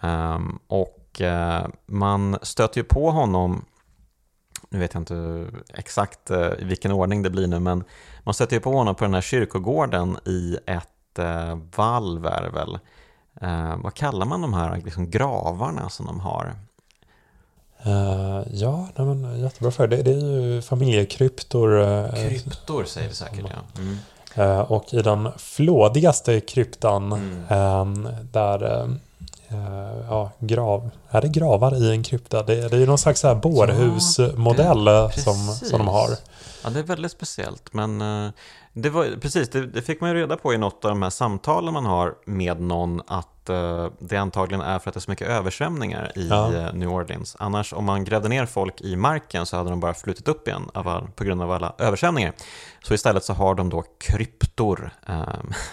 Ehm, 0.00 0.58
och 0.66 1.22
man 1.86 2.38
stöter 2.42 2.80
ju 2.80 2.84
på 2.84 3.10
honom, 3.10 3.64
nu 4.76 4.80
vet 4.80 4.94
jag 4.94 5.00
inte 5.00 5.46
exakt 5.74 6.30
eh, 6.30 6.52
i 6.58 6.64
vilken 6.64 6.92
ordning 6.92 7.22
det 7.22 7.30
blir 7.30 7.46
nu, 7.46 7.58
men 7.58 7.84
man 8.22 8.34
stöter 8.34 8.56
ju 8.56 8.60
på 8.60 8.72
honom 8.72 8.94
på 8.94 9.04
den 9.04 9.14
här 9.14 9.20
kyrkogården 9.20 10.16
i 10.24 10.58
ett 10.66 11.18
eh, 11.18 11.58
valv 11.76 12.26
är 12.26 12.42
det 12.42 12.50
väl. 12.50 12.78
Eh, 13.40 13.76
vad 13.82 13.94
kallar 13.94 14.26
man 14.26 14.42
de 14.42 14.54
här 14.54 14.82
liksom, 14.84 15.10
gravarna 15.10 15.88
som 15.88 16.06
de 16.06 16.20
har? 16.20 16.54
Uh, 17.86 18.42
ja, 18.52 18.88
nej, 18.96 19.06
men, 19.06 19.40
jättebra 19.40 19.70
fråga. 19.70 19.96
Det, 19.96 20.02
det, 20.02 20.10
är 20.10 20.42
ju 20.42 20.62
familjekryptor. 20.62 21.72
Uh, 21.72 22.14
Kryptor 22.14 22.84
säger 22.84 23.08
vi 23.08 23.14
säkert, 23.14 23.44
ja. 23.50 23.82
Mm. 23.82 23.98
Uh, 24.38 24.72
och 24.72 24.94
i 24.94 25.02
den 25.02 25.28
flådigaste 25.36 26.40
kryptan 26.40 27.12
mm. 27.12 28.06
där 28.32 28.88
ja, 30.08 30.30
grav, 30.38 30.90
är 31.10 31.20
det 31.20 31.28
gravar 31.28 31.82
i 31.82 31.90
en 31.90 32.02
krypta? 32.02 32.42
Det, 32.42 32.68
det 32.68 32.76
är 32.76 32.80
ju 32.80 32.86
någon 32.86 32.98
slags 32.98 33.22
bårhusmodell 33.42 34.86
ja, 34.86 35.10
som, 35.10 35.34
som 35.54 35.78
de 35.78 35.88
har. 35.88 36.10
Ja, 36.64 36.70
det 36.70 36.78
är 36.78 36.82
väldigt 36.82 37.12
speciellt. 37.12 37.72
Men 37.72 38.02
det 38.78 38.90
var, 38.90 39.20
precis, 39.20 39.48
det, 39.48 39.66
det, 39.66 39.82
fick 39.82 40.00
man 40.00 40.10
ju 40.10 40.16
reda 40.16 40.36
på 40.36 40.54
i 40.54 40.58
något 40.58 40.84
av 40.84 40.90
de 40.90 41.02
här 41.02 41.10
samtalen 41.10 41.74
man 41.74 41.86
har 41.86 42.14
med 42.24 42.60
någon 42.60 43.02
att 43.06 43.50
uh, 43.50 43.88
det 43.98 44.16
antagligen 44.16 44.60
är 44.60 44.78
för 44.78 44.90
att 44.90 44.94
det 44.94 44.98
är 44.98 45.00
så 45.00 45.10
mycket 45.10 45.28
översvämningar 45.28 46.12
i 46.18 46.28
ja. 46.28 46.72
New 46.72 46.88
Orleans. 46.88 47.36
Annars 47.38 47.72
om 47.72 47.84
man 47.84 48.04
grävde 48.04 48.28
ner 48.28 48.46
folk 48.46 48.80
i 48.80 48.96
marken 48.96 49.46
så 49.46 49.56
hade 49.56 49.70
de 49.70 49.80
bara 49.80 49.94
flutit 49.94 50.28
upp 50.28 50.48
igen 50.48 50.70
all, 50.74 51.08
på 51.14 51.24
grund 51.24 51.42
av 51.42 51.52
alla 51.52 51.74
översvämningar. 51.78 52.32
Så 52.82 52.94
istället 52.94 53.24
så 53.24 53.32
har 53.32 53.54
de 53.54 53.70
då 53.70 53.84
kryptor 53.98 54.90
uh, 55.10 55.24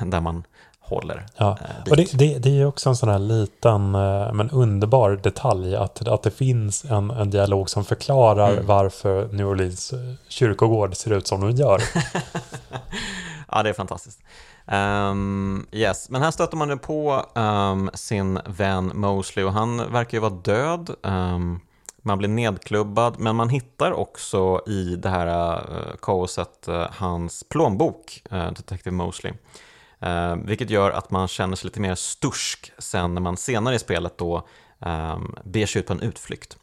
där 0.05 0.21
man 0.21 0.43
håller. 0.93 1.25
Ja. 1.37 1.57
och 1.89 1.97
det, 1.97 2.17
det, 2.17 2.37
det, 2.37 2.61
är 2.61 2.65
också 2.65 2.89
en 2.89 2.95
sån 2.95 3.09
här 3.09 3.19
liten 3.19 3.91
men 3.91 4.49
underbar 4.49 5.19
detalj 5.23 5.75
att, 5.75 6.07
att 6.07 6.23
det 6.23 6.31
finns 6.31 6.85
en, 6.85 7.11
en 7.11 7.29
dialog 7.29 7.69
som 7.69 7.85
förklarar 7.85 8.51
mm. 8.51 8.65
varför 8.65 9.27
New 9.31 9.47
Orleans 9.47 9.93
kyrkogård 10.27 10.95
ser 10.95 11.13
ut 11.13 11.27
som 11.27 11.41
den 11.41 11.55
gör. 11.55 11.81
ja, 13.51 13.63
det 13.63 13.69
är 13.69 13.73
fantastiskt. 13.73 14.19
Um, 14.65 15.67
yes, 15.71 16.09
men 16.09 16.21
här 16.21 16.31
stöter 16.31 16.57
man 16.57 16.79
på 16.79 17.25
um, 17.35 17.89
sin 17.93 18.39
vän 18.45 18.91
Mosley 18.95 19.45
och 19.45 19.53
han 19.53 19.91
verkar 19.91 20.17
ju 20.17 20.21
vara 20.21 20.33
död. 20.33 20.89
Um, 21.01 21.59
man 22.01 22.17
blir 22.17 22.29
nedklubbad, 22.29 23.19
men 23.19 23.35
man 23.35 23.49
hittar 23.49 23.91
också 23.91 24.61
i 24.67 24.95
det 24.95 25.09
här 25.09 25.57
uh, 25.57 25.95
kaoset 26.01 26.67
uh, 26.69 26.85
hans 26.91 27.43
plånbok, 27.43 28.23
uh, 28.33 28.51
Detective 28.51 28.91
Mosley. 28.91 29.33
Uh, 30.05 30.35
vilket 30.35 30.69
gör 30.69 30.91
att 30.91 31.11
man 31.11 31.27
känner 31.27 31.55
sig 31.55 31.67
lite 31.67 31.79
mer 31.79 31.95
stursk 31.95 32.71
sen 32.77 33.13
när 33.13 33.21
man 33.21 33.37
senare 33.37 33.75
i 33.75 33.79
spelet 33.79 34.17
då 34.17 34.47
um, 34.79 35.35
beger 35.43 35.67
sig 35.67 35.79
ut 35.79 35.87
på 35.87 35.93
en 35.93 36.01
utflykt. 36.01 36.57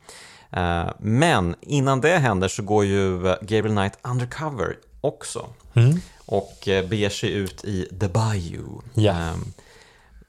Uh, 0.56 0.90
men 0.98 1.54
innan 1.60 2.00
det 2.00 2.18
händer 2.18 2.48
så 2.48 2.62
går 2.62 2.84
ju 2.84 3.22
Gabriel 3.22 3.76
Knight 3.76 3.98
undercover 4.02 4.76
också. 5.00 5.46
Mm. 5.74 6.00
Och 6.26 6.68
uh, 6.68 6.88
beger 6.88 7.10
sig 7.10 7.32
ut 7.32 7.64
i 7.64 7.88
The 8.00 8.08
Bayou. 8.08 8.80
Yeah. 8.94 9.36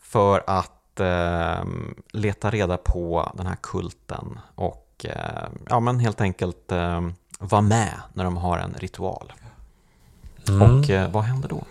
För 0.02 0.44
att 0.48 1.00
um, 1.00 1.96
leta 2.12 2.52
reda 2.52 2.78
på 2.78 3.32
den 3.38 3.48
här 3.48 3.58
kulten 3.62 4.40
och 4.56 5.06
uh, 5.06 5.12
ja, 5.70 5.80
men 5.80 6.00
helt 6.00 6.22
enkelt 6.22 6.72
vara 7.40 7.62
med 7.62 7.94
när 8.14 8.24
de 8.24 8.38
har 8.38 8.58
en 8.58 8.74
ritual. 8.74 9.34
Mm. 10.48 10.62
Och 10.62 11.14
vad 11.14 11.24
händer 11.24 11.50
då? 11.50 11.64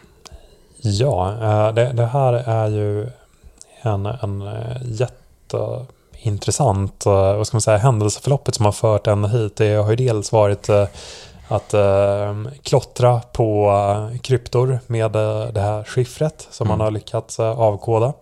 Ja, 0.82 1.32
eh, 1.32 1.74
det, 1.74 1.92
det, 1.92 2.06
här 2.06 2.32
är 2.32 2.68
ju 2.68 3.06
en, 3.82 4.06
en 4.06 4.42
eh, 4.42 4.76
jätteintressant 4.84 7.06
eh, 7.06 7.12
vad 7.12 7.46
ska 7.46 7.54
man 7.54 7.60
säga, 7.60 7.78
händelseförloppet 7.78 8.54
som 8.54 8.64
har 8.64 8.72
fört 8.72 9.06
en 9.06 9.24
hit. 9.24 9.56
Det 9.56 9.74
har 9.74 9.90
ju 9.90 9.96
dels 9.96 10.32
varit 10.32 10.68
att 11.48 11.74
klottra 12.62 13.20
på 13.32 13.72
kryptor 14.22 14.78
med 14.86 15.12
det 15.52 15.60
här 15.60 15.84
skiffret 15.84 16.48
som 16.50 16.66
mm. 16.66 16.78
man 16.78 16.84
har 16.84 16.90
lyckats 16.90 17.40
avkoda. 17.40 18.12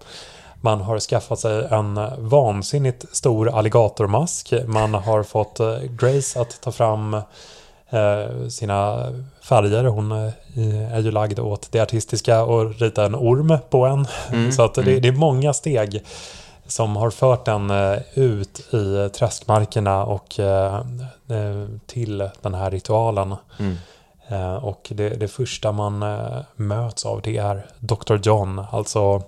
Man 0.61 0.81
har 0.81 0.99
skaffat 0.99 1.39
sig 1.39 1.67
en 1.71 2.01
vansinnigt 2.19 3.17
stor 3.17 3.49
alligatormask. 3.49 4.53
Man 4.67 4.95
har 4.95 5.23
fått 5.23 5.61
Grace 6.01 6.41
att 6.41 6.61
ta 6.61 6.73
fram 6.73 7.17
sina 8.49 9.13
färger. 9.49 9.85
Hon 9.85 10.13
eh, 10.13 10.95
är 10.95 11.01
ju 11.01 11.11
lagd 11.11 11.39
åt 11.39 11.73
det 11.73 11.81
artistiska 11.81 12.45
och 12.45 12.81
rita 12.81 13.07
en 13.07 13.15
orm 13.15 13.59
på 13.71 13.87
en. 13.87 14.07
Mm, 14.33 14.53
så 14.53 14.63
att 14.63 14.75
det, 14.75 14.83
mm. 14.83 15.03
det, 15.03 15.09
är 15.09 15.13
många 15.13 15.53
steg 15.53 16.05
som 16.67 16.97
har 16.97 17.11
fört 17.11 17.45
den 17.45 17.71
eh, 17.71 17.99
ut 18.15 18.75
i 18.75 19.09
träskmarkerna 19.15 20.05
och 20.05 20.41
eh, 20.41 20.83
till 21.87 22.29
den 22.43 22.55
här 22.55 22.71
ritualen. 22.71 23.35
Mm. 23.59 23.77
Och 24.63 24.93
det, 24.95 25.09
det, 25.09 25.29
första 25.29 25.73
man 25.73 26.05
möts 26.57 27.07
av 27.07 27.23
det 27.23 27.37
är 27.37 27.67
Dr. 27.79 28.17
John, 28.23 28.65
alltså 28.71 28.99
eh, 28.99 29.23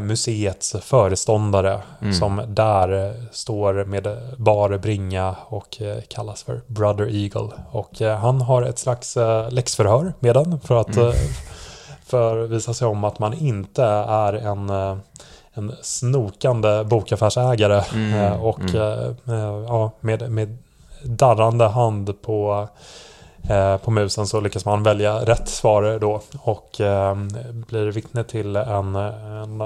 museets 0.00 0.76
föreståndare 0.80 1.80
mm. 2.00 2.12
som 2.12 2.42
där 2.48 3.06
eh, 3.06 3.14
står 3.30 3.84
med 3.84 4.18
bar 4.36 4.78
bringa 4.78 5.36
och 5.46 5.82
eh, 5.82 5.98
kallas 6.08 6.42
för 6.42 6.60
Brother 6.66 7.14
Eagle. 7.14 7.50
Och 7.70 8.02
eh, 8.02 8.18
han 8.18 8.40
har 8.40 8.62
ett 8.62 8.78
slags 8.78 9.16
eh, 9.16 9.50
läxförhör 9.50 10.12
med 10.18 10.34
den 10.34 10.60
för 10.60 10.80
att 10.80 10.96
mm. 10.96 11.08
Eh, 11.08 11.14
för 12.04 12.46
visa 12.46 12.74
sig 12.74 12.88
om 12.88 13.04
att 13.04 13.18
man 13.18 13.34
inte 13.34 13.84
är 13.84 14.32
en 14.32 14.70
en 15.52 15.72
snokande 15.82 16.84
bokaffärsägare 16.84 17.82
mm, 17.94 18.40
och 18.40 18.60
mm. 18.60 19.16
ja, 19.68 19.90
med, 20.00 20.30
med 20.30 20.56
darrande 21.02 21.64
hand 21.64 22.22
på 22.22 22.68
Eh, 22.72 23.07
på 23.84 23.90
musen 23.90 24.26
så 24.26 24.40
lyckas 24.40 24.64
man 24.64 24.82
välja 24.82 25.24
rätt 25.24 25.48
svar 25.48 25.98
då 26.00 26.20
och 26.38 26.80
eh, 26.80 27.14
blir 27.50 27.86
vittne 27.86 28.24
till 28.24 28.56
en, 28.56 28.96
en 28.96 29.62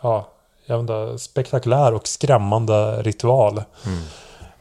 ja, 0.00 0.26
jag 0.66 0.80
inte, 0.80 1.18
spektakulär 1.18 1.94
och 1.94 2.08
skrämmande 2.08 3.02
ritual. 3.02 3.62
Mm. 3.86 3.98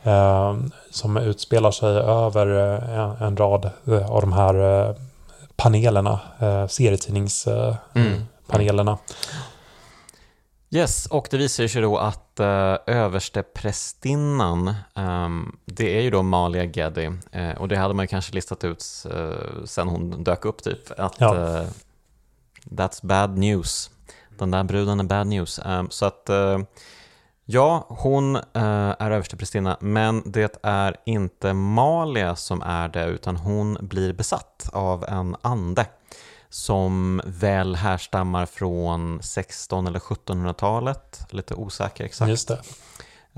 Eh, 0.04 0.56
som 0.92 1.18
utspelar 1.18 1.72
sig 1.72 1.98
över 1.98 2.48
en, 2.48 3.28
en, 3.28 3.38
rad 3.38 3.70
av 4.10 4.22
de 4.22 4.34
här 4.34 4.96
panelerna, 5.56 6.20
serietidningspanelerna. 6.70 8.92
Mm. 8.92 8.98
Yes, 10.76 11.06
och 11.06 11.28
det 11.32 11.38
visar 11.38 11.68
sig 11.68 11.82
då 11.82 11.98
att 11.98 12.40
uh, 12.40 12.76
översteprästinnan, 12.88 14.74
um, 14.94 15.58
det 15.66 15.98
är 15.98 16.02
ju 16.02 16.10
då 16.10 16.24
Malia 16.24 16.64
Geddy, 16.64 17.08
uh, 17.08 17.52
och 17.58 17.68
det 17.68 17.76
hade 17.76 17.94
man 17.94 18.04
ju 18.04 18.08
kanske 18.08 18.34
listat 18.34 18.64
ut 18.64 18.86
uh, 19.14 19.66
sen 19.66 19.88
hon 19.88 20.24
dök 20.24 20.46
upp 20.46 20.64
typ, 20.64 21.00
att 21.00 21.16
ja. 21.20 21.36
uh, 21.36 21.68
that's 22.64 23.06
bad 23.06 23.38
news. 23.38 23.90
Den 24.38 24.52
där 24.52 24.64
bruden 24.64 25.00
är 25.00 25.04
bad 25.04 25.28
news. 25.28 25.60
Um, 25.66 25.90
så 25.90 26.06
att 26.06 26.30
ja, 27.46 27.86
hon 27.90 28.36
är 28.54 29.12
översteprästinna, 29.12 29.78
men 29.80 30.24
det 30.26 30.60
är 30.64 30.96
inte 31.06 31.54
Malia 31.54 32.36
som 32.36 32.62
är 32.62 32.88
det, 32.88 33.06
utan 33.06 33.36
hon 33.36 33.78
blir 33.82 34.14
besatt 34.14 34.70
av 34.74 35.04
en 35.04 35.36
ande 35.42 35.86
som 36.56 37.22
väl 37.26 37.76
härstammar 37.76 38.46
från 38.46 39.22
16 39.22 39.88
eller 39.88 40.00
1700-talet, 40.00 41.26
lite 41.30 41.54
osäker 41.54 42.04
exakt. 42.04 42.30
Just 42.30 42.48
det. 42.48 42.62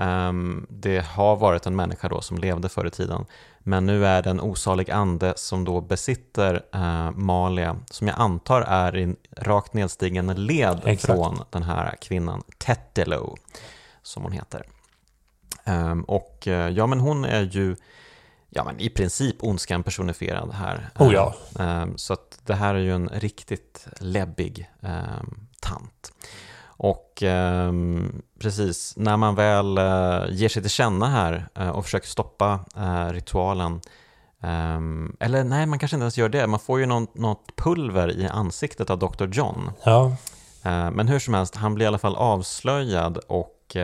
Um, 0.04 0.68
det 0.70 1.06
har 1.06 1.36
varit 1.36 1.66
en 1.66 1.76
människa 1.76 2.10
då 2.10 2.22
som 2.22 2.38
levde 2.38 2.70
förr 2.70 2.88
i 2.88 2.90
tiden, 2.90 3.26
men 3.60 3.86
nu 3.86 4.06
är 4.06 4.24
det 4.24 4.30
en 4.30 4.42
osalig 4.42 4.92
ande 4.92 5.34
som 5.36 5.66
då 5.66 5.82
besitter 5.82 6.66
uh, 6.76 7.12
Malia, 7.12 7.76
som 7.92 8.08
jag 8.08 8.20
antar 8.20 8.62
är 8.62 8.98
i 8.98 9.16
rakt 9.32 9.74
nedstigande 9.74 10.34
led 10.34 10.82
exakt. 10.86 11.06
från 11.06 11.40
den 11.50 11.64
här 11.64 11.96
kvinnan, 12.02 12.44
Tetelo, 12.58 13.38
som 14.02 14.24
hon 14.24 14.32
heter. 14.32 14.64
Um, 15.66 16.04
och 16.04 16.44
uh, 16.48 16.54
ja, 16.54 16.88
men 16.88 17.00
hon 17.00 17.26
är 17.26 17.44
ju 17.44 17.76
ja, 18.50 18.64
men 18.64 18.80
i 18.80 18.90
princip 18.90 19.44
ondskan 19.44 19.84
personifierad 19.84 20.52
här. 20.54 20.90
Oh 21.00 21.14
ja. 21.14 21.36
Um, 21.60 21.98
så 21.98 22.14
att 22.14 22.40
det 22.46 22.54
här 22.54 22.76
är 22.76 22.80
ju 22.80 22.96
en 22.96 23.10
riktigt 23.10 23.88
läbbig 24.00 24.70
um, 24.82 25.48
tant. 25.62 26.14
Och 26.80 27.24
um, 27.24 28.22
precis, 28.40 28.94
när 28.98 29.18
man 29.18 29.36
väl 29.36 29.78
uh, 29.78 30.26
ger 30.30 30.50
sig 30.50 30.62
till 30.62 30.72
känna 30.72 31.08
här 31.08 31.48
och 31.74 31.86
försöker 31.86 32.08
stoppa 32.08 32.60
ritualen 33.12 33.82
um, 34.42 35.18
eller 35.20 35.44
nej, 35.44 35.66
man 35.66 35.80
kanske 35.80 35.96
inte 35.96 36.04
ens 36.04 36.18
gör 36.18 36.30
det. 36.30 36.48
Man 36.48 36.60
får 36.60 36.80
ju 36.80 36.86
något, 36.86 37.16
något 37.16 37.56
pulver 37.56 38.12
i 38.12 38.28
ansiktet 38.28 38.90
av 38.90 39.00
Dr. 39.00 39.28
John. 39.28 39.72
Ja. 39.84 40.16
men 40.92 41.08
hur 41.08 41.20
som 41.20 41.34
helst, 41.34 41.56
han 41.56 41.76
blir 41.76 41.86
i 41.86 41.88
alla 41.88 41.98
fall 41.98 42.16
avslöjad 42.16 43.18
och 43.18 43.76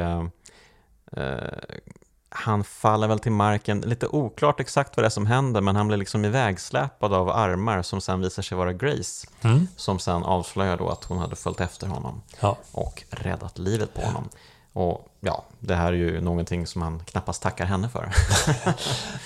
han 2.36 2.64
faller 2.64 3.08
väl 3.08 3.20
till 3.20 3.32
marken, 3.32 3.82
lite 3.82 4.08
oklart 4.08 4.60
exakt 4.60 4.98
vad 4.98 5.04
det 5.04 5.08
är 5.08 5.10
som 5.10 5.26
händer, 5.26 5.62
men 5.62 5.76
han 5.76 5.88
blir 5.88 5.98
liksom 5.98 6.26
ivägsläpad 6.26 7.14
av 7.14 7.30
armar 7.30 7.82
som 7.82 8.02
sen 8.02 8.22
visar 8.22 8.44
sig 8.44 8.58
vara 8.58 8.74
Grace, 8.74 9.28
mm. 9.42 9.68
som 9.76 10.00
sen 10.00 10.24
avslöjar 10.24 10.78
då 10.78 10.90
att 10.90 11.04
hon 11.04 11.18
hade 11.18 11.36
följt 11.36 11.62
efter 11.62 11.88
honom 11.88 12.22
ja. 12.40 12.58
och 12.72 13.04
räddat 13.10 13.58
livet 13.58 13.94
på 13.94 14.02
honom. 14.02 14.30
Och 14.74 15.08
ja, 15.20 15.44
det 15.60 15.76
här 15.76 15.88
är 15.88 15.98
ju 15.98 16.22
någonting 16.22 16.68
som 16.68 16.80
man 16.80 17.00
knappast 17.06 17.42
tackar 17.42 17.66
henne 17.66 17.90
för. 17.90 18.10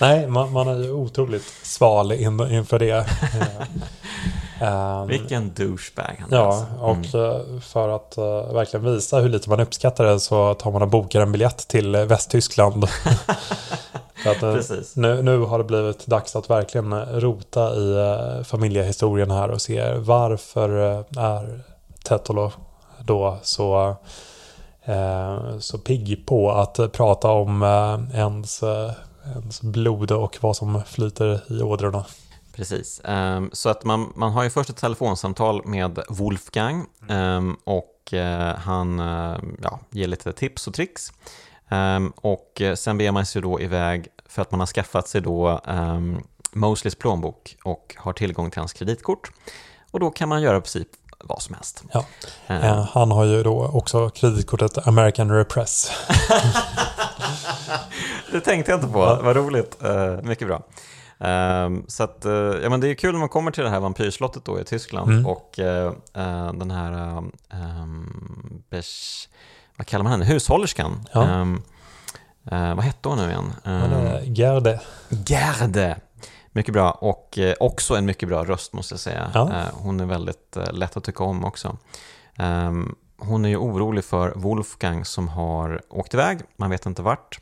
Nej, 0.00 0.26
man, 0.26 0.52
man 0.52 0.68
är 0.68 0.82
ju 0.82 0.92
otroligt 0.92 1.44
sval 1.62 2.12
in, 2.12 2.40
inför 2.40 2.78
det. 2.78 3.06
Um, 4.62 5.08
Vilken 5.08 5.54
douchebag 5.54 6.16
han 6.18 6.28
Ja, 6.30 6.46
alltså. 6.46 6.66
mm. 6.66 6.80
och 6.80 7.14
mm. 7.14 7.60
för 7.60 7.88
att 7.88 8.18
uh, 8.18 8.54
verkligen 8.54 8.94
visa 8.94 9.18
hur 9.18 9.28
lite 9.28 9.50
man 9.50 9.60
uppskattar 9.60 10.04
det 10.04 10.20
så 10.20 10.54
tar 10.54 10.70
man 10.70 10.82
och 10.82 10.88
bokar 10.88 11.20
en 11.20 11.32
biljett 11.32 11.68
till 11.68 11.96
Västtyskland. 11.96 12.84
att, 14.26 14.42
uh, 14.42 14.60
nu, 14.94 15.22
nu 15.22 15.38
har 15.38 15.58
det 15.58 15.64
blivit 15.64 16.06
dags 16.06 16.36
att 16.36 16.50
verkligen 16.50 17.04
rota 17.04 17.74
i 17.76 17.94
uh, 17.94 18.42
familjehistorien 18.42 19.30
här 19.30 19.50
och 19.50 19.62
se 19.62 19.94
varför 19.94 20.68
är 21.16 21.60
Tetolo 22.04 22.52
då 22.98 23.38
så 23.42 23.96
Eh, 24.88 25.58
så 25.58 25.78
pigg 25.78 26.26
på 26.26 26.50
att 26.50 26.92
prata 26.92 27.30
om 27.30 27.62
eh, 27.62 28.18
ens, 28.18 28.62
eh, 28.62 28.92
ens 29.34 29.62
blod 29.62 30.12
och 30.12 30.38
vad 30.40 30.56
som 30.56 30.82
flyter 30.86 31.52
i 31.52 31.62
ådrorna. 31.62 32.04
Precis. 32.54 33.00
Ehm, 33.04 33.50
så 33.52 33.68
att 33.68 33.84
man, 33.84 34.12
man 34.16 34.32
har 34.32 34.44
ju 34.44 34.50
först 34.50 34.70
ett 34.70 34.76
telefonsamtal 34.76 35.66
med 35.66 35.98
Wolfgang 36.08 36.86
ehm, 37.08 37.56
och 37.64 37.94
han 38.56 38.98
ja, 39.62 39.80
ger 39.90 40.06
lite 40.06 40.32
tips 40.32 40.66
och 40.66 40.74
tricks. 40.74 41.12
Ehm, 41.68 42.12
och 42.16 42.62
sen 42.74 42.98
beger 42.98 43.12
man 43.12 43.26
sig 43.26 43.42
då 43.42 43.60
iväg 43.60 44.08
för 44.26 44.42
att 44.42 44.50
man 44.50 44.60
har 44.60 44.66
skaffat 44.66 45.08
sig 45.08 45.20
då 45.20 45.60
Mosleys 46.52 46.94
plånbok 46.94 47.56
och 47.64 47.94
har 47.98 48.12
tillgång 48.12 48.50
till 48.50 48.60
hans 48.60 48.72
kreditkort. 48.72 49.30
Och 49.90 50.00
då 50.00 50.10
kan 50.10 50.28
man 50.28 50.42
göra 50.42 50.56
i 50.56 50.60
princip 50.60 50.88
vad 51.24 51.42
som 51.42 51.54
helst. 51.54 51.84
Ja. 51.92 52.04
Uh, 52.50 52.88
han 52.92 53.10
har 53.10 53.24
ju 53.24 53.42
då 53.42 53.66
också 53.66 54.10
kreditkortet 54.10 54.86
American 54.86 55.30
Repress. 55.30 55.90
det 58.32 58.40
tänkte 58.40 58.72
jag 58.72 58.78
inte 58.78 58.92
på, 58.92 59.20
vad 59.22 59.36
roligt. 59.36 59.76
Uh, 59.84 60.22
mycket 60.22 60.48
bra. 60.48 60.62
Um, 61.20 61.84
så 61.88 62.02
att, 62.02 62.26
uh, 62.26 62.32
ja 62.62 62.70
men 62.70 62.80
det 62.80 62.88
är 62.88 62.94
kul 62.94 63.12
när 63.12 63.18
man 63.18 63.28
kommer 63.28 63.50
till 63.50 63.64
det 63.64 63.70
här 63.70 63.80
vampyrslottet 63.80 64.44
då 64.44 64.60
i 64.60 64.64
Tyskland 64.64 65.10
mm. 65.10 65.26
och 65.26 65.58
uh, 65.58 65.92
den 66.52 66.70
här, 66.70 67.18
um, 67.82 68.62
besh, 68.70 69.28
vad 69.76 69.86
kallar 69.86 70.02
man 70.02 70.12
henne, 70.12 70.24
hushållerskan. 70.24 71.06
Ja. 71.12 71.40
Um, 71.40 71.62
vad 72.50 72.84
hette 72.84 73.08
hon 73.08 73.18
nu 73.18 73.30
igen? 73.30 73.52
Um, 73.64 74.34
Gerde. 74.34 74.80
Gerde. 75.08 75.96
Mycket 76.52 76.74
bra 76.74 76.90
och 76.90 77.38
också 77.60 77.96
en 77.96 78.06
mycket 78.06 78.28
bra 78.28 78.44
röst 78.44 78.72
måste 78.72 78.94
jag 78.94 79.00
säga. 79.00 79.30
Ja. 79.34 79.64
hon 79.72 80.00
är 80.00 80.06
väldigt 80.06 80.56
lätt 80.72 80.96
att 80.96 81.04
tycka 81.04 81.24
om 81.24 81.44
också. 81.44 81.76
hon 83.18 83.44
är 83.44 83.48
ju 83.48 83.56
orolig 83.56 84.04
för 84.04 84.32
Wolfgang 84.36 85.04
som 85.04 85.28
har 85.28 85.80
åkt 85.88 86.14
iväg, 86.14 86.40
man 86.56 86.70
vet 86.70 86.86
inte 86.86 87.02
vart. 87.02 87.40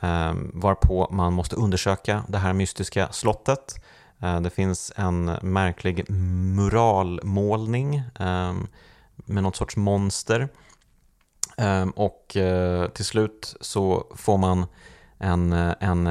Ehm, 0.00 0.50
varpå 0.54 1.08
man 1.10 1.32
måste 1.32 1.56
undersöka 1.56 2.24
det 2.28 2.38
här 2.38 2.52
mystiska 2.52 3.08
slottet. 3.12 3.84
Ehm, 4.20 4.42
det 4.42 4.50
finns 4.50 4.92
en 4.96 5.24
märklig 5.42 6.10
muralmålning 6.10 8.02
ehm, 8.18 8.66
med 9.16 9.42
något 9.42 9.56
sorts 9.56 9.76
monster. 9.76 10.48
Och 11.94 12.36
eh, 12.36 12.88
till 12.88 13.04
slut 13.04 13.56
så 13.60 14.06
får 14.16 14.38
man 14.38 14.66
en, 15.18 15.52
en 15.52 16.06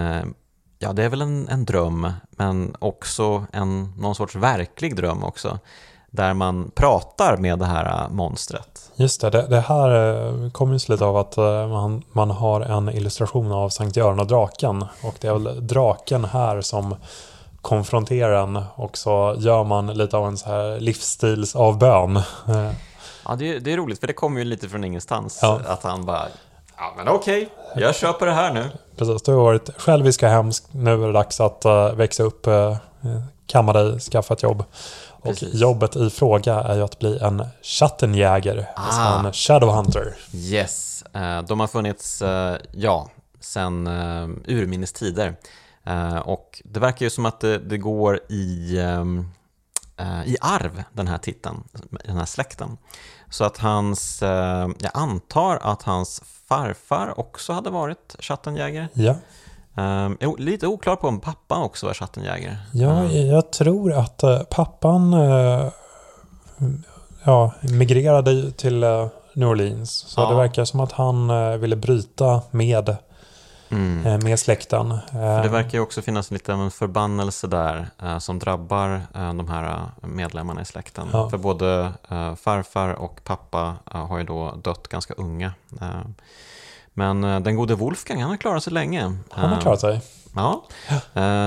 ja 0.79 0.93
det 0.93 1.03
är 1.03 1.09
väl 1.09 1.21
en, 1.21 1.47
en 1.49 1.65
dröm, 1.65 2.11
men 2.29 2.75
också 2.79 3.45
en, 3.53 3.93
någon 3.97 4.15
sorts 4.15 4.35
verklig 4.35 4.95
dröm 4.95 5.23
också 5.23 5.59
där 6.11 6.33
man 6.33 6.71
pratar 6.75 7.37
med 7.37 7.59
det 7.59 7.65
här 7.65 8.03
äh, 8.03 8.09
monstret. 8.09 8.91
Just 8.95 9.21
det, 9.21 9.29
det, 9.29 9.47
det 9.47 9.59
här 9.59 10.17
äh, 10.17 10.49
kommer 10.49 10.73
ju 10.73 10.79
lite 10.93 11.05
av 11.05 11.17
att 11.17 11.37
äh, 11.37 11.67
man, 11.67 12.03
man 12.11 12.29
har 12.29 12.61
en 12.61 12.89
illustration 12.89 13.51
av 13.51 13.69
Sankt 13.69 13.97
Göran 13.97 14.19
och 14.19 14.27
draken. 14.27 14.85
Och 15.03 15.15
det 15.19 15.27
är 15.27 15.33
väl 15.33 15.67
draken 15.67 16.25
här 16.25 16.61
som 16.61 16.95
konfronterar 17.61 18.43
en 18.43 18.63
och 18.75 18.97
så 18.97 19.35
gör 19.37 19.63
man 19.63 19.87
lite 19.87 20.17
av 20.17 20.27
en 20.27 20.37
så 20.37 20.49
här 20.49 20.79
livsstilsavbön. 20.79 22.19
Ja, 23.25 23.35
det, 23.35 23.59
det 23.59 23.73
är 23.73 23.77
roligt 23.77 23.99
för 23.99 24.07
det 24.07 24.13
kommer 24.13 24.39
ju 24.39 24.45
lite 24.45 24.69
från 24.69 24.83
ingenstans. 24.83 25.39
Ja. 25.41 25.61
Att 25.67 25.83
han 25.83 26.05
bara, 26.05 26.27
ja 26.77 26.93
men 26.97 27.07
okej, 27.07 27.49
okay, 27.71 27.83
jag 27.83 27.95
köper 27.95 28.25
det 28.25 28.31
här 28.31 28.53
nu. 28.53 28.69
Precis, 28.97 29.21
du 29.21 29.31
har 29.31 29.43
varit 29.43 29.81
självisk 29.81 30.23
och 30.23 30.29
hemsk. 30.29 30.63
Nu 30.71 30.93
är 30.93 31.07
det 31.07 31.13
dags 31.13 31.39
att 31.39 31.65
uh, 31.65 31.93
växa 31.93 32.23
upp, 32.23 32.47
uh, 32.47 32.77
kamma 33.47 33.73
dig, 33.73 33.99
skaffa 33.99 34.33
ett 34.33 34.43
jobb. 34.43 34.63
Precis. 35.23 35.53
Och 35.53 35.59
jobbet 35.59 35.95
i 35.95 36.09
fråga 36.09 36.53
är 36.55 36.75
ju 36.75 36.83
att 36.83 36.99
bli 36.99 37.19
en 37.19 37.47
Schattenjäger, 37.61 38.69
alltså 38.75 39.01
ah. 39.01 39.03
alltså 39.03 39.27
en 39.27 39.33
Shadowhunter. 39.33 40.15
Yes, 40.33 41.03
eh, 41.13 41.41
de 41.41 41.59
har 41.59 41.67
funnits, 41.67 42.21
eh, 42.21 42.57
ja, 42.71 43.09
uh, 43.57 43.63
urminnes 44.45 44.93
tider. 44.93 45.35
Och 46.23 46.61
det 46.65 46.79
verkar 46.79 47.05
ju 47.05 47.09
som 47.09 47.25
att 47.25 47.39
det, 47.39 47.57
det 47.57 47.77
går 47.77 48.19
i, 48.29 48.77
i 50.25 50.37
arv, 50.41 50.83
den 50.93 51.07
här 51.07 51.17
titeln, 51.17 51.63
den 52.03 52.17
här 52.17 52.25
släkten. 52.25 52.77
Så 53.29 53.43
att 53.43 53.57
hans, 53.57 54.21
jag 54.79 54.91
antar 54.93 55.59
att 55.61 55.83
hans 55.83 56.21
farfar 56.49 57.19
också 57.19 57.53
hade 57.53 57.69
varit 57.69 58.15
Schattenjäger. 58.19 58.87
Ja. 58.93 59.15
Um, 59.77 60.35
lite 60.37 60.67
oklar 60.67 60.95
på 60.95 61.07
om 61.07 61.19
pappan 61.19 61.61
också 61.61 61.85
var 61.85 61.93
Schattenjäger. 61.93 62.57
Ja, 62.73 63.01
um. 63.01 63.27
jag 63.27 63.51
tror 63.51 63.93
att 63.93 64.23
uh, 64.23 64.43
pappan 64.43 65.13
uh, 65.13 65.69
ja, 67.23 67.51
migrerade 67.61 68.51
till 68.51 68.83
uh, 68.83 69.07
New 69.33 69.49
Orleans. 69.49 69.91
Så 69.91 70.21
ja. 70.21 70.29
det 70.29 70.35
verkar 70.35 70.65
som 70.65 70.79
att 70.79 70.91
han 70.91 71.31
ville 71.59 71.75
bryta 71.75 72.41
med, 72.51 72.97
mm. 73.69 74.19
med 74.23 74.39
släkten. 74.39 74.98
För 75.11 75.44
det 75.44 75.49
verkar 75.49 75.72
ju 75.72 75.80
också 75.80 76.02
finnas 76.02 76.31
lite 76.31 76.53
av 76.53 76.61
en 76.61 76.72
förbannelse 76.72 77.48
där 77.48 77.88
som 78.19 78.39
drabbar 78.39 79.02
de 79.14 79.49
här 79.49 79.81
medlemmarna 80.02 80.61
i 80.61 80.65
släkten. 80.65 81.07
Ja. 81.14 81.30
För 81.30 81.38
både 81.38 81.94
farfar 82.38 82.94
och 82.94 83.23
pappa 83.23 83.76
har 83.85 84.18
ju 84.18 84.23
då 84.23 84.56
dött 84.64 84.88
ganska 84.88 85.14
unga. 85.14 85.53
Men 86.98 87.23
eh, 87.23 87.39
den 87.39 87.56
gode 87.56 87.76
Wolfgang, 87.76 88.22
han 88.22 88.30
har 88.30 88.38
klarat 88.38 88.64
sig 88.64 88.73
länge. 88.73 89.18
Han 89.30 89.49
har 89.49 89.61
klarat 89.61 89.80
sig. 89.80 89.95
Eh, 89.95 90.02
ja, 90.35 90.64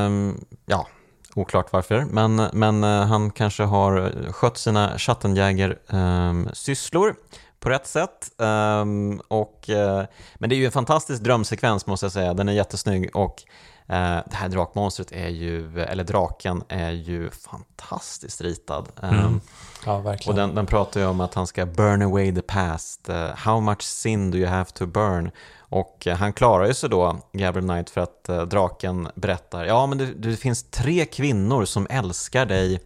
um, 0.06 0.44
ja 0.66 0.86
oklart 1.34 1.72
varför. 1.72 2.06
Men, 2.10 2.36
men 2.52 2.82
han 2.82 3.30
kanske 3.30 3.62
har 3.62 4.12
skött 4.32 4.58
sina 4.58 4.98
Schattenjäger-sysslor 4.98 7.08
um, 7.08 7.14
på 7.60 7.70
rätt 7.70 7.86
sätt. 7.86 8.30
Um, 8.36 9.20
och, 9.28 9.66
uh, 9.68 10.02
men 10.34 10.50
det 10.50 10.54
är 10.54 10.58
ju 10.58 10.66
en 10.66 10.72
fantastisk 10.72 11.22
drömsekvens 11.22 11.86
måste 11.86 12.06
jag 12.06 12.12
säga. 12.12 12.34
Den 12.34 12.48
är 12.48 12.52
jättesnygg 12.52 13.16
och 13.16 13.42
uh, 13.90 14.18
det 14.26 14.34
här 14.34 14.48
drakmonstret 14.48 15.12
är 15.12 15.28
ju, 15.28 15.80
eller 15.80 16.04
draken 16.04 16.62
är 16.68 16.90
ju 16.90 17.30
fantastiskt 17.30 18.40
ritad. 18.40 18.88
Mm. 19.02 19.40
Ja, 19.86 19.98
verkligen. 19.98 20.30
Och 20.30 20.46
den, 20.46 20.54
den 20.54 20.66
pratar 20.66 21.00
ju 21.00 21.06
om 21.06 21.20
att 21.20 21.34
han 21.34 21.46
ska 21.46 21.66
burn 21.66 22.02
away 22.02 22.34
the 22.34 22.42
past. 22.42 23.08
Uh, 23.08 23.26
how 23.36 23.60
much 23.60 23.82
sin 23.82 24.30
do 24.30 24.38
you 24.38 24.48
have 24.48 24.70
to 24.70 24.86
burn? 24.86 25.30
Och 25.58 26.06
han 26.18 26.32
klarar 26.32 26.66
ju 26.66 26.74
sig 26.74 26.90
då, 26.90 27.16
Gabriel 27.32 27.68
Knight, 27.68 27.90
för 27.90 28.00
att 28.00 28.50
draken 28.50 29.08
berättar 29.14 29.64
ja 29.64 29.86
men 29.86 29.98
det, 29.98 30.06
det, 30.06 30.36
finns 30.36 30.62
tre 30.70 31.04
kvinnor 31.04 31.64
som 31.64 31.86
älskar 31.90 32.46
dig 32.46 32.80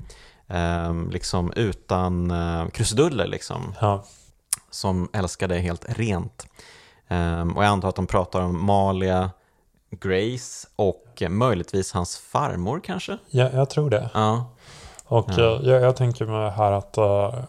um, 0.47 1.11
liksom 1.11 1.53
utan 1.57 2.31
uh, 2.31 2.69
krusiduller 2.69 3.27
liksom. 3.27 3.75
Ja. 3.81 4.05
Som 4.75 5.09
älskar 5.13 5.49
dig 5.49 5.61
helt 5.61 5.85
rent. 5.89 6.47
Um, 7.09 7.57
och 7.57 7.65
jag 7.65 7.69
antar 7.69 7.89
att 7.89 7.97
de 7.97 8.07
pratar 8.07 8.41
om 8.41 8.65
Malia, 8.65 9.31
Grace 9.91 10.69
och 10.77 11.23
möjligtvis 11.31 11.93
hans 11.93 12.19
farmor 12.19 12.81
kanske? 12.85 13.19
Ja, 13.31 13.51
jag 13.53 13.71
tror 13.71 13.91
det. 13.91 14.11
Ja. 14.15 14.45
Och 15.05 15.31
ja. 15.37 15.61
jag, 15.63 15.83
jag, 15.83 15.97
tänker 15.97 16.27
mig 16.27 16.51
här 16.51 16.73
att 16.73 16.99
uh, 16.99 17.45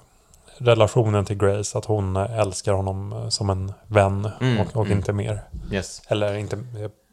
relationen 0.57 1.25
till 1.25 1.37
Grace, 1.37 1.77
att 1.77 1.85
hon 1.85 2.15
älskar 2.15 2.73
honom 2.73 3.13
eh, 3.13 3.29
som 3.29 3.49
en 3.49 3.73
vän 3.87 4.29
mm, 4.41 4.59
och, 4.59 4.75
och 4.75 4.85
mm. 4.85 4.97
inte 4.97 5.13
mer. 5.13 5.43
Yes. 5.71 6.01
Eller 6.07 6.33
inte, 6.33 6.63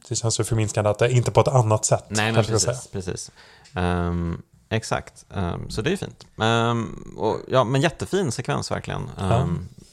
det 0.09 0.17
känns 0.17 0.41
ju 0.41 0.45
förminskande 0.45 0.91
att 0.91 0.99
det 0.99 1.07
är 1.07 1.11
inte 1.11 1.31
på 1.31 1.41
ett 1.41 1.49
annat 1.49 1.85
sätt. 1.85 2.05
Nej, 2.09 2.33
men 2.33 2.45
precis. 2.45 2.89
precis. 2.93 3.31
Um, 3.75 4.43
exakt, 4.69 5.25
um, 5.35 5.71
så 5.71 5.83
det 5.83 5.93
är 5.93 5.97
fint. 5.97 6.27
Um, 6.37 7.15
och, 7.19 7.37
ja, 7.49 7.65
men 7.65 7.81
jättefin 7.81 8.33
sekvens 8.33 8.71
verkligen. 8.71 9.11
Ja. 9.19 9.49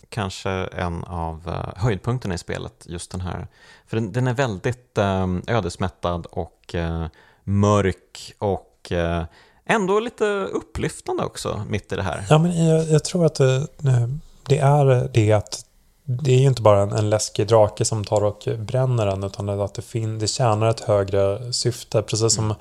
Kanske 0.10 0.50
en 0.52 1.04
av 1.04 1.48
uh, 1.48 1.74
höjdpunkterna 1.76 2.34
i 2.34 2.38
spelet, 2.38 2.86
just 2.86 3.12
den 3.12 3.22
här. 3.22 3.48
För 3.88 3.98
den, 3.98 4.12
den 4.12 4.28
är 4.28 4.34
väldigt 4.34 4.98
ödesmättad 5.48 6.26
och 6.26 6.76
uh, 6.76 7.06
mörk 7.44 8.34
och 8.40 8.92
ändå 9.66 10.00
lite 10.00 10.26
upplyftande 10.26 11.24
också 11.24 11.64
mitt 11.70 11.92
i 11.92 11.96
det 11.96 12.04
här. 12.04 12.26
Ja, 12.30 12.38
men 12.38 12.66
jag, 12.66 12.86
jag 12.86 13.04
tror 13.04 13.26
att 13.26 13.36
det, 14.48 14.58
är 14.58 15.10
det 15.14 15.32
att 15.32 15.66
det 16.04 16.32
är 16.32 16.40
ju 16.40 16.48
inte 16.48 16.62
bara 16.62 16.82
en, 16.82 16.92
en 16.92 17.10
läskig 17.10 17.48
drake 17.48 17.86
som 17.86 18.06
tar 18.06 18.24
och 18.24 18.48
bränner 18.58 19.06
den 19.06 19.24
utan 19.24 19.50
att 19.50 19.74
det, 19.74 19.82
fin, 19.82 20.20
det 20.20 20.28
tjänar 20.28 20.70
ett 20.70 20.80
högre 20.80 21.54
syfte. 21.54 22.02
Precis 22.02 22.36
som 22.36 22.56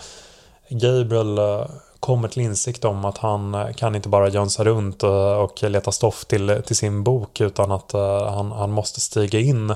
Gabriel 0.69 1.39
eh, 1.39 1.67
kommer 2.01 2.29
till 2.29 2.43
insikt 2.43 2.85
om 2.85 3.05
att 3.05 3.19
han 3.19 3.75
kan 3.77 3.95
inte 3.95 4.09
bara 4.09 4.29
jönsa 4.29 4.65
runt 4.65 5.03
och 5.03 5.63
leta 5.63 5.93
stoff 5.93 6.25
till, 6.25 6.63
till 6.67 6.77
sin 6.77 7.05
bok 7.05 7.41
utan 7.41 7.73
att 7.73 7.93
han, 8.33 8.53
han 8.53 8.71
måste 8.71 9.01
stiga 9.01 9.41
in 9.41 9.75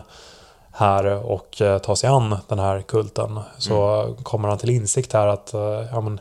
här 0.73 1.07
och 1.07 1.63
ta 1.83 1.97
sig 1.97 2.11
an 2.11 2.37
den 2.49 2.59
här 2.59 2.83
kulten. 2.83 3.41
Så 3.59 4.03
mm. 4.03 4.17
kommer 4.17 4.49
han 4.49 4.59
till 4.59 4.71
insikt 4.71 5.13
här 5.13 5.27
att, 5.27 5.51
ja, 5.93 6.01
men, 6.01 6.21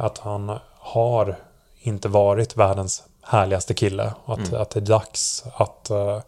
att 0.00 0.18
han 0.18 0.58
har 0.78 1.36
inte 1.80 2.08
varit 2.08 2.56
världens 2.56 3.02
härligaste 3.22 3.74
kille. 3.74 4.12
Att, 4.24 4.48
mm. 4.48 4.60
att 4.60 4.70
det 4.70 4.80
är 4.80 4.84
dags 4.84 5.44
att 5.54 5.88
uh, 5.90 6.20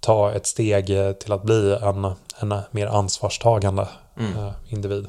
ta 0.00 0.32
ett 0.32 0.46
steg 0.46 0.86
till 1.18 1.32
att 1.32 1.42
bli 1.42 1.78
en, 1.82 2.04
en 2.38 2.60
mer 2.70 2.86
ansvarstagande 2.86 3.88
mm. 4.16 4.38
uh, 4.38 4.50
individ. 4.68 5.08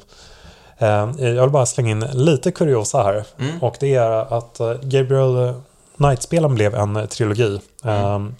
Uh, 0.82 1.24
jag 1.26 1.42
vill 1.42 1.50
bara 1.50 1.66
slänga 1.66 1.90
in 1.90 2.04
lite 2.12 2.50
kuriosa 2.50 3.02
här. 3.02 3.24
Mm. 3.38 3.62
Och 3.62 3.76
det 3.80 3.94
är 3.94 4.34
att 4.38 4.60
Gabriel 4.82 5.54
Knight-spelen 5.96 6.54
blev 6.54 6.74
en 6.74 7.08
trilogi. 7.08 7.60
Mm. 7.84 8.34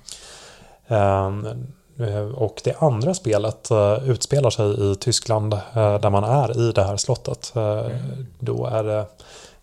Um, 0.89 2.35
och 2.35 2.61
det 2.65 2.75
andra 2.79 3.15
spelet 3.15 3.69
utspelar 4.05 4.51
sig 4.51 4.93
i 4.93 4.97
Tyskland 4.97 5.51
där 5.75 6.11
man 6.11 6.25
är 6.25 6.69
i 6.69 6.73
det 6.73 6.83
här 6.83 6.97
slottet. 6.97 7.53
Mm. 7.55 8.27
Då 8.39 8.67
är 8.67 8.85
det 8.85 9.07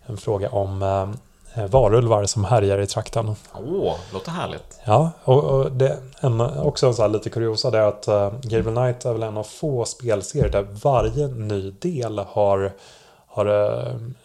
en 0.06 0.16
fråga 0.16 0.48
om 0.48 0.82
Eh, 0.82 1.08
varulvar 1.54 2.24
som 2.24 2.44
härjar 2.44 2.78
i 2.78 2.86
trakten. 2.86 3.34
Åh, 3.54 3.60
oh, 3.60 3.96
låter 4.12 4.30
härligt. 4.30 4.80
Ja, 4.84 5.10
och, 5.24 5.44
och 5.44 5.72
det, 5.72 5.98
en, 6.20 6.40
också 6.40 6.86
en 6.86 6.94
så 6.94 7.02
här 7.02 7.08
lite 7.08 7.30
kuriosa 7.30 7.70
det 7.70 7.78
är 7.78 7.88
att 7.88 8.08
uh, 8.08 8.40
Gabriel 8.42 8.76
Knight 8.76 9.04
är 9.04 9.12
väl 9.12 9.22
en 9.22 9.36
av 9.36 9.44
få 9.44 9.84
spelserier 9.84 10.48
där 10.48 10.66
varje 10.82 11.26
ny 11.28 11.70
del 11.70 12.18
har 12.18 12.72
har 13.30 13.46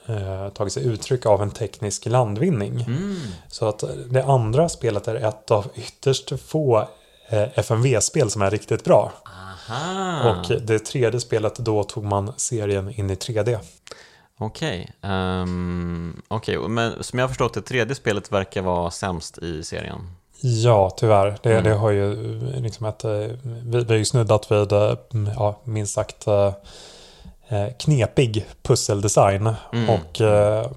uh, 0.09 0.49
tagit 0.49 0.73
sig 0.73 0.85
uttryck 0.85 1.25
av 1.25 1.41
en 1.41 1.51
teknisk 1.51 2.05
landvinning. 2.05 2.81
Mm. 2.81 3.17
Så 3.47 3.67
att 3.67 3.83
det 4.09 4.23
andra 4.23 4.69
spelet 4.69 5.07
är 5.07 5.15
ett 5.15 5.51
av 5.51 5.67
ytterst 5.75 6.39
få 6.41 6.79
uh, 7.33 7.59
FMV-spel 7.59 8.29
som 8.29 8.41
är 8.41 8.51
riktigt 8.51 8.83
bra. 8.83 9.11
Aha. 9.69 10.29
Och 10.29 10.61
det 10.61 10.79
tredje 10.79 11.19
spelet, 11.19 11.55
då 11.55 11.83
tog 11.83 12.03
man 12.03 12.33
serien 12.37 12.89
in 12.99 13.09
i 13.09 13.15
3D. 13.15 13.59
Okej, 14.39 14.91
okay. 14.99 15.11
um, 15.11 16.21
okay. 16.29 16.57
men 16.57 17.03
som 17.03 17.19
jag 17.19 17.23
har 17.23 17.29
förstått 17.29 17.53
det, 17.53 17.61
tredje 17.61 17.95
spelet 17.95 18.31
verkar 18.31 18.61
vara 18.61 18.91
sämst 18.91 19.37
i 19.37 19.63
serien. 19.63 20.09
Ja, 20.41 20.89
tyvärr. 20.97 21.37
Det, 21.43 21.51
mm. 21.51 21.63
det 21.63 21.73
har 21.73 21.91
ju 21.91 22.39
liksom 22.61 22.85
ett, 22.85 23.03
eh, 23.03 23.11
vi, 23.11 23.83
vi 23.83 23.85
har 23.87 23.95
ju 23.95 24.05
snuddat 24.05 24.51
vid, 24.51 24.71
eh, 24.71 24.95
ja, 25.35 25.61
minst 25.63 25.93
sagt 25.93 26.27
eh, 26.27 27.67
knepig 27.79 28.45
pusseldesign. 28.61 29.55
Mm. 29.73 29.89
Och 29.89 30.21
eh, 30.21 30.71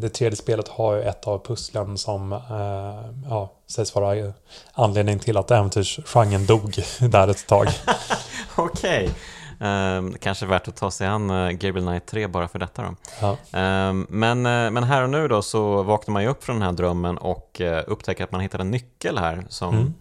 det 0.00 0.08
tredje 0.08 0.36
spelet 0.36 0.68
har 0.68 0.94
ju 0.94 1.02
ett 1.02 1.26
av 1.26 1.46
pusslen 1.46 1.98
som 1.98 2.32
eh, 2.32 3.28
ja, 3.30 3.52
sägs 3.66 3.94
vara 3.94 4.32
anledning 4.72 5.18
till 5.18 5.36
att 5.36 5.50
äventyrsgenren 5.50 6.46
dog 6.46 6.82
där 7.00 7.28
ett 7.28 7.46
tag. 7.46 7.68
Okej. 8.56 9.04
Okay. 9.04 9.14
Um, 9.60 10.14
kanske 10.20 10.46
värt 10.46 10.68
att 10.68 10.76
ta 10.76 10.90
sig 10.90 11.06
an 11.06 11.30
uh, 11.30 11.50
Gabriel 11.50 11.86
Knight 11.86 12.06
3 12.06 12.26
bara 12.26 12.48
för 12.48 12.58
detta 12.58 12.82
då. 12.82 12.94
Ja. 13.20 13.88
Um, 13.88 14.06
men, 14.10 14.46
uh, 14.46 14.70
men 14.70 14.84
här 14.84 15.02
och 15.02 15.10
nu 15.10 15.28
då 15.28 15.42
så 15.42 15.82
vaknar 15.82 16.12
man 16.12 16.22
ju 16.22 16.28
upp 16.28 16.44
från 16.44 16.56
den 16.56 16.62
här 16.62 16.72
drömmen 16.72 17.18
och 17.18 17.60
uh, 17.64 17.80
upptäcker 17.86 18.24
att 18.24 18.32
man 18.32 18.40
hittar 18.40 18.58
en 18.58 18.70
nyckel 18.70 19.18
här 19.18 19.44
som 19.48 19.74
mm. 19.74 19.94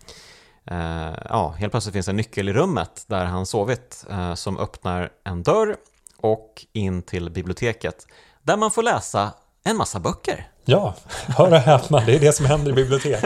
ja, 1.30 1.56
helt 1.58 1.72
plötsligt 1.74 1.94
finns 1.94 2.08
en 2.08 2.16
nyckel 2.16 2.50
i 2.50 2.54
rummet 2.54 3.06
där 3.08 3.26
han 3.26 3.46
sovit 3.46 4.06
som 4.36 4.58
öppnar 4.58 5.10
en 5.24 5.44
dörr 5.44 5.76
och 6.18 6.66
in 6.74 7.02
till 7.02 7.30
biblioteket 7.30 8.08
där 8.42 8.58
man 8.58 8.72
får 8.72 8.84
läsa 8.84 9.34
en 9.70 9.78
massa 9.78 10.00
böcker. 10.00 10.48
Ja, 10.70 10.94
hör 11.28 11.52
och 11.52 11.58
häpna, 11.58 12.00
det 12.06 12.16
är 12.16 12.20
det 12.20 12.34
som 12.34 12.46
händer 12.46 12.72
i 12.72 12.74
bibliotek. 12.74 13.26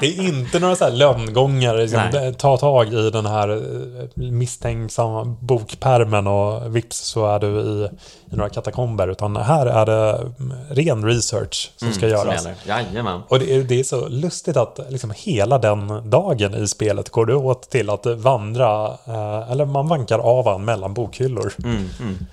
Det 0.00 0.06
är 0.06 0.22
inte 0.22 0.58
några 0.58 0.76
så 0.76 0.84
här 0.84 0.90
lönngångar, 0.90 1.74
liksom, 1.74 2.34
ta 2.38 2.56
tag 2.56 2.92
i 2.92 3.10
den 3.10 3.26
här 3.26 3.48
eh, 3.48 4.08
misstänksamma 4.14 5.24
bokpermen 5.24 6.26
och 6.26 6.76
vips 6.76 6.98
så 6.98 7.26
är 7.26 7.38
du 7.38 7.46
i, 7.46 7.88
i 8.32 8.36
några 8.36 8.50
katakomber. 8.50 9.08
Utan 9.08 9.36
här 9.36 9.66
är 9.66 9.86
det 9.86 10.32
mm, 10.38 10.56
ren 10.70 11.04
research 11.04 11.72
som 11.76 11.88
mm, 11.88 11.98
ska 11.98 12.08
göras. 12.08 12.48
Jajamän. 12.66 13.22
Och 13.28 13.38
det 13.38 13.54
är, 13.54 13.62
det 13.62 13.80
är 13.80 13.84
så 13.84 14.08
lustigt 14.08 14.56
att 14.56 14.80
liksom 14.88 15.12
hela 15.16 15.58
den 15.58 16.10
dagen 16.10 16.54
i 16.54 16.68
spelet 16.68 17.10
går 17.10 17.26
det 17.26 17.34
åt 17.34 17.70
till 17.70 17.90
att 17.90 18.06
vandra, 18.06 18.86
eh, 18.86 19.50
eller 19.50 19.64
man 19.64 19.88
vankar 19.88 20.18
avan 20.18 20.64
mellan 20.64 20.94
bokhyllor. 20.94 21.52
Mm, 21.64 21.88
mm. 22.00 22.26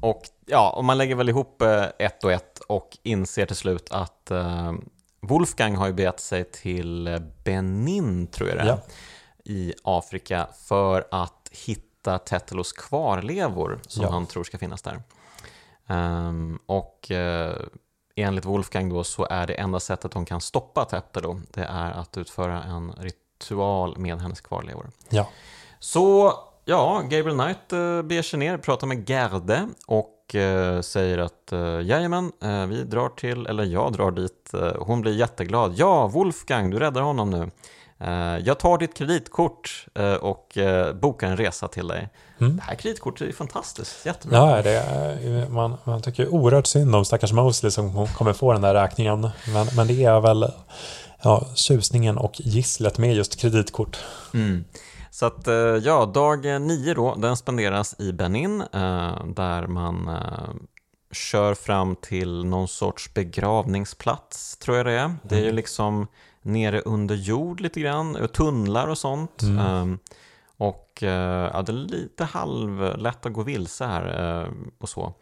Och 0.00 0.22
ja, 0.46 0.70
och 0.76 0.84
man 0.84 0.98
lägger 0.98 1.14
väl 1.14 1.28
ihop 1.28 1.62
eh, 1.62 1.84
ett 1.98 2.24
och 2.24 2.32
ett 2.32 2.49
och 2.70 2.98
inser 3.02 3.46
till 3.46 3.56
slut 3.56 3.90
att 3.90 4.28
uh, 4.30 4.72
Wolfgang 5.20 5.76
har 5.76 5.86
ju 5.86 5.92
begett 5.92 6.20
sig 6.20 6.44
till 6.44 7.20
Benin, 7.44 8.26
tror 8.26 8.48
jag 8.48 8.58
det 8.58 8.62
är, 8.62 8.66
ja. 8.66 8.80
i 9.44 9.74
Afrika 9.84 10.48
för 10.68 11.04
att 11.10 11.50
hitta 11.66 12.18
Tetelos 12.18 12.72
kvarlevor 12.72 13.80
som 13.86 14.02
ja. 14.02 14.10
han 14.10 14.26
tror 14.26 14.44
ska 14.44 14.58
finnas 14.58 14.82
där. 14.82 15.02
Um, 15.86 16.58
och 16.66 17.10
uh, 17.10 17.54
enligt 18.16 18.44
Wolfgang 18.44 18.88
då 18.88 19.04
så 19.04 19.26
är 19.30 19.46
det 19.46 19.54
enda 19.54 19.80
sättet 19.80 20.12
de 20.12 20.24
kan 20.24 20.40
stoppa 20.40 20.84
Tetelo, 20.84 21.40
det 21.50 21.64
är 21.64 21.90
att 21.90 22.16
utföra 22.16 22.62
en 22.62 22.92
ritual 22.92 23.98
med 23.98 24.20
hennes 24.20 24.40
kvarlevor. 24.40 24.90
Ja. 25.08 25.28
Så 25.78 26.34
Ja, 26.64 27.00
Gabriel 27.02 27.38
Knight 27.38 27.72
uh, 27.72 28.02
beger 28.02 28.22
sig 28.22 28.38
ner, 28.38 28.58
pratar 28.58 28.86
med 28.86 29.08
Gerde 29.08 29.68
och 29.86 30.19
uh, 30.34 30.80
säger 30.80 31.18
att 31.18 31.52
uh, 31.52 31.82
jajamän, 31.82 32.32
uh, 32.44 32.66
vi 32.66 32.84
drar 32.84 33.08
till, 33.08 33.46
eller 33.46 33.64
jag 33.64 33.92
drar 33.92 34.10
dit. 34.10 34.54
Hon 34.78 35.00
blir 35.00 35.12
jätteglad. 35.12 35.74
Ja, 35.76 36.06
Wolfgang, 36.06 36.70
du 36.70 36.78
räddar 36.78 37.02
honom 37.02 37.30
nu. 37.30 37.50
jag 38.44 38.58
tar 38.58 38.78
ditt 38.78 38.94
kreditkort 38.94 39.86
och 40.20 40.58
bokar 40.94 41.28
en 41.28 41.36
resa 41.36 41.68
till 41.68 41.88
dig. 41.88 42.08
Mm. 42.40 42.56
Det 42.56 42.62
här 42.62 42.74
kreditkortet 42.74 43.28
är 43.28 43.32
fantastiskt, 43.32 44.06
jättebra. 44.06 44.38
Ja, 44.38 44.62
det 44.62 44.70
är, 44.70 45.48
man, 45.48 45.76
man 45.84 46.02
tycker 46.02 46.28
oerhört 46.28 46.66
synd 46.66 46.94
om 46.94 47.04
stackars 47.04 47.32
Mosley 47.32 47.70
som 47.70 48.06
kommer 48.06 48.32
få 48.32 48.52
den 48.52 48.62
där 48.62 48.74
räkningen. 48.74 49.20
Men, 49.52 49.66
men 49.76 49.86
det 49.86 50.04
är 50.04 50.20
väl 50.20 50.52
ja, 51.22 51.46
tjusningen 51.54 52.18
och 52.18 52.40
gisslet 52.40 52.98
med 52.98 53.14
just 53.14 53.40
kreditkort. 53.40 53.98
Mm. 54.34 54.64
Så 55.10 55.26
att 55.26 55.48
eh, 55.48 55.54
ja, 55.54 56.06
dag 56.06 56.44
nio 56.60 56.94
då, 56.94 57.14
den 57.14 57.36
spenderas 57.36 58.00
i 58.00 58.12
Benin 58.12 58.60
eh, 58.60 59.24
där 59.26 59.66
man 59.66 60.08
eh, 60.08 60.54
kör 61.12 61.54
fram 61.54 61.96
till 61.96 62.44
någon 62.44 62.68
sorts 62.68 63.14
begravningsplats, 63.14 64.56
tror 64.56 64.76
jag 64.76 64.86
det 64.86 64.92
är. 64.92 65.16
Det 65.22 65.34
är 65.34 65.38
ju 65.38 65.44
mm. 65.44 65.56
liksom 65.56 66.06
nere 66.42 66.80
under 66.80 67.14
jord 67.14 67.60
lite 67.60 67.80
grann, 67.80 68.28
tunnlar 68.32 68.86
och 68.86 68.98
sånt. 68.98 69.42
Mm. 69.42 69.98
Och 70.56 70.98
ja, 71.00 71.62
det 71.66 71.72
är 71.72 71.72
lite 71.72 72.24
halvlätt 72.24 73.26
att 73.26 73.32
gå 73.32 73.42
vilse 73.42 73.84
här 73.84 74.48
och 74.78 74.88
så. 74.88 75.14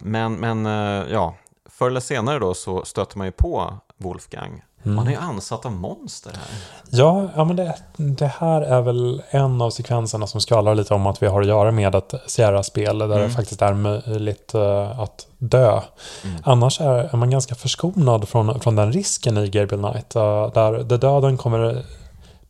Men, 0.00 0.34
men 0.34 0.64
ja, 1.10 1.36
förr 1.64 1.86
eller 1.86 2.00
senare 2.00 2.38
då 2.38 2.54
så 2.54 2.84
stöter 2.84 3.18
man 3.18 3.26
ju 3.26 3.32
på 3.32 3.78
Wolfgang 3.96 4.62
Mm. 4.84 4.96
Man 4.96 5.06
är 5.06 5.10
ju 5.10 5.16
ansatt 5.16 5.66
av 5.66 5.72
monster 5.72 6.30
här. 6.30 6.48
Ja, 6.90 7.28
ja 7.36 7.44
men 7.44 7.56
det, 7.56 7.74
det, 7.96 8.26
här 8.26 8.62
är 8.62 8.80
väl 8.80 9.22
en 9.30 9.62
av 9.62 9.70
sekvenserna 9.70 10.26
som 10.26 10.40
skvallrar 10.40 10.74
lite 10.74 10.94
om 10.94 11.06
att 11.06 11.22
vi 11.22 11.26
har 11.26 11.40
att 11.40 11.46
göra 11.46 11.70
med 11.70 11.94
ett 11.94 12.14
Sierra-spel 12.26 12.98
där 12.98 13.06
mm. 13.06 13.20
det 13.20 13.30
faktiskt 13.30 13.62
är 13.62 13.74
möjligt 13.74 14.54
uh, 14.54 15.00
att 15.00 15.26
dö. 15.38 15.80
Mm. 16.24 16.36
Annars 16.44 16.80
är, 16.80 17.16
man 17.16 17.30
ganska 17.30 17.54
förskonad 17.54 18.28
från, 18.28 18.60
från 18.60 18.76
den 18.76 18.92
risken 18.92 19.38
i 19.38 19.48
Gabriel 19.48 19.82
Knight. 19.82 20.16
Uh, 20.16 20.52
där, 20.52 20.72
där 20.84 20.98
döden 20.98 21.36
kommer 21.36 21.84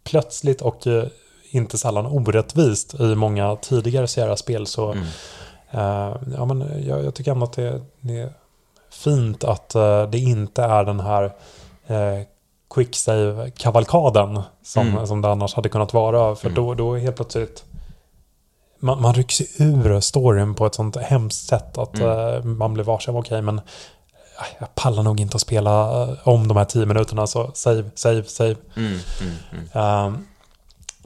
plötsligt 0.04 0.60
och 0.60 0.86
uh, 0.86 1.04
inte 1.50 1.78
sällan 1.78 2.06
orättvist 2.06 2.94
i 2.94 3.14
många 3.14 3.56
tidigare 3.56 4.06
Sierra-spel. 4.06 4.66
Så 4.66 4.92
mm. 4.92 5.06
ja, 6.36 6.44
men 6.44 6.84
jag, 6.86 7.04
jag, 7.04 7.14
tycker 7.14 7.32
ändå 7.32 7.44
att 7.44 7.52
det, 7.52 7.80
det 8.00 8.18
är 8.18 8.32
fint 8.90 9.44
att 9.44 9.68
det 10.10 10.18
inte 10.18 10.62
är 10.62 10.84
den 10.84 11.00
här 11.00 11.32
eh, 11.90 12.26
quicksave-kavalkaden 12.74 14.42
som, 14.62 14.88
mm. 14.88 15.06
som 15.06 15.22
det 15.22 15.28
annars 15.28 15.54
hade 15.54 15.68
kunnat 15.68 15.94
vara. 15.94 16.34
För 16.36 16.48
mm. 16.48 16.54
då, 16.54 16.74
då 16.74 16.96
helt 16.96 17.16
plötsligt 17.16 17.64
man, 18.80 19.02
man 19.02 19.14
rycks 19.14 19.60
ur 19.60 20.00
storyn 20.00 20.54
på 20.54 20.66
ett 20.66 20.74
sånt 20.74 20.96
hemskt 20.96 21.48
sätt 21.48 21.78
att 21.78 21.98
mm. 21.98 22.34
eh, 22.34 22.44
man 22.44 22.74
blir 22.74 22.84
varse, 22.84 23.10
okej 23.10 23.18
okay, 23.18 23.42
men 23.42 23.58
eh, 23.58 23.64
jag 24.58 24.74
pallar 24.74 25.02
nog 25.02 25.20
inte 25.20 25.34
att 25.34 25.40
spela 25.40 26.02
eh, 26.02 26.28
om 26.28 26.48
de 26.48 26.56
här 26.56 26.64
tio 26.64 26.86
minuterna 26.86 27.26
så 27.26 27.50
save, 27.54 27.84
save, 27.94 28.24
save. 28.24 28.56
Um, 29.72 30.26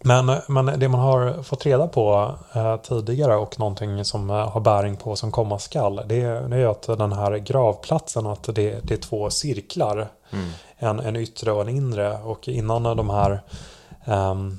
men, 0.07 0.37
men 0.49 0.81
det 0.81 0.89
man 0.89 1.01
har 1.01 1.43
fått 1.43 1.67
reda 1.67 1.87
på 1.87 2.35
eh, 2.55 2.77
tidigare 2.77 3.37
och 3.37 3.59
någonting 3.59 4.05
som 4.05 4.31
eh, 4.31 4.37
har 4.37 4.61
bäring 4.61 4.97
på 4.97 5.17
som 5.17 5.33
komma 5.33 5.59
skall 5.59 5.97
det, 5.97 6.49
det 6.49 6.57
är 6.57 6.67
att 6.67 6.83
den 6.83 7.13
här 7.13 7.37
gravplatsen 7.37 8.27
att 8.27 8.43
det, 8.43 8.81
det 8.83 8.95
är 8.95 8.99
två 8.99 9.31
cirklar. 9.31 10.09
Mm. 10.31 10.51
En, 10.85 11.01
en 11.01 11.17
yttre 11.17 11.53
och 11.53 11.61
en 11.63 11.69
inre 11.69 12.19
och 12.25 12.49
innan 12.49 12.83
de 12.83 13.11
här 13.11 13.43
um, 14.05 14.59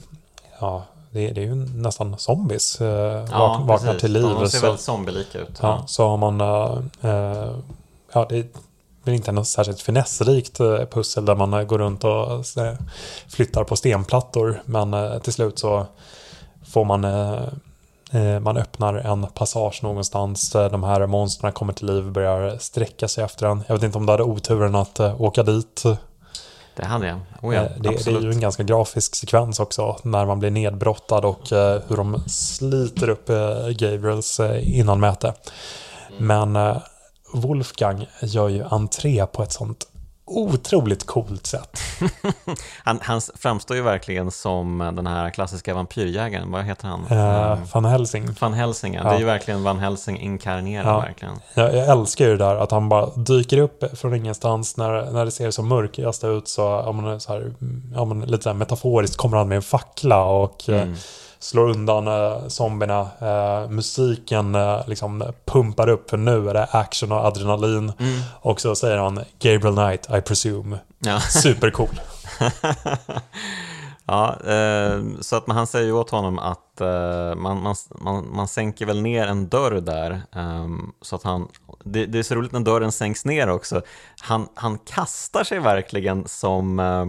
ja, 0.60 0.84
det, 1.12 1.32
det, 1.32 1.42
är 1.42 1.46
ju 1.46 1.56
nästan 1.56 2.18
zombies 2.18 2.82
eh, 2.82 3.26
ja, 3.32 3.64
vaknar 3.68 3.94
till 3.94 4.14
liv. 4.14 4.24
De 4.24 4.50
ser 4.50 4.62
väldigt 4.62 4.82
zombielika 4.82 5.40
ut. 5.40 5.60
Ja, 5.62 5.84
så 5.88 6.08
har 6.08 6.18
man 6.18 6.42
eh, 6.42 7.52
ja, 8.14 8.26
det 9.04 9.12
är 9.12 9.16
inte 9.16 9.32
något 9.32 9.48
särskilt 9.48 9.82
finessrikt 9.82 10.58
pussel 10.92 11.26
där 11.26 11.36
man 11.36 11.68
går 11.68 11.78
runt 11.78 12.04
och 12.04 12.46
flyttar 13.28 13.64
på 13.64 13.76
stenplattor. 13.76 14.62
Men 14.66 15.22
till 15.22 15.34
slut 15.34 15.60
så 15.60 15.86
får 16.68 16.86
man 16.86 17.02
man 18.42 18.58
öppnar 18.58 18.94
en 18.94 19.28
passage 19.28 19.80
någonstans. 19.84 20.50
De 20.52 20.84
här 20.84 21.08
monstren 21.08 21.52
kommer 21.52 21.74
till 21.74 21.88
liv 21.88 22.06
och 22.06 22.12
börjar 22.12 22.58
sträcka 22.58 23.08
sig 23.08 23.24
efter 23.24 23.48
en. 23.48 23.64
Jag 23.68 23.76
vet 23.76 23.84
inte 23.84 23.98
om 23.98 24.06
du 24.06 24.12
hade 24.12 24.24
oturen 24.24 24.76
att 24.76 25.00
åka 25.00 25.44
dit 25.44 25.84
det 26.76 26.86
hade 26.86 27.08
jag. 27.08 27.20
Oh 27.42 27.56
ja, 27.56 27.62
det, 27.62 28.06
det, 28.06 28.08
är 28.08 28.22
ju 28.22 28.32
en 28.32 28.40
ganska 28.40 28.64
grafisk 28.64 29.16
sekvens 29.16 29.60
också 29.60 29.98
när 30.04 30.26
man 30.26 30.40
blir 30.40 30.52
nedbrottad 30.52 31.26
och 31.26 31.52
uh, 31.52 31.78
hur 31.88 31.98
de 31.98 32.24
sliter 32.28 33.10
upp 33.10 33.30
uh, 33.30 33.70
Gabriels 33.70 34.40
innanmäte. 34.62 35.34
Mm. 36.20 36.54
Men 36.54 36.80
Wolfgang 37.34 38.06
gör 38.22 38.50
ju 38.50 38.64
entré 38.64 39.26
på 39.26 39.44
ett 39.44 39.52
sånt 39.52 39.88
otroligt 40.26 41.06
coolt 41.06 41.48
sätt. 41.48 41.80
han, 42.84 43.00
han 43.02 43.22
framstår 43.36 43.78
ju 43.78 43.84
verkligen 43.84 44.32
som 44.32 44.92
den 44.96 45.08
här 45.08 45.30
klassiska 45.30 45.74
vampyrjägaren, 45.74 46.52
vad 46.52 46.64
heter 46.64 46.88
han? 46.88 47.06
Uh, 47.12 47.60
Van 47.74 47.86
Helsing. 47.86 48.28
Van 48.40 48.54
Helsing, 48.54 48.94
ja. 48.94 49.04
Det 49.04 49.10
är 49.10 49.20
ju 49.20 49.26
verkligen 49.26 49.64
Van 49.64 49.80
Helsing 49.80 50.20
inkarnerad 50.20 50.88
ja. 50.88 51.00
verkligen. 51.00 51.36
Jag, 51.54 51.76
jag, 51.76 51.90
älskar 51.90 52.26
ju 52.26 52.32
det 52.32 52.46
där 52.46 52.56
att 52.56 52.72
han 52.72 52.90
bara 52.90 53.10
dyker 53.16 53.58
upp 53.58 53.84
från 53.98 54.14
ingenstans 54.14 54.78
när, 54.78 55.12
när 55.12 55.26
det 55.26 55.32
ser 55.32 55.52
som 55.52 55.68
mörkast 55.68 56.24
ut 56.24 56.48
så, 56.48 56.62
ja, 56.62 56.92
men, 56.92 57.20
så 57.20 57.34
här, 57.34 57.54
ja, 57.94 58.06
men, 58.06 58.22
lite 58.22 58.44
så 58.44 58.50
här 58.50 58.58
metaforiskt 58.58 59.18
kommer 59.18 59.38
han 59.38 59.48
med 59.48 59.56
en 59.56 59.62
fackla 59.62 60.24
och 60.24 60.70
mm 60.70 60.96
slår 61.40 61.70
undan 61.70 62.08
eh, 62.08 62.48
zombierna. 62.48 63.08
Eh, 63.22 63.70
musiken 63.70 64.56
eh, 64.56 64.88
liksom 64.88 65.24
pumpar 65.46 65.90
upp 65.90 66.10
för 66.10 66.18
nu 66.18 66.50
är 66.50 66.54
det 66.54 66.64
action 66.64 67.12
och 67.12 67.26
adrenalin. 67.26 67.94
Mm. 68.00 68.20
Och 68.42 68.62
så 68.62 68.76
säger 68.76 68.98
han 68.98 69.24
Gabriel 69.40 69.76
Knight, 69.76 70.10
I 70.18 70.22
presume. 70.22 70.80
Ja. 71.00 71.20
Supercool. 71.30 72.00
ja, 74.06 74.36
eh, 74.46 75.04
så 75.22 75.36
att 75.36 75.48
han 75.48 75.68
säger 75.68 75.94
åt 75.94 76.10
honom 76.10 76.40
att 76.40 76.82
eh, 76.82 77.36
man, 77.36 77.62
man, 77.62 77.76
man, 78.02 78.36
man 78.36 78.48
sänker 78.48 78.86
väl 78.86 79.02
ner 79.02 79.28
en 79.28 79.48
dörr 79.48 79.82
där. 79.82 80.22
Ehm, 80.36 80.92
så 81.02 81.16
att 81.16 81.24
han, 81.24 81.48
det, 81.84 82.06
det, 82.06 82.20
är 82.20 82.24
så 82.24 82.36
roligt 82.36 82.52
när 82.52 82.60
dörren 82.60 82.92
sänks 82.92 83.26
ner 83.26 83.50
också. 83.50 83.82
Han, 84.22 84.48
han 84.54 84.78
kastar 84.78 85.44
sig 85.44 85.60
verkligen 85.60 86.28
som 86.28 86.80
eh, 86.80 87.06
Eh, 87.06 87.08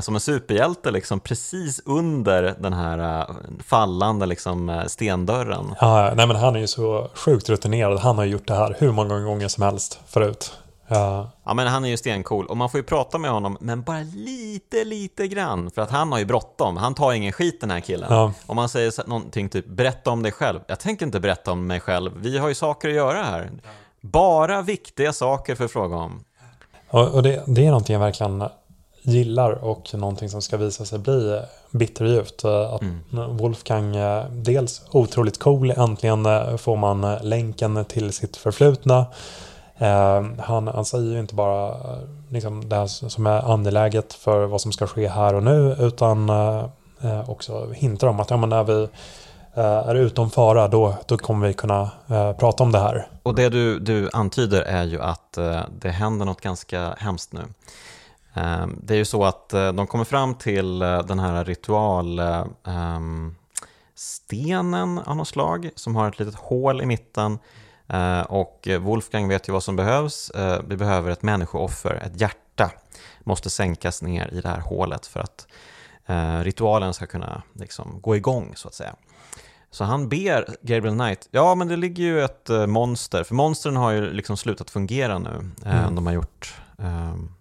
som 0.00 0.14
en 0.14 0.20
superhjälte 0.20 0.90
liksom 0.90 1.20
precis 1.20 1.82
under 1.84 2.54
den 2.58 2.72
här 2.72 3.20
eh, 3.20 3.36
fallande 3.66 4.26
liksom 4.26 4.68
eh, 4.68 4.84
stendörren. 4.84 5.74
Ja, 5.80 6.12
nej 6.16 6.26
men 6.26 6.36
han 6.36 6.56
är 6.56 6.60
ju 6.60 6.66
så 6.66 7.10
sjukt 7.14 7.48
rutinerad. 7.48 7.98
Han 7.98 8.18
har 8.18 8.24
gjort 8.24 8.46
det 8.46 8.54
här 8.54 8.76
hur 8.78 8.92
många 8.92 9.20
gånger 9.20 9.48
som 9.48 9.62
helst 9.62 10.00
förut. 10.06 10.52
Ja. 10.88 11.30
ja, 11.44 11.54
men 11.54 11.66
han 11.66 11.84
är 11.84 11.88
ju 11.88 11.96
stencool 11.96 12.46
och 12.46 12.56
man 12.56 12.70
får 12.70 12.80
ju 12.80 12.84
prata 12.84 13.18
med 13.18 13.30
honom, 13.30 13.56
men 13.60 13.82
bara 13.82 14.00
lite, 14.14 14.84
lite 14.84 15.28
grann. 15.28 15.70
För 15.70 15.82
att 15.82 15.90
han 15.90 16.12
har 16.12 16.18
ju 16.18 16.24
bråttom. 16.24 16.76
Han 16.76 16.94
tar 16.94 17.12
ingen 17.12 17.32
skit 17.32 17.60
den 17.60 17.70
här 17.70 17.80
killen. 17.80 18.08
Ja. 18.10 18.32
Om 18.46 18.56
man 18.56 18.68
säger 18.68 19.08
någonting 19.08 19.48
typ, 19.48 19.66
berätta 19.66 20.10
om 20.10 20.22
dig 20.22 20.32
själv. 20.32 20.60
Jag 20.66 20.80
tänker 20.80 21.06
inte 21.06 21.20
berätta 21.20 21.52
om 21.52 21.66
mig 21.66 21.80
själv. 21.80 22.12
Vi 22.16 22.38
har 22.38 22.48
ju 22.48 22.54
saker 22.54 22.88
att 22.88 22.94
göra 22.94 23.22
här. 23.22 23.50
Bara 24.00 24.62
viktiga 24.62 25.12
saker 25.12 25.54
för 25.54 25.64
att 25.64 25.70
fråga 25.70 25.96
om. 25.96 26.24
Och 26.90 27.22
det, 27.22 27.42
det 27.46 27.66
är 27.66 27.66
någonting 27.66 27.92
jag 27.92 28.00
verkligen 28.00 28.42
gillar 29.02 29.50
och 29.64 29.94
någonting 29.94 30.28
som 30.28 30.42
ska 30.42 30.56
visa 30.56 30.84
sig 30.84 30.98
bli 30.98 31.40
bitterljuvt. 31.70 32.44
Eh, 32.44 32.72
att 32.72 32.82
mm. 32.82 33.36
Wolfgang, 33.36 33.96
eh, 33.96 34.24
dels 34.30 34.82
otroligt 34.90 35.38
cool, 35.38 35.70
äntligen 35.70 36.26
eh, 36.26 36.56
får 36.56 36.76
man 36.76 37.16
länken 37.22 37.84
till 37.84 38.12
sitt 38.12 38.36
förflutna. 38.36 39.06
Han, 40.38 40.68
han 40.68 40.84
säger 40.84 41.12
ju 41.12 41.20
inte 41.20 41.34
bara 41.34 41.76
liksom, 42.28 42.68
det 42.68 42.88
som 42.88 43.26
är 43.26 43.52
angeläget 43.52 44.12
för 44.12 44.46
vad 44.46 44.60
som 44.60 44.72
ska 44.72 44.86
ske 44.86 45.08
här 45.08 45.34
och 45.34 45.42
nu 45.42 45.76
utan 45.78 46.30
också 47.26 47.72
hintar 47.72 48.06
om 48.06 48.20
att 48.20 48.30
ja, 48.30 48.36
men 48.36 48.48
när 48.48 48.64
vi 48.64 48.88
är 49.54 49.94
utom 49.94 50.30
fara 50.30 50.68
då, 50.68 50.94
då 51.06 51.18
kommer 51.18 51.48
vi 51.48 51.54
kunna 51.54 51.90
prata 52.38 52.62
om 52.62 52.72
det 52.72 52.78
här. 52.78 53.06
Och 53.22 53.34
det 53.34 53.48
du, 53.48 53.78
du 53.78 54.10
antyder 54.12 54.62
är 54.62 54.84
ju 54.84 55.02
att 55.02 55.38
det 55.80 55.90
händer 55.90 56.26
något 56.26 56.40
ganska 56.40 56.94
hemskt 56.98 57.32
nu. 57.32 57.42
Ehm, 58.34 58.80
det 58.82 58.94
är 58.94 58.98
ju 58.98 59.04
så 59.04 59.24
att 59.24 59.52
eh, 59.52 59.72
de 59.72 59.86
kommer 59.86 60.04
fram 60.04 60.34
till 60.34 60.82
eh, 60.82 61.02
den 61.02 61.18
här 61.18 61.44
ritualstenen 61.44 63.34
ehm, 64.74 64.98
av 64.98 65.16
något 65.16 65.28
slag 65.28 65.70
som 65.74 65.96
har 65.96 66.08
ett 66.08 66.18
litet 66.18 66.34
hål 66.34 66.82
i 66.82 66.86
mitten 66.86 67.38
eh, 67.88 68.20
och 68.20 68.68
Wolfgang 68.80 69.28
vet 69.28 69.48
ju 69.48 69.52
vad 69.52 69.62
som 69.62 69.76
behövs. 69.76 70.32
Vi 70.68 70.76
behöver 70.76 71.10
ett 71.10 71.22
människooffer, 71.22 71.94
ett 71.94 72.20
hjärta 72.20 72.70
måste 73.20 73.50
sänkas 73.50 74.02
ner 74.02 74.30
i 74.32 74.40
det 74.40 74.48
här 74.48 74.60
hålet 74.60 75.06
för 75.06 75.20
att 75.20 75.46
ritualen 76.42 76.94
ska 76.94 77.06
kunna 77.06 77.42
liksom 77.54 78.00
gå 78.00 78.16
igång 78.16 78.52
så 78.56 78.68
att 78.68 78.74
säga. 78.74 78.94
Så 79.70 79.84
han 79.84 80.08
ber 80.08 80.56
Gabriel 80.62 80.96
Knight, 80.96 81.28
ja 81.30 81.54
men 81.54 81.68
det 81.68 81.76
ligger 81.76 82.04
ju 82.04 82.24
ett 82.24 82.50
monster, 82.68 83.24
för 83.24 83.34
monstren 83.34 83.76
har 83.76 83.90
ju 83.90 84.12
liksom 84.12 84.36
slutat 84.36 84.70
fungera 84.70 85.18
nu. 85.18 85.50
Mm. 85.64 85.94
De 85.94 86.06
har 86.06 86.12
gjort 86.12 86.54
um, 86.76 87.34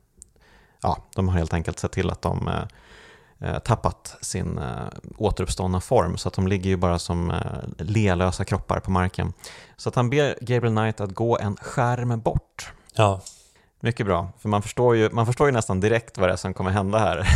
ja, 0.81 0.97
de 1.15 1.27
har 1.27 1.37
helt 1.37 1.53
enkelt 1.53 1.79
sett 1.79 1.91
till 1.91 2.09
att 2.09 2.21
de 2.21 2.47
eh, 2.47 3.49
eh, 3.49 3.59
tappat 3.59 4.17
sin 4.21 4.57
eh, 4.57 4.87
återuppståndna 5.17 5.81
form 5.81 6.17
så 6.17 6.27
att 6.27 6.33
de 6.33 6.47
ligger 6.47 6.69
ju 6.69 6.77
bara 6.77 6.99
som 6.99 7.33
lelösa 7.77 8.45
kroppar 8.45 8.79
på 8.79 8.91
marken. 8.91 9.33
Så 9.77 9.89
att 9.89 9.95
han 9.95 10.09
ber 10.09 10.35
Gabriel 10.41 10.75
Knight 10.75 11.01
att 11.01 11.11
gå 11.11 11.37
en 11.37 11.55
skärm 11.55 12.19
bort. 12.19 12.73
Ja. 12.93 13.21
Mycket 13.81 14.05
bra, 14.05 14.31
för 14.39 14.49
man 14.49 14.61
förstår 14.61 14.95
ju, 14.95 15.09
man 15.09 15.25
förstår 15.25 15.47
ju 15.47 15.53
nästan 15.53 15.79
direkt 15.79 16.17
vad 16.17 16.29
det 16.29 16.33
är 16.33 16.37
som 16.37 16.53
kommer 16.53 16.71
hända 16.71 16.99
här. 16.99 17.27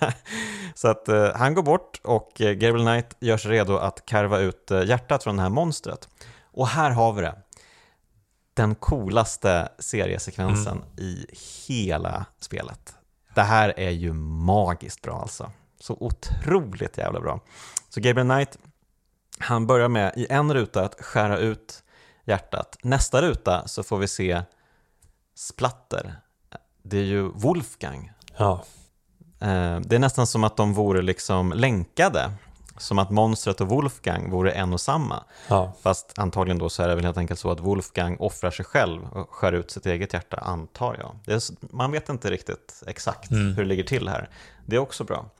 så 0.74 0.88
att 0.88 1.08
eh, 1.08 1.28
han 1.34 1.54
går 1.54 1.62
bort 1.62 2.00
och 2.04 2.32
Gabriel 2.36 2.86
Knight 2.86 3.16
gör 3.20 3.36
sig 3.36 3.50
redo 3.50 3.76
att 3.76 4.06
karva 4.06 4.38
ut 4.38 4.70
hjärtat 4.86 5.22
från 5.22 5.36
det 5.36 5.42
här 5.42 5.50
monstret. 5.50 6.08
Och 6.52 6.68
här 6.68 6.90
har 6.90 7.12
vi 7.12 7.22
det 7.22 7.34
den 8.58 8.74
coolaste 8.74 9.68
seriesekvensen 9.78 10.76
mm. 10.76 10.88
i 10.96 11.26
hela 11.66 12.24
spelet. 12.40 12.94
Det 13.34 13.42
här 13.42 13.74
är 13.76 13.90
ju 13.90 14.12
magiskt 14.12 15.02
bra 15.02 15.20
alltså. 15.20 15.50
Så 15.80 15.96
otroligt 16.00 16.98
jävla 16.98 17.20
bra. 17.20 17.40
Så 17.88 18.00
Gabriel 18.00 18.28
Knight, 18.28 18.58
han 19.38 19.66
börjar 19.66 19.88
med 19.88 20.12
i 20.16 20.26
en 20.30 20.54
ruta 20.54 20.84
att 20.84 20.94
skära 21.00 21.38
ut 21.38 21.82
hjärtat. 22.24 22.76
Nästa 22.82 23.22
ruta 23.22 23.68
så 23.68 23.82
får 23.82 23.98
vi 23.98 24.08
se 24.08 24.42
splatter. 25.34 26.20
Det 26.82 26.98
är 26.98 27.04
ju 27.04 27.22
Wolfgang. 27.22 28.12
Ja. 28.36 28.64
Eh, 29.40 29.80
det 29.80 29.96
är 29.96 29.98
nästan 29.98 30.26
som 30.26 30.44
att 30.44 30.56
de 30.56 30.74
vore 30.74 31.02
liksom 31.02 31.52
länkade 31.52 32.32
som 32.78 32.98
att 32.98 33.10
monstret 33.10 33.60
och 33.60 33.68
Wolfgang 33.68 34.30
vore 34.30 34.52
en 34.52 34.72
och 34.72 34.80
samma. 34.80 35.24
Ja. 35.48 35.72
Fast 35.82 36.18
antagligen 36.18 36.58
då 36.58 36.68
så 36.68 36.82
är 36.82 36.88
det 36.88 36.94
väl 36.94 37.04
helt 37.04 37.18
enkelt 37.18 37.40
så 37.40 37.50
att 37.50 37.60
Wolfgang 37.60 38.16
offrar 38.18 38.50
sig 38.50 38.64
själv 38.64 39.08
och 39.12 39.30
skär 39.30 39.52
ut 39.52 39.70
sitt 39.70 39.86
eget 39.86 40.12
hjärta, 40.12 40.36
antar 40.36 40.96
jag. 41.00 41.34
Är, 41.34 41.40
man 41.76 41.92
vet 41.92 42.08
inte 42.08 42.30
riktigt 42.30 42.82
exakt 42.86 43.30
mm. 43.30 43.54
hur 43.54 43.62
det 43.62 43.68
ligger 43.68 43.84
till 43.84 44.08
här. 44.08 44.28
Det 44.66 44.76
är 44.76 44.80
också 44.80 45.04
bra. 45.04 45.30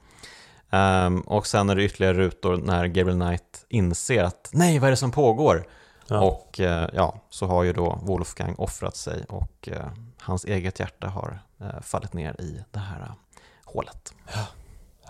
Um, 0.71 1.21
och 1.21 1.47
sen 1.47 1.71
är 1.71 1.77
det 1.77 1.85
ytterligare 1.85 2.15
rutor 2.15 2.57
när 2.57 2.87
Gabriel 2.87 3.21
Knight 3.21 3.65
inser 3.69 4.25
att 4.25 4.51
nej, 4.53 4.79
vad 4.79 4.87
är 4.87 4.91
det 4.91 4.97
som 4.97 5.11
pågår? 5.11 5.67
Ja. 6.07 6.21
Och 6.21 6.61
uh, 6.61 6.87
ja, 6.93 7.21
så 7.31 7.47
har 7.47 7.63
ju 7.63 7.73
då 7.73 7.99
Wolfgang 8.03 8.55
offrat 8.59 8.97
sig 8.97 9.25
och 9.29 9.69
uh, 9.73 9.87
hans 10.21 10.45
eget 10.45 10.81
hjärta 10.81 11.09
har 11.09 11.41
uh, 11.61 11.81
fallit 11.81 12.13
ner 12.13 12.41
i 12.41 12.65
det 12.71 12.79
här 12.79 13.13
hålet. 13.65 14.15
Ja. 14.35 14.47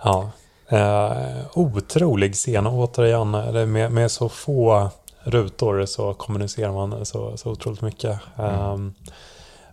ja. 0.05 0.31
Eh, 0.69 1.37
otrolig 1.55 2.35
scen, 2.35 2.67
återigen, 2.67 3.31
med, 3.73 3.93
med 3.93 4.11
så 4.11 4.29
få 4.29 4.91
rutor 5.23 5.87
så 5.87 6.15
kommunicerar 6.15 6.73
man 6.73 7.07
så, 7.07 7.37
så 7.37 7.51
otroligt 7.51 7.83
mycket. 7.83 8.21
Mm. 8.39 8.71
Um, 8.71 8.95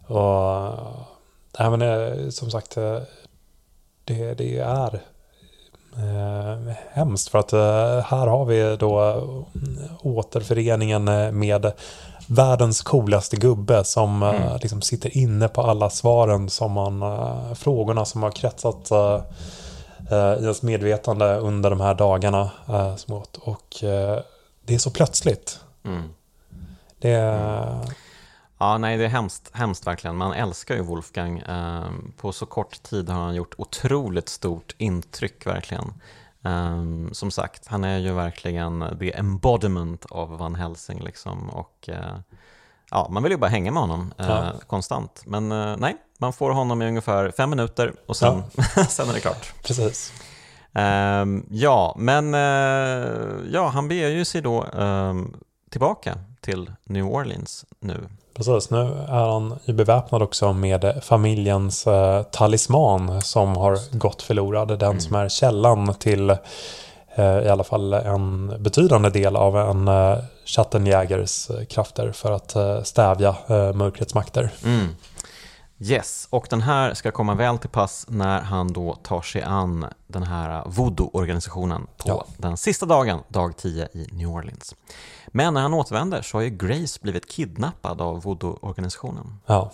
och, 0.08 0.64
äh, 1.60 1.72
men, 1.72 1.82
eh, 1.82 2.30
som 2.30 2.52
sagt, 2.52 2.78
eh, 2.78 3.00
det, 4.06 4.34
det 4.34 4.58
är 4.58 4.94
eh, 5.96 6.74
hemskt 6.92 7.30
för 7.30 7.40
att 7.40 7.54
eh, 7.54 8.00
här 8.06 8.28
har 8.28 8.46
vi 8.46 8.78
då 8.78 9.24
återföreningen 10.02 11.04
med 11.40 11.72
världens 12.28 12.82
coolaste 12.82 13.36
gubbe 13.36 13.84
som 13.84 14.24
mm. 14.24 14.58
liksom 14.62 14.82
sitter 14.82 15.18
inne 15.18 15.48
på 15.48 15.62
alla 15.62 15.90
svaren 15.90 16.50
som 16.50 16.72
man, 16.72 17.04
frågorna 17.56 18.06
som 18.06 18.24
har 18.24 18.32
kretsat 18.32 18.92
i 20.12 20.44
ens 20.44 20.62
medvetande 20.62 21.36
under 21.36 21.70
de 21.70 21.82
här 21.82 21.94
dagarna. 21.94 22.52
Eh, 22.70 22.96
smått. 22.96 23.38
Och 23.38 23.84
eh, 23.84 24.20
det 24.66 24.76
är 24.76 24.78
så 24.78 24.92
plötsligt. 24.92 25.60
Mm. 25.84 26.10
Det 27.00 27.12
är... 27.12 27.80
Ja, 28.58 28.78
nej, 28.78 28.98
det 28.98 29.06
är 29.06 29.10
hemskt, 29.10 29.52
hemskt 29.54 29.88
verkligen. 29.88 30.16
Man 30.16 30.34
älskar 30.34 30.76
ju 30.76 30.82
Wolfgang. 30.82 31.40
Eh, 31.40 31.90
på 32.18 32.32
så 32.32 32.46
kort 32.46 32.84
tid 32.84 33.10
har 33.10 33.22
han 33.22 33.36
gjort 33.36 33.54
otroligt 33.58 34.30
stort 34.30 34.76
intryck 34.78 35.46
verkligen. 35.46 35.94
Som 37.12 37.32
sagt, 37.32 37.68
han 37.68 37.84
är 37.84 37.98
ju 37.98 38.14
verkligen 38.14 38.98
the 39.00 39.18
embodiment 39.18 40.06
av 40.06 40.38
Van 40.38 40.56
Helsing 40.56 41.00
liksom 41.00 41.50
och 41.50 41.90
ja, 42.96 43.08
man 43.10 43.24
vill 43.24 43.32
ju 43.32 43.38
bara 43.38 43.50
hänga 43.50 43.72
med 43.72 43.82
honom 43.82 44.14
eh, 44.18 44.26
Ja. 44.30 44.52
konstant. 44.68 45.24
Men 45.26 45.52
eh, 45.52 45.76
nej, 45.78 45.96
man 46.18 46.34
får 46.34 46.50
honom 46.52 46.82
i 46.82 46.88
ungefär 46.88 47.32
fem 47.38 47.50
minuter 47.50 47.94
och 48.08 48.16
sen, 48.18 48.44
sen 48.90 49.10
är 49.10 49.14
det 49.14 49.20
klart. 49.20 49.54
Precis. 49.64 50.14
Ehm, 50.74 51.46
ja, 51.50 51.96
men 51.98 52.34
eh, 52.34 53.10
ja, 53.54 53.68
han 53.74 53.88
beger 53.88 54.10
ju 54.10 54.26
sig 54.26 54.42
då 54.42 54.64
ehm, 54.64 55.34
tillbaka 55.72 56.18
till 56.42 56.72
New 56.84 57.06
Orleans 57.06 57.66
nu. 57.80 58.10
Precis, 58.36 58.70
nu 58.70 58.78
är 59.10 59.32
han 59.32 59.56
ju 59.66 59.74
beväpnad 59.74 60.22
också 60.22 60.54
med 60.54 61.04
familjens 61.04 61.88
eh, 61.88 62.24
talisman 62.24 63.22
som 63.22 63.58
har 63.58 63.98
gått 63.98 64.22
förlorad. 64.22 64.80
Den 64.80 65.02
som 65.02 65.16
är 65.16 65.30
källan 65.30 65.94
till 65.94 66.30
eh, 67.16 67.40
i 67.40 67.50
alla 67.50 67.64
fall 67.64 67.94
en 67.94 68.54
betydande 68.64 69.10
del 69.10 69.36
av 69.36 69.58
en 69.58 69.88
eh, 69.88 70.18
Schattenjägers 70.46 71.50
eh, 71.50 71.66
krafter 71.66 72.12
för 72.12 72.32
att 72.32 72.56
eh, 72.56 72.84
stävja 72.84 73.36
eh, 73.48 73.74
mörkrets 73.74 74.14
makter. 74.14 74.50
Mm. 74.66 74.88
Yes, 75.80 76.28
och 76.30 76.48
den 76.50 76.62
här 76.62 76.94
ska 76.94 77.12
komma 77.12 77.34
väl 77.36 77.58
till 77.58 77.70
pass 77.70 78.06
när 78.10 78.42
han 78.42 78.74
då 78.74 78.96
tar 78.96 79.22
sig 79.22 79.42
an 79.44 79.86
den 80.08 80.24
här 80.24 80.64
voodoo-organisationen 80.66 81.88
på 81.98 82.10
Ja. 82.10 82.26
den 82.38 82.58
sista 82.58 82.86
dagen, 82.86 83.20
dag 83.28 83.58
10 83.58 83.88
i 83.94 84.08
New 84.12 84.28
Orleans. 84.30 84.76
Men 85.28 85.54
när 85.54 85.62
han 85.62 85.74
återvänder 85.74 86.22
så 86.22 86.38
har 86.38 86.42
ju 86.42 86.50
Grace 86.50 87.00
blivit 87.02 87.30
kidnappad 87.32 88.02
av 88.02 88.22
voodoo-organisationen. 88.24 89.40
Ja, 89.46 89.72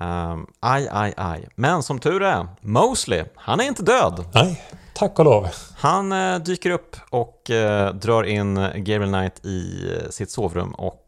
Um, 0.00 0.46
aj, 0.60 0.88
aj, 0.92 1.14
aj. 1.16 1.48
Men 1.54 1.82
som 1.82 1.98
tur 1.98 2.22
är, 2.22 2.46
Mosley, 2.60 3.24
han 3.36 3.60
är 3.60 3.64
inte 3.64 3.82
död. 3.82 4.24
nej, 4.34 4.62
tack 4.98 5.18
och 5.18 5.24
lov. 5.24 5.48
Han 5.76 6.12
eh, 6.12 6.38
dyker 6.38 6.70
upp 6.70 6.96
och 7.10 7.50
eh, 7.50 7.94
drar 7.94 8.22
in 8.24 8.54
Gabriel 8.74 9.08
Knight 9.12 9.44
i 9.44 9.90
eh, 9.92 10.08
sitt 10.10 10.30
sovrum 10.30 10.70
och 10.74 11.04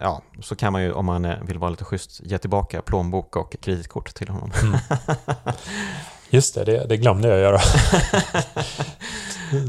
ja, 0.00 0.22
så 0.42 0.56
kan 0.56 0.72
man 0.72 0.82
ju 0.82 0.92
om 0.92 1.06
man 1.06 1.46
vill 1.46 1.58
vara 1.58 1.70
lite 1.70 1.84
schysst 1.84 2.20
ge 2.24 2.38
tillbaka 2.38 2.82
plånbok 2.82 3.36
och 3.36 3.56
kreditkort 3.60 4.14
till 4.14 4.28
honom. 4.28 4.52
Just 6.30 6.54
det, 6.54 6.64
det, 6.64 6.86
det 6.88 6.96
glömde 6.96 7.28
jag 7.28 7.38
göra. 7.38 7.58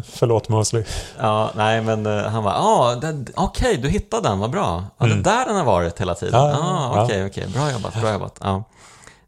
Förlåt 0.06 0.50
Mosley. 0.50 0.84
ja, 1.20 1.52
nej 1.56 1.82
men 1.82 2.06
han 2.06 2.44
var, 2.44 2.52
ah, 2.56 2.96
det- 2.96 3.32
okej 3.36 3.78
du 3.78 3.90
hittade 3.90 4.30
den, 4.30 4.40
vad 4.40 4.50
bra. 4.50 4.84
Ja, 4.98 5.06
det 5.06 5.14
är 5.14 5.18
där 5.18 5.46
den 5.46 5.56
har 5.56 5.64
varit 5.64 6.02
hela 6.02 6.16
tiden. 6.16 6.40
Ja, 6.42 6.58
ah, 6.62 6.96
ja. 6.96 7.04
okej, 7.04 7.26
okej, 7.26 7.48
bra 7.54 7.72
jobbat, 7.72 8.02
bra 8.02 8.12
jobbat. 8.14 8.40
Ja. 8.42 8.64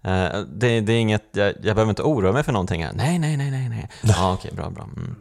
Eh, 0.04 0.40
det, 0.48 0.82
det 0.82 0.94
är 0.94 1.00
inget, 1.00 1.24
jag, 1.32 1.48
jag 1.48 1.76
behöver 1.76 1.90
inte 1.90 2.04
oroa 2.04 2.32
mig 2.32 2.44
för 2.44 2.52
någonting 2.52 2.84
här. 2.86 2.92
Nej, 2.94 3.20
nej, 3.20 3.38
nej, 3.38 3.52
nej, 3.52 3.70
nej. 3.70 3.90
Ja, 4.04 4.34
okej, 4.34 4.52
bra, 4.56 4.70
bra. 4.70 4.84
Mm. 4.84 5.16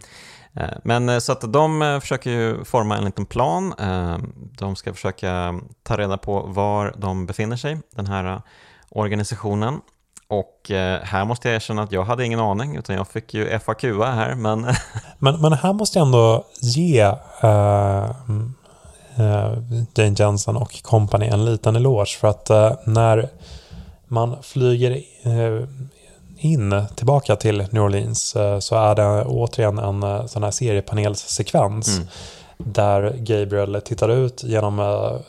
Eh, 0.54 0.78
Men 0.84 1.08
eh, 1.08 1.18
så 1.18 1.32
att 1.32 1.52
de 1.52 1.98
försöker 2.00 2.30
ju 2.30 2.64
forma 2.64 2.96
en 2.96 3.04
liten 3.04 3.26
plan. 3.26 3.74
Eh, 3.78 4.18
De 4.58 4.76
ska 4.76 4.94
försöka 4.94 5.60
ta 5.82 5.96
reda 5.96 6.16
på 6.18 6.40
var 6.40 6.94
de 6.96 7.26
befinner 7.26 7.56
sig, 7.56 7.78
den 7.96 8.06
här 8.06 8.42
organisationen. 8.90 9.80
Och 10.28 10.70
här 11.02 11.24
måste 11.24 11.48
jag 11.48 11.54
erkänna 11.54 11.82
att 11.82 11.92
jag 11.92 12.04
hade 12.04 12.24
ingen 12.24 12.40
aning, 12.40 12.76
utan 12.76 12.96
jag 12.96 13.08
fick 13.08 13.34
ju 13.34 13.58
FAQa 13.58 14.10
här, 14.10 14.34
men 14.34 14.60
Men, 15.18 15.40
men 15.40 15.52
här 15.52 15.72
måste 15.72 15.98
jag 15.98 16.06
ändå 16.06 16.44
ge 16.60 17.06
uh, 17.44 18.10
Jane 19.94 20.14
Jensen 20.18 20.56
och 20.56 20.82
company 20.82 21.26
en 21.26 21.44
liten 21.44 21.76
eloge 21.76 22.18
för 22.20 22.28
att 22.28 22.48
när 22.86 23.28
man 24.10 24.42
flyger 24.42 25.02
eh, 25.22 25.68
in 26.36 26.84
tillbaka 26.94 27.36
till 27.36 27.66
New 27.70 27.82
Orleans 27.82 28.36
eh, 28.36 28.58
så 28.58 28.76
är 28.76 28.94
det 28.94 29.24
återigen 29.24 29.78
en 29.78 30.02
eh, 30.02 30.26
sån 30.26 30.42
här 30.42 30.50
seriepanelssekvens 30.50 31.88
Mm. 31.88 32.08
där 32.72 33.12
Gabriel 33.16 33.80
tittar 33.84 34.08
ut 34.08 34.44
genom 34.44 34.80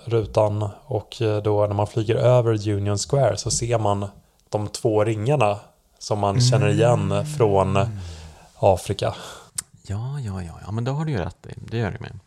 rutan 0.05 0.69
och 0.85 1.15
då 1.43 1.67
när 1.67 1.73
man 1.73 1.87
flyger 1.87 2.15
över 2.15 2.69
Union 2.69 2.97
Square 2.97 3.37
så 3.37 3.51
ser 3.51 3.77
man 3.79 4.05
de 4.49 4.67
två 4.67 5.03
ringarna 5.03 5.57
som 5.99 6.19
man 6.19 6.41
känner 6.41 6.67
igen 6.67 7.25
från 7.37 7.77
Afrika. 8.59 9.13
Ja, 9.87 10.19
ja, 10.19 10.43
ja, 10.43 10.53
ja, 10.65 10.71
men 10.71 10.83
då 10.83 10.91
har 10.91 11.05
du 11.05 11.11
ju 11.11 11.17
rätt 11.17 11.45
i. 11.45 11.53
Det 11.71 11.77
gör 11.77 11.91
du 11.91 11.97
med. 11.99 12.19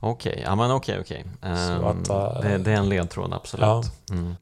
Okej, 0.00 0.42
ja 0.44 0.54
men 0.54 0.70
okej, 0.70 0.98
okej. 1.00 1.24
Ehm, 1.42 1.84
att, 1.84 2.08
äh, 2.08 2.40
det, 2.40 2.58
det 2.58 2.72
är 2.72 2.76
en 2.76 2.88
ledtråd, 2.88 3.34
absolut. 3.34 3.66
Ja. 3.66 3.82
Mm. 4.10 4.36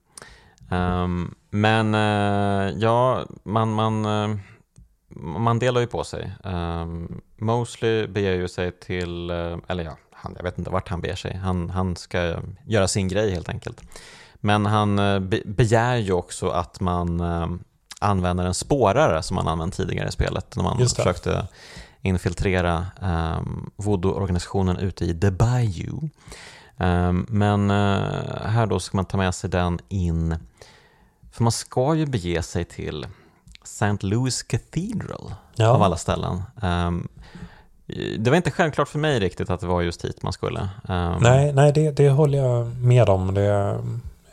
Ehm, 0.71 1.35
men 1.51 1.95
eh, 1.95 2.75
ja, 2.79 3.27
man, 3.43 3.73
man, 3.73 4.05
eh, 4.05 4.37
man 5.21 5.59
delar 5.59 5.81
ju 5.81 5.87
på 5.87 6.05
sig. 6.05 6.33
Um, 6.45 7.21
Mosley 7.37 8.07
beger 8.07 8.33
ju 8.33 8.49
sig 8.49 8.73
till, 8.73 9.31
eh, 9.31 9.57
eller 9.69 9.85
ja, 9.85 9.97
han, 10.13 10.35
jag 10.37 10.43
vet 10.43 10.59
inte 10.59 10.71
vart 10.71 10.89
han 10.89 11.01
beger 11.01 11.17
sig. 11.17 11.37
Han, 11.37 11.71
han 11.71 11.97
ska 11.97 12.37
göra 12.67 12.89
sin 12.89 13.09
grej 13.09 13.31
helt 13.31 13.49
enkelt. 13.49 13.83
Men 14.35 14.67
han 14.67 14.97
be, 15.29 15.43
begär 15.45 15.97
ju 15.97 16.13
också 16.13 16.49
att 16.49 16.81
man 16.81 17.23
använder 18.01 18.45
en 18.45 18.55
spårare 18.55 19.23
som 19.23 19.35
man 19.35 19.49
använt 19.49 19.75
tidigare 19.75 20.09
i 20.09 20.13
spelet 20.13 20.57
när 20.57 20.63
man 20.63 20.79
försökte 20.79 21.47
infiltrera 22.03 22.87
um, 23.03 23.71
voodoo-organisationen 23.77 24.77
ute 24.77 25.05
i 25.05 25.21
The 25.21 25.31
Bayou. 25.31 26.09
Ehm, 26.79 27.27
men 27.29 27.71
eh, 27.71 28.47
här 28.47 28.67
då 28.67 28.81
ska 28.81 28.97
man 28.97 29.05
ta 29.05 29.17
med 29.17 29.35
sig 29.35 29.51
den 29.51 29.79
in, 29.89 30.35
för 31.37 31.43
man 31.43 31.53
ska 31.53 31.95
ju 31.95 32.07
bege 32.07 32.43
sig 32.43 32.65
till 32.65 33.07
St. 33.65 33.97
Louis 34.01 34.43
Cathedral 34.43 35.35
Ja. 35.55 35.69
av 35.69 35.83
alla 35.83 35.97
ställen. 35.97 36.43
Ehm, 36.63 37.09
det 38.19 38.31
var 38.31 38.37
inte 38.37 38.51
självklart 38.51 38.89
för 38.89 38.99
mig 38.99 39.21
riktigt 39.21 39.51
att 39.51 39.61
det 39.61 39.67
var 39.67 39.83
just 39.83 40.05
hit 40.05 40.23
man 40.23 40.33
skulle. 40.33 40.69
Ehm, 40.89 41.15
Nej, 41.21 41.53
nej 41.53 41.73
det, 41.73 41.91
det 41.91 42.11
håller 42.11 42.39
jag 42.39 42.67
med 42.77 43.09
om. 43.09 43.35
Det, 43.35 43.79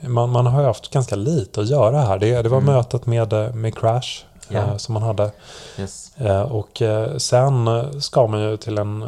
man, 0.08 0.30
man 0.30 0.46
har 0.46 0.62
ju 0.62 0.68
haft 0.68 0.90
ganska 0.94 1.16
lite 1.16 1.62
att 1.62 1.70
göra 1.70 2.02
här. 2.02 2.20
Det, 2.20 2.42
det 2.42 2.50
var 2.50 2.58
Mm. 2.62 2.74
mötet 2.76 3.06
med, 3.06 3.56
med 3.56 3.78
Crash 3.78 4.24
Ja. 4.50 4.60
eh, 4.60 4.78
som 4.78 4.94
man 4.94 5.04
hade. 5.04 5.32
Yes. 5.80 6.12
Eh, 6.18 6.42
och 6.42 6.82
eh, 6.82 7.18
sen 7.18 7.70
ska 8.02 8.28
man 8.28 8.40
ju 8.42 8.58
till 8.58 8.78
en 8.78 9.02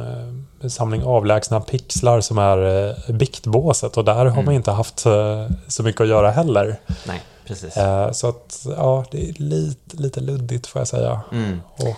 eh, 0.62 0.68
samling 0.70 1.04
avlägsna 1.04 1.60
pixlar 1.62 2.22
som 2.22 2.38
är 2.38 3.12
biktbåset. 3.12 3.98
Och 3.98 4.06
där 4.06 4.14
har 4.16 4.26
Mm. 4.26 4.46
man 4.46 4.54
inte 4.54 4.72
haft 4.72 5.00
så 5.68 5.84
mycket 5.84 6.02
att 6.02 6.08
göra 6.08 6.32
heller. 6.32 6.80
Nej, 7.08 7.22
precis. 7.48 7.78
Eh, 7.78 8.12
så 8.12 8.28
att 8.30 8.66
ja, 8.78 9.06
det 9.12 9.30
är 9.30 9.34
lite, 9.34 9.98
lite 9.98 10.20
luddigt 10.20 10.68
får 10.68 10.80
jag 10.80 10.88
säga. 10.88 11.22
Mm. 11.32 11.62
Och, 11.78 11.96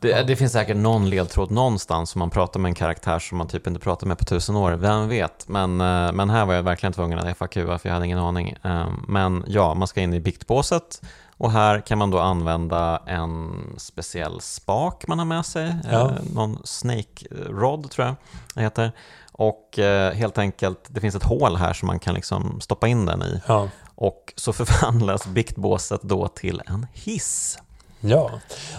Det, 0.00 0.22
det 0.22 0.36
finns 0.36 0.52
säkert 0.52 0.76
någon 0.76 1.10
ledtråd 1.10 1.50
någonstans 1.50 2.10
som 2.10 2.18
man 2.18 2.30
pratar 2.30 2.60
med 2.60 2.68
en 2.68 2.74
karaktär 2.74 3.18
som 3.18 3.38
man 3.38 3.48
typ 3.48 3.66
inte 3.66 3.80
pratar 3.80 4.06
med 4.06 4.18
på 4.18 4.24
tusen 4.24 4.56
år. 4.56 4.72
Vem 4.72 5.08
vet? 5.08 5.48
Men, 5.48 5.80
eh, 5.80 6.12
men 6.12 6.30
här 6.30 6.46
var 6.46 6.54
jag 6.54 6.62
verkligen 6.62 6.92
tvungen 6.92 7.18
att 7.18 7.38
FAQa 7.38 7.78
för 7.78 7.88
jag 7.88 7.94
hade 7.94 8.06
ingen 8.06 8.18
aning. 8.18 8.56
Eh, 8.64 8.86
Men 9.08 9.44
ja, 9.46 9.74
man 9.74 9.88
ska 9.88 10.00
in 10.00 10.14
i 10.14 10.20
biktbåset 10.20 11.02
och 11.36 11.52
här 11.52 11.80
kan 11.80 11.98
man 11.98 12.10
då 12.10 12.18
använda 12.18 13.02
en 13.06 13.52
speciell 13.78 14.40
spak 14.40 15.04
man 15.08 15.18
har 15.18 15.26
med 15.26 15.46
sig. 15.46 15.74
Ja. 15.92 16.00
Eh, 16.10 16.12
Någon 16.34 16.58
snake 16.64 17.26
rod 17.48 17.90
tror 17.90 18.06
jag 18.06 18.16
det 18.54 18.60
heter. 18.62 18.92
Och 19.32 19.78
helt 20.14 20.38
enkelt, 20.38 20.78
det 20.88 21.00
finns 21.00 21.14
ett 21.14 21.22
hål 21.22 21.56
här 21.56 21.72
som 21.72 21.86
man 21.86 21.98
kan 21.98 22.14
liksom 22.14 22.60
stoppa 22.60 22.88
in 22.88 23.06
den 23.06 23.22
i. 23.22 23.40
ja. 23.46 23.68
Och 24.00 24.32
så 24.36 24.52
förvandlas 24.52 25.26
biktbåset 25.26 26.02
då 26.02 26.28
till 26.28 26.62
en 26.66 26.86
hiss. 26.92 27.58
Ja, 28.00 28.30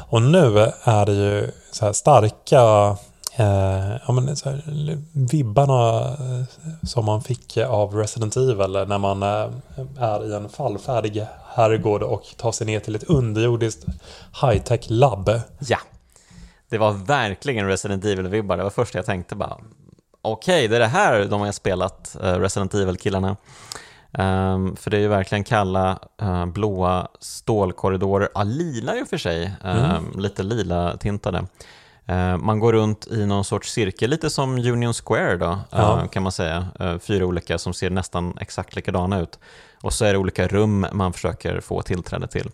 och 0.09 0.21
nu 0.21 0.71
är 0.83 1.05
det 1.05 1.13
ju 1.13 1.51
så 1.71 1.85
här 1.85 1.93
starka 1.93 2.97
eh, 3.35 3.97
ja, 4.07 4.11
men 4.13 4.35
så 4.35 4.49
här, 4.49 4.63
vibbarna 5.31 6.07
eh, 6.07 6.43
som 6.83 7.05
man 7.05 7.23
fick 7.23 7.57
av 7.57 7.95
Resident 7.95 8.37
Evil 8.37 8.85
när 8.87 8.97
man 8.97 9.23
eh, 9.23 9.49
är 9.97 10.31
i 10.31 10.33
en 10.33 10.49
fallfärdig 10.49 11.25
herrgård 11.55 12.03
och 12.03 12.23
tar 12.37 12.51
sig 12.51 12.67
ner 12.67 12.79
till 12.79 12.95
ett 12.95 13.03
underjordiskt 13.03 13.85
high-tech 14.41 14.85
labb. 14.89 15.41
Ja, 15.59 15.77
det 16.69 16.77
var 16.77 16.91
verkligen 16.91 17.67
Resident 17.67 18.05
Evil-vibbar. 18.05 18.57
Det 18.57 18.63
var 18.63 18.69
första 18.69 18.97
jag 18.97 19.05
tänkte 19.05 19.35
bara. 19.35 19.57
Okej, 20.21 20.67
det 20.67 20.75
är 20.75 20.79
det 20.79 20.87
här 20.87 21.25
de 21.25 21.41
har 21.41 21.51
spelat, 21.51 22.17
eh, 22.21 22.39
Resident 22.39 22.73
Evil-killarna. 22.73 23.37
Ehm, 24.13 24.75
för 24.75 24.91
det 24.91 24.97
är 24.97 25.01
ju 25.01 25.07
verkligen 25.07 25.43
kalla, 25.43 25.99
uh, 26.21 26.45
blåa 26.45 27.07
stålkorridorer. 27.19 28.29
Ja, 28.33 28.43
lila 28.43 28.95
i 28.97 29.03
och 29.03 29.07
för 29.07 29.17
sig. 29.17 29.51
ehm, 29.63 30.19
Lite 30.19 30.43
lila 30.43 30.97
tintade. 30.97 31.45
Ehm, 32.05 32.45
man 32.45 32.59
går 32.59 32.73
runt 32.73 33.07
i 33.07 33.25
någon 33.25 33.43
sorts 33.45 33.71
cirkel, 33.71 34.09
lite 34.09 34.29
som 34.29 34.53
Union 34.57 34.93
Square 34.93 35.37
då, 35.37 35.59
Ja. 35.69 36.01
eh, 36.01 36.07
kan 36.07 36.23
man 36.23 36.31
säga. 36.31 36.67
Eh, 36.79 36.97
fyra 36.99 37.25
olika 37.25 37.57
som 37.57 37.73
ser 37.73 37.89
nästan 37.89 38.37
exakt 38.41 38.75
likadana 38.75 39.19
ut. 39.19 39.39
Och 39.81 39.93
så 39.93 40.05
är 40.05 40.11
det 40.13 40.19
olika 40.19 40.47
rum 40.47 40.85
man 40.91 41.13
försöker 41.13 41.59
få 41.59 41.81
tillträde 41.81 42.27
till. 42.27 42.49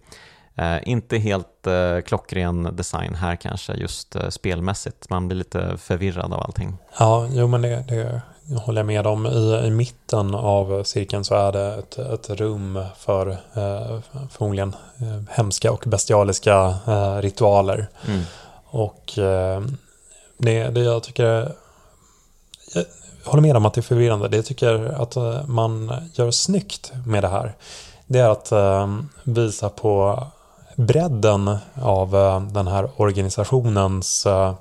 Eh, 0.57 0.89
inte 0.89 1.17
helt 1.17 1.67
eh, 1.67 1.99
klockren 2.05 2.75
design 2.75 3.15
här 3.15 3.35
kanske, 3.35 3.73
just 3.73 4.15
eh, 4.15 4.29
spelmässigt. 4.29 5.09
Man 5.09 5.27
blir 5.27 5.37
lite 5.37 5.77
förvirrad 5.77 6.33
av 6.33 6.41
allting. 6.41 6.77
Ja, 6.99 7.27
jo 7.31 7.47
men 7.47 7.61
det, 7.61 7.83
det 7.87 8.21
håller 8.55 8.79
jag 8.79 8.85
med 8.85 9.07
om. 9.07 9.25
I, 9.25 9.67
I 9.67 9.69
mitten 9.69 10.35
av 10.35 10.83
cirkeln 10.83 11.23
så 11.23 11.35
är 11.35 11.51
det 11.51 11.73
ett, 11.73 11.97
ett 11.97 12.29
rum 12.29 12.83
för 12.97 13.29
eh, 13.29 13.99
förmodligen 14.31 14.75
eh, 14.97 15.35
hemska 15.35 15.71
och 15.71 15.83
bestialiska 15.87 16.75
eh, 16.87 17.17
ritualer. 17.17 17.87
Mm. 18.07 18.21
Och 18.65 19.17
eh, 19.17 19.61
det, 20.37 20.63
det 20.69 20.81
jag 20.81 21.03
tycker 21.03 21.23
jag 22.73 22.83
håller 23.23 23.41
med 23.41 23.57
om 23.57 23.65
att 23.65 23.73
det 23.73 23.79
är 23.79 23.83
förvirrande. 23.83 24.27
Det 24.27 24.37
jag 24.37 24.45
tycker 24.45 25.01
att 25.01 25.47
man 25.47 25.93
gör 26.13 26.31
snyggt 26.31 26.91
med 27.05 27.23
det 27.23 27.27
här. 27.27 27.55
Det 28.05 28.19
är 28.19 28.29
att 28.29 28.51
eh, 28.51 28.97
visa 29.23 29.69
på 29.69 30.23
bredden 30.77 31.57
av 31.81 32.15
eh, 32.15 32.41
den 32.41 32.67
här 32.67 32.89
organisationens 32.95 34.25
eh, 34.25 34.53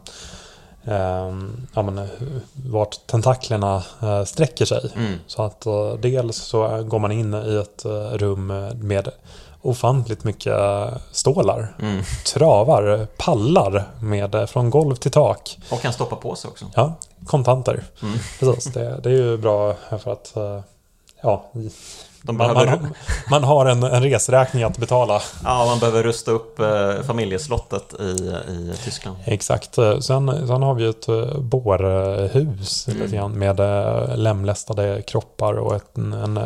eh, 0.84 1.34
ja, 1.74 1.82
men, 1.82 2.08
vart 2.52 3.06
tentaklerna 3.06 3.82
sträcker 4.26 4.64
sig. 4.64 4.92
Mm. 4.96 5.12
Så 5.26 5.42
att 5.42 5.66
dels 5.98 6.36
så 6.36 6.82
går 6.82 6.98
man 6.98 7.12
in 7.12 7.34
i 7.34 7.56
ett 7.56 7.84
rum 8.20 8.46
med 8.74 9.08
ofantligt 9.62 10.24
mycket 10.24 10.54
stålar. 11.12 11.74
Mm. 11.80 12.02
Travar, 12.34 13.06
pallar 13.16 13.84
med, 14.00 14.50
från 14.50 14.70
golv 14.70 14.94
till 14.94 15.10
tak. 15.10 15.58
Och 15.70 15.80
kan 15.80 15.92
stoppa 15.92 16.16
på 16.16 16.34
sig 16.34 16.48
också. 16.48 16.64
Ja, 16.74 16.94
kontanter. 17.26 17.84
Mm. 18.02 18.18
Precis, 18.40 18.72
det, 18.72 19.00
det 19.02 19.08
är 19.08 19.14
ju 19.14 19.36
bra 19.36 19.74
för 19.88 20.12
att 20.12 20.34
ja, 21.22 21.44
man, 22.32 22.36
behöver, 22.54 22.80
man, 22.80 22.92
man 23.30 23.44
har 23.44 23.66
en, 23.66 23.82
en 23.82 24.02
resräkning 24.02 24.62
att 24.62 24.78
betala. 24.78 25.20
ja, 25.44 25.64
man 25.66 25.78
behöver 25.78 26.02
rusta 26.02 26.30
upp 26.30 26.60
eh, 26.60 27.02
familjeslottet 27.06 27.94
i, 28.00 28.04
i 28.52 28.74
Tyskland. 28.84 29.16
Exakt. 29.24 29.74
Sen, 29.74 30.46
sen 30.46 30.62
har 30.62 30.74
vi 30.74 30.86
ett 30.88 31.08
eh, 31.08 31.38
bårhus 31.38 32.88
Mm. 32.88 33.02
lite 33.02 33.16
grann 33.16 33.32
med 33.32 33.60
eh, 33.60 34.16
lemlästade 34.16 35.02
kroppar 35.02 35.54
och 35.54 35.76
ett, 35.76 35.96
en, 35.98 36.12
en, 36.12 36.36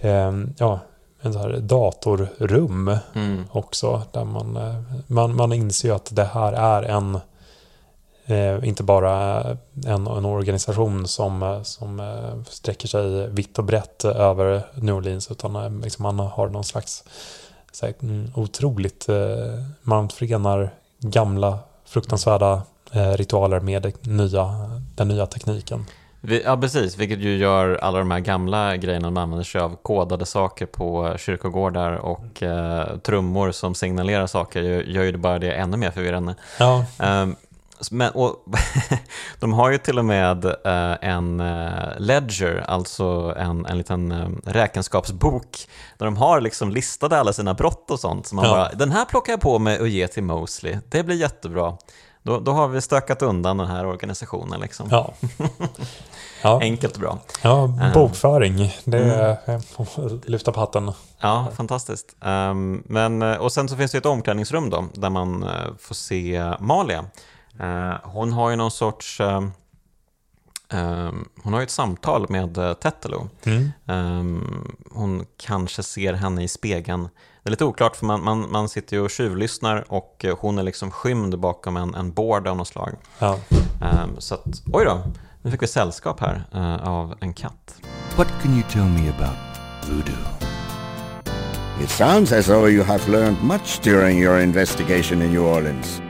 eh, 0.00 0.50
ja, 0.58 0.80
en 1.22 1.32
så 1.32 1.38
här 1.38 1.56
datorrum 1.60 2.96
Mm. 3.14 3.44
också. 3.52 4.02
Där 4.12 4.24
man, 4.24 4.58
man, 5.06 5.36
man 5.36 5.52
inser 5.52 5.92
att 5.92 6.08
det 6.16 6.24
här 6.24 6.52
är 6.52 6.82
en 6.82 7.20
eh, 8.30 8.68
inte 8.68 8.82
bara 8.82 9.42
en, 9.86 10.06
en 10.06 10.24
organisation 10.24 11.08
som, 11.08 11.42
eh, 11.42 11.62
som 11.62 12.00
eh, 12.00 12.42
sträcker 12.48 12.88
sig 12.88 13.28
vitt 13.28 13.58
och 13.58 13.64
brett 13.64 14.04
över 14.04 14.62
New 14.74 14.94
Orleans 14.94 15.30
utan 15.30 15.56
eh, 15.56 15.84
liksom 15.84 16.02
man 16.02 16.18
har 16.18 16.48
någon 16.48 16.64
slags 16.64 17.04
så 17.72 17.86
här, 17.86 17.94
mm, 18.02 18.32
otroligt 18.34 19.08
eh, 19.08 19.16
man 19.82 20.08
förenar 20.08 20.70
gamla 20.98 21.58
fruktansvärda 21.84 22.62
eh, 22.92 23.12
ritualer 23.12 23.60
med 23.60 23.92
nya, 24.06 24.70
den 24.94 25.08
nya 25.08 25.26
tekniken. 25.26 25.84
Vi, 26.22 26.42
ja, 26.42 26.56
precis, 26.56 26.96
vilket 26.96 27.18
ju 27.18 27.36
gör 27.36 27.78
alla 27.82 27.98
de 27.98 28.10
här 28.10 28.20
gamla 28.20 28.76
grejerna 28.76 29.10
man 29.10 29.22
använder 29.22 29.44
sig 29.44 29.60
av, 29.60 29.76
kodade 29.82 30.26
saker 30.26 30.66
på 30.66 31.14
kyrkogårdar 31.18 31.92
och 31.92 32.42
eh, 32.42 32.98
trummor 32.98 33.50
som 33.52 33.74
signalerar 33.74 34.26
saker, 34.26 34.62
gör, 34.62 35.02
ju 35.02 35.12
det 35.12 35.18
bara 35.18 35.38
det 35.38 35.52
ännu 35.52 35.76
mer 35.76 35.90
förvirrande. 35.90 36.34
Ja, 36.58 36.84
Ehm, 36.98 37.36
men, 37.90 38.12
och, 38.12 38.44
de 39.40 39.52
har 39.52 39.70
ju 39.70 39.78
till 39.78 39.98
och 39.98 40.04
med 40.04 40.44
eh, 40.44 40.96
en 41.00 41.40
eh, 41.40 41.88
ledger, 41.98 42.64
alltså 42.68 43.34
en, 43.38 43.66
en 43.66 43.78
liten 43.78 44.12
eh, 44.12 44.28
räkenskapsbok, 44.44 45.68
där 45.98 46.06
de 46.06 46.16
har 46.16 46.40
liksom 46.40 46.70
listade 46.70 47.18
alla 47.18 47.32
sina 47.32 47.54
brott 47.54 47.90
och 47.90 48.00
sånt. 48.00 48.26
Så 48.26 48.34
man 48.34 48.44
Ja. 48.44 48.50
bara, 48.50 48.68
den 48.72 48.90
här 48.90 49.04
plockar 49.04 49.32
jag 49.32 49.40
på 49.40 49.58
mig 49.58 49.80
och 49.80 49.88
ger 49.88 50.06
till 50.06 50.22
Mosley, 50.22 50.78
det 50.88 51.02
blir 51.02 51.16
jättebra. 51.16 51.76
Då, 52.22 52.40
då 52.40 52.52
har 52.52 52.68
vi 52.68 52.80
stökat 52.80 53.22
undan 53.22 53.56
den 53.56 53.66
här 53.66 53.86
organisationen. 53.86 54.60
Liksom. 54.60 54.88
ja. 54.90 55.14
Ja, 56.42 56.60
Enkelt 56.60 56.94
och 56.94 57.00
bra. 57.00 57.18
ja 57.42 57.74
bokföring. 57.94 58.74
Det 58.84 58.98
är 58.98 59.36
mm. 59.46 60.20
lyfta 60.26 60.52
på 60.52 60.60
hatten. 60.60 60.92
Ja, 61.18 61.46
fantastiskt. 61.56 62.16
Ehm, 62.20 62.82
men, 62.86 63.22
och 63.22 63.52
sen 63.52 63.68
så 63.68 63.76
finns 63.76 63.92
det 63.92 63.98
ett 63.98 64.06
omklädningsrum 64.06 64.70
då, 64.70 64.84
där 64.94 65.10
man 65.10 65.48
får 65.78 65.94
se 65.94 66.52
Malia. 66.60 67.04
Eh, 67.60 67.94
hon 68.02 68.32
har 68.32 68.50
ju 68.50 68.56
någon 68.56 68.70
sorts... 68.70 69.20
ehm, 69.20 69.52
ehm, 70.68 71.28
hon 71.42 71.52
har 71.52 71.60
ju 71.60 71.64
ett 71.64 71.70
samtal 71.70 72.26
med 72.28 72.58
uh, 72.58 72.72
Tetelo. 72.72 73.28
Mm. 73.44 73.70
Ehm, 73.86 74.76
hon 74.90 75.26
kanske 75.36 75.82
ser 75.82 76.12
henne 76.12 76.42
i 76.42 76.48
spegeln. 76.48 77.08
Det 77.42 77.48
är 77.48 77.50
lite 77.50 77.64
oklart 77.64 77.96
för 77.96 78.06
man, 78.06 78.24
man, 78.24 78.50
man 78.50 78.68
sitter 78.68 78.96
ju 78.96 79.02
och 79.02 79.10
tjuvlyssnar 79.10 79.84
och 79.88 80.24
eh, 80.24 80.36
hon 80.40 80.58
är 80.58 80.62
liksom 80.62 80.90
skymd 80.90 81.38
bakom 81.38 81.76
en, 81.76 81.94
en 81.94 82.12
board 82.12 82.46
av 82.48 82.56
något 82.56 82.68
slag. 82.68 82.96
Ja. 83.18 83.38
Så 84.18 84.34
att, 84.34 84.62
oj 84.72 84.84
då, 84.84 85.02
nu 85.42 85.50
fick 85.50 85.62
vi 85.62 85.66
sällskap 85.66 86.20
här 86.20 86.44
eh, 86.54 86.88
av 86.88 87.14
en 87.20 87.32
katt. 87.32 87.80
What 88.16 88.28
can 88.42 88.52
you 88.52 88.62
tell 88.70 88.84
me 88.84 89.08
about 89.08 89.38
voodoo? 89.88 90.50
It 91.82 91.90
sounds 91.90 92.32
as 92.32 92.46
though 92.46 92.68
you 92.68 92.84
have 92.84 93.08
learned 93.08 93.42
much 93.42 93.80
during 93.82 94.18
your 94.18 94.38
investigation 94.38 95.22
in 95.22 95.32
New 95.32 95.46
Orleans. 95.46 96.02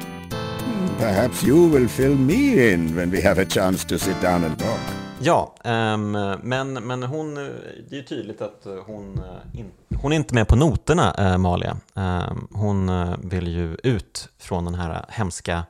Perhaps 1.01 1.45
you 1.45 1.71
will 1.71 1.89
fill 1.89 2.17
me 2.17 2.73
in 2.73 2.97
when 2.97 3.11
we 3.11 3.23
have 3.23 3.43
a 3.43 3.45
chance 3.49 3.87
to 3.87 3.99
sit 3.99 4.21
down 4.23 4.45
and 4.45 4.59
talk. 4.59 4.81
Ja, 5.21 5.55
um, 5.65 6.13
men, 6.43 6.73
men 6.73 7.03
hon, 7.03 7.35
det 7.35 7.91
är 7.91 7.97
ju 7.97 8.03
tydligt 8.03 8.43
att 8.43 8.67
hon, 8.87 9.19
eh, 9.19 9.61
in, 9.61 9.71
hon 10.03 10.13
är 10.13 10.17
inte 10.17 10.35
med 10.35 10.49
på 10.49 10.57
noterna, 10.57 11.15
uh, 11.19 11.39
Malia. 11.39 11.77
Um, 11.95 12.49
hon 12.53 12.89
eh, 12.89 13.15
vill 13.23 13.49
ju 13.49 13.77
ut 13.83 14.29
från 14.39 14.65
den 14.65 14.75
här 14.75 15.05
hemska 15.09 15.65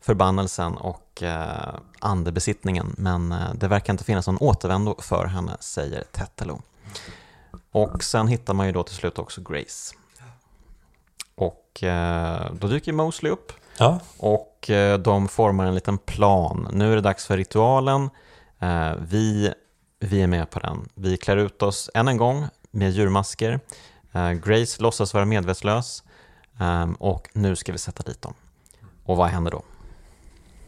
förbannelsen 0.00 0.76
och 0.76 1.22
uh, 1.22 1.74
andebesittningen, 1.98 2.94
men 2.98 3.32
uh, 3.32 3.54
det 3.54 3.68
verkar 3.68 3.92
inte 3.92 4.04
finnas 4.04 4.26
någon 4.26 4.38
återvändo 4.38 4.96
för 4.98 5.26
henne, 5.26 5.56
säger 5.60 6.04
Tetelo. 6.12 6.62
Och 7.72 8.04
sen 8.04 8.28
hittar 8.28 8.54
man 8.54 8.66
ju 8.66 8.72
då 8.72 8.82
till 8.82 8.96
slut 8.96 9.18
också 9.18 9.40
Grace. 9.40 9.94
Och 11.74 11.82
eh, 11.82 12.52
då 12.60 12.66
dyker 12.66 12.92
Mosley 12.92 13.32
upp 13.32 13.52
Ja. 13.78 14.00
och 14.18 14.70
eh, 14.70 14.98
de 14.98 15.28
formar 15.28 15.64
en 15.66 15.74
liten 15.74 15.98
plan. 15.98 16.68
Nu 16.72 16.92
är 16.92 16.94
det 16.96 17.00
dags 17.02 17.26
för 17.26 17.36
ritualen. 17.36 18.10
Eh, 18.60 18.92
Vi, 19.08 19.52
vi 20.00 20.22
är 20.22 20.26
med 20.26 20.50
på 20.50 20.58
den. 20.60 20.88
Vi 20.94 21.16
klär 21.16 21.36
ut 21.36 21.62
oss 21.62 21.90
än 21.94 22.08
en 22.08 22.16
gång 22.16 22.46
med 22.70 22.90
djurmasker. 22.90 23.60
Grace 24.44 24.82
låtsas 24.82 25.14
vara 25.14 25.24
medvetslös 25.24 26.02
ehm, 26.60 26.94
och 26.94 27.28
nu 27.32 27.56
ska 27.56 27.72
vi 27.72 27.78
sätta 27.78 28.02
dit 28.02 28.22
dem. 28.22 28.34
Och 29.04 29.16
vad 29.16 29.28
händer 29.28 29.50
då? 29.50 29.62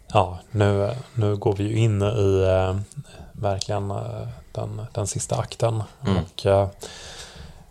Ja, 0.08 0.38
nu, 0.50 0.90
nu 1.14 1.36
går 1.36 1.52
vi 1.56 1.64
ju 1.64 1.76
in 1.76 2.02
i 2.02 2.42
eh, 2.48 2.76
verkligen 3.32 3.88
den, 4.52 4.82
den 4.94 5.06
sista 5.06 5.36
akten. 5.36 5.82
Mm. 6.06 6.16
Och 6.24 6.46
eh, 6.46 6.68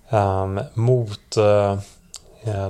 ehm, 0.09 0.59
mot 0.73 1.37
eh, 1.37 1.79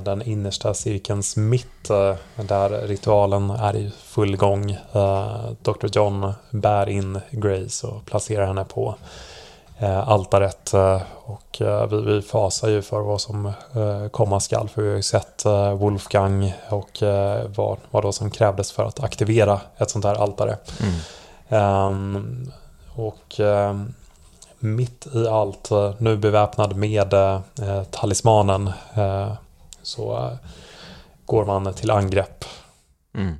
den 0.02 0.22
innersta 0.22 0.74
cirkelns 0.74 1.36
mitt 1.36 1.90
eh, 1.90 2.14
där 2.36 2.86
ritualen 2.86 3.50
är 3.50 3.76
i 3.76 3.92
full 4.02 4.36
gång. 4.36 4.70
Eh, 4.70 5.50
Dr. 5.62 5.86
John 5.92 6.32
bär 6.50 6.88
in 6.88 7.20
Grace 7.30 7.86
och 7.86 8.04
placerar 8.04 8.46
henne 8.46 8.64
på 8.64 8.94
eh, 9.78 10.08
altaret. 10.08 10.74
Eh, 10.74 11.02
och 11.24 11.62
eh, 11.62 11.86
vi, 11.86 12.22
fasar 12.22 12.68
ju 12.68 12.82
för 12.82 13.00
vad 13.00 13.20
som 13.20 13.46
eh, 13.46 14.08
komma 14.10 14.40
skall. 14.40 14.68
För 14.68 14.82
vi 14.82 14.88
har 14.88 14.96
ju 14.96 15.02
sett 15.02 15.44
eh, 15.44 15.72
Wolfgang 15.72 16.54
och 16.70 17.02
eh, 17.02 17.46
vad, 17.56 17.78
vad 17.90 18.02
då 18.02 18.12
som 18.12 18.30
krävdes 18.30 18.72
för 18.72 18.84
att 18.84 19.00
aktivera 19.00 19.60
ett 19.76 19.90
sånt 19.90 20.04
här 20.04 20.14
altare. 20.14 20.56
Mm. 20.80 20.94
Ehm, 21.48 22.52
och 22.94 23.40
ehm, 23.40 23.94
mitt 24.58 25.06
i 25.14 25.28
allt, 25.28 25.70
eh, 25.70 25.92
nu 25.98 26.16
beväpnad 26.16 26.76
med 26.76 27.14
eh, 27.14 27.40
talismanen, 27.90 28.70
eh, 28.94 29.32
så 29.86 30.16
eh, 30.16 30.48
går 31.24 31.44
man 31.44 31.74
till 31.74 31.90
angrepp. 31.90 32.44
Mm. 33.14 33.34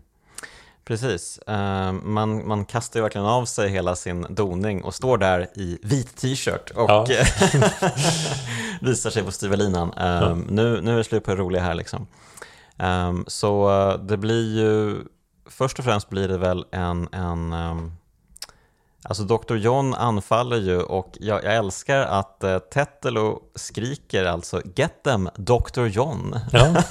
Precis, 0.85 1.39
Eh, 1.47 1.93
man, 1.93 2.49
man 2.49 2.65
kastar 2.65 3.01
ju 3.01 3.03
verkligen 3.03 3.27
av 3.27 3.45
sig 3.45 3.69
hela 3.69 3.97
sin 3.97 4.27
doning 4.31 4.85
och 4.85 4.95
står 4.95 5.19
där 5.19 5.49
i 5.55 5.79
vit 5.83 6.17
t-shirt 6.17 6.71
och 6.71 6.91
Ja. 6.91 7.07
visar 8.81 9.11
sig 9.11 9.23
på 9.23 9.33
styvelinan. 9.33 9.93
Eh, 9.93 10.37
nu, 10.37 10.81
nu 10.81 10.93
är 10.93 10.97
det 10.97 11.05
slut 11.05 11.25
på 11.25 11.31
det 11.31 11.37
roliga 11.37 11.63
här 11.63 11.75
liksom. 11.75 12.07
Så 13.27 13.71
det 14.03 14.17
blir 14.17 14.59
ju, 14.59 14.97
först 15.51 15.79
och 15.79 15.85
främst 15.85 16.09
blir 16.09 16.29
det 16.29 16.39
väl 16.39 16.65
en, 16.71 17.09
en 17.13 17.53
ehm, 17.53 17.93
Alltså 19.09 19.23
Dr. 19.23 19.55
John 19.55 19.95
anfaller 19.95 20.57
ju 20.57 20.83
och 20.83 21.17
jag, 21.21 21.45
jag 21.45 21.55
älskar 21.55 22.01
att 22.01 22.41
uh, 22.45 22.59
Tetelo 22.59 23.41
skriker 23.55 24.25
alltså 24.25 24.63
“Get 24.77 25.03
them, 25.05 25.29
Dr. 25.37 25.87
John”. 25.87 26.39
Ja, 26.53 26.75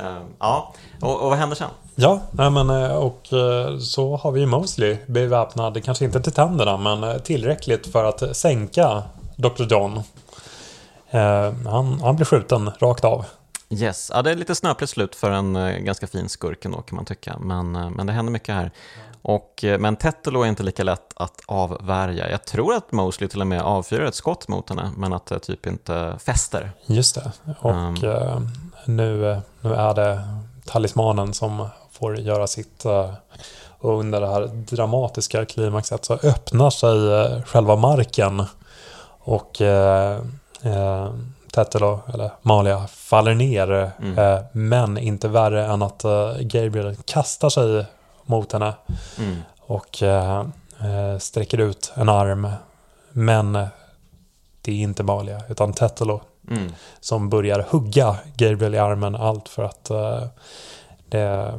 Eh, 0.00 0.22
ja, 0.38 0.74
och, 1.00 1.22
och 1.22 1.30
vad 1.30 1.38
händer 1.38 1.56
sen? 1.56 1.70
ja 1.94 2.20
men, 2.32 2.70
eh, 2.70 2.96
och 2.96 3.32
eh, 3.32 3.78
så 3.78 4.16
har 4.16 4.32
vi 4.32 4.46
Mosley 4.46 4.96
beväpnad, 5.06 5.84
kanske 5.84 6.04
inte 6.04 6.20
till 6.22 6.32
tänderna, 6.32 6.76
men 6.76 7.04
eh, 7.04 7.18
tillräckligt 7.18 7.86
för 7.92 8.04
att 8.04 8.36
sänka 8.36 9.02
Dr. 9.36 9.62
John. 9.70 10.02
Eh, 11.10 11.52
han, 11.66 12.00
han 12.00 12.16
blir 12.16 12.24
skjuten 12.24 12.70
rakt 12.78 13.04
av. 13.04 13.24
Yes, 13.70 14.10
ja, 14.14 14.22
det 14.22 14.30
är 14.30 14.34
lite 14.34 14.54
snöpligt 14.54 14.90
slut 14.90 15.14
för 15.14 15.30
en 15.30 15.56
eh, 15.56 15.78
ganska 15.78 16.06
fin 16.06 16.28
skurk 16.28 16.64
ändå 16.64 16.82
kan 16.82 16.96
man 16.96 17.04
tycka, 17.04 17.38
men, 17.38 17.76
eh, 17.76 17.90
men 17.90 18.06
det 18.06 18.12
händer 18.12 18.32
mycket 18.32 18.54
här. 18.54 18.70
Och, 19.28 19.64
eh, 19.64 19.78
men 19.78 19.96
Tetelo 19.96 20.42
är 20.42 20.46
inte 20.46 20.62
lika 20.62 20.84
lätt 20.84 21.12
att 21.16 21.40
avvärja. 21.46 22.30
Jag 22.30 22.44
tror 22.44 22.74
att 22.74 22.92
Mosley 22.92 23.28
till 23.28 23.40
och 23.40 23.46
med 23.46 23.62
avfyrar 23.62 24.04
ett 24.04 24.14
skott 24.14 24.48
mot 24.48 24.68
henne, 24.68 24.90
men 24.96 25.12
att 25.12 25.26
det 25.26 25.38
typ 25.38 25.66
inte 25.66 26.18
fäster. 26.24 26.70
Just 26.86 27.14
det. 27.14 27.32
Och 27.60 28.04
eh, 28.04 28.40
nu, 28.84 29.40
nu 29.60 29.74
är 29.74 29.94
det 29.94 30.22
talismanen 30.64 31.34
som 31.34 31.68
får 31.90 32.18
göra 32.18 32.46
sitt. 32.46 32.84
Eh, 32.84 33.10
och 33.78 34.00
under 34.00 34.20
det 34.20 34.26
här 34.26 34.46
dramatiska 34.46 35.44
klimaxet 35.44 36.04
så 36.04 36.14
öppnar 36.14 36.70
sig 36.70 37.12
eh, 37.12 37.42
själva 37.42 37.76
marken. 37.76 38.44
Och 39.18 39.60
eh, 39.60 40.20
eh, 40.62 41.10
Tetelo, 41.52 42.00
eller 42.14 42.30
Malia, 42.42 42.86
faller 42.86 43.34
ner. 43.34 43.90
Mm. 43.98 44.18
Eh, 44.18 44.40
men 44.52 44.98
inte 44.98 45.28
värre 45.28 45.66
än 45.66 45.82
att 45.82 46.04
eh, 46.04 46.32
Gabriel 46.40 46.96
kastar 47.04 47.48
sig 47.48 47.86
mot 48.26 48.52
henne. 48.52 48.74
Mm. 49.18 49.36
Och 49.60 50.02
eh, 50.02 50.46
sträcker 51.18 51.58
ut 51.58 51.92
en 51.94 52.08
arm. 52.08 52.48
Men 53.10 53.52
det 54.62 54.72
är 54.72 54.76
inte 54.76 55.02
Malia, 55.02 55.42
utan 55.48 55.72
Tetelo. 55.72 56.20
Mm. 56.50 56.72
Som 57.00 57.30
börjar 57.30 57.66
hugga 57.70 58.16
Gabriel 58.36 58.74
i 58.74 58.78
armen. 58.78 59.14
Allt 59.14 59.48
för 59.48 59.64
att 59.64 59.90
det 61.08 61.52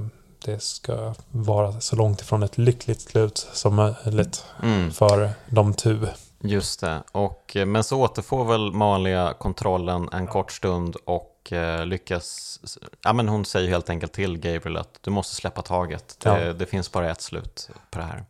det 0.48 0.64
ska 0.64 1.14
vara 1.31 1.80
så 1.81 1.95
långt 1.95 2.22
ifrån 2.22 2.44
ett 2.44 2.57
lyckligt 2.57 3.02
slut 3.02 3.48
som 3.53 3.76
möjligt 3.76 4.45
mm. 4.64 4.91
för 4.91 5.30
de 5.49 5.73
tu. 5.73 6.07
Just 6.39 6.80
det, 6.80 7.03
och, 7.11 7.56
eh, 7.56 7.65
men 7.65 7.84
så 7.84 8.02
återfår 8.02 8.45
väl 8.45 8.72
Malia 8.72 9.34
kontrollen 9.34 10.10
en 10.11 10.27
kort 10.27 10.52
stund 10.52 10.95
och 11.06 11.36
eh, 11.52 11.86
lyckas, 11.86 12.60
ja 13.03 13.14
men 13.14 13.28
hon 13.28 13.45
säger 13.45 13.69
helt 13.69 13.90
enkelt 13.90 14.14
till 14.14 14.38
Gabriel 14.38 14.78
att 14.78 14.99
du 15.02 15.11
måste 15.11 15.36
släppa 15.36 15.61
taget, 15.61 16.18
det, 16.19 16.45
ja. 16.45 16.53
det 16.53 16.65
finns 16.65 16.91
bara 16.91 17.11
ett 17.11 17.22
slut 17.22 17.69
på 17.91 17.99
det 17.99 18.06
här. 18.06 18.26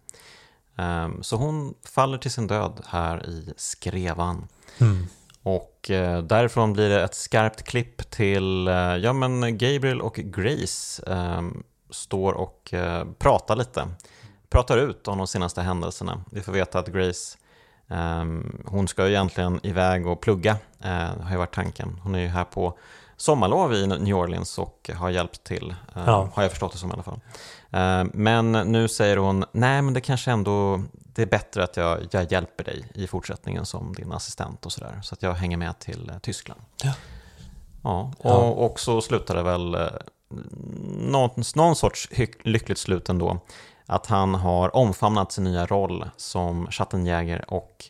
Um, 1.05 1.23
så 1.23 1.35
hon 1.35 1.73
faller 1.83 2.17
till 2.17 2.31
sin 2.31 2.47
död 2.47 2.81
här 2.87 3.29
i 3.29 3.53
skrevan. 3.57 4.47
Mm. 4.77 5.07
Och 5.43 5.91
eh, 5.91 6.21
därifrån 6.21 6.73
blir 6.73 6.89
det 6.89 7.03
ett 7.03 7.15
skarpt 7.15 7.63
klipp 7.63 8.09
till, 8.11 8.67
eh, 8.67 8.73
ja 8.73 9.13
men 9.13 9.57
Gabriel 9.57 10.01
och 10.01 10.15
Grace 10.15 11.03
eh, 11.07 11.41
står 11.89 12.33
och 12.33 12.73
eh, 12.73 13.05
pratar 13.17 13.55
lite. 13.55 13.87
Pratar 14.49 14.77
ut 14.77 15.07
om 15.07 15.17
de 15.17 15.27
senaste 15.27 15.61
händelserna. 15.61 16.23
Vi 16.31 16.41
får 16.41 16.51
veta 16.51 16.79
att 16.79 16.87
Grace, 16.87 17.37
eh, 17.87 18.25
hon 18.65 18.87
ska 18.87 19.05
ju 19.05 19.11
egentligen 19.11 19.59
iväg 19.63 20.07
och 20.07 20.21
plugga, 20.21 20.57
har 21.21 21.31
ju 21.31 21.37
varit 21.37 21.55
tanken. 21.55 21.99
Hon 22.03 22.15
är 22.15 22.19
ju 22.19 22.27
här 22.27 22.43
på 22.45 22.77
sommarlov 23.17 23.73
i 23.73 23.87
New 23.87 24.15
Orleans 24.15 24.57
och 24.57 24.89
har 24.95 25.09
hjälpt 25.09 25.43
till, 25.43 25.75
eh, 25.95 26.03
ja. 26.05 26.29
har 26.33 26.43
jag 26.43 26.51
förstått 26.51 26.71
det 26.71 26.77
som 26.77 26.89
i 26.89 26.93
alla 26.93 27.03
fall. 27.03 27.19
Eh, 27.71 28.03
men 28.13 28.51
nu 28.51 28.87
säger 28.87 29.17
hon, 29.17 29.45
nej 29.51 29.81
men 29.81 29.93
det 29.93 30.01
kanske 30.01 30.31
ändå, 30.31 30.83
det 30.91 31.21
är 31.21 31.25
bättre 31.25 31.63
att 31.63 31.77
jag, 31.77 31.99
jag 32.11 32.31
hjälper 32.31 32.63
dig 32.63 32.91
i 32.93 33.07
fortsättningen 33.07 33.65
som 33.65 33.93
din 33.93 34.11
assistent 34.11 34.65
och 34.65 34.71
sådär. 34.71 34.99
Så 35.03 35.13
att 35.13 35.23
jag 35.23 35.33
hänger 35.33 35.57
med 35.57 35.79
till 35.79 36.09
eh, 36.09 36.19
Tyskland. 36.19 36.61
Ja. 36.83 36.93
Ja, 37.81 38.13
och, 38.17 38.31
ja. 38.31 38.37
och 38.37 38.79
så 38.79 39.01
slutar 39.01 39.35
det 39.35 39.43
väl 39.43 39.77
någon, 40.97 41.29
någon 41.55 41.75
sorts 41.75 42.09
lyckligt 42.43 42.77
slut 42.77 43.09
ändå. 43.09 43.39
Att 43.85 44.05
han 44.05 44.35
har 44.35 44.75
omfamnat 44.75 45.31
sin 45.31 45.43
nya 45.43 45.65
roll 45.65 46.09
som 46.17 46.67
Schattenjäger 46.71 47.53
och 47.53 47.85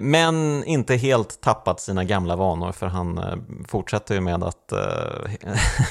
men 0.00 0.64
inte 0.64 0.96
helt 0.96 1.40
tappat 1.40 1.80
sina 1.80 2.04
gamla 2.04 2.36
vanor 2.36 2.72
för 2.72 2.86
han 2.86 3.18
eh, 3.18 3.24
fortsätter 3.68 4.14
ju 4.14 4.20
med 4.20 4.44
att 4.44 4.72
eh, 4.72 4.78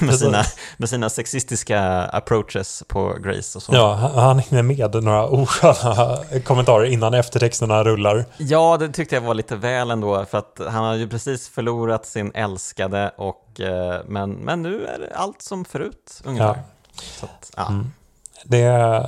med 0.00 0.18
sina, 0.18 0.42
med 0.76 0.88
sina 0.88 1.10
sexistiska 1.10 1.80
approaches 2.04 2.82
på 2.88 3.16
Grace 3.22 3.58
och 3.58 3.62
så. 3.62 3.74
Ja, 3.74 3.94
han 4.14 4.38
hinner 4.38 4.62
med 4.62 5.04
några 5.04 5.26
osköna 5.26 6.18
kommentarer 6.44 6.84
innan 6.84 7.14
eftertexterna 7.14 7.84
rullar. 7.84 8.24
Ja, 8.36 8.76
det 8.76 8.88
tyckte 8.88 9.14
jag 9.14 9.22
var 9.22 9.34
lite 9.34 9.56
väl 9.56 9.90
ändå 9.90 10.24
för 10.24 10.38
att 10.38 10.60
han 10.68 10.84
har 10.84 10.94
ju 10.94 11.08
precis 11.08 11.48
förlorat 11.48 12.06
sin 12.06 12.32
älskade 12.34 13.12
och 13.16 13.44
Eh, 13.60 14.00
men, 14.06 14.30
men 14.30 14.62
nu 14.62 14.86
är 14.86 14.98
det 14.98 15.14
allt 15.14 15.42
som 15.42 15.64
förut 15.64 16.22
ungefär. 16.24 16.62
Ja. 17.20 17.26
Att, 17.26 17.50
ja. 17.56 17.68
Mm. 17.68 17.92
Det 18.44 19.06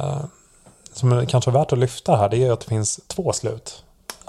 som 0.93 1.13
är 1.13 1.25
kanske 1.25 1.51
värt 1.51 1.73
att 1.73 1.79
lyfta 1.79 2.17
här 2.17 2.29
det 2.29 2.37
är 2.37 2.53
att 2.53 2.61
det 2.61 2.69
finns 2.69 3.01
två 3.07 3.33
slut 3.33 3.85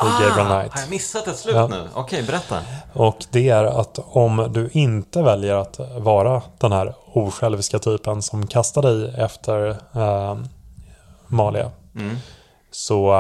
ah, 0.08 0.20
Gabriel 0.22 0.48
Knight. 0.48 0.74
Har 0.74 0.82
jag 0.82 0.90
missat 0.90 1.28
ett 1.28 1.38
slut 1.38 1.56
ja. 1.56 1.68
nu? 1.68 1.88
Okej, 1.94 2.24
berätta. 2.24 2.60
Och 2.94 3.26
det 3.32 3.50
är 3.50 3.64
att 3.64 4.00
om 4.06 4.50
du 4.54 4.70
inte 4.72 5.22
väljer 5.22 5.56
att 5.56 5.80
vara 5.98 6.42
den 6.58 6.72
här 6.72 6.94
osjälviska 7.14 7.80
typen 7.80 8.22
som 8.22 8.48
kastar 8.48 8.82
dig 8.82 9.14
efter 9.18 9.70
eh, 9.94 10.38
Malia 11.28 11.72
mm. 11.96 12.18
så 12.72 13.14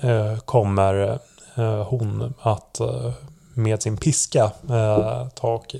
eh, 0.00 0.38
kommer 0.38 1.18
eh, 1.54 1.82
hon 1.88 2.34
att 2.42 2.80
eh, 2.80 3.12
med 3.54 3.82
sin 3.82 3.96
piska 3.96 4.44
eh, 4.70 5.26
ta 5.34 5.48
och 5.48 5.74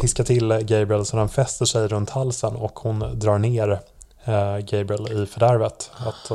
piska 0.00 0.24
till 0.24 0.48
Gabriel 0.48 1.06
så 1.06 1.16
den 1.16 1.28
fäster 1.28 1.64
sig 1.66 1.88
runt 1.88 2.10
halsen 2.10 2.56
och 2.56 2.78
hon 2.78 3.18
drar 3.18 3.38
ner 3.38 3.80
eh, 4.24 4.58
Gabriel 4.58 5.22
i 5.22 5.26
fördärvet. 5.26 5.90
Att, 5.96 6.30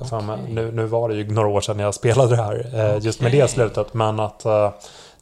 eh, 0.00 0.12
ah, 0.14 0.34
okay. 0.34 0.54
nu, 0.54 0.72
nu 0.72 0.86
var 0.86 1.08
det 1.08 1.14
ju 1.14 1.32
några 1.32 1.48
år 1.48 1.60
sedan 1.60 1.78
jag 1.78 1.94
spelade 1.94 2.36
det 2.36 2.42
här, 2.42 2.70
eh, 2.74 3.04
just 3.04 3.20
med 3.20 3.32
det 3.32 3.48
slutet, 3.50 3.94
men 3.94 4.20
att 4.20 4.44
eh, 4.44 4.70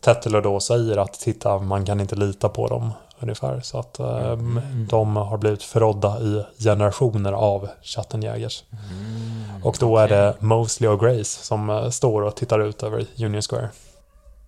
Tetelo 0.00 0.40
då 0.40 0.60
säger 0.60 0.96
att 0.96 1.12
titta, 1.12 1.58
man 1.58 1.84
kan 1.84 2.00
inte 2.00 2.16
lita 2.16 2.48
på 2.48 2.68
dem 2.68 2.92
ungefär. 3.22 3.60
Så 3.60 3.78
att 3.78 3.98
eh, 3.98 4.26
mm. 4.26 4.60
de 4.90 5.16
har 5.16 5.38
blivit 5.38 5.62
förrådda 5.62 6.20
i 6.20 6.44
generationer 6.58 7.32
av 7.32 7.68
Chattenjägers. 7.82 8.64
Mm, 8.72 9.62
och 9.64 9.76
då 9.80 9.92
okay. 9.92 10.04
är 10.04 10.08
det 10.08 10.36
Mosley 10.40 10.90
och 10.90 11.00
Grace 11.00 11.44
som 11.44 11.70
eh, 11.70 11.88
står 11.88 12.22
och 12.22 12.36
tittar 12.36 12.60
ut 12.60 12.82
över 12.82 13.06
Union 13.18 13.42
Square. 13.42 13.68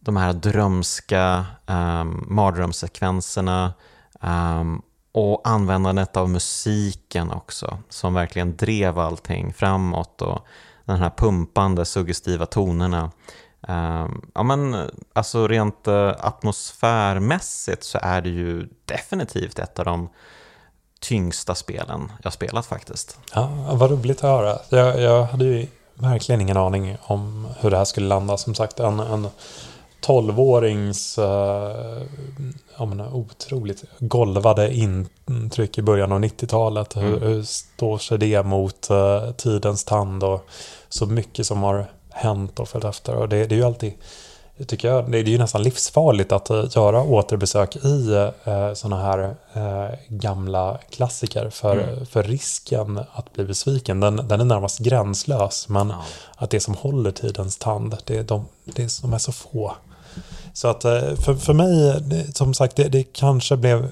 de 0.07 0.17
här 0.17 0.33
drömska 0.33 1.45
um, 1.65 2.25
mardrömssekvenserna 2.27 3.73
um, 4.21 4.81
och 5.11 5.41
användandet 5.43 6.17
av 6.17 6.29
musiken 6.29 7.31
också 7.31 7.77
som 7.89 8.13
verkligen 8.13 8.57
drev 8.57 8.99
allting 8.99 9.53
framåt 9.53 10.21
och 10.21 10.45
den 10.85 10.97
här 10.97 11.09
pumpande 11.09 11.85
suggestiva 11.85 12.45
tonerna. 12.45 13.11
Um, 13.67 14.31
ja 14.35 14.43
men 14.43 14.89
alltså 15.13 15.47
rent 15.47 15.87
uh, 15.87 16.13
atmosfärmässigt 16.19 17.83
så 17.83 17.99
är 18.01 18.21
det 18.21 18.29
ju 18.29 18.69
definitivt 18.85 19.59
ett 19.59 19.79
av 19.79 19.85
de 19.85 20.09
tyngsta 20.99 21.55
spelen 21.55 22.11
jag 22.23 22.33
spelat 22.33 22.65
faktiskt. 22.65 23.19
Ja, 23.33 23.49
vad 23.71 23.91
roligt 23.91 24.17
att 24.17 24.29
höra. 24.29 24.59
Jag, 24.69 25.01
jag 25.01 25.23
hade 25.23 25.45
ju 25.45 25.67
verkligen 25.93 26.41
ingen 26.41 26.57
aning 26.57 26.97
om 27.01 27.47
hur 27.59 27.71
det 27.71 27.77
här 27.77 27.85
skulle 27.85 28.07
landa. 28.07 28.37
Som 28.37 28.55
sagt, 28.55 28.79
en, 28.79 28.99
en 28.99 29.27
12-årings 30.07 31.17
eh, 31.17 32.01
ja, 32.77 33.09
otroligt 33.13 33.83
golvade 33.99 34.73
intryck 34.73 35.77
i 35.77 35.81
början 35.81 36.11
av 36.11 36.19
90-talet. 36.19 36.95
Mm. 36.95 37.07
Hur, 37.07 37.19
hur 37.19 37.43
står 37.43 37.97
sig 37.97 38.17
det 38.17 38.43
mot 38.43 38.87
uh, 38.91 39.31
tidens 39.31 39.83
tand 39.83 40.23
och 40.23 40.45
så 40.89 41.05
mycket 41.05 41.45
som 41.47 41.63
har 41.63 41.85
hänt 42.09 42.59
och 42.59 42.69
följt 42.69 42.85
efter. 42.85 43.15
Och 43.15 43.29
det, 43.29 43.45
det 43.45 43.55
är 43.55 43.57
ju 43.57 43.65
alltid 43.65 43.93
tycker 44.67 44.87
jag, 44.87 45.11
det 45.11 45.17
är 45.17 45.23
ju 45.23 45.37
nästan 45.37 45.63
livsfarligt 45.63 46.31
att 46.31 46.51
uh, 46.51 46.65
göra 46.69 47.03
återbesök 47.03 47.75
i 47.75 48.09
uh, 48.47 48.73
sådana 48.73 49.01
här 49.01 49.35
uh, 49.57 49.95
gamla 50.07 50.77
klassiker. 50.89 51.49
För, 51.49 51.77
mm. 51.77 52.05
för 52.05 52.23
risken 52.23 52.99
att 53.13 53.33
bli 53.33 53.45
besviken, 53.45 53.99
den, 53.99 54.15
den 54.15 54.41
är 54.41 54.45
närmast 54.45 54.79
gränslös. 54.79 55.69
Men 55.69 55.89
ja. 55.89 56.03
att 56.35 56.49
det 56.49 56.59
som 56.59 56.73
håller 56.73 57.11
tidens 57.11 57.57
tand, 57.57 57.97
det 58.05 58.17
är 58.17 58.23
de, 58.23 58.45
det 58.63 58.83
är, 58.83 59.01
de 59.01 59.13
är 59.13 59.17
så 59.17 59.31
få. 59.31 59.75
Så 60.57 60.67
att 60.67 60.81
för, 60.81 61.35
för 61.35 61.53
mig, 61.53 62.03
som 62.33 62.53
sagt, 62.53 62.75
det, 62.75 62.83
det 62.83 63.03
kanske 63.03 63.57
blev 63.57 63.91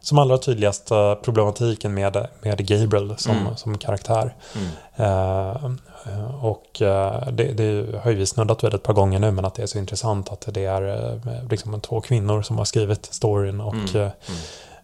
som 0.00 0.18
allra 0.18 0.38
tydligast 0.38 0.88
problematiken 1.22 1.94
med, 1.94 2.28
med 2.42 2.66
Gabriel 2.66 3.14
som, 3.18 3.36
mm. 3.36 3.56
som 3.56 3.78
karaktär. 3.78 4.34
Mm. 4.54 4.68
Uh, 5.00 6.44
och 6.44 6.82
uh, 6.82 7.28
det, 7.32 7.52
det, 7.52 7.98
har 8.02 8.10
ju 8.10 8.16
vi 8.16 8.26
snuddat 8.26 8.64
vid 8.64 8.74
ett 8.74 8.82
par 8.82 8.92
gånger 8.92 9.18
nu, 9.18 9.30
men 9.30 9.44
att 9.44 9.54
det 9.54 9.62
är 9.62 9.66
så 9.66 9.78
intressant 9.78 10.32
att 10.32 10.48
det 10.54 10.64
är 10.64 11.20
liksom 11.50 11.80
två 11.80 12.00
kvinnor 12.00 12.42
som 12.42 12.58
har 12.58 12.64
skrivit 12.64 13.06
storyn 13.06 13.60
och 13.60 13.74
mm. 13.74 13.96
mm. 13.96 14.10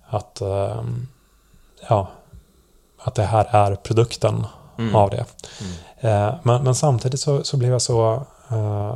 att, 0.07 0.43
ja, 1.89 2.09
att 2.99 3.15
det 3.15 3.23
här 3.23 3.49
är 3.51 3.75
produkten 3.75 4.47
mm. 4.79 4.95
av 4.95 5.11
det. 5.11 5.25
Mm. 6.03 6.35
Men, 6.43 6.65
men, 6.65 6.75
samtidigt 6.75 7.21
så, 7.21 7.45
så 7.45 7.57
blev 7.57 7.73
jag 7.73 7.83
så, 7.83 8.27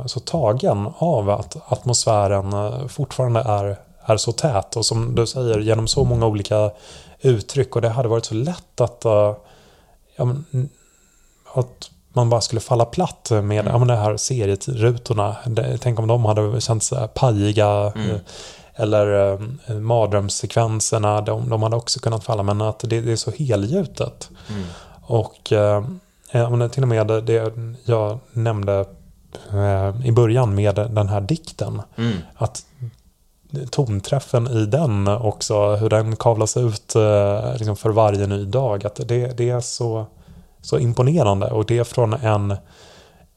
så 0.05 0.19
tagen 0.19 0.89
av 0.97 1.29
att 1.29 1.57
atmosfären 1.71 2.53
fortfarande 2.89 3.39
är 3.39 3.77
är 4.05 4.17
så 4.17 4.31
tät 4.31 4.75
och 4.75 4.85
som 4.85 5.15
du 5.15 5.27
säger 5.27 5.59
genom 5.59 5.87
så 5.87 6.03
många 6.03 6.25
olika 6.25 6.71
uttryck 7.21 7.75
och 7.75 7.81
det 7.81 7.89
hade 7.89 8.09
varit 8.09 8.25
så 8.25 8.33
lätt 8.35 8.81
att, 8.81 9.05
uh, 9.05 9.35
ja, 10.15 10.25
men, 10.25 10.69
att 11.53 11.91
man 12.13 12.29
bara 12.29 12.41
skulle 12.41 12.61
falla 12.61 12.85
platt 12.85 13.27
med 13.31 13.59
mm. 13.59 13.67
ja, 13.67 13.77
men 13.77 13.87
det 13.87 13.95
här 13.95 14.17
serierutorna. 14.17 15.35
Tänk 15.79 15.99
om 15.99 16.07
de 16.07 16.25
hade 16.25 16.61
känts 16.61 16.93
pajiga 17.13 17.91
mm. 17.95 18.09
Eh, 18.09 18.17
eller 18.77 19.07
uh, 19.07 19.79
mardrömssekvenserna, 19.79 21.21
de, 21.21 21.49
de 21.49 21.63
hade 21.63 21.75
också 21.75 21.99
kunnat 21.99 22.23
falla 22.23 22.43
men 22.43 22.61
att 22.61 22.79
det, 22.79 23.01
det 23.01 23.11
är 23.11 23.15
så 23.15 23.31
helgjutet. 23.31 24.29
Mm. 24.49 24.63
Och 25.01 25.51
uh, 25.51 26.67
till 26.67 26.83
och 26.83 26.89
med 26.89 27.07
det 27.07 27.53
jag 27.85 28.19
nämnde 28.31 28.85
i 30.03 30.11
början 30.11 30.55
med 30.55 30.75
den 30.75 31.07
här 31.07 31.21
dikten. 31.21 31.81
Mm. 31.97 32.17
Att 32.35 32.65
tonträffen 33.71 34.47
i 34.47 34.65
den 34.65 35.07
också, 35.07 35.75
hur 35.75 35.89
den 35.89 36.15
kavlas 36.15 36.57
ut 36.57 36.95
eh, 36.95 37.53
liksom 37.57 37.75
för 37.75 37.89
varje 37.89 38.27
ny 38.27 38.45
dag. 38.45 38.85
Att 38.85 38.95
det, 39.07 39.37
det 39.37 39.49
är 39.49 39.59
så, 39.59 40.05
så 40.61 40.79
imponerande 40.79 41.51
och 41.51 41.65
det 41.65 41.77
är 41.77 41.83
från 41.83 42.13
en, 42.13 42.55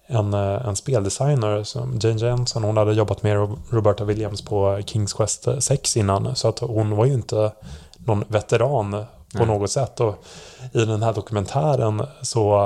en, 0.07 0.35
eh, 0.35 0.69
en 0.69 0.77
speldesigner 0.77 1.63
som 1.63 1.99
Jane 2.03 2.21
Jensen, 2.21 2.65
hon 2.65 2.77
hade 2.77 2.93
jobbat 2.93 3.23
med 3.23 3.57
Roberta 3.71 4.05
Williams 4.05 4.43
på 4.43 4.81
Kings 4.87 5.13
Quest 5.13 5.49
6 5.59 5.97
innan 5.97 6.37
så 6.37 6.49
att 6.49 6.59
hon 6.59 6.97
var 6.97 7.05
ju 7.05 7.13
inte 7.13 7.53
någon 7.97 8.25
veteran 8.29 9.05
på 9.33 9.43
mm. 9.43 9.49
något 9.49 9.71
sätt. 9.71 10.01
Och 10.01 10.25
i 10.73 10.85
den 10.85 11.03
här 11.03 11.13
dokumentären 11.13 12.07
så 12.23 12.59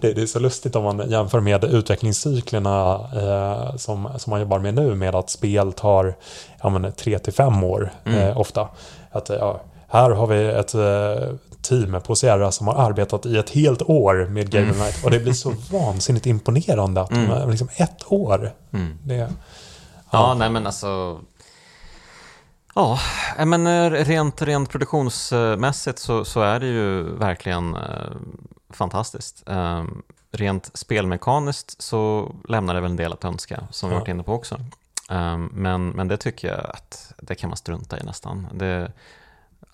det, 0.00 0.12
det, 0.12 0.22
är 0.22 0.26
så 0.26 0.38
lustigt 0.38 0.76
om 0.76 0.84
man 0.84 1.10
jämför 1.10 1.40
med 1.40 1.64
utvecklingscyklerna 1.64 2.94
eh, 3.14 3.76
som, 3.76 4.08
som 4.16 4.30
man 4.30 4.40
jobbar 4.40 4.58
med 4.58 4.74
nu 4.74 4.94
med 4.94 5.14
att 5.14 5.30
spel 5.30 5.72
tar 5.72 6.14
ja, 6.62 6.90
3 6.96 7.18
till 7.18 7.32
5 7.32 7.64
år 7.64 7.92
mm. 8.04 8.18
eh, 8.18 8.40
ofta. 8.40 8.68
Att, 9.10 9.28
ja, 9.28 9.60
här 9.88 10.10
har 10.10 10.26
vi 10.26 10.44
ett 10.44 10.74
eh, 10.74 11.36
team 11.62 12.00
på 12.00 12.16
Sierra 12.16 12.52
som 12.52 12.66
har 12.66 12.74
arbetat 12.74 13.26
i 13.26 13.36
ett 13.36 13.50
helt 13.50 13.82
år 13.82 14.26
med 14.30 14.50
Game 14.50 14.66
mm. 14.66 14.78
Night 14.78 15.04
och 15.04 15.10
det 15.10 15.20
blir 15.20 15.32
så 15.32 15.54
vansinnigt 15.70 16.26
imponerande 16.26 17.00
att 17.00 17.10
mm. 17.10 17.28
de, 17.28 17.50
liksom 17.50 17.68
ett 17.76 18.04
år. 18.08 18.52
Mm. 18.72 18.98
Det, 19.04 19.14
ja. 19.14 19.26
ja, 20.10 20.34
nej 20.34 20.50
men 20.50 20.66
alltså 20.66 21.18
Ja, 22.74 22.98
men 23.46 23.66
eh, 23.66 23.90
rent, 23.90 24.42
rent 24.42 24.70
produktionsmässigt 24.70 25.98
så, 25.98 26.24
så 26.24 26.40
är 26.40 26.60
det 26.60 26.66
ju 26.66 27.02
verkligen 27.02 27.76
eh, 27.76 28.10
fantastiskt. 28.70 29.48
Eh, 29.48 29.84
rent 30.32 30.70
spelmekaniskt 30.74 31.82
så 31.82 32.34
lämnar 32.48 32.74
det 32.74 32.80
väl 32.80 32.90
en 32.90 32.96
del 32.96 33.12
att 33.12 33.24
önska, 33.24 33.68
som 33.70 33.90
vi 33.90 33.96
varit 33.96 34.08
inne 34.08 34.22
på 34.22 34.32
också. 34.32 34.54
Eh, 35.10 35.38
men, 35.38 35.88
men 35.88 36.08
det 36.08 36.16
tycker 36.16 36.48
jag 36.48 36.70
att 36.70 37.12
det 37.18 37.34
kan 37.34 37.50
man 37.50 37.56
strunta 37.56 37.98
i 37.98 38.02
nästan. 38.02 38.48
Det, 38.52 38.92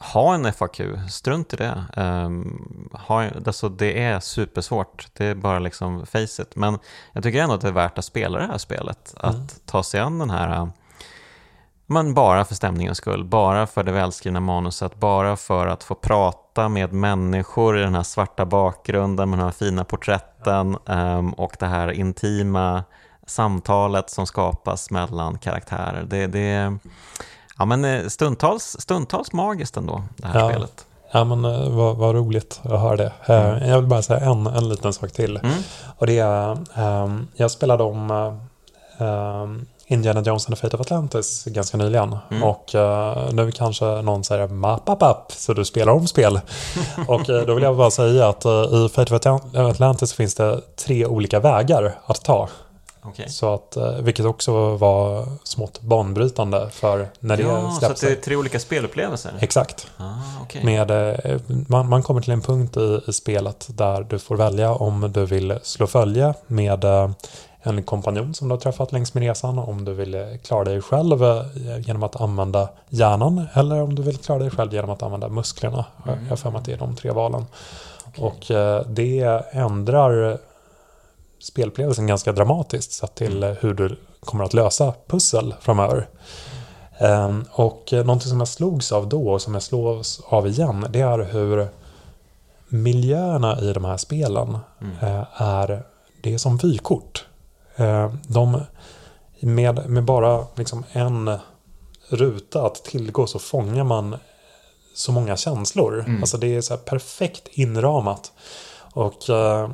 ha 0.01 0.35
en 0.35 0.53
FAQ, 0.53 0.81
strunt 1.11 1.53
i 1.53 1.57
det. 1.57 1.85
Um, 1.97 2.89
ha, 2.93 3.29
alltså 3.47 3.69
det 3.69 4.03
är 4.03 4.21
supersvårt, 4.21 5.09
det 5.13 5.27
är 5.27 5.35
bara 5.35 5.59
liksom 5.59 6.07
face 6.07 6.43
it. 6.43 6.57
Men 6.57 6.79
jag 7.13 7.23
tycker 7.23 7.43
ändå 7.43 7.55
att 7.55 7.61
det 7.61 7.69
är 7.69 7.73
värt 7.73 7.99
att 7.99 8.05
spela 8.05 8.39
det 8.39 8.47
här 8.47 8.59
spelet. 8.59 9.15
Att 9.17 9.35
mm. 9.35 9.47
ta 9.67 9.83
sig 9.83 10.01
an 10.01 10.19
den 10.19 10.31
här 10.31 10.71
men 11.91 12.15
bara 12.15 12.45
för 12.45 12.55
stämningens 12.55 12.99
skull, 12.99 13.25
bara 13.25 13.67
för 13.67 13.83
det 13.83 13.93
välskrivna 13.93 14.41
manuset, 14.41 15.01
bara 15.01 15.37
för 15.37 15.67
att 15.67 15.85
få 15.85 15.95
prata 15.95 16.69
med 16.69 16.93
människor 16.93 17.79
i 17.79 17.83
den 17.83 17.95
här 17.95 18.03
svarta 18.03 18.47
bakgrunden 18.47 19.31
med 19.31 19.39
de 19.39 19.45
här 19.45 19.51
fina 19.51 19.85
porträtten 19.85 20.77
um, 20.87 21.33
och 21.33 21.57
det 21.59 21.67
här 21.67 21.91
intima 21.91 22.85
samtalet 23.27 24.11
som 24.11 24.27
skapas 24.27 24.91
mellan 24.91 25.39
karaktärer. 25.39 26.07
Det, 26.09 26.27
det 26.27 26.77
ja, 27.59 27.65
men 27.65 27.85
eh, 27.85 28.07
stundtals, 28.07 28.77
stundtals 28.81 29.33
magiskt 29.33 29.77
ändå, 29.77 30.03
det 30.17 30.27
här 30.27 30.41
ja. 30.41 30.51
spelet. 30.51 30.87
Ja 31.13 31.25
men 31.25 31.45
eh, 31.45 31.69
vad, 31.71 31.97
vad 31.97 32.15
roligt 32.15 32.61
att 32.63 32.81
höra 32.81 32.97
det. 32.97 33.13
Eh, 33.27 33.47
mm. 33.47 33.69
Jag 33.69 33.77
vill 33.79 33.89
bara 33.89 34.03
säga 34.03 34.21
en, 34.21 34.47
en 34.47 34.69
liten 34.69 34.93
sak 34.93 35.13
till. 35.13 35.37
Mm. 35.37 35.57
Och 35.97 36.07
det 36.07 36.19
är, 36.19 36.59
um, 37.03 37.29
jag 37.35 37.51
spelade 37.51 37.83
om 37.83 38.11
um, 38.99 39.67
Indiana 39.91 40.23
Jones 40.23 40.47
and 40.47 40.57
the 40.57 40.61
Fate 40.61 40.77
of 40.77 40.81
Atlantis 40.81 41.45
ganska 41.45 41.77
nyligen. 41.77 42.17
Mm. 42.31 42.43
Och 42.43 42.75
uh, 42.75 43.33
nu 43.33 43.53
kanske 43.53 43.85
någon 43.85 44.25
säger 44.25 44.49
map 44.49 44.89
up 44.89 45.03
up 45.03 45.33
så 45.33 45.55
du 45.55 45.65
spelar 45.65 45.93
om 45.93 46.07
spel. 46.07 46.41
och 47.09 47.29
uh, 47.29 47.41
då 47.47 47.55
vill 47.55 47.65
jag 47.65 47.77
bara 47.77 47.91
säga 47.91 48.29
att 48.29 48.47
uh, 48.47 48.53
i 48.53 48.89
Fate 48.89 49.15
of 49.15 49.27
Atlantis 49.55 50.13
finns 50.13 50.35
det 50.35 50.61
tre 50.77 51.07
olika 51.07 51.41
vägar 51.41 51.95
att 52.07 52.25
ta. 52.25 52.49
Okay. 53.05 53.29
Så 53.29 53.55
att, 53.55 53.77
vilket 54.01 54.27
också 54.27 54.77
var 54.77 55.27
smått 55.45 55.81
banbrytande 55.81 56.69
för 56.71 57.09
när 57.21 57.37
det 57.37 57.43
ja, 57.43 57.71
släpps. 57.71 58.01
Så 58.01 58.07
att 58.07 58.13
det 58.13 58.19
är 58.19 58.23
tre 58.23 58.37
olika 58.37 58.61
spelupplevelser? 58.61 59.33
Exakt. 59.41 59.87
Ah, 59.97 60.43
okay. 60.43 60.65
Med, 60.65 60.91
man, 61.69 61.89
man, 61.89 62.03
kommer 62.03 62.21
till 62.21 62.33
en 62.33 62.43
punkt 62.43 62.77
i, 62.77 63.01
i, 63.07 63.13
spelet 63.13 63.69
där 63.69 64.07
du 64.11 64.19
får 64.19 64.37
välja 64.37 64.75
om 64.75 65.13
du 65.13 65.27
vill 65.27 65.59
slå 65.63 65.87
följe 65.87 66.35
med 66.47 66.85
en 67.63 67.83
kompanjon 67.83 68.35
som 68.35 68.49
du 68.49 68.55
har 68.55 68.61
träffat 68.61 68.93
längs 68.93 69.15
med 69.15 69.23
resan 69.23 69.59
om 69.59 69.85
du 69.85 69.95
vill 69.95 70.39
klara 70.45 70.65
dig 70.65 70.81
själv 70.81 71.23
eh, 71.23 71.79
genom 71.81 72.03
att 72.03 72.21
använda 72.21 72.69
hjärnan 72.89 73.47
eller 73.55 73.83
om 73.83 73.95
du 73.95 74.03
vill 74.03 74.17
klara 74.17 74.39
dig 74.39 74.51
själv 74.51 74.75
genom 74.75 74.91
att 74.91 75.03
använda 75.03 75.29
musklerna. 75.29 75.85
Mm. 76.07 76.23
Jag 76.23 76.31
har 76.31 76.37
för 76.37 76.51
mig 76.51 76.59
att 76.59 76.65
det 76.65 76.73
är 76.73 76.79
de 76.79 76.97
tre 76.97 77.11
valen. 77.11 77.47
Okay. 78.09 78.25
Och 78.25 78.51
eh, 78.51 78.87
det 78.87 79.43
ändrar 79.51 80.39
spelupplevelsen 81.39 82.07
ganska 82.07 82.33
dramatiskt 82.33 82.93
sett 82.93 83.15
till 83.15 83.43
mm. 83.43 83.57
hur 83.61 83.75
du 83.75 83.97
kommer 84.21 84.45
att 84.45 84.55
lösa 84.55 84.95
pussel 85.07 85.55
framöver. 85.61 86.09
Mm. 86.99 87.45
Och 87.51 87.93
eh, 87.93 88.05
någonting 88.05 88.29
som 88.29 88.39
jag 88.39 88.49
slogs 88.49 88.93
av 88.93 89.09
då 89.09 89.29
och 89.29 89.43
som 89.43 89.55
jag 89.55 89.63
slås 89.63 90.21
av 90.29 90.47
igen 90.47 90.87
det 90.91 91.01
är 91.01 91.19
hur 91.19 91.69
miljöerna 92.69 93.61
i 93.61 93.73
de 93.73 93.85
här 93.85 93.97
spelen 93.97 94.59
mm. 94.81 95.25
är 95.37 95.83
det 96.23 96.35
är 96.35 96.39
som 96.39 96.57
vykort. 96.57 97.27
Eh, 97.81 98.15
de, 98.27 98.61
med, 99.41 99.91
med 99.91 100.05
bara 100.05 100.47
liksom 100.57 100.85
en 100.93 101.39
ruta 102.09 102.67
att 102.67 102.85
tillgå 102.85 103.27
så 103.27 103.39
fångar 103.39 103.85
man 103.85 104.17
så 104.95 105.13
många 105.13 105.37
känslor. 105.37 106.05
Mm. 106.07 106.23
Alltså 106.23 106.39
det 106.39 106.57
är 106.57 106.61
så 106.61 106.77
perfekt 106.77 107.49
inramat. 107.51 108.33
Och 108.93 109.29
uh, 109.29 109.71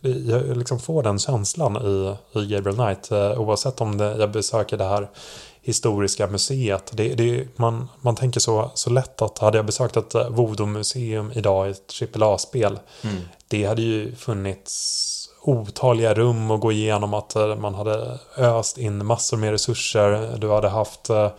jag 0.00 0.56
liksom 0.56 0.78
får 0.78 1.02
den 1.02 1.18
känslan 1.18 1.76
i, 1.76 2.16
i 2.38 2.46
Gabriel 2.46 2.76
Knight. 2.76 3.12
Uh, 3.12 3.40
oavsett 3.40 3.80
om 3.80 3.98
det, 3.98 4.16
jag 4.18 4.30
besöker 4.30 4.76
det 4.76 4.84
här 4.84 5.08
historiska 5.62 6.26
museet. 6.26 6.90
Det, 6.94 7.14
det, 7.14 7.58
man, 7.58 7.88
man 8.00 8.16
tänker 8.16 8.40
så, 8.40 8.70
så 8.74 8.90
lätt 8.90 9.22
att 9.22 9.38
hade 9.38 9.58
jag 9.58 9.66
besökt 9.66 9.96
ett 9.96 10.14
voodoo-museum 10.14 11.32
idag 11.34 11.68
i 11.68 11.70
ett 11.70 12.16
AAA-spel. 12.16 12.78
Mm. 13.02 13.16
Det 13.48 13.64
hade 13.64 13.82
ju 13.82 14.14
funnits 14.14 15.23
otaliga 15.48 16.14
rum 16.14 16.50
att 16.50 16.60
gå 16.60 16.72
igenom. 16.72 17.14
Att 17.14 17.36
eh, 17.36 17.56
man 17.56 17.74
hade 17.74 18.18
öst 18.36 18.78
in 18.78 19.06
massor 19.06 19.36
med 19.36 19.50
resurser. 19.50 20.36
Du 20.38 20.50
hade 20.50 20.68
haft 20.68 21.10
eh, 21.10 21.30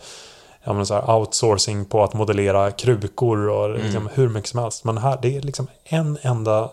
ja, 0.64 0.84
så 0.84 0.94
här 0.94 1.16
outsourcing 1.16 1.84
på 1.84 2.04
att 2.04 2.14
modellera 2.14 2.70
krukor 2.70 3.48
och 3.48 3.66
mm. 3.66 3.82
liksom 3.82 4.08
hur 4.14 4.28
mycket 4.28 4.50
som 4.50 4.60
helst. 4.60 4.84
Men 4.84 4.98
här, 4.98 5.18
det 5.22 5.36
är 5.36 5.42
liksom 5.42 5.66
en 5.84 6.18
enda 6.22 6.70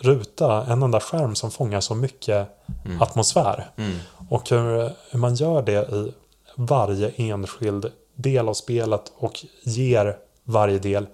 ruta, 0.00 0.66
en 0.66 0.82
enda 0.82 1.00
skärm 1.00 1.34
som 1.34 1.50
fångar 1.50 1.80
så 1.80 1.94
mycket 1.94 2.48
mm. 2.84 3.02
atmosfär. 3.02 3.70
Mm. 3.76 3.98
Och 4.28 4.50
hur, 4.50 4.90
hur, 5.10 5.18
man 5.18 5.34
gör 5.34 5.62
det 5.62 5.92
i 5.92 6.12
varje 6.56 7.08
enskild 7.16 7.92
del 8.14 8.48
av 8.48 8.54
spelet 8.54 9.12
och 9.18 9.44
ger 9.62 10.16
varje 10.44 10.78
del 10.78 11.06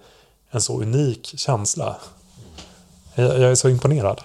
en 0.51 0.61
så 0.61 0.81
unik 0.81 1.39
känsla. 1.39 1.95
Jag, 3.15 3.39
jag 3.39 3.51
är 3.51 3.55
så 3.55 3.69
imponerad. 3.69 4.21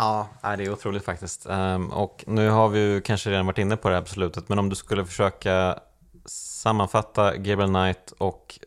Ja, 0.00 0.28
det 0.42 0.64
är 0.64 0.72
otroligt 0.72 1.04
faktiskt. 1.04 1.46
Ehm, 1.46 1.90
och 1.92 2.24
nu 2.26 2.48
har 2.48 2.68
vi 2.68 2.80
ju 2.80 3.00
kanske 3.00 3.30
redan 3.30 3.46
varit 3.46 3.58
inne 3.58 3.76
på 3.76 3.88
det 3.88 3.94
här 3.94 4.02
på 4.02 4.08
slutet, 4.08 4.48
men 4.48 4.58
om 4.58 4.68
du 4.68 4.76
skulle 4.76 5.04
försöka 5.04 5.78
sammanfatta 6.26 7.36
Gabriel 7.36 7.70
Knight 7.70 8.12
och 8.18 8.60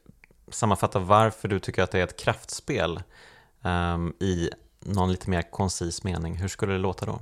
sammanfatta 0.52 1.00
varför 1.00 1.48
du 1.48 1.60
tycker 1.60 1.84
att 1.84 1.92
det 1.92 2.00
är 2.00 2.04
ett 2.04 2.20
kraftspel 2.20 3.04
ehm, 3.64 4.14
i 4.20 4.50
någon 4.80 5.12
lite 5.12 5.30
mer 5.30 5.42
koncis 5.42 6.04
mening, 6.04 6.36
hur 6.36 6.48
skulle 6.48 6.74
det 6.74 6.80
låta 6.80 7.06
då? 7.06 7.20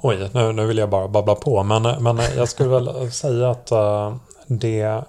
Oj, 0.00 0.30
nu, 0.34 0.52
nu 0.52 0.66
vill 0.66 0.78
jag 0.78 0.90
bara 0.90 1.08
babbla 1.08 1.34
på, 1.34 1.62
men, 1.62 1.82
men 1.82 2.18
jag 2.36 2.48
skulle 2.48 2.68
väl 2.68 3.12
säga 3.12 3.50
att 3.50 3.70
eh, 3.70 4.16
det 4.46 5.04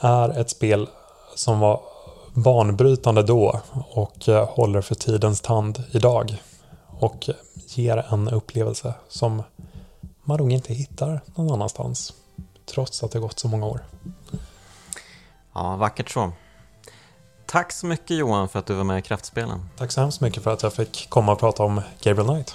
är 0.00 0.40
ett 0.40 0.50
spel 0.50 0.88
som 1.34 1.60
var 1.60 1.95
banbrytande 2.36 3.22
då 3.22 3.60
och 3.72 4.28
eh, 4.28 4.48
håller 4.48 4.80
för 4.80 4.94
tidens 4.94 5.40
tand 5.40 5.84
idag. 5.90 6.42
Och 6.86 7.28
ger 7.68 7.96
en 7.96 8.28
upplevelse 8.28 8.94
som 9.08 9.42
man 10.24 10.38
nog 10.38 10.52
inte 10.52 10.74
hittar 10.74 11.20
någon 11.34 11.52
annanstans. 11.52 12.12
Trots 12.66 13.02
att 13.02 13.10
det 13.10 13.18
gått 13.18 13.38
så 13.38 13.48
många 13.48 13.66
år. 13.66 13.80
Ja, 15.54 15.76
vackert 15.76 16.10
så. 16.10 16.32
Tack 17.46 17.72
så 17.72 17.86
mycket 17.86 18.16
Johan 18.16 18.48
för 18.48 18.58
att 18.58 18.66
du 18.66 18.74
var 18.74 18.84
med 18.84 18.98
i 18.98 19.02
Kraftspelen. 19.02 19.68
Tack 19.76 19.92
så 19.92 20.00
hemskt 20.00 20.20
mycket 20.20 20.42
för 20.42 20.52
att 20.52 20.62
jag 20.62 20.72
fick 20.72 21.10
komma 21.10 21.32
och 21.32 21.38
prata 21.38 21.62
om 21.62 21.80
Gabriel 22.02 22.28
Knight. 22.28 22.54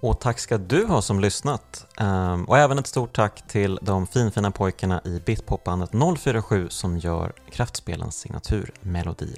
Och 0.00 0.20
tack 0.20 0.38
ska 0.38 0.58
du 0.58 0.84
ha 0.84 1.02
som 1.02 1.20
lyssnat. 1.20 1.86
Ehm, 1.96 2.44
och 2.44 2.58
även 2.58 2.78
ett 2.78 2.86
stort 2.86 3.16
tack 3.16 3.46
till 3.46 3.78
de 3.82 4.06
finfina 4.06 4.50
pojkarna 4.50 5.00
i 5.04 5.20
Bitpopbandet 5.26 5.90
047 6.18 6.68
som 6.68 6.98
gör 6.98 7.32
Kraftspelens 7.50 8.18
signaturmelodi. 8.18 9.36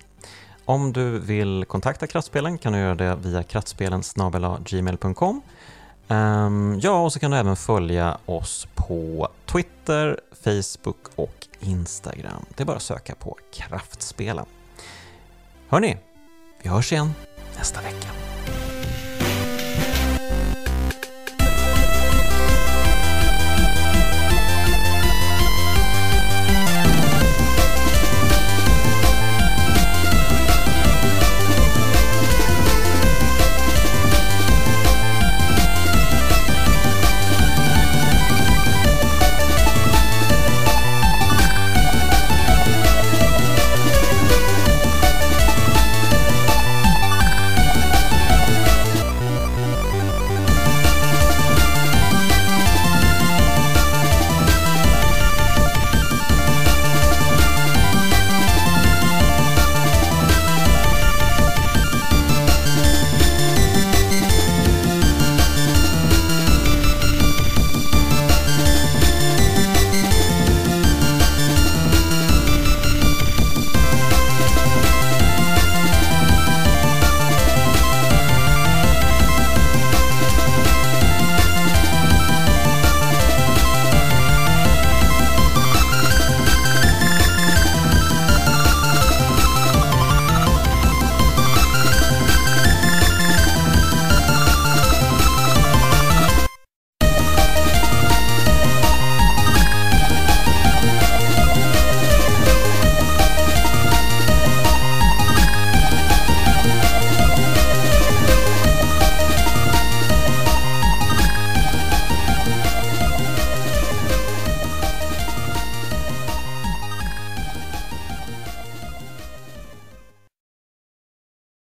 Om 0.65 0.93
du 0.93 1.19
vill 1.19 1.65
kontakta 1.69 2.07
Kraftspelen 2.07 2.59
kan 2.59 2.73
du 2.73 2.79
göra 2.79 2.95
det 2.95 3.17
via 3.17 3.43
kraftspelen 3.43 4.03
gmail.com 4.65 5.43
ehm, 6.09 6.79
Ja, 6.83 7.03
och 7.03 7.13
så 7.13 7.19
kan 7.19 7.31
du 7.31 7.37
även 7.37 7.57
följa 7.57 8.19
oss 8.27 8.67
på 8.75 9.29
Twitter, 9.47 10.21
Facebook 10.45 11.07
och 11.15 11.47
Instagram. 11.61 12.45
Det 12.57 12.63
är 12.63 12.67
bara 12.67 12.77
att 12.77 12.83
söka 12.83 13.15
på 13.15 13.39
Kraftspelen. 13.53 14.47
Hörni, 15.69 15.97
vi 16.63 16.69
hörs 16.69 16.93
igen 16.93 17.15
nästa 17.59 17.81
vecka. 17.81 18.09